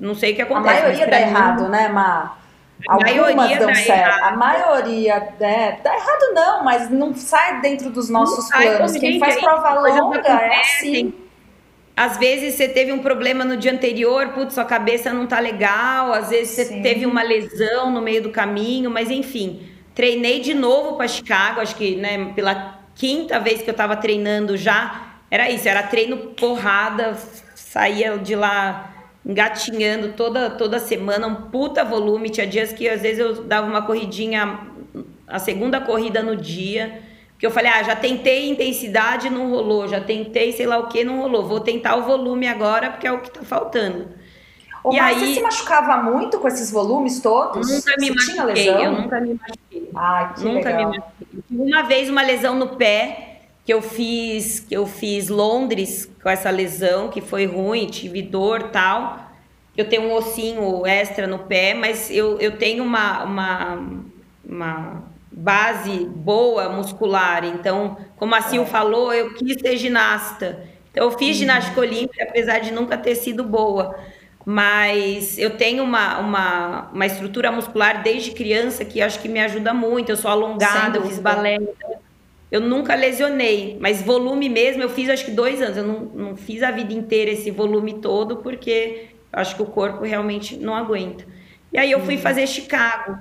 não 0.00 0.14
sei 0.14 0.32
o 0.32 0.36
que 0.36 0.42
acontece. 0.42 0.78
A 0.78 0.82
maioria 0.82 1.06
dá 1.06 1.18
mim, 1.18 1.22
errado, 1.22 1.68
né, 1.68 1.88
Mar? 1.88 2.39
A 2.88 2.94
Algumas 2.94 3.58
dão 3.58 3.74
certo. 3.74 3.90
Errado. 3.90 4.32
A 4.32 4.36
maioria 4.36 5.14
é, 5.40 5.78
dá 5.82 5.94
errado 5.94 6.34
não, 6.34 6.64
mas 6.64 6.90
não 6.90 7.14
sai 7.14 7.60
dentro 7.60 7.90
dos 7.90 8.08
nossos 8.08 8.48
não 8.50 8.58
planos. 8.58 8.92
Quem 8.96 9.18
faz 9.18 9.38
prova 9.40 9.74
longa 9.74 10.20
é 10.20 10.60
assim. 10.60 11.14
Às 11.96 12.16
vezes 12.16 12.54
você 12.54 12.66
teve 12.66 12.92
um 12.92 13.00
problema 13.00 13.44
no 13.44 13.56
dia 13.56 13.72
anterior, 13.72 14.28
putz, 14.28 14.54
sua 14.54 14.64
cabeça 14.64 15.12
não 15.12 15.26
tá 15.26 15.38
legal, 15.38 16.14
às 16.14 16.30
vezes 16.30 16.54
você 16.54 16.64
Sim. 16.64 16.82
teve 16.82 17.04
uma 17.04 17.22
lesão 17.22 17.90
no 17.90 18.00
meio 18.00 18.22
do 18.22 18.30
caminho, 18.30 18.90
mas 18.90 19.10
enfim, 19.10 19.68
treinei 19.94 20.40
de 20.40 20.54
novo 20.54 20.96
para 20.96 21.06
Chicago, 21.06 21.60
acho 21.60 21.76
que, 21.76 21.96
né, 21.96 22.32
pela 22.34 22.80
quinta 22.94 23.38
vez 23.38 23.60
que 23.60 23.68
eu 23.68 23.74
tava 23.74 23.96
treinando 23.96 24.56
já, 24.56 25.18
era 25.30 25.50
isso, 25.50 25.68
era 25.68 25.82
treino 25.82 26.16
porrada, 26.28 27.18
saía 27.54 28.16
de 28.16 28.34
lá 28.34 28.89
engatinhando 29.24 30.12
toda, 30.12 30.50
toda 30.50 30.78
semana, 30.78 31.26
um 31.26 31.34
puta 31.50 31.84
volume. 31.84 32.30
Tinha 32.30 32.46
dias 32.46 32.72
que 32.72 32.88
às 32.88 33.02
vezes 33.02 33.18
eu 33.18 33.44
dava 33.44 33.66
uma 33.66 33.82
corridinha, 33.82 34.60
a 35.26 35.38
segunda 35.38 35.80
corrida 35.80 36.22
no 36.22 36.36
dia. 36.36 37.02
Que 37.38 37.46
eu 37.46 37.50
falei, 37.50 37.70
ah, 37.72 37.82
já 37.82 37.96
tentei 37.96 38.50
intensidade, 38.50 39.30
não 39.30 39.48
rolou, 39.48 39.88
já 39.88 39.98
tentei 39.98 40.52
sei 40.52 40.66
lá 40.66 40.78
o 40.78 40.88
que, 40.88 41.02
não 41.02 41.20
rolou. 41.20 41.46
Vou 41.46 41.60
tentar 41.60 41.96
o 41.96 42.02
volume 42.02 42.46
agora, 42.46 42.90
porque 42.90 43.06
é 43.06 43.12
o 43.12 43.20
que 43.20 43.30
tá 43.30 43.40
faltando. 43.42 44.08
Ô, 44.82 44.92
e 44.92 44.98
aí, 44.98 45.18
você 45.18 45.34
se 45.34 45.40
machucava 45.42 46.02
muito 46.02 46.38
com 46.38 46.48
esses 46.48 46.70
volumes 46.70 47.20
todos? 47.20 47.68
Nunca 47.68 47.94
me 47.98 48.08
você 48.08 48.34
machuquei, 48.34 48.68
eu 48.68 48.92
nunca 48.92 49.20
me 49.20 49.34
machuquei. 49.34 49.90
Ai, 49.94 50.34
que 50.34 50.44
nunca 50.44 50.68
legal. 50.68 50.90
me 50.90 50.98
machuquei. 50.98 51.42
Uma 51.50 51.82
vez 51.82 52.08
uma 52.08 52.22
lesão 52.22 52.54
no 52.54 52.68
pé, 52.76 53.29
que 53.70 53.74
eu 53.74 53.82
fiz, 53.82 54.58
que 54.58 54.76
eu 54.76 54.84
fiz 54.84 55.28
Londres 55.28 56.10
com 56.20 56.28
essa 56.28 56.50
lesão, 56.50 57.08
que 57.08 57.20
foi 57.20 57.46
ruim, 57.46 57.86
tive 57.86 58.20
dor 58.20 58.64
tal. 58.64 59.30
Eu 59.76 59.88
tenho 59.88 60.08
um 60.08 60.12
ossinho 60.12 60.84
extra 60.84 61.24
no 61.28 61.38
pé, 61.38 61.72
mas 61.72 62.10
eu, 62.10 62.36
eu 62.40 62.58
tenho 62.58 62.82
uma, 62.82 63.22
uma, 63.22 63.92
uma 64.44 65.04
base 65.30 66.04
boa 66.04 66.68
muscular. 66.68 67.44
Então, 67.44 67.96
como 68.16 68.34
a 68.34 68.40
Sil 68.42 68.64
é. 68.64 68.66
falou, 68.66 69.14
eu 69.14 69.34
quis 69.34 69.60
ser 69.60 69.76
ginasta. 69.76 70.66
Então, 70.90 71.04
eu 71.04 71.12
fiz 71.12 71.36
uhum. 71.36 71.42
ginástica 71.42 71.80
olímpica, 71.80 72.24
apesar 72.24 72.58
de 72.58 72.72
nunca 72.72 72.98
ter 72.98 73.14
sido 73.14 73.44
boa. 73.44 73.94
mas 74.44 75.38
eu 75.38 75.50
tenho 75.50 75.84
uma, 75.84 76.18
uma, 76.18 76.90
uma 76.92 77.06
estrutura 77.06 77.52
muscular 77.52 78.02
desde 78.02 78.32
criança 78.32 78.84
que 78.84 79.00
acho 79.00 79.20
que 79.20 79.28
me 79.28 79.38
ajuda 79.38 79.72
muito. 79.72 80.10
Eu 80.10 80.16
sou 80.16 80.28
alongada, 80.28 80.98
eu 80.98 81.06
fiz 81.06 81.20
balé, 81.20 81.54
então 81.54 82.09
eu 82.50 82.60
nunca 82.60 82.94
lesionei, 82.94 83.76
mas 83.80 84.02
volume 84.02 84.48
mesmo 84.48 84.82
eu 84.82 84.88
fiz 84.88 85.08
acho 85.08 85.24
que 85.24 85.30
dois 85.30 85.62
anos. 85.62 85.76
Eu 85.76 85.84
não, 85.84 86.00
não 86.00 86.36
fiz 86.36 86.62
a 86.62 86.70
vida 86.70 86.92
inteira 86.92 87.30
esse 87.30 87.50
volume 87.50 87.94
todo 87.94 88.38
porque 88.38 89.06
acho 89.32 89.54
que 89.54 89.62
o 89.62 89.66
corpo 89.66 90.04
realmente 90.04 90.56
não 90.56 90.74
aguenta. 90.74 91.24
E 91.72 91.78
aí 91.78 91.90
eu 91.90 92.00
fui 92.00 92.16
uhum. 92.16 92.20
fazer 92.20 92.46
Chicago. 92.48 93.16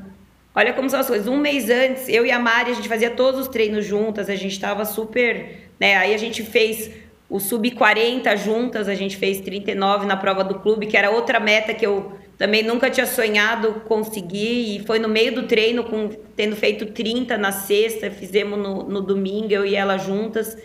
Olha 0.55 0.73
como 0.73 0.89
são 0.89 0.99
as 0.99 1.07
coisas. 1.07 1.27
Um 1.27 1.37
mês 1.37 1.69
antes, 1.69 2.09
eu 2.09 2.25
e 2.25 2.31
a 2.31 2.39
Mari, 2.39 2.71
a 2.71 2.73
gente 2.73 2.89
fazia 2.89 3.11
todos 3.11 3.41
os 3.41 3.47
treinos 3.47 3.85
juntas, 3.85 4.29
a 4.29 4.35
gente 4.35 4.53
estava 4.53 4.83
super. 4.83 5.69
Né? 5.79 5.95
Aí 5.95 6.13
a 6.13 6.17
gente 6.17 6.43
fez 6.43 6.91
o 7.29 7.39
sub-40 7.39 8.35
juntas, 8.35 8.89
a 8.89 8.95
gente 8.95 9.15
fez 9.15 9.39
39 9.39 10.07
na 10.07 10.17
prova 10.17 10.43
do 10.43 10.55
clube, 10.55 10.87
que 10.87 10.97
era 10.97 11.11
outra 11.11 11.39
meta 11.39 11.73
que 11.75 11.85
eu 11.85 12.13
também 12.39 12.63
nunca 12.63 12.89
tinha 12.89 13.05
sonhado 13.05 13.81
conseguir. 13.81 14.77
E 14.77 14.85
foi 14.85 14.97
no 14.97 15.09
meio 15.09 15.35
do 15.35 15.43
treino, 15.43 15.83
com, 15.83 16.07
tendo 16.37 16.55
feito 16.55 16.85
30 16.85 17.37
na 17.37 17.51
sexta, 17.51 18.09
fizemos 18.09 18.57
no, 18.57 18.83
no 18.83 19.01
domingo, 19.01 19.51
eu 19.51 19.65
e 19.65 19.75
ela 19.75 19.97
juntas. 19.97 20.57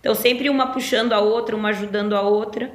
Então, 0.00 0.14
sempre 0.14 0.48
uma 0.48 0.72
puxando 0.72 1.12
a 1.12 1.20
outra, 1.20 1.54
uma 1.54 1.68
ajudando 1.68 2.16
a 2.16 2.22
outra. 2.22 2.72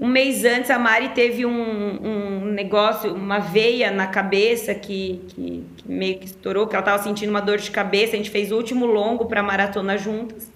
Um 0.00 0.08
mês 0.08 0.46
antes, 0.46 0.70
a 0.70 0.78
Mari 0.78 1.10
teve 1.10 1.44
um, 1.44 1.50
um 1.52 2.44
negócio, 2.46 3.12
uma 3.12 3.38
veia 3.38 3.90
na 3.90 4.06
cabeça 4.06 4.74
que, 4.74 5.20
que, 5.28 5.64
que 5.76 5.90
meio 5.90 6.18
que 6.18 6.24
estourou, 6.24 6.66
que 6.66 6.74
ela 6.74 6.82
estava 6.82 7.02
sentindo 7.02 7.28
uma 7.28 7.42
dor 7.42 7.58
de 7.58 7.70
cabeça. 7.70 8.14
A 8.14 8.16
gente 8.16 8.30
fez 8.30 8.50
o 8.50 8.56
último 8.56 8.86
longo 8.86 9.26
para 9.26 9.42
maratona 9.42 9.98
juntas. 9.98 10.50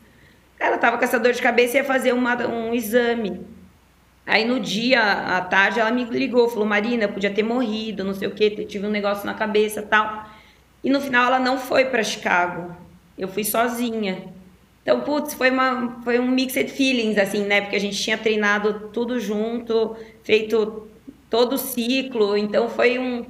Ela 0.58 0.76
estava 0.76 0.96
com 0.96 1.04
essa 1.04 1.20
dor 1.20 1.32
de 1.32 1.42
cabeça 1.42 1.76
e 1.76 1.80
ia 1.80 1.84
fazer 1.84 2.14
uma, 2.14 2.36
um 2.46 2.72
exame. 2.72 3.44
Aí 4.26 4.44
no 4.44 4.60
dia, 4.60 5.02
à 5.02 5.40
tarde, 5.40 5.80
ela 5.80 5.90
me 5.90 6.04
ligou, 6.04 6.48
falou: 6.48 6.66
Marina, 6.66 7.08
podia 7.08 7.30
ter 7.30 7.42
morrido, 7.42 8.04
não 8.04 8.14
sei 8.14 8.28
o 8.28 8.34
que, 8.34 8.50
tive 8.66 8.86
um 8.86 8.90
negócio 8.90 9.26
na 9.26 9.34
cabeça 9.34 9.82
tal. 9.82 10.26
E 10.82 10.90
no 10.90 11.00
final 11.00 11.26
ela 11.26 11.38
não 11.38 11.58
foi 11.58 11.86
para 11.86 12.02
Chicago. 12.02 12.74
Eu 13.16 13.28
fui 13.28 13.44
sozinha. 13.44 14.32
Então, 14.82 15.00
putz, 15.00 15.34
foi, 15.34 15.50
uma, 15.50 16.00
foi 16.02 16.18
um 16.18 16.28
mixed 16.28 16.70
feelings, 16.72 17.16
assim, 17.16 17.44
né? 17.44 17.60
Porque 17.60 17.76
a 17.76 17.80
gente 17.80 17.96
tinha 18.00 18.18
treinado 18.18 18.90
tudo 18.92 19.20
junto, 19.20 19.96
feito 20.24 20.88
todo 21.30 21.54
o 21.54 21.58
ciclo, 21.58 22.36
então 22.36 22.68
foi 22.68 22.98
um. 22.98 23.24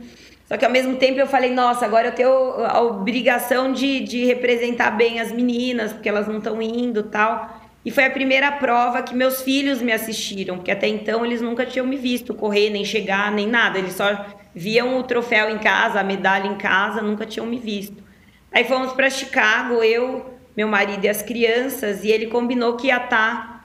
Só 0.47 0.57
que 0.57 0.65
ao 0.65 0.71
mesmo 0.71 0.97
tempo 0.97 1.19
eu 1.19 1.27
falei, 1.27 1.53
nossa, 1.53 1.85
agora 1.85 2.09
eu 2.09 2.13
tenho 2.13 2.31
a 2.31 2.81
obrigação 2.81 3.73
de, 3.73 4.01
de 4.01 4.25
representar 4.25 4.91
bem 4.91 5.21
as 5.21 5.31
meninas, 5.31 5.93
porque 5.93 6.09
elas 6.09 6.27
não 6.27 6.39
estão 6.39 6.61
indo 6.61 7.05
tal. 7.05 7.62
E 7.85 7.91
foi 7.91 8.05
a 8.05 8.11
primeira 8.11 8.53
prova 8.53 9.03
que 9.03 9.15
meus 9.15 9.43
filhos 9.43 9.83
me 9.83 9.93
assistiram, 9.93 10.57
porque 10.57 10.71
até 10.71 10.87
então 10.87 11.27
eles 11.27 11.41
nunca 11.41 11.67
tinham 11.67 11.87
me 11.87 11.97
visto 11.97 12.33
correr, 12.33 12.71
nem 12.71 12.85
chegar, 12.85 13.33
nem 13.33 13.47
nada. 13.47 13.79
Eles 13.79 13.95
só 13.95 14.27
viam 14.55 14.99
o 14.99 15.03
troféu 15.03 15.51
em 15.51 15.59
casa, 15.59 16.01
a 16.01 16.05
medalha 16.05 16.47
em 16.47 16.57
casa, 16.57 17.03
nunca 17.03 17.27
tinham 17.27 17.47
me 17.47 17.59
visto. 17.59 18.03
Aí 18.53 18.65
fomos 18.65 18.93
para 18.93 19.11
Chicago, 19.11 19.83
eu, 19.83 20.39
meu 20.57 20.69
marido 20.69 21.05
e 21.05 21.09
as 21.09 21.23
crianças, 21.23 22.05
e 22.05 22.09
ele 22.09 22.27
combinou 22.27 22.77
que 22.77 22.87
ia 22.87 22.99
estar 22.99 23.09
tá 23.09 23.65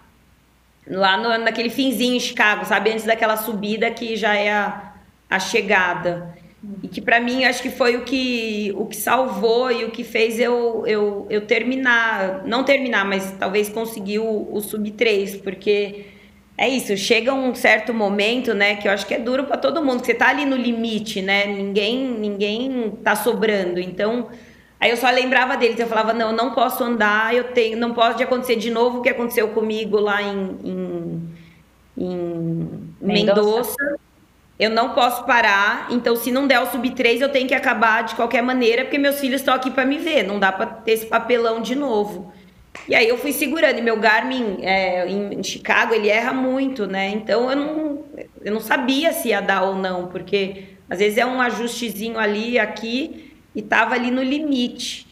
lá 0.88 1.18
no, 1.18 1.44
naquele 1.44 1.70
finzinho 1.70 2.16
em 2.16 2.20
Chicago, 2.20 2.66
sabe? 2.66 2.92
Antes 2.92 3.06
daquela 3.06 3.38
subida 3.38 3.92
que 3.92 4.16
já 4.16 4.36
é 4.36 4.52
a, 4.52 4.94
a 5.30 5.40
chegada. 5.40 6.36
E 6.82 6.88
que 6.88 7.02
para 7.02 7.20
mim 7.20 7.46
acho 7.46 7.62
que 7.62 7.70
foi 7.70 7.96
o 7.96 8.04
que, 8.04 8.74
o 8.76 8.86
que 8.86 8.96
salvou 8.96 9.72
e 9.72 9.86
o 9.86 9.92
que 9.92 10.04
fez 10.04 10.40
eu, 10.40 10.84
eu, 10.88 11.28
eu 11.30 11.46
terminar, 11.46 12.44
não 12.46 12.64
terminar, 12.64 13.06
mas 13.06 13.32
talvez 13.40 13.70
conseguir 13.70 14.20
o, 14.20 14.48
o 14.52 14.60
sub 14.60 14.90
3, 14.92 15.38
porque 15.38 16.06
é 16.58 16.68
isso, 16.68 16.98
chega 16.98 17.34
um 17.34 17.54
certo 17.54 17.94
momento, 17.94 18.54
né, 18.54 18.76
que 18.76 18.88
eu 18.88 18.92
acho 18.92 19.06
que 19.06 19.14
é 19.14 19.20
duro 19.20 19.46
para 19.46 19.58
todo 19.58 19.84
mundo, 19.84 20.02
que 20.02 20.08
você 20.08 20.16
tá 20.16 20.30
ali 20.30 20.46
no 20.46 20.56
limite, 20.56 21.22
né? 21.22 21.46
Ninguém 21.46 22.10
ninguém 22.20 22.92
tá 23.04 23.16
sobrando. 23.16 23.80
Então, 23.80 24.28
Aí 24.80 24.92
eu 24.92 24.98
só 24.98 25.10
lembrava 25.10 25.58
deles, 25.58 25.80
eu 25.80 25.88
falava, 25.88 26.14
não, 26.14 26.32
não 26.32 26.54
posso 26.54 26.84
andar, 26.84 27.34
eu 27.34 27.46
tenho, 27.46 27.78
não 27.78 27.94
pode 27.94 28.22
acontecer 28.22 28.58
de 28.58 28.70
novo 28.70 29.00
o 29.00 29.02
que 29.02 29.10
aconteceu 29.10 29.48
comigo 29.50 30.00
lá 30.00 30.22
em, 30.22 30.60
em, 30.64 31.34
em 31.98 32.94
Mendoza. 33.02 33.76
Eu 34.60 34.72
não 34.72 34.94
posso 34.94 35.24
parar, 35.26 35.88
então 35.92 36.16
se 36.16 36.32
não 36.32 36.48
der 36.48 36.60
o 36.60 36.66
sub 36.66 36.90
3, 36.90 37.22
eu 37.22 37.30
tenho 37.30 37.48
que 37.48 37.54
acabar 37.54 38.04
de 38.04 38.16
qualquer 38.16 38.42
maneira, 38.42 38.84
porque 38.84 38.98
meus 38.98 39.20
filhos 39.20 39.42
estão 39.42 39.54
aqui 39.54 39.70
para 39.70 39.86
me 39.86 40.00
ver, 40.00 40.24
não 40.24 40.40
dá 40.40 40.52
para 40.52 40.66
ter 40.66 40.94
esse 40.94 41.06
papelão 41.06 41.62
de 41.62 41.76
novo. 41.76 42.34
E 42.88 42.96
aí 42.96 43.08
eu 43.08 43.18
fui 43.18 43.32
segurando, 43.32 43.78
e 43.78 43.82
meu 43.82 43.98
Garmin 43.98 44.58
é, 44.62 45.08
em 45.08 45.44
Chicago, 45.44 45.94
ele 45.94 46.10
erra 46.10 46.34
muito, 46.34 46.88
né? 46.88 47.10
Então 47.10 47.50
eu 47.52 47.56
não, 47.56 48.04
eu 48.44 48.54
não 48.54 48.60
sabia 48.60 49.14
se 49.14 49.30
ia 49.30 49.42
dar 49.42 49.64
ou 49.64 49.76
não, 49.76 50.08
porque 50.08 50.64
às 50.90 51.00
vezes 51.00 51.18
é 51.18 51.26
um 51.26 51.40
ajustezinho 51.40 52.18
ali, 52.18 52.58
aqui, 52.58 53.34
e 53.54 53.60
estava 53.60 53.94
ali 53.94 54.10
no 54.10 54.24
limite. 54.24 55.06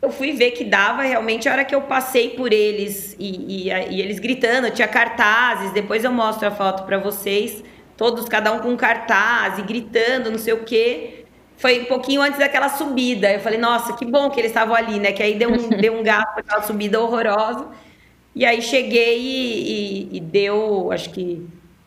Eu 0.00 0.10
fui 0.10 0.32
ver 0.32 0.52
que 0.52 0.64
dava 0.64 1.02
realmente 1.02 1.48
a 1.48 1.52
hora 1.52 1.64
que 1.64 1.74
eu 1.74 1.82
passei 1.82 2.30
por 2.30 2.52
eles 2.52 3.16
e, 3.18 3.68
e, 3.68 3.68
e 3.68 4.00
eles 4.00 4.18
gritando, 4.18 4.70
tinha 4.70 4.88
cartazes, 4.88 5.72
depois 5.72 6.04
eu 6.04 6.12
mostro 6.12 6.48
a 6.48 6.50
foto 6.50 6.84
para 6.84 6.98
vocês, 6.98 7.62
todos, 7.98 8.28
cada 8.28 8.52
um 8.52 8.60
com 8.60 8.76
cartaz 8.76 9.58
e 9.58 9.62
gritando, 9.62 10.30
não 10.30 10.38
sei 10.38 10.54
o 10.54 10.64
quê. 10.64 11.24
Foi 11.56 11.80
um 11.82 11.84
pouquinho 11.86 12.22
antes 12.22 12.38
daquela 12.38 12.68
subida. 12.68 13.30
Eu 13.32 13.40
falei, 13.40 13.58
nossa, 13.58 13.92
que 13.92 14.06
bom 14.06 14.30
que 14.30 14.40
eles 14.40 14.52
estavam 14.52 14.74
ali, 14.74 15.00
né? 15.00 15.12
Que 15.12 15.22
aí 15.22 15.34
deu 15.34 15.50
um, 15.50 15.68
deu 15.76 15.98
um 15.98 16.02
gasto 16.04 16.38
aquela 16.38 16.62
subida 16.62 17.00
horrorosa. 17.00 17.66
E 18.34 18.46
aí 18.46 18.62
cheguei 18.62 19.18
e, 19.18 20.12
e, 20.12 20.16
e 20.16 20.20
deu, 20.20 20.92
acho 20.92 21.10
que 21.10 21.44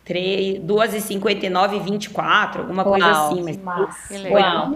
2h59 0.08 1.76
e 1.76 1.80
24, 1.80 2.62
alguma 2.62 2.84
coisa 2.84 3.06
Uau, 3.06 3.32
assim. 3.32 3.60
Mas 3.64 4.32
Uau. 4.32 4.72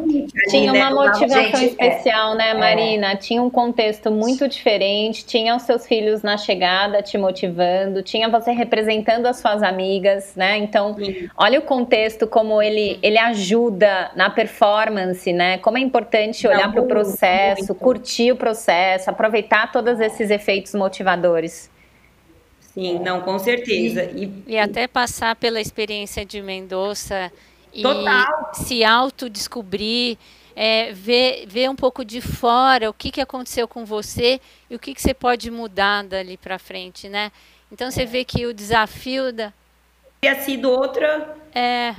Tinha 0.50 0.72
uma 0.72 0.92
motivação 0.92 1.44
Gente, 1.44 1.64
é. 1.64 1.66
especial, 1.66 2.34
é, 2.34 2.38
né, 2.38 2.54
Marina? 2.54 3.12
É. 3.12 3.16
Tinha 3.16 3.42
um 3.42 3.50
contexto 3.50 4.12
muito 4.12 4.48
diferente, 4.48 5.26
tinha 5.26 5.56
os 5.56 5.64
seus 5.64 5.88
filhos 5.88 6.22
na 6.22 6.38
chegada 6.38 7.02
te 7.02 7.18
motivando, 7.18 8.04
tinha 8.04 8.30
você 8.30 8.52
representando 8.52 9.26
as 9.26 9.38
suas 9.38 9.64
amigas, 9.64 10.36
né? 10.36 10.58
Então, 10.58 10.94
Sim. 10.96 11.28
olha 11.36 11.60
o 11.60 11.64
contexto, 11.64 12.28
como 12.28 12.62
ele, 12.62 13.00
ele 13.02 13.18
ajuda 13.18 14.12
na 14.16 14.30
performance, 14.30 15.34
né? 15.34 15.58
Como 15.58 15.78
é 15.78 15.82
importante 15.82 16.48
olhar 16.48 16.72
para 16.72 16.82
o 16.82 16.88
processo, 16.88 17.68
muito. 17.70 17.76
curtir 17.84 18.32
o 18.32 18.36
processo, 18.36 19.10
aproveitar 19.10 19.72
todos 19.72 20.00
esses 20.00 20.30
efeitos 20.30 20.74
motivadores. 20.74 21.74
Sim, 22.76 23.00
não, 23.00 23.22
com 23.22 23.40
certeza. 23.40 24.04
E, 24.04 24.30
e 24.46 24.60
até 24.60 24.86
passar 24.86 25.34
pela 25.38 25.62
experiência 25.62 26.26
de 26.26 26.42
Mendonça 26.42 27.32
e 27.74 27.82
Total. 27.82 28.52
se 28.54 28.84
autodescobrir, 28.84 30.18
é, 30.54 30.92
ver, 30.92 31.46
ver 31.48 31.70
um 31.70 31.76
pouco 31.76 32.04
de 32.04 32.20
fora 32.20 32.90
o 32.90 32.94
que, 32.94 33.12
que 33.12 33.22
aconteceu 33.22 33.66
com 33.66 33.86
você 33.86 34.42
e 34.70 34.76
o 34.76 34.80
que, 34.80 34.94
que 34.94 35.02
você 35.02 35.14
pode 35.14 35.50
mudar 35.50 36.04
dali 36.04 36.36
para 36.36 36.60
frente, 36.60 37.08
né? 37.08 37.32
Então 37.72 37.90
você 37.90 38.06
vê 38.06 38.26
que 38.26 38.46
o 38.46 38.54
desafio 38.54 39.32
da. 39.32 39.54
Teria 40.20 40.42
sido 40.42 40.70
outra. 40.70 41.38
É. 41.54 41.96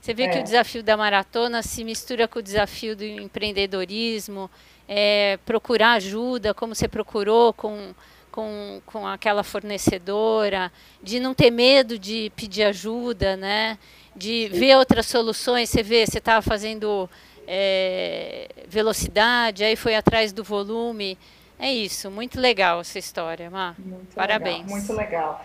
Você 0.00 0.12
vê 0.12 0.24
é. 0.24 0.28
que 0.30 0.38
o 0.40 0.42
desafio 0.42 0.82
da 0.82 0.96
maratona 0.96 1.62
se 1.62 1.84
mistura 1.84 2.26
com 2.26 2.40
o 2.40 2.42
desafio 2.42 2.96
do 2.96 3.04
empreendedorismo, 3.04 4.50
é, 4.88 5.38
procurar 5.46 5.92
ajuda, 5.92 6.52
como 6.52 6.74
você 6.74 6.88
procurou 6.88 7.52
com 7.52 7.94
com, 8.32 8.82
com 8.84 9.06
aquela 9.06 9.44
fornecedora, 9.44 10.72
de 11.00 11.20
não 11.20 11.34
ter 11.34 11.52
medo 11.52 11.96
de 11.96 12.32
pedir 12.34 12.64
ajuda, 12.64 13.36
né? 13.36 13.78
de 14.14 14.48
ver 14.48 14.76
outras 14.76 15.06
soluções. 15.06 15.68
Você 15.68 15.82
vê, 15.82 16.06
você 16.06 16.18
estava 16.18 16.42
fazendo 16.42 17.08
é, 17.46 18.48
velocidade, 18.68 19.64
aí 19.64 19.76
foi 19.76 19.94
atrás 19.94 20.32
do 20.32 20.44
volume. 20.44 21.18
É 21.58 21.72
isso, 21.72 22.10
muito 22.10 22.40
legal 22.40 22.80
essa 22.80 22.98
história, 22.98 23.50
Má. 23.50 23.74
Muito 23.78 24.14
Parabéns. 24.14 24.62
Legal, 24.62 24.76
muito 24.76 24.92
legal. 24.92 25.44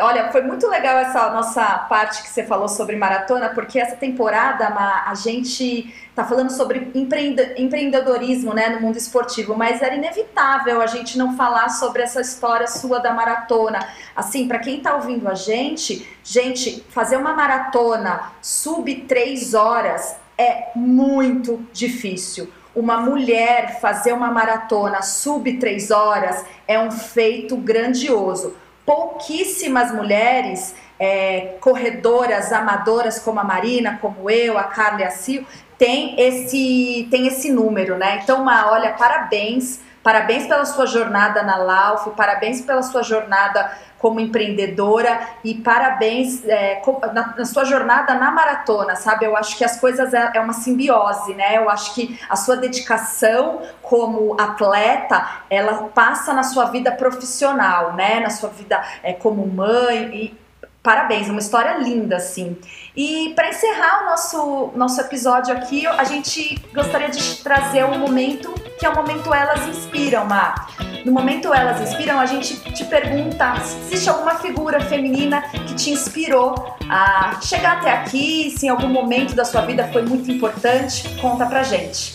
Olha, 0.00 0.32
foi 0.32 0.40
muito 0.40 0.66
legal 0.68 0.96
essa 0.98 1.28
nossa 1.30 1.62
parte 1.80 2.22
que 2.22 2.30
você 2.30 2.42
falou 2.42 2.66
sobre 2.66 2.96
maratona, 2.96 3.50
porque 3.50 3.78
essa 3.78 3.94
temporada 3.94 4.66
a 4.68 5.14
gente 5.14 5.94
tá 6.14 6.24
falando 6.24 6.50
sobre 6.50 6.90
empreendedorismo 6.94 8.54
né, 8.54 8.70
no 8.70 8.80
mundo 8.80 8.96
esportivo, 8.96 9.54
mas 9.54 9.82
era 9.82 9.94
inevitável 9.94 10.80
a 10.80 10.86
gente 10.86 11.18
não 11.18 11.36
falar 11.36 11.68
sobre 11.68 12.02
essa 12.02 12.22
história 12.22 12.66
sua 12.66 13.00
da 13.00 13.12
maratona. 13.12 13.86
Assim, 14.14 14.48
para 14.48 14.60
quem 14.60 14.80
tá 14.80 14.94
ouvindo 14.94 15.28
a 15.28 15.34
gente, 15.34 16.08
gente, 16.24 16.82
fazer 16.88 17.18
uma 17.18 17.34
maratona 17.34 18.32
sub 18.40 18.94
três 19.02 19.52
horas 19.52 20.16
é 20.38 20.70
muito 20.74 21.66
difícil. 21.70 22.50
Uma 22.74 22.96
mulher 22.98 23.78
fazer 23.78 24.14
uma 24.14 24.30
maratona 24.30 25.02
sub 25.02 25.58
três 25.58 25.90
horas 25.90 26.46
é 26.66 26.78
um 26.78 26.90
feito 26.90 27.58
grandioso 27.58 28.56
pouquíssimas 28.86 29.92
mulheres 29.92 30.74
é, 30.98 31.56
corredoras 31.60 32.52
amadoras 32.52 33.18
como 33.18 33.40
a 33.40 33.44
Marina, 33.44 33.98
como 34.00 34.30
eu, 34.30 34.56
a 34.56 34.64
Carla 34.64 35.00
e 35.00 35.04
a 35.04 35.10
Sil, 35.10 35.42
tem 35.76 36.18
esse, 36.18 37.06
tem 37.10 37.26
esse 37.26 37.52
número, 37.52 37.98
né? 37.98 38.20
Então, 38.22 38.40
uma, 38.40 38.70
olha, 38.70 38.92
parabéns 38.92 39.80
Parabéns 40.06 40.46
pela 40.46 40.64
sua 40.64 40.86
jornada 40.86 41.42
na 41.42 41.56
Lauf, 41.56 42.10
parabéns 42.10 42.60
pela 42.60 42.80
sua 42.80 43.02
jornada 43.02 43.76
como 43.98 44.20
empreendedora 44.20 45.18
e 45.42 45.52
parabéns 45.52 46.44
é, 46.44 46.80
na, 47.12 47.34
na, 47.36 47.44
sua 47.44 47.64
jornada 47.64 48.14
na 48.14 48.30
maratona, 48.30 48.94
sabe? 48.94 49.26
Eu 49.26 49.36
acho 49.36 49.58
que 49.58 49.64
as 49.64 49.80
coisas 49.80 50.14
é, 50.14 50.30
é, 50.32 50.38
uma 50.38 50.52
simbiose, 50.52 51.34
né? 51.34 51.56
Eu 51.56 51.68
acho 51.68 51.92
que 51.92 52.20
a 52.30 52.36
sua 52.36 52.56
dedicação 52.56 53.62
como 53.82 54.40
atleta, 54.40 55.26
ela 55.50 55.88
passa 55.92 56.32
na 56.32 56.44
sua 56.44 56.66
vida 56.66 56.92
profissional, 56.92 57.94
né? 57.94 58.20
Na 58.20 58.30
sua 58.30 58.50
vida 58.50 58.80
é, 59.02 59.12
como 59.12 59.44
mãe 59.44 60.14
e 60.14 60.45
parabéns, 60.86 61.28
uma 61.28 61.40
história 61.40 61.78
linda, 61.78 62.14
assim. 62.14 62.56
E 62.96 63.32
para 63.34 63.48
encerrar 63.48 64.04
o 64.04 64.04
nosso, 64.04 64.70
nosso 64.76 65.00
episódio 65.00 65.52
aqui, 65.52 65.84
a 65.84 66.04
gente 66.04 66.56
gostaria 66.72 67.08
de 67.08 67.42
trazer 67.42 67.84
um 67.84 67.98
momento 67.98 68.54
que 68.78 68.86
é 68.86 68.88
o 68.88 68.94
momento 68.94 69.34
Elas 69.34 69.66
Inspiram, 69.66 70.24
Mar. 70.26 70.70
No 71.04 71.10
momento 71.10 71.52
Elas 71.52 71.80
Inspiram, 71.80 72.20
a 72.20 72.26
gente 72.26 72.54
te 72.72 72.84
pergunta 72.84 73.58
se 73.62 73.76
existe 73.78 74.08
alguma 74.08 74.36
figura 74.36 74.78
feminina 74.78 75.42
que 75.66 75.74
te 75.74 75.90
inspirou 75.90 76.54
a 76.88 77.40
chegar 77.40 77.78
até 77.78 77.90
aqui, 77.90 78.54
se 78.56 78.66
em 78.66 78.68
algum 78.68 78.88
momento 78.88 79.34
da 79.34 79.44
sua 79.44 79.62
vida 79.62 79.88
foi 79.92 80.02
muito 80.02 80.30
importante, 80.30 81.08
conta 81.20 81.46
pra 81.46 81.64
gente. 81.64 82.14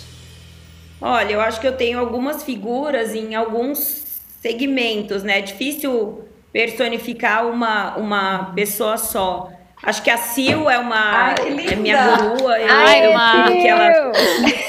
Olha, 1.02 1.34
eu 1.34 1.42
acho 1.42 1.60
que 1.60 1.68
eu 1.68 1.76
tenho 1.76 2.00
algumas 2.00 2.42
figuras 2.44 3.14
em 3.14 3.36
alguns 3.36 4.22
segmentos, 4.42 5.24
né? 5.24 5.40
É 5.40 5.42
difícil 5.42 6.31
personificar 6.52 7.48
uma, 7.48 7.96
uma 7.98 8.52
pessoa 8.54 8.98
só. 8.98 9.52
Acho 9.84 10.04
que 10.04 10.12
a 10.12 10.18
Sil 10.22 10.70
é 10.70 10.78
uma 10.78 11.34
Ai, 11.34 11.36
é 11.72 11.76
minha 11.76 12.18
gurua. 12.18 12.60
Eu, 12.60 12.68
Ai, 12.70 13.08
uma... 13.08 13.48
que 13.48 13.68
ela... 13.68 14.12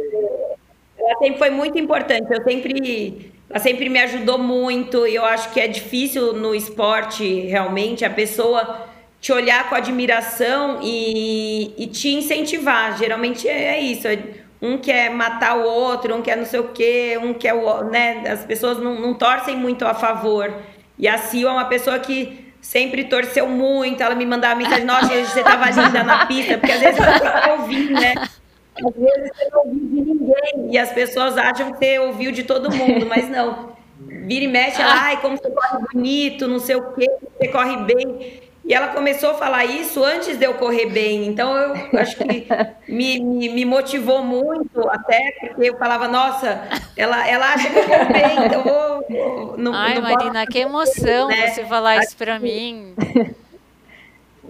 ela 0.99 1.19
sempre 1.19 1.39
foi 1.39 1.51
muito 1.51 1.79
importante. 1.79 2.31
Eu 2.31 2.43
sempre, 2.45 3.33
ela 3.49 3.59
sempre 3.59 3.89
me 3.89 4.01
ajudou 4.01 4.39
muito. 4.39 5.07
E 5.07 5.15
eu 5.15 5.25
acho 5.25 5.51
que 5.51 5.61
é 5.61 5.67
difícil 5.67 6.35
no 6.35 6.55
esporte 6.55 7.25
realmente 7.47 8.05
a 8.05 8.11
pessoa 8.11 8.87
te 9.19 9.33
olhar 9.33 9.71
com 9.71 9.75
admiração 9.75 10.81
e, 10.83 11.73
e 11.79 11.87
te 11.87 12.11
incentivar. 12.11 12.99
Geralmente 12.99 13.49
é 13.49 13.81
isso. 13.81 14.07
É 14.07 14.19
um 14.65 14.79
quer 14.79 15.11
matar 15.11 15.59
o 15.59 15.65
outro, 15.65 16.15
um 16.17 16.23
quer 16.23 16.39
não 16.39 16.47
sei 16.47 16.59
o 16.59 16.69
quê, 16.69 17.19
um 17.23 17.35
quer 17.35 17.53
o. 17.53 17.85
Né? 17.85 18.27
As 18.27 18.45
pessoas 18.47 18.79
não, 18.79 18.99
não 18.99 19.13
torcem 19.13 19.55
muito 19.55 19.85
a 19.85 19.93
favor. 19.93 20.53
E 20.99 21.07
a 21.07 21.19
Sil 21.21 21.45
é 21.47 21.53
uma 21.53 21.67
pessoa 21.67 21.99
que 21.99 22.53
sempre 22.63 23.05
torceu 23.05 23.47
muito. 23.47 24.03
Ela 24.03 24.15
me 24.15 24.25
mandava 24.25 24.55
mensagem: 24.55 24.87
Nossa, 24.87 25.09
você 25.09 25.43
tava 25.43 25.69
linda 25.69 26.03
na 26.03 26.25
pista, 26.25 26.57
porque 26.57 26.73
às 26.73 26.81
vezes 26.81 26.99
você 26.99 27.47
não 27.47 27.61
ouviu, 27.61 27.91
né? 27.91 28.15
Às 28.17 28.95
vezes 28.95 29.31
você 29.37 29.49
não 29.53 29.59
ouviu 29.61 29.81
de 29.81 30.01
ninguém. 30.01 30.73
E 30.73 30.79
as 30.79 30.91
pessoas 30.93 31.37
acham 31.37 31.73
que 31.73 31.79
você 31.79 31.99
ouviu 31.99 32.33
de 32.33 32.45
todo 32.45 32.75
mundo, 32.75 33.05
mas 33.07 33.29
não. 33.29 33.75
Vira 34.01 34.45
e 34.47 34.49
mexe, 34.49 34.81
ai, 34.81 35.21
como 35.21 35.37
você 35.37 35.51
corre 35.51 35.85
bonito, 35.93 36.49
não 36.49 36.59
sei 36.59 36.77
o 36.77 36.93
quê, 36.95 37.07
você 37.39 37.49
corre 37.49 37.77
bem. 37.85 38.43
E 38.67 38.73
ela 38.73 38.89
começou 38.89 39.33
a 39.33 39.35
falar 39.35 39.67
isso 39.67 40.03
antes 40.03 40.39
de 40.39 40.47
eu 40.47 40.55
correr 40.55 40.87
bem. 40.87 41.27
Então, 41.27 41.55
eu 41.55 41.99
acho 42.01 42.17
que 42.17 42.47
me, 42.89 43.21
me, 43.21 43.49
me 43.51 43.65
motivou 43.65 44.23
muito, 44.25 44.89
até 44.89 45.33
porque 45.39 45.69
eu 45.69 45.77
falava, 45.77 46.09
nossa, 46.09 46.63
ela, 46.97 47.29
ela 47.29 47.53
acha 47.53 47.69
que 47.69 47.79
eu 47.79 47.85
corro 47.85 48.13
bem, 48.13 48.47
então 48.47 48.63
vou. 48.63 49.05
vou 49.09 49.59
não, 49.59 49.75
Ai, 49.75 49.95
não 49.97 50.03
Marina, 50.03 50.47
que 50.47 50.59
emoção 50.59 51.29
né? 51.29 51.49
você 51.49 51.65
falar 51.65 51.99
acho 51.99 52.09
isso 52.09 52.17
para 52.17 52.39
que... 52.39 52.43
mim. 52.43 52.95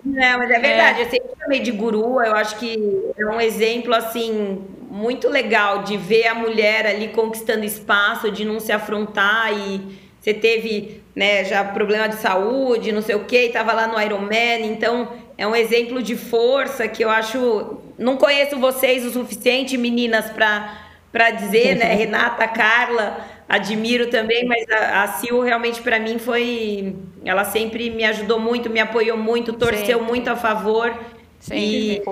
Não, 0.04 0.38
mas 0.38 0.50
é 0.50 0.58
verdade, 0.58 1.00
é. 1.00 1.04
eu 1.04 1.10
sempre 1.10 1.30
chamei 1.40 1.60
de 1.60 1.70
guru, 1.70 2.20
eu 2.20 2.34
acho 2.34 2.58
que 2.58 3.12
é 3.16 3.26
um 3.26 3.40
exemplo, 3.40 3.94
assim, 3.94 4.62
muito 4.90 5.30
legal 5.30 5.82
de 5.82 5.96
ver 5.96 6.26
a 6.26 6.34
mulher 6.34 6.86
ali 6.86 7.08
conquistando 7.08 7.64
espaço, 7.64 8.30
de 8.30 8.44
não 8.44 8.60
se 8.60 8.70
afrontar 8.70 9.50
e 9.52 9.98
você 10.20 10.34
teve 10.34 11.03
né, 11.14 11.44
já 11.44 11.64
problema 11.64 12.08
de 12.08 12.16
saúde, 12.16 12.90
não 12.90 13.00
sei 13.02 13.14
o 13.14 13.24
que, 13.24 13.36
estava 13.36 13.72
lá 13.72 13.86
no 13.86 14.00
Ironman, 14.00 14.66
então 14.66 15.12
é 15.38 15.46
um 15.46 15.54
exemplo 15.54 16.02
de 16.02 16.16
força 16.16 16.88
que 16.88 17.04
eu 17.04 17.10
acho. 17.10 17.78
Não 17.98 18.16
conheço 18.16 18.58
vocês 18.58 19.04
o 19.04 19.10
suficiente, 19.10 19.76
meninas, 19.76 20.30
para 20.30 21.30
dizer, 21.30 21.76
né? 21.76 21.94
Renata, 21.94 22.46
Carla, 22.48 23.24
admiro 23.48 24.08
também, 24.08 24.44
mas 24.44 24.68
a, 24.68 25.02
a 25.04 25.08
Sil 25.18 25.42
realmente 25.42 25.80
para 25.82 25.98
mim 25.98 26.18
foi. 26.18 26.96
Ela 27.24 27.44
sempre 27.44 27.90
me 27.90 28.04
ajudou 28.04 28.38
muito, 28.38 28.70
me 28.70 28.80
apoiou 28.80 29.16
muito, 29.16 29.52
torceu 29.52 29.98
sempre. 29.98 30.06
muito 30.06 30.28
a 30.28 30.36
favor. 30.36 30.92
Sempre. 31.40 31.96
E, 31.96 32.02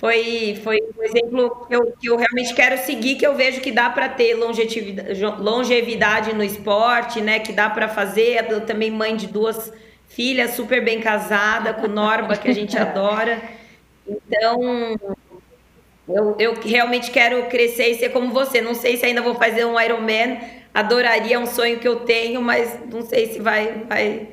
foi, 0.00 0.58
foi 0.64 0.78
um 0.98 1.02
exemplo 1.02 1.66
que 1.68 1.76
eu, 1.76 1.92
que 2.00 2.06
eu 2.08 2.16
realmente 2.16 2.54
quero 2.54 2.78
seguir, 2.78 3.16
que 3.16 3.26
eu 3.26 3.34
vejo 3.34 3.60
que 3.60 3.70
dá 3.70 3.90
para 3.90 4.08
ter 4.08 4.32
longevidade, 4.32 5.22
longevidade 5.22 6.34
no 6.34 6.42
esporte, 6.42 7.20
né? 7.20 7.38
Que 7.38 7.52
dá 7.52 7.68
para 7.68 7.86
fazer. 7.86 8.46
Eu 8.50 8.62
também 8.62 8.90
mãe 8.90 9.14
de 9.14 9.26
duas 9.26 9.70
filhas, 10.08 10.52
super 10.52 10.82
bem 10.82 11.02
casada, 11.02 11.74
com 11.74 11.86
Norba, 11.86 12.34
que 12.34 12.48
a 12.48 12.54
gente 12.54 12.76
adora. 12.80 13.42
Então, 14.08 14.98
eu, 16.08 16.34
eu 16.38 16.54
realmente 16.54 17.10
quero 17.10 17.44
crescer 17.50 17.90
e 17.90 17.98
ser 17.98 18.08
como 18.08 18.32
você. 18.32 18.62
Não 18.62 18.74
sei 18.74 18.96
se 18.96 19.04
ainda 19.04 19.20
vou 19.20 19.34
fazer 19.34 19.66
um 19.66 19.78
Ironman. 19.78 20.38
Adoraria, 20.72 21.36
é 21.36 21.38
um 21.38 21.46
sonho 21.46 21.78
que 21.78 21.86
eu 21.86 21.96
tenho, 21.96 22.40
mas 22.40 22.74
não 22.90 23.02
sei 23.02 23.26
se 23.26 23.38
vai, 23.38 23.84
vai 23.86 24.28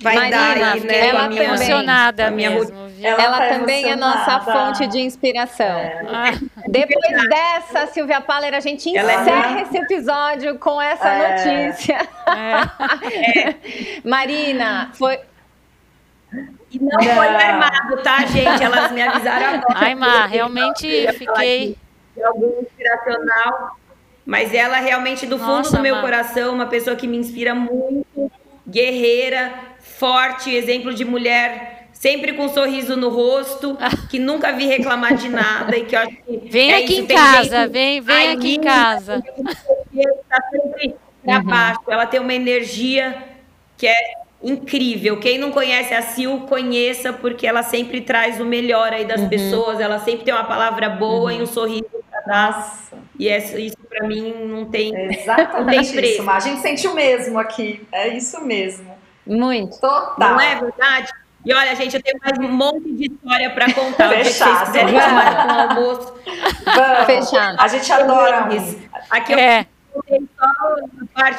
vai 0.00 0.16
Marina, 0.16 0.36
dar 0.36 0.72
aí, 0.72 0.80
né? 0.80 1.08
Ela 1.08 1.28
minha, 1.28 1.44
emocionada 1.44 2.26
a 2.26 2.30
minha 2.30 2.50
mesmo, 2.50 2.89
Ela, 3.02 3.22
ela 3.22 3.38
tá 3.38 3.48
também 3.48 3.90
é 3.90 3.96
nossa 3.96 4.40
fonte 4.40 4.86
de 4.86 5.00
inspiração. 5.00 5.78
É. 5.78 6.04
Ah. 6.06 6.32
Depois 6.68 7.28
dessa, 7.28 7.86
Silvia 7.86 8.20
Paller, 8.20 8.54
a 8.54 8.60
gente 8.60 8.94
é 8.94 9.00
encerra 9.00 9.58
é... 9.58 9.62
esse 9.62 9.76
episódio 9.78 10.58
com 10.58 10.80
essa 10.80 11.08
é. 11.08 11.64
notícia. 11.66 12.08
É. 12.26 13.54
Marina, 14.04 14.90
foi. 14.94 15.18
E 16.70 16.78
não, 16.78 16.88
não, 16.90 17.02
foi 17.02 17.26
armado, 17.26 18.02
tá, 18.02 18.24
gente? 18.26 18.62
Elas 18.62 18.92
me 18.92 19.02
avisaram 19.02 19.46
agora. 19.46 19.74
Ai, 19.74 19.94
Má, 19.94 20.26
realmente 20.26 21.12
fiquei. 21.14 21.76
Algo 22.22 22.58
inspiracional. 22.60 23.76
Mas 24.26 24.52
ela 24.52 24.76
realmente, 24.76 25.26
do 25.26 25.38
fundo 25.38 25.56
Nossa, 25.56 25.76
do 25.78 25.82
meu 25.82 25.96
Má. 25.96 26.00
coração, 26.02 26.54
uma 26.54 26.66
pessoa 26.66 26.94
que 26.94 27.06
me 27.06 27.16
inspira 27.16 27.54
muito, 27.54 28.30
guerreira, 28.68 29.52
forte, 29.80 30.54
exemplo 30.54 30.94
de 30.94 31.04
mulher 31.04 31.79
sempre 32.00 32.32
com 32.32 32.46
um 32.46 32.48
sorriso 32.48 32.96
no 32.96 33.10
rosto, 33.10 33.76
que 34.08 34.18
nunca 34.18 34.52
vi 34.52 34.64
reclamar 34.64 35.14
de 35.14 35.28
nada 35.28 35.76
e 35.76 35.84
que 35.84 35.94
eu 35.94 36.00
acho 36.00 36.16
que 36.16 36.38
vem 36.50 36.72
é 36.72 36.76
aqui 36.78 36.94
isso, 36.94 37.02
em 37.02 37.06
casa, 37.06 37.68
vem, 37.68 38.00
vem 38.00 38.32
aqui 38.32 38.54
em 38.56 38.60
casa. 38.60 39.22
Está 39.94 40.42
sempre 40.50 40.96
para 41.22 41.38
uhum. 41.38 41.44
baixo. 41.44 41.80
Ela 41.88 42.06
tem 42.06 42.18
uma 42.18 42.32
energia 42.32 43.22
que 43.76 43.86
é 43.86 43.94
incrível. 44.42 45.20
Quem 45.20 45.36
não 45.36 45.52
conhece 45.52 45.92
a 45.92 46.00
Sil, 46.00 46.48
conheça, 46.48 47.12
porque 47.12 47.46
ela 47.46 47.62
sempre 47.62 48.00
traz 48.00 48.40
o 48.40 48.46
melhor 48.46 48.94
aí 48.94 49.04
das 49.04 49.20
uhum. 49.20 49.28
pessoas. 49.28 49.78
Ela 49.78 49.98
sempre 49.98 50.24
tem 50.24 50.32
uma 50.32 50.44
palavra 50.44 50.88
boa 50.88 51.30
uhum. 51.30 51.38
e 51.38 51.42
um 51.42 51.46
sorriso 51.46 51.84
para 52.10 52.20
dar. 52.22 52.88
E 53.18 53.28
é, 53.28 53.36
isso 53.60 53.76
para 53.90 54.08
mim 54.08 54.32
não 54.46 54.64
tem, 54.64 54.96
Exatamente 55.12 55.76
não 55.76 55.84
tem 55.84 55.92
preço. 55.92 56.30
A 56.30 56.40
gente 56.40 56.62
sente 56.62 56.88
o 56.88 56.94
mesmo 56.94 57.38
aqui. 57.38 57.86
É 57.92 58.08
isso 58.08 58.42
mesmo. 58.42 58.90
Muito. 59.26 59.78
Total. 59.78 60.16
Não 60.18 60.40
é 60.40 60.58
verdade? 60.58 61.12
E 61.44 61.54
olha, 61.54 61.74
gente, 61.74 61.96
eu 61.96 62.02
tenho 62.02 62.18
mais 62.22 62.38
um 62.38 62.52
monte 62.52 62.92
de 62.92 63.06
história 63.06 63.50
para 63.50 63.72
contar. 63.72 64.10
Fechado. 64.10 64.26
Se 64.26 64.72
vocês 64.72 64.84
quiserem 64.84 65.00
tomar 65.00 65.46
com 65.46 65.52
o 65.52 65.80
almoço. 65.80 66.14
Vamos. 66.64 67.06
Fechado. 67.06 67.56
A 67.58 67.68
gente 67.68 67.92
adora 67.92 68.54
isso. 68.54 68.78
Aqui 69.08 69.32
é. 69.32 69.66
eu 70.08 70.22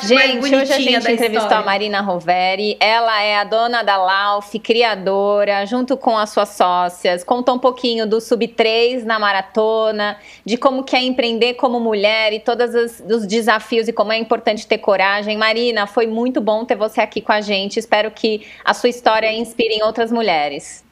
Gente, 0.04 0.54
hoje 0.54 0.74
a 0.74 0.80
gente 0.80 1.12
entrevistou 1.12 1.58
a 1.58 1.62
Marina 1.64 2.02
Roveri. 2.02 2.78
Ela 2.80 3.22
é 3.22 3.38
a 3.38 3.44
dona 3.44 3.82
da 3.82 3.98
Lauf, 3.98 4.60
criadora, 4.60 5.66
junto 5.66 5.96
com 5.96 6.18
as 6.18 6.30
suas 6.30 6.50
sócias. 6.50 7.24
Contou 7.24 7.56
um 7.56 7.60
pouquinho 7.60 8.06
do 8.06 8.20
Sub 8.20 8.46
3 8.48 9.06
na 9.06 9.18
maratona, 9.18 10.18
de 10.46 10.58
como 10.58 10.84
que 10.84 10.96
é 10.96 11.02
empreender 11.02 11.56
como 11.56 11.80
mulher 11.80 12.34
e 12.34 12.40
todos 12.40 13.02
os 13.02 13.26
desafios 13.26 13.88
e 13.88 13.94
como 13.94 14.12
é 14.12 14.18
importante 14.18 14.68
ter 14.68 14.78
coragem. 14.78 15.38
Marina, 15.38 15.88
foi 15.88 16.06
muito 16.06 16.42
bom 16.42 16.66
ter 16.66 16.76
você 16.76 17.02
aqui 17.02 17.22
com 17.22 17.32
a 17.32 17.42
gente. 17.42 17.80
Espero 17.80 18.12
que 18.12 18.46
a 18.64 18.74
sua 18.74 18.90
história 18.90 19.32
inspire 19.32 19.82
outras 19.82 20.12
mulheres. 20.12 20.84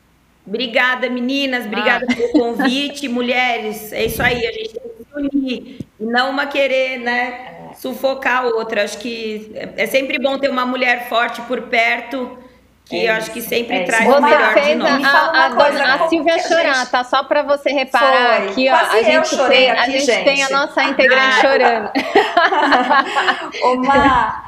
Obrigada, 0.47 1.09
meninas. 1.09 1.65
Obrigada 1.65 2.07
ah. 2.09 2.15
pelo 2.15 2.31
convite. 2.31 3.07
Mulheres, 3.09 3.93
é 3.93 4.05
isso 4.05 4.23
aí. 4.23 4.47
A 4.47 4.51
gente 4.51 4.73
tem 4.73 4.81
que 4.81 5.03
se 5.03 5.37
unir. 5.37 5.77
E 5.99 6.03
não 6.03 6.31
uma 6.31 6.47
querer, 6.47 6.97
né? 6.97 7.58
Sufocar 7.79 8.43
a 8.43 8.47
outra. 8.47 8.83
Acho 8.83 8.99
que 8.99 9.51
é 9.55 9.87
sempre 9.87 10.19
bom 10.19 10.37
ter 10.37 10.49
uma 10.49 10.65
mulher 10.65 11.07
forte 11.09 11.41
por 11.43 11.63
perto. 11.63 12.37
Que 12.85 13.05
é 13.05 13.09
eu 13.09 13.13
acho 13.13 13.31
que 13.31 13.39
sempre 13.39 13.77
é 13.77 13.83
traz 13.83 14.03
o 14.03 14.19
melhor 14.19 14.53
de 14.55 14.75
nós. 14.75 15.05
A, 15.05 15.09
a, 15.09 15.45
a, 15.45 15.93
a 15.93 16.09
Silvia 16.09 16.39
chorar, 16.39 16.73
gente... 16.73 16.89
tá? 16.89 17.03
Só 17.03 17.23
para 17.23 17.43
você 17.43 17.71
reparar 17.71 18.37
Foi. 18.37 18.49
aqui, 18.49 18.67
ó. 18.67 18.75
a 18.75 19.03
gente, 19.03 19.37
tem, 19.47 19.69
aqui, 19.69 19.79
a 19.79 19.85
gente, 19.85 20.05
gente, 20.05 20.23
tem 20.23 20.43
a 20.43 20.49
nossa 20.49 20.83
integrante 20.83 21.37
ah. 21.37 21.41
chorando. 21.41 21.91
Ô, 23.61 23.75
Má. 23.75 24.43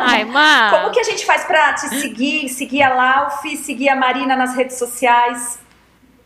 Ai, 0.00 0.24
Má. 0.24 0.70
Como 0.70 0.90
que 0.90 0.98
a 0.98 1.04
gente 1.04 1.24
faz 1.24 1.44
para 1.44 1.74
te 1.74 1.88
seguir, 2.00 2.48
seguir 2.48 2.82
a 2.82 2.92
Lauf, 2.92 3.56
seguir 3.56 3.88
a 3.88 3.94
Marina 3.94 4.34
nas 4.34 4.56
redes 4.56 4.76
sociais? 4.76 5.60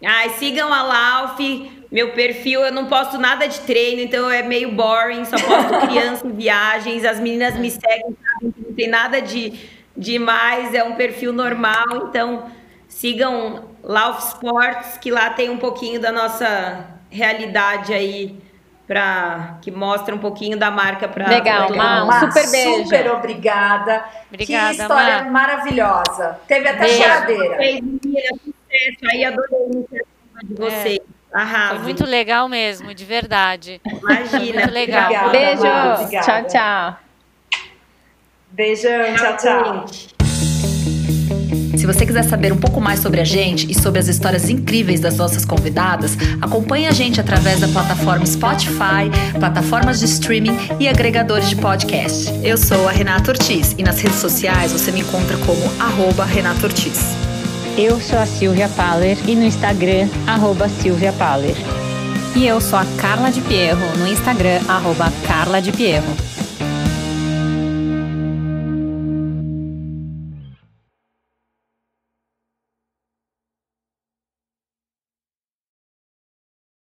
Ai, 0.02 0.30
sigam 0.30 0.72
a 0.72 0.82
Lauf. 0.82 1.81
Meu 1.92 2.12
perfil, 2.12 2.62
eu 2.62 2.72
não 2.72 2.86
posto 2.86 3.18
nada 3.18 3.46
de 3.46 3.60
treino, 3.60 4.00
então 4.00 4.30
é 4.30 4.42
meio 4.42 4.72
boring, 4.72 5.26
só 5.26 5.36
posto 5.36 5.78
criança 5.86 6.26
e 6.26 6.32
viagens. 6.32 7.04
As 7.04 7.20
meninas 7.20 7.54
me 7.58 7.70
seguem, 7.70 8.16
sabem 8.24 8.50
que 8.50 8.60
não 8.66 8.74
tem 8.74 8.88
nada 8.88 9.20
de 9.20 9.52
demais, 9.94 10.72
é 10.72 10.82
um 10.82 10.94
perfil 10.94 11.34
normal, 11.34 12.08
então 12.08 12.50
sigam 12.88 13.66
Lauf 13.82 14.26
Sports, 14.28 14.96
que 14.96 15.10
lá 15.10 15.28
tem 15.30 15.50
um 15.50 15.58
pouquinho 15.58 16.00
da 16.00 16.10
nossa 16.10 16.86
realidade 17.10 17.92
aí 17.92 18.40
para 18.86 19.58
que 19.60 19.70
mostra 19.70 20.14
um 20.14 20.18
pouquinho 20.18 20.56
da 20.56 20.70
marca 20.70 21.06
para 21.06 21.28
Legal, 21.28 21.68
pra 21.68 22.04
um 22.04 22.12
super 22.20 22.50
beijo. 22.50 22.84
Super 22.84 23.10
obrigada. 23.12 24.04
Obrigada, 24.28 24.74
que 24.74 24.80
história 24.80 25.24
Má. 25.24 25.30
maravilhosa. 25.30 26.40
Teve 26.48 26.68
até 26.68 26.84
Beijo. 26.84 27.02
choradeira. 27.02 27.56
Aí, 27.58 29.24
adorei 29.24 29.58
a 29.58 29.66
iniciativa 29.66 30.06
de 30.42 30.54
vocês. 30.54 31.00
Foi 31.32 31.40
Arrasem. 31.40 31.82
muito 31.82 32.04
legal 32.04 32.48
mesmo, 32.48 32.94
de 32.94 33.04
verdade. 33.04 33.80
Imagina. 33.86 34.60
Muito 34.60 34.72
legal. 34.72 35.04
Obrigada, 35.04 35.30
Beijo. 35.30 36.02
Obrigada. 36.02 36.26
Tchau, 36.26 36.46
tchau. 36.46 36.96
Beijão, 38.50 39.16
tchau, 39.16 39.36
tchau. 39.38 39.86
Se 41.78 41.86
você 41.86 42.04
quiser 42.04 42.22
saber 42.22 42.52
um 42.52 42.58
pouco 42.58 42.80
mais 42.80 43.00
sobre 43.00 43.20
a 43.20 43.24
gente 43.24 43.68
e 43.68 43.74
sobre 43.74 43.98
as 43.98 44.06
histórias 44.08 44.48
incríveis 44.50 45.00
das 45.00 45.16
nossas 45.16 45.44
convidadas, 45.44 46.16
acompanhe 46.40 46.86
a 46.86 46.92
gente 46.92 47.18
através 47.18 47.60
da 47.60 47.66
plataforma 47.68 48.26
Spotify, 48.26 49.10
plataformas 49.40 49.98
de 49.98 50.04
streaming 50.04 50.56
e 50.78 50.86
agregadores 50.86 51.48
de 51.48 51.56
podcast. 51.56 52.30
Eu 52.44 52.58
sou 52.58 52.86
a 52.88 52.92
Renata 52.92 53.30
Ortiz 53.32 53.74
e 53.78 53.82
nas 53.82 54.00
redes 54.00 54.18
sociais 54.18 54.70
você 54.70 54.92
me 54.92 55.00
encontra 55.00 55.36
como 55.38 55.62
arroba 55.82 56.24
Renata 56.26 56.66
Ortiz. 56.66 57.00
Eu 57.76 57.98
sou 57.98 58.18
a 58.18 58.26
Silvia 58.26 58.68
Paller 58.68 59.16
e 59.26 59.34
no 59.34 59.44
Instagram, 59.44 60.06
arroba 60.26 60.68
Silvia 60.68 61.10
Paller. 61.12 61.56
E 62.36 62.46
eu 62.46 62.60
sou 62.60 62.78
a 62.78 62.84
Carla 63.00 63.30
de 63.30 63.40
Pierro, 63.40 63.80
no 63.98 64.06
Instagram, 64.06 64.60
arroba 64.68 65.10
Carla 65.26 65.60
de 65.60 65.72
Pierro. 65.72 66.14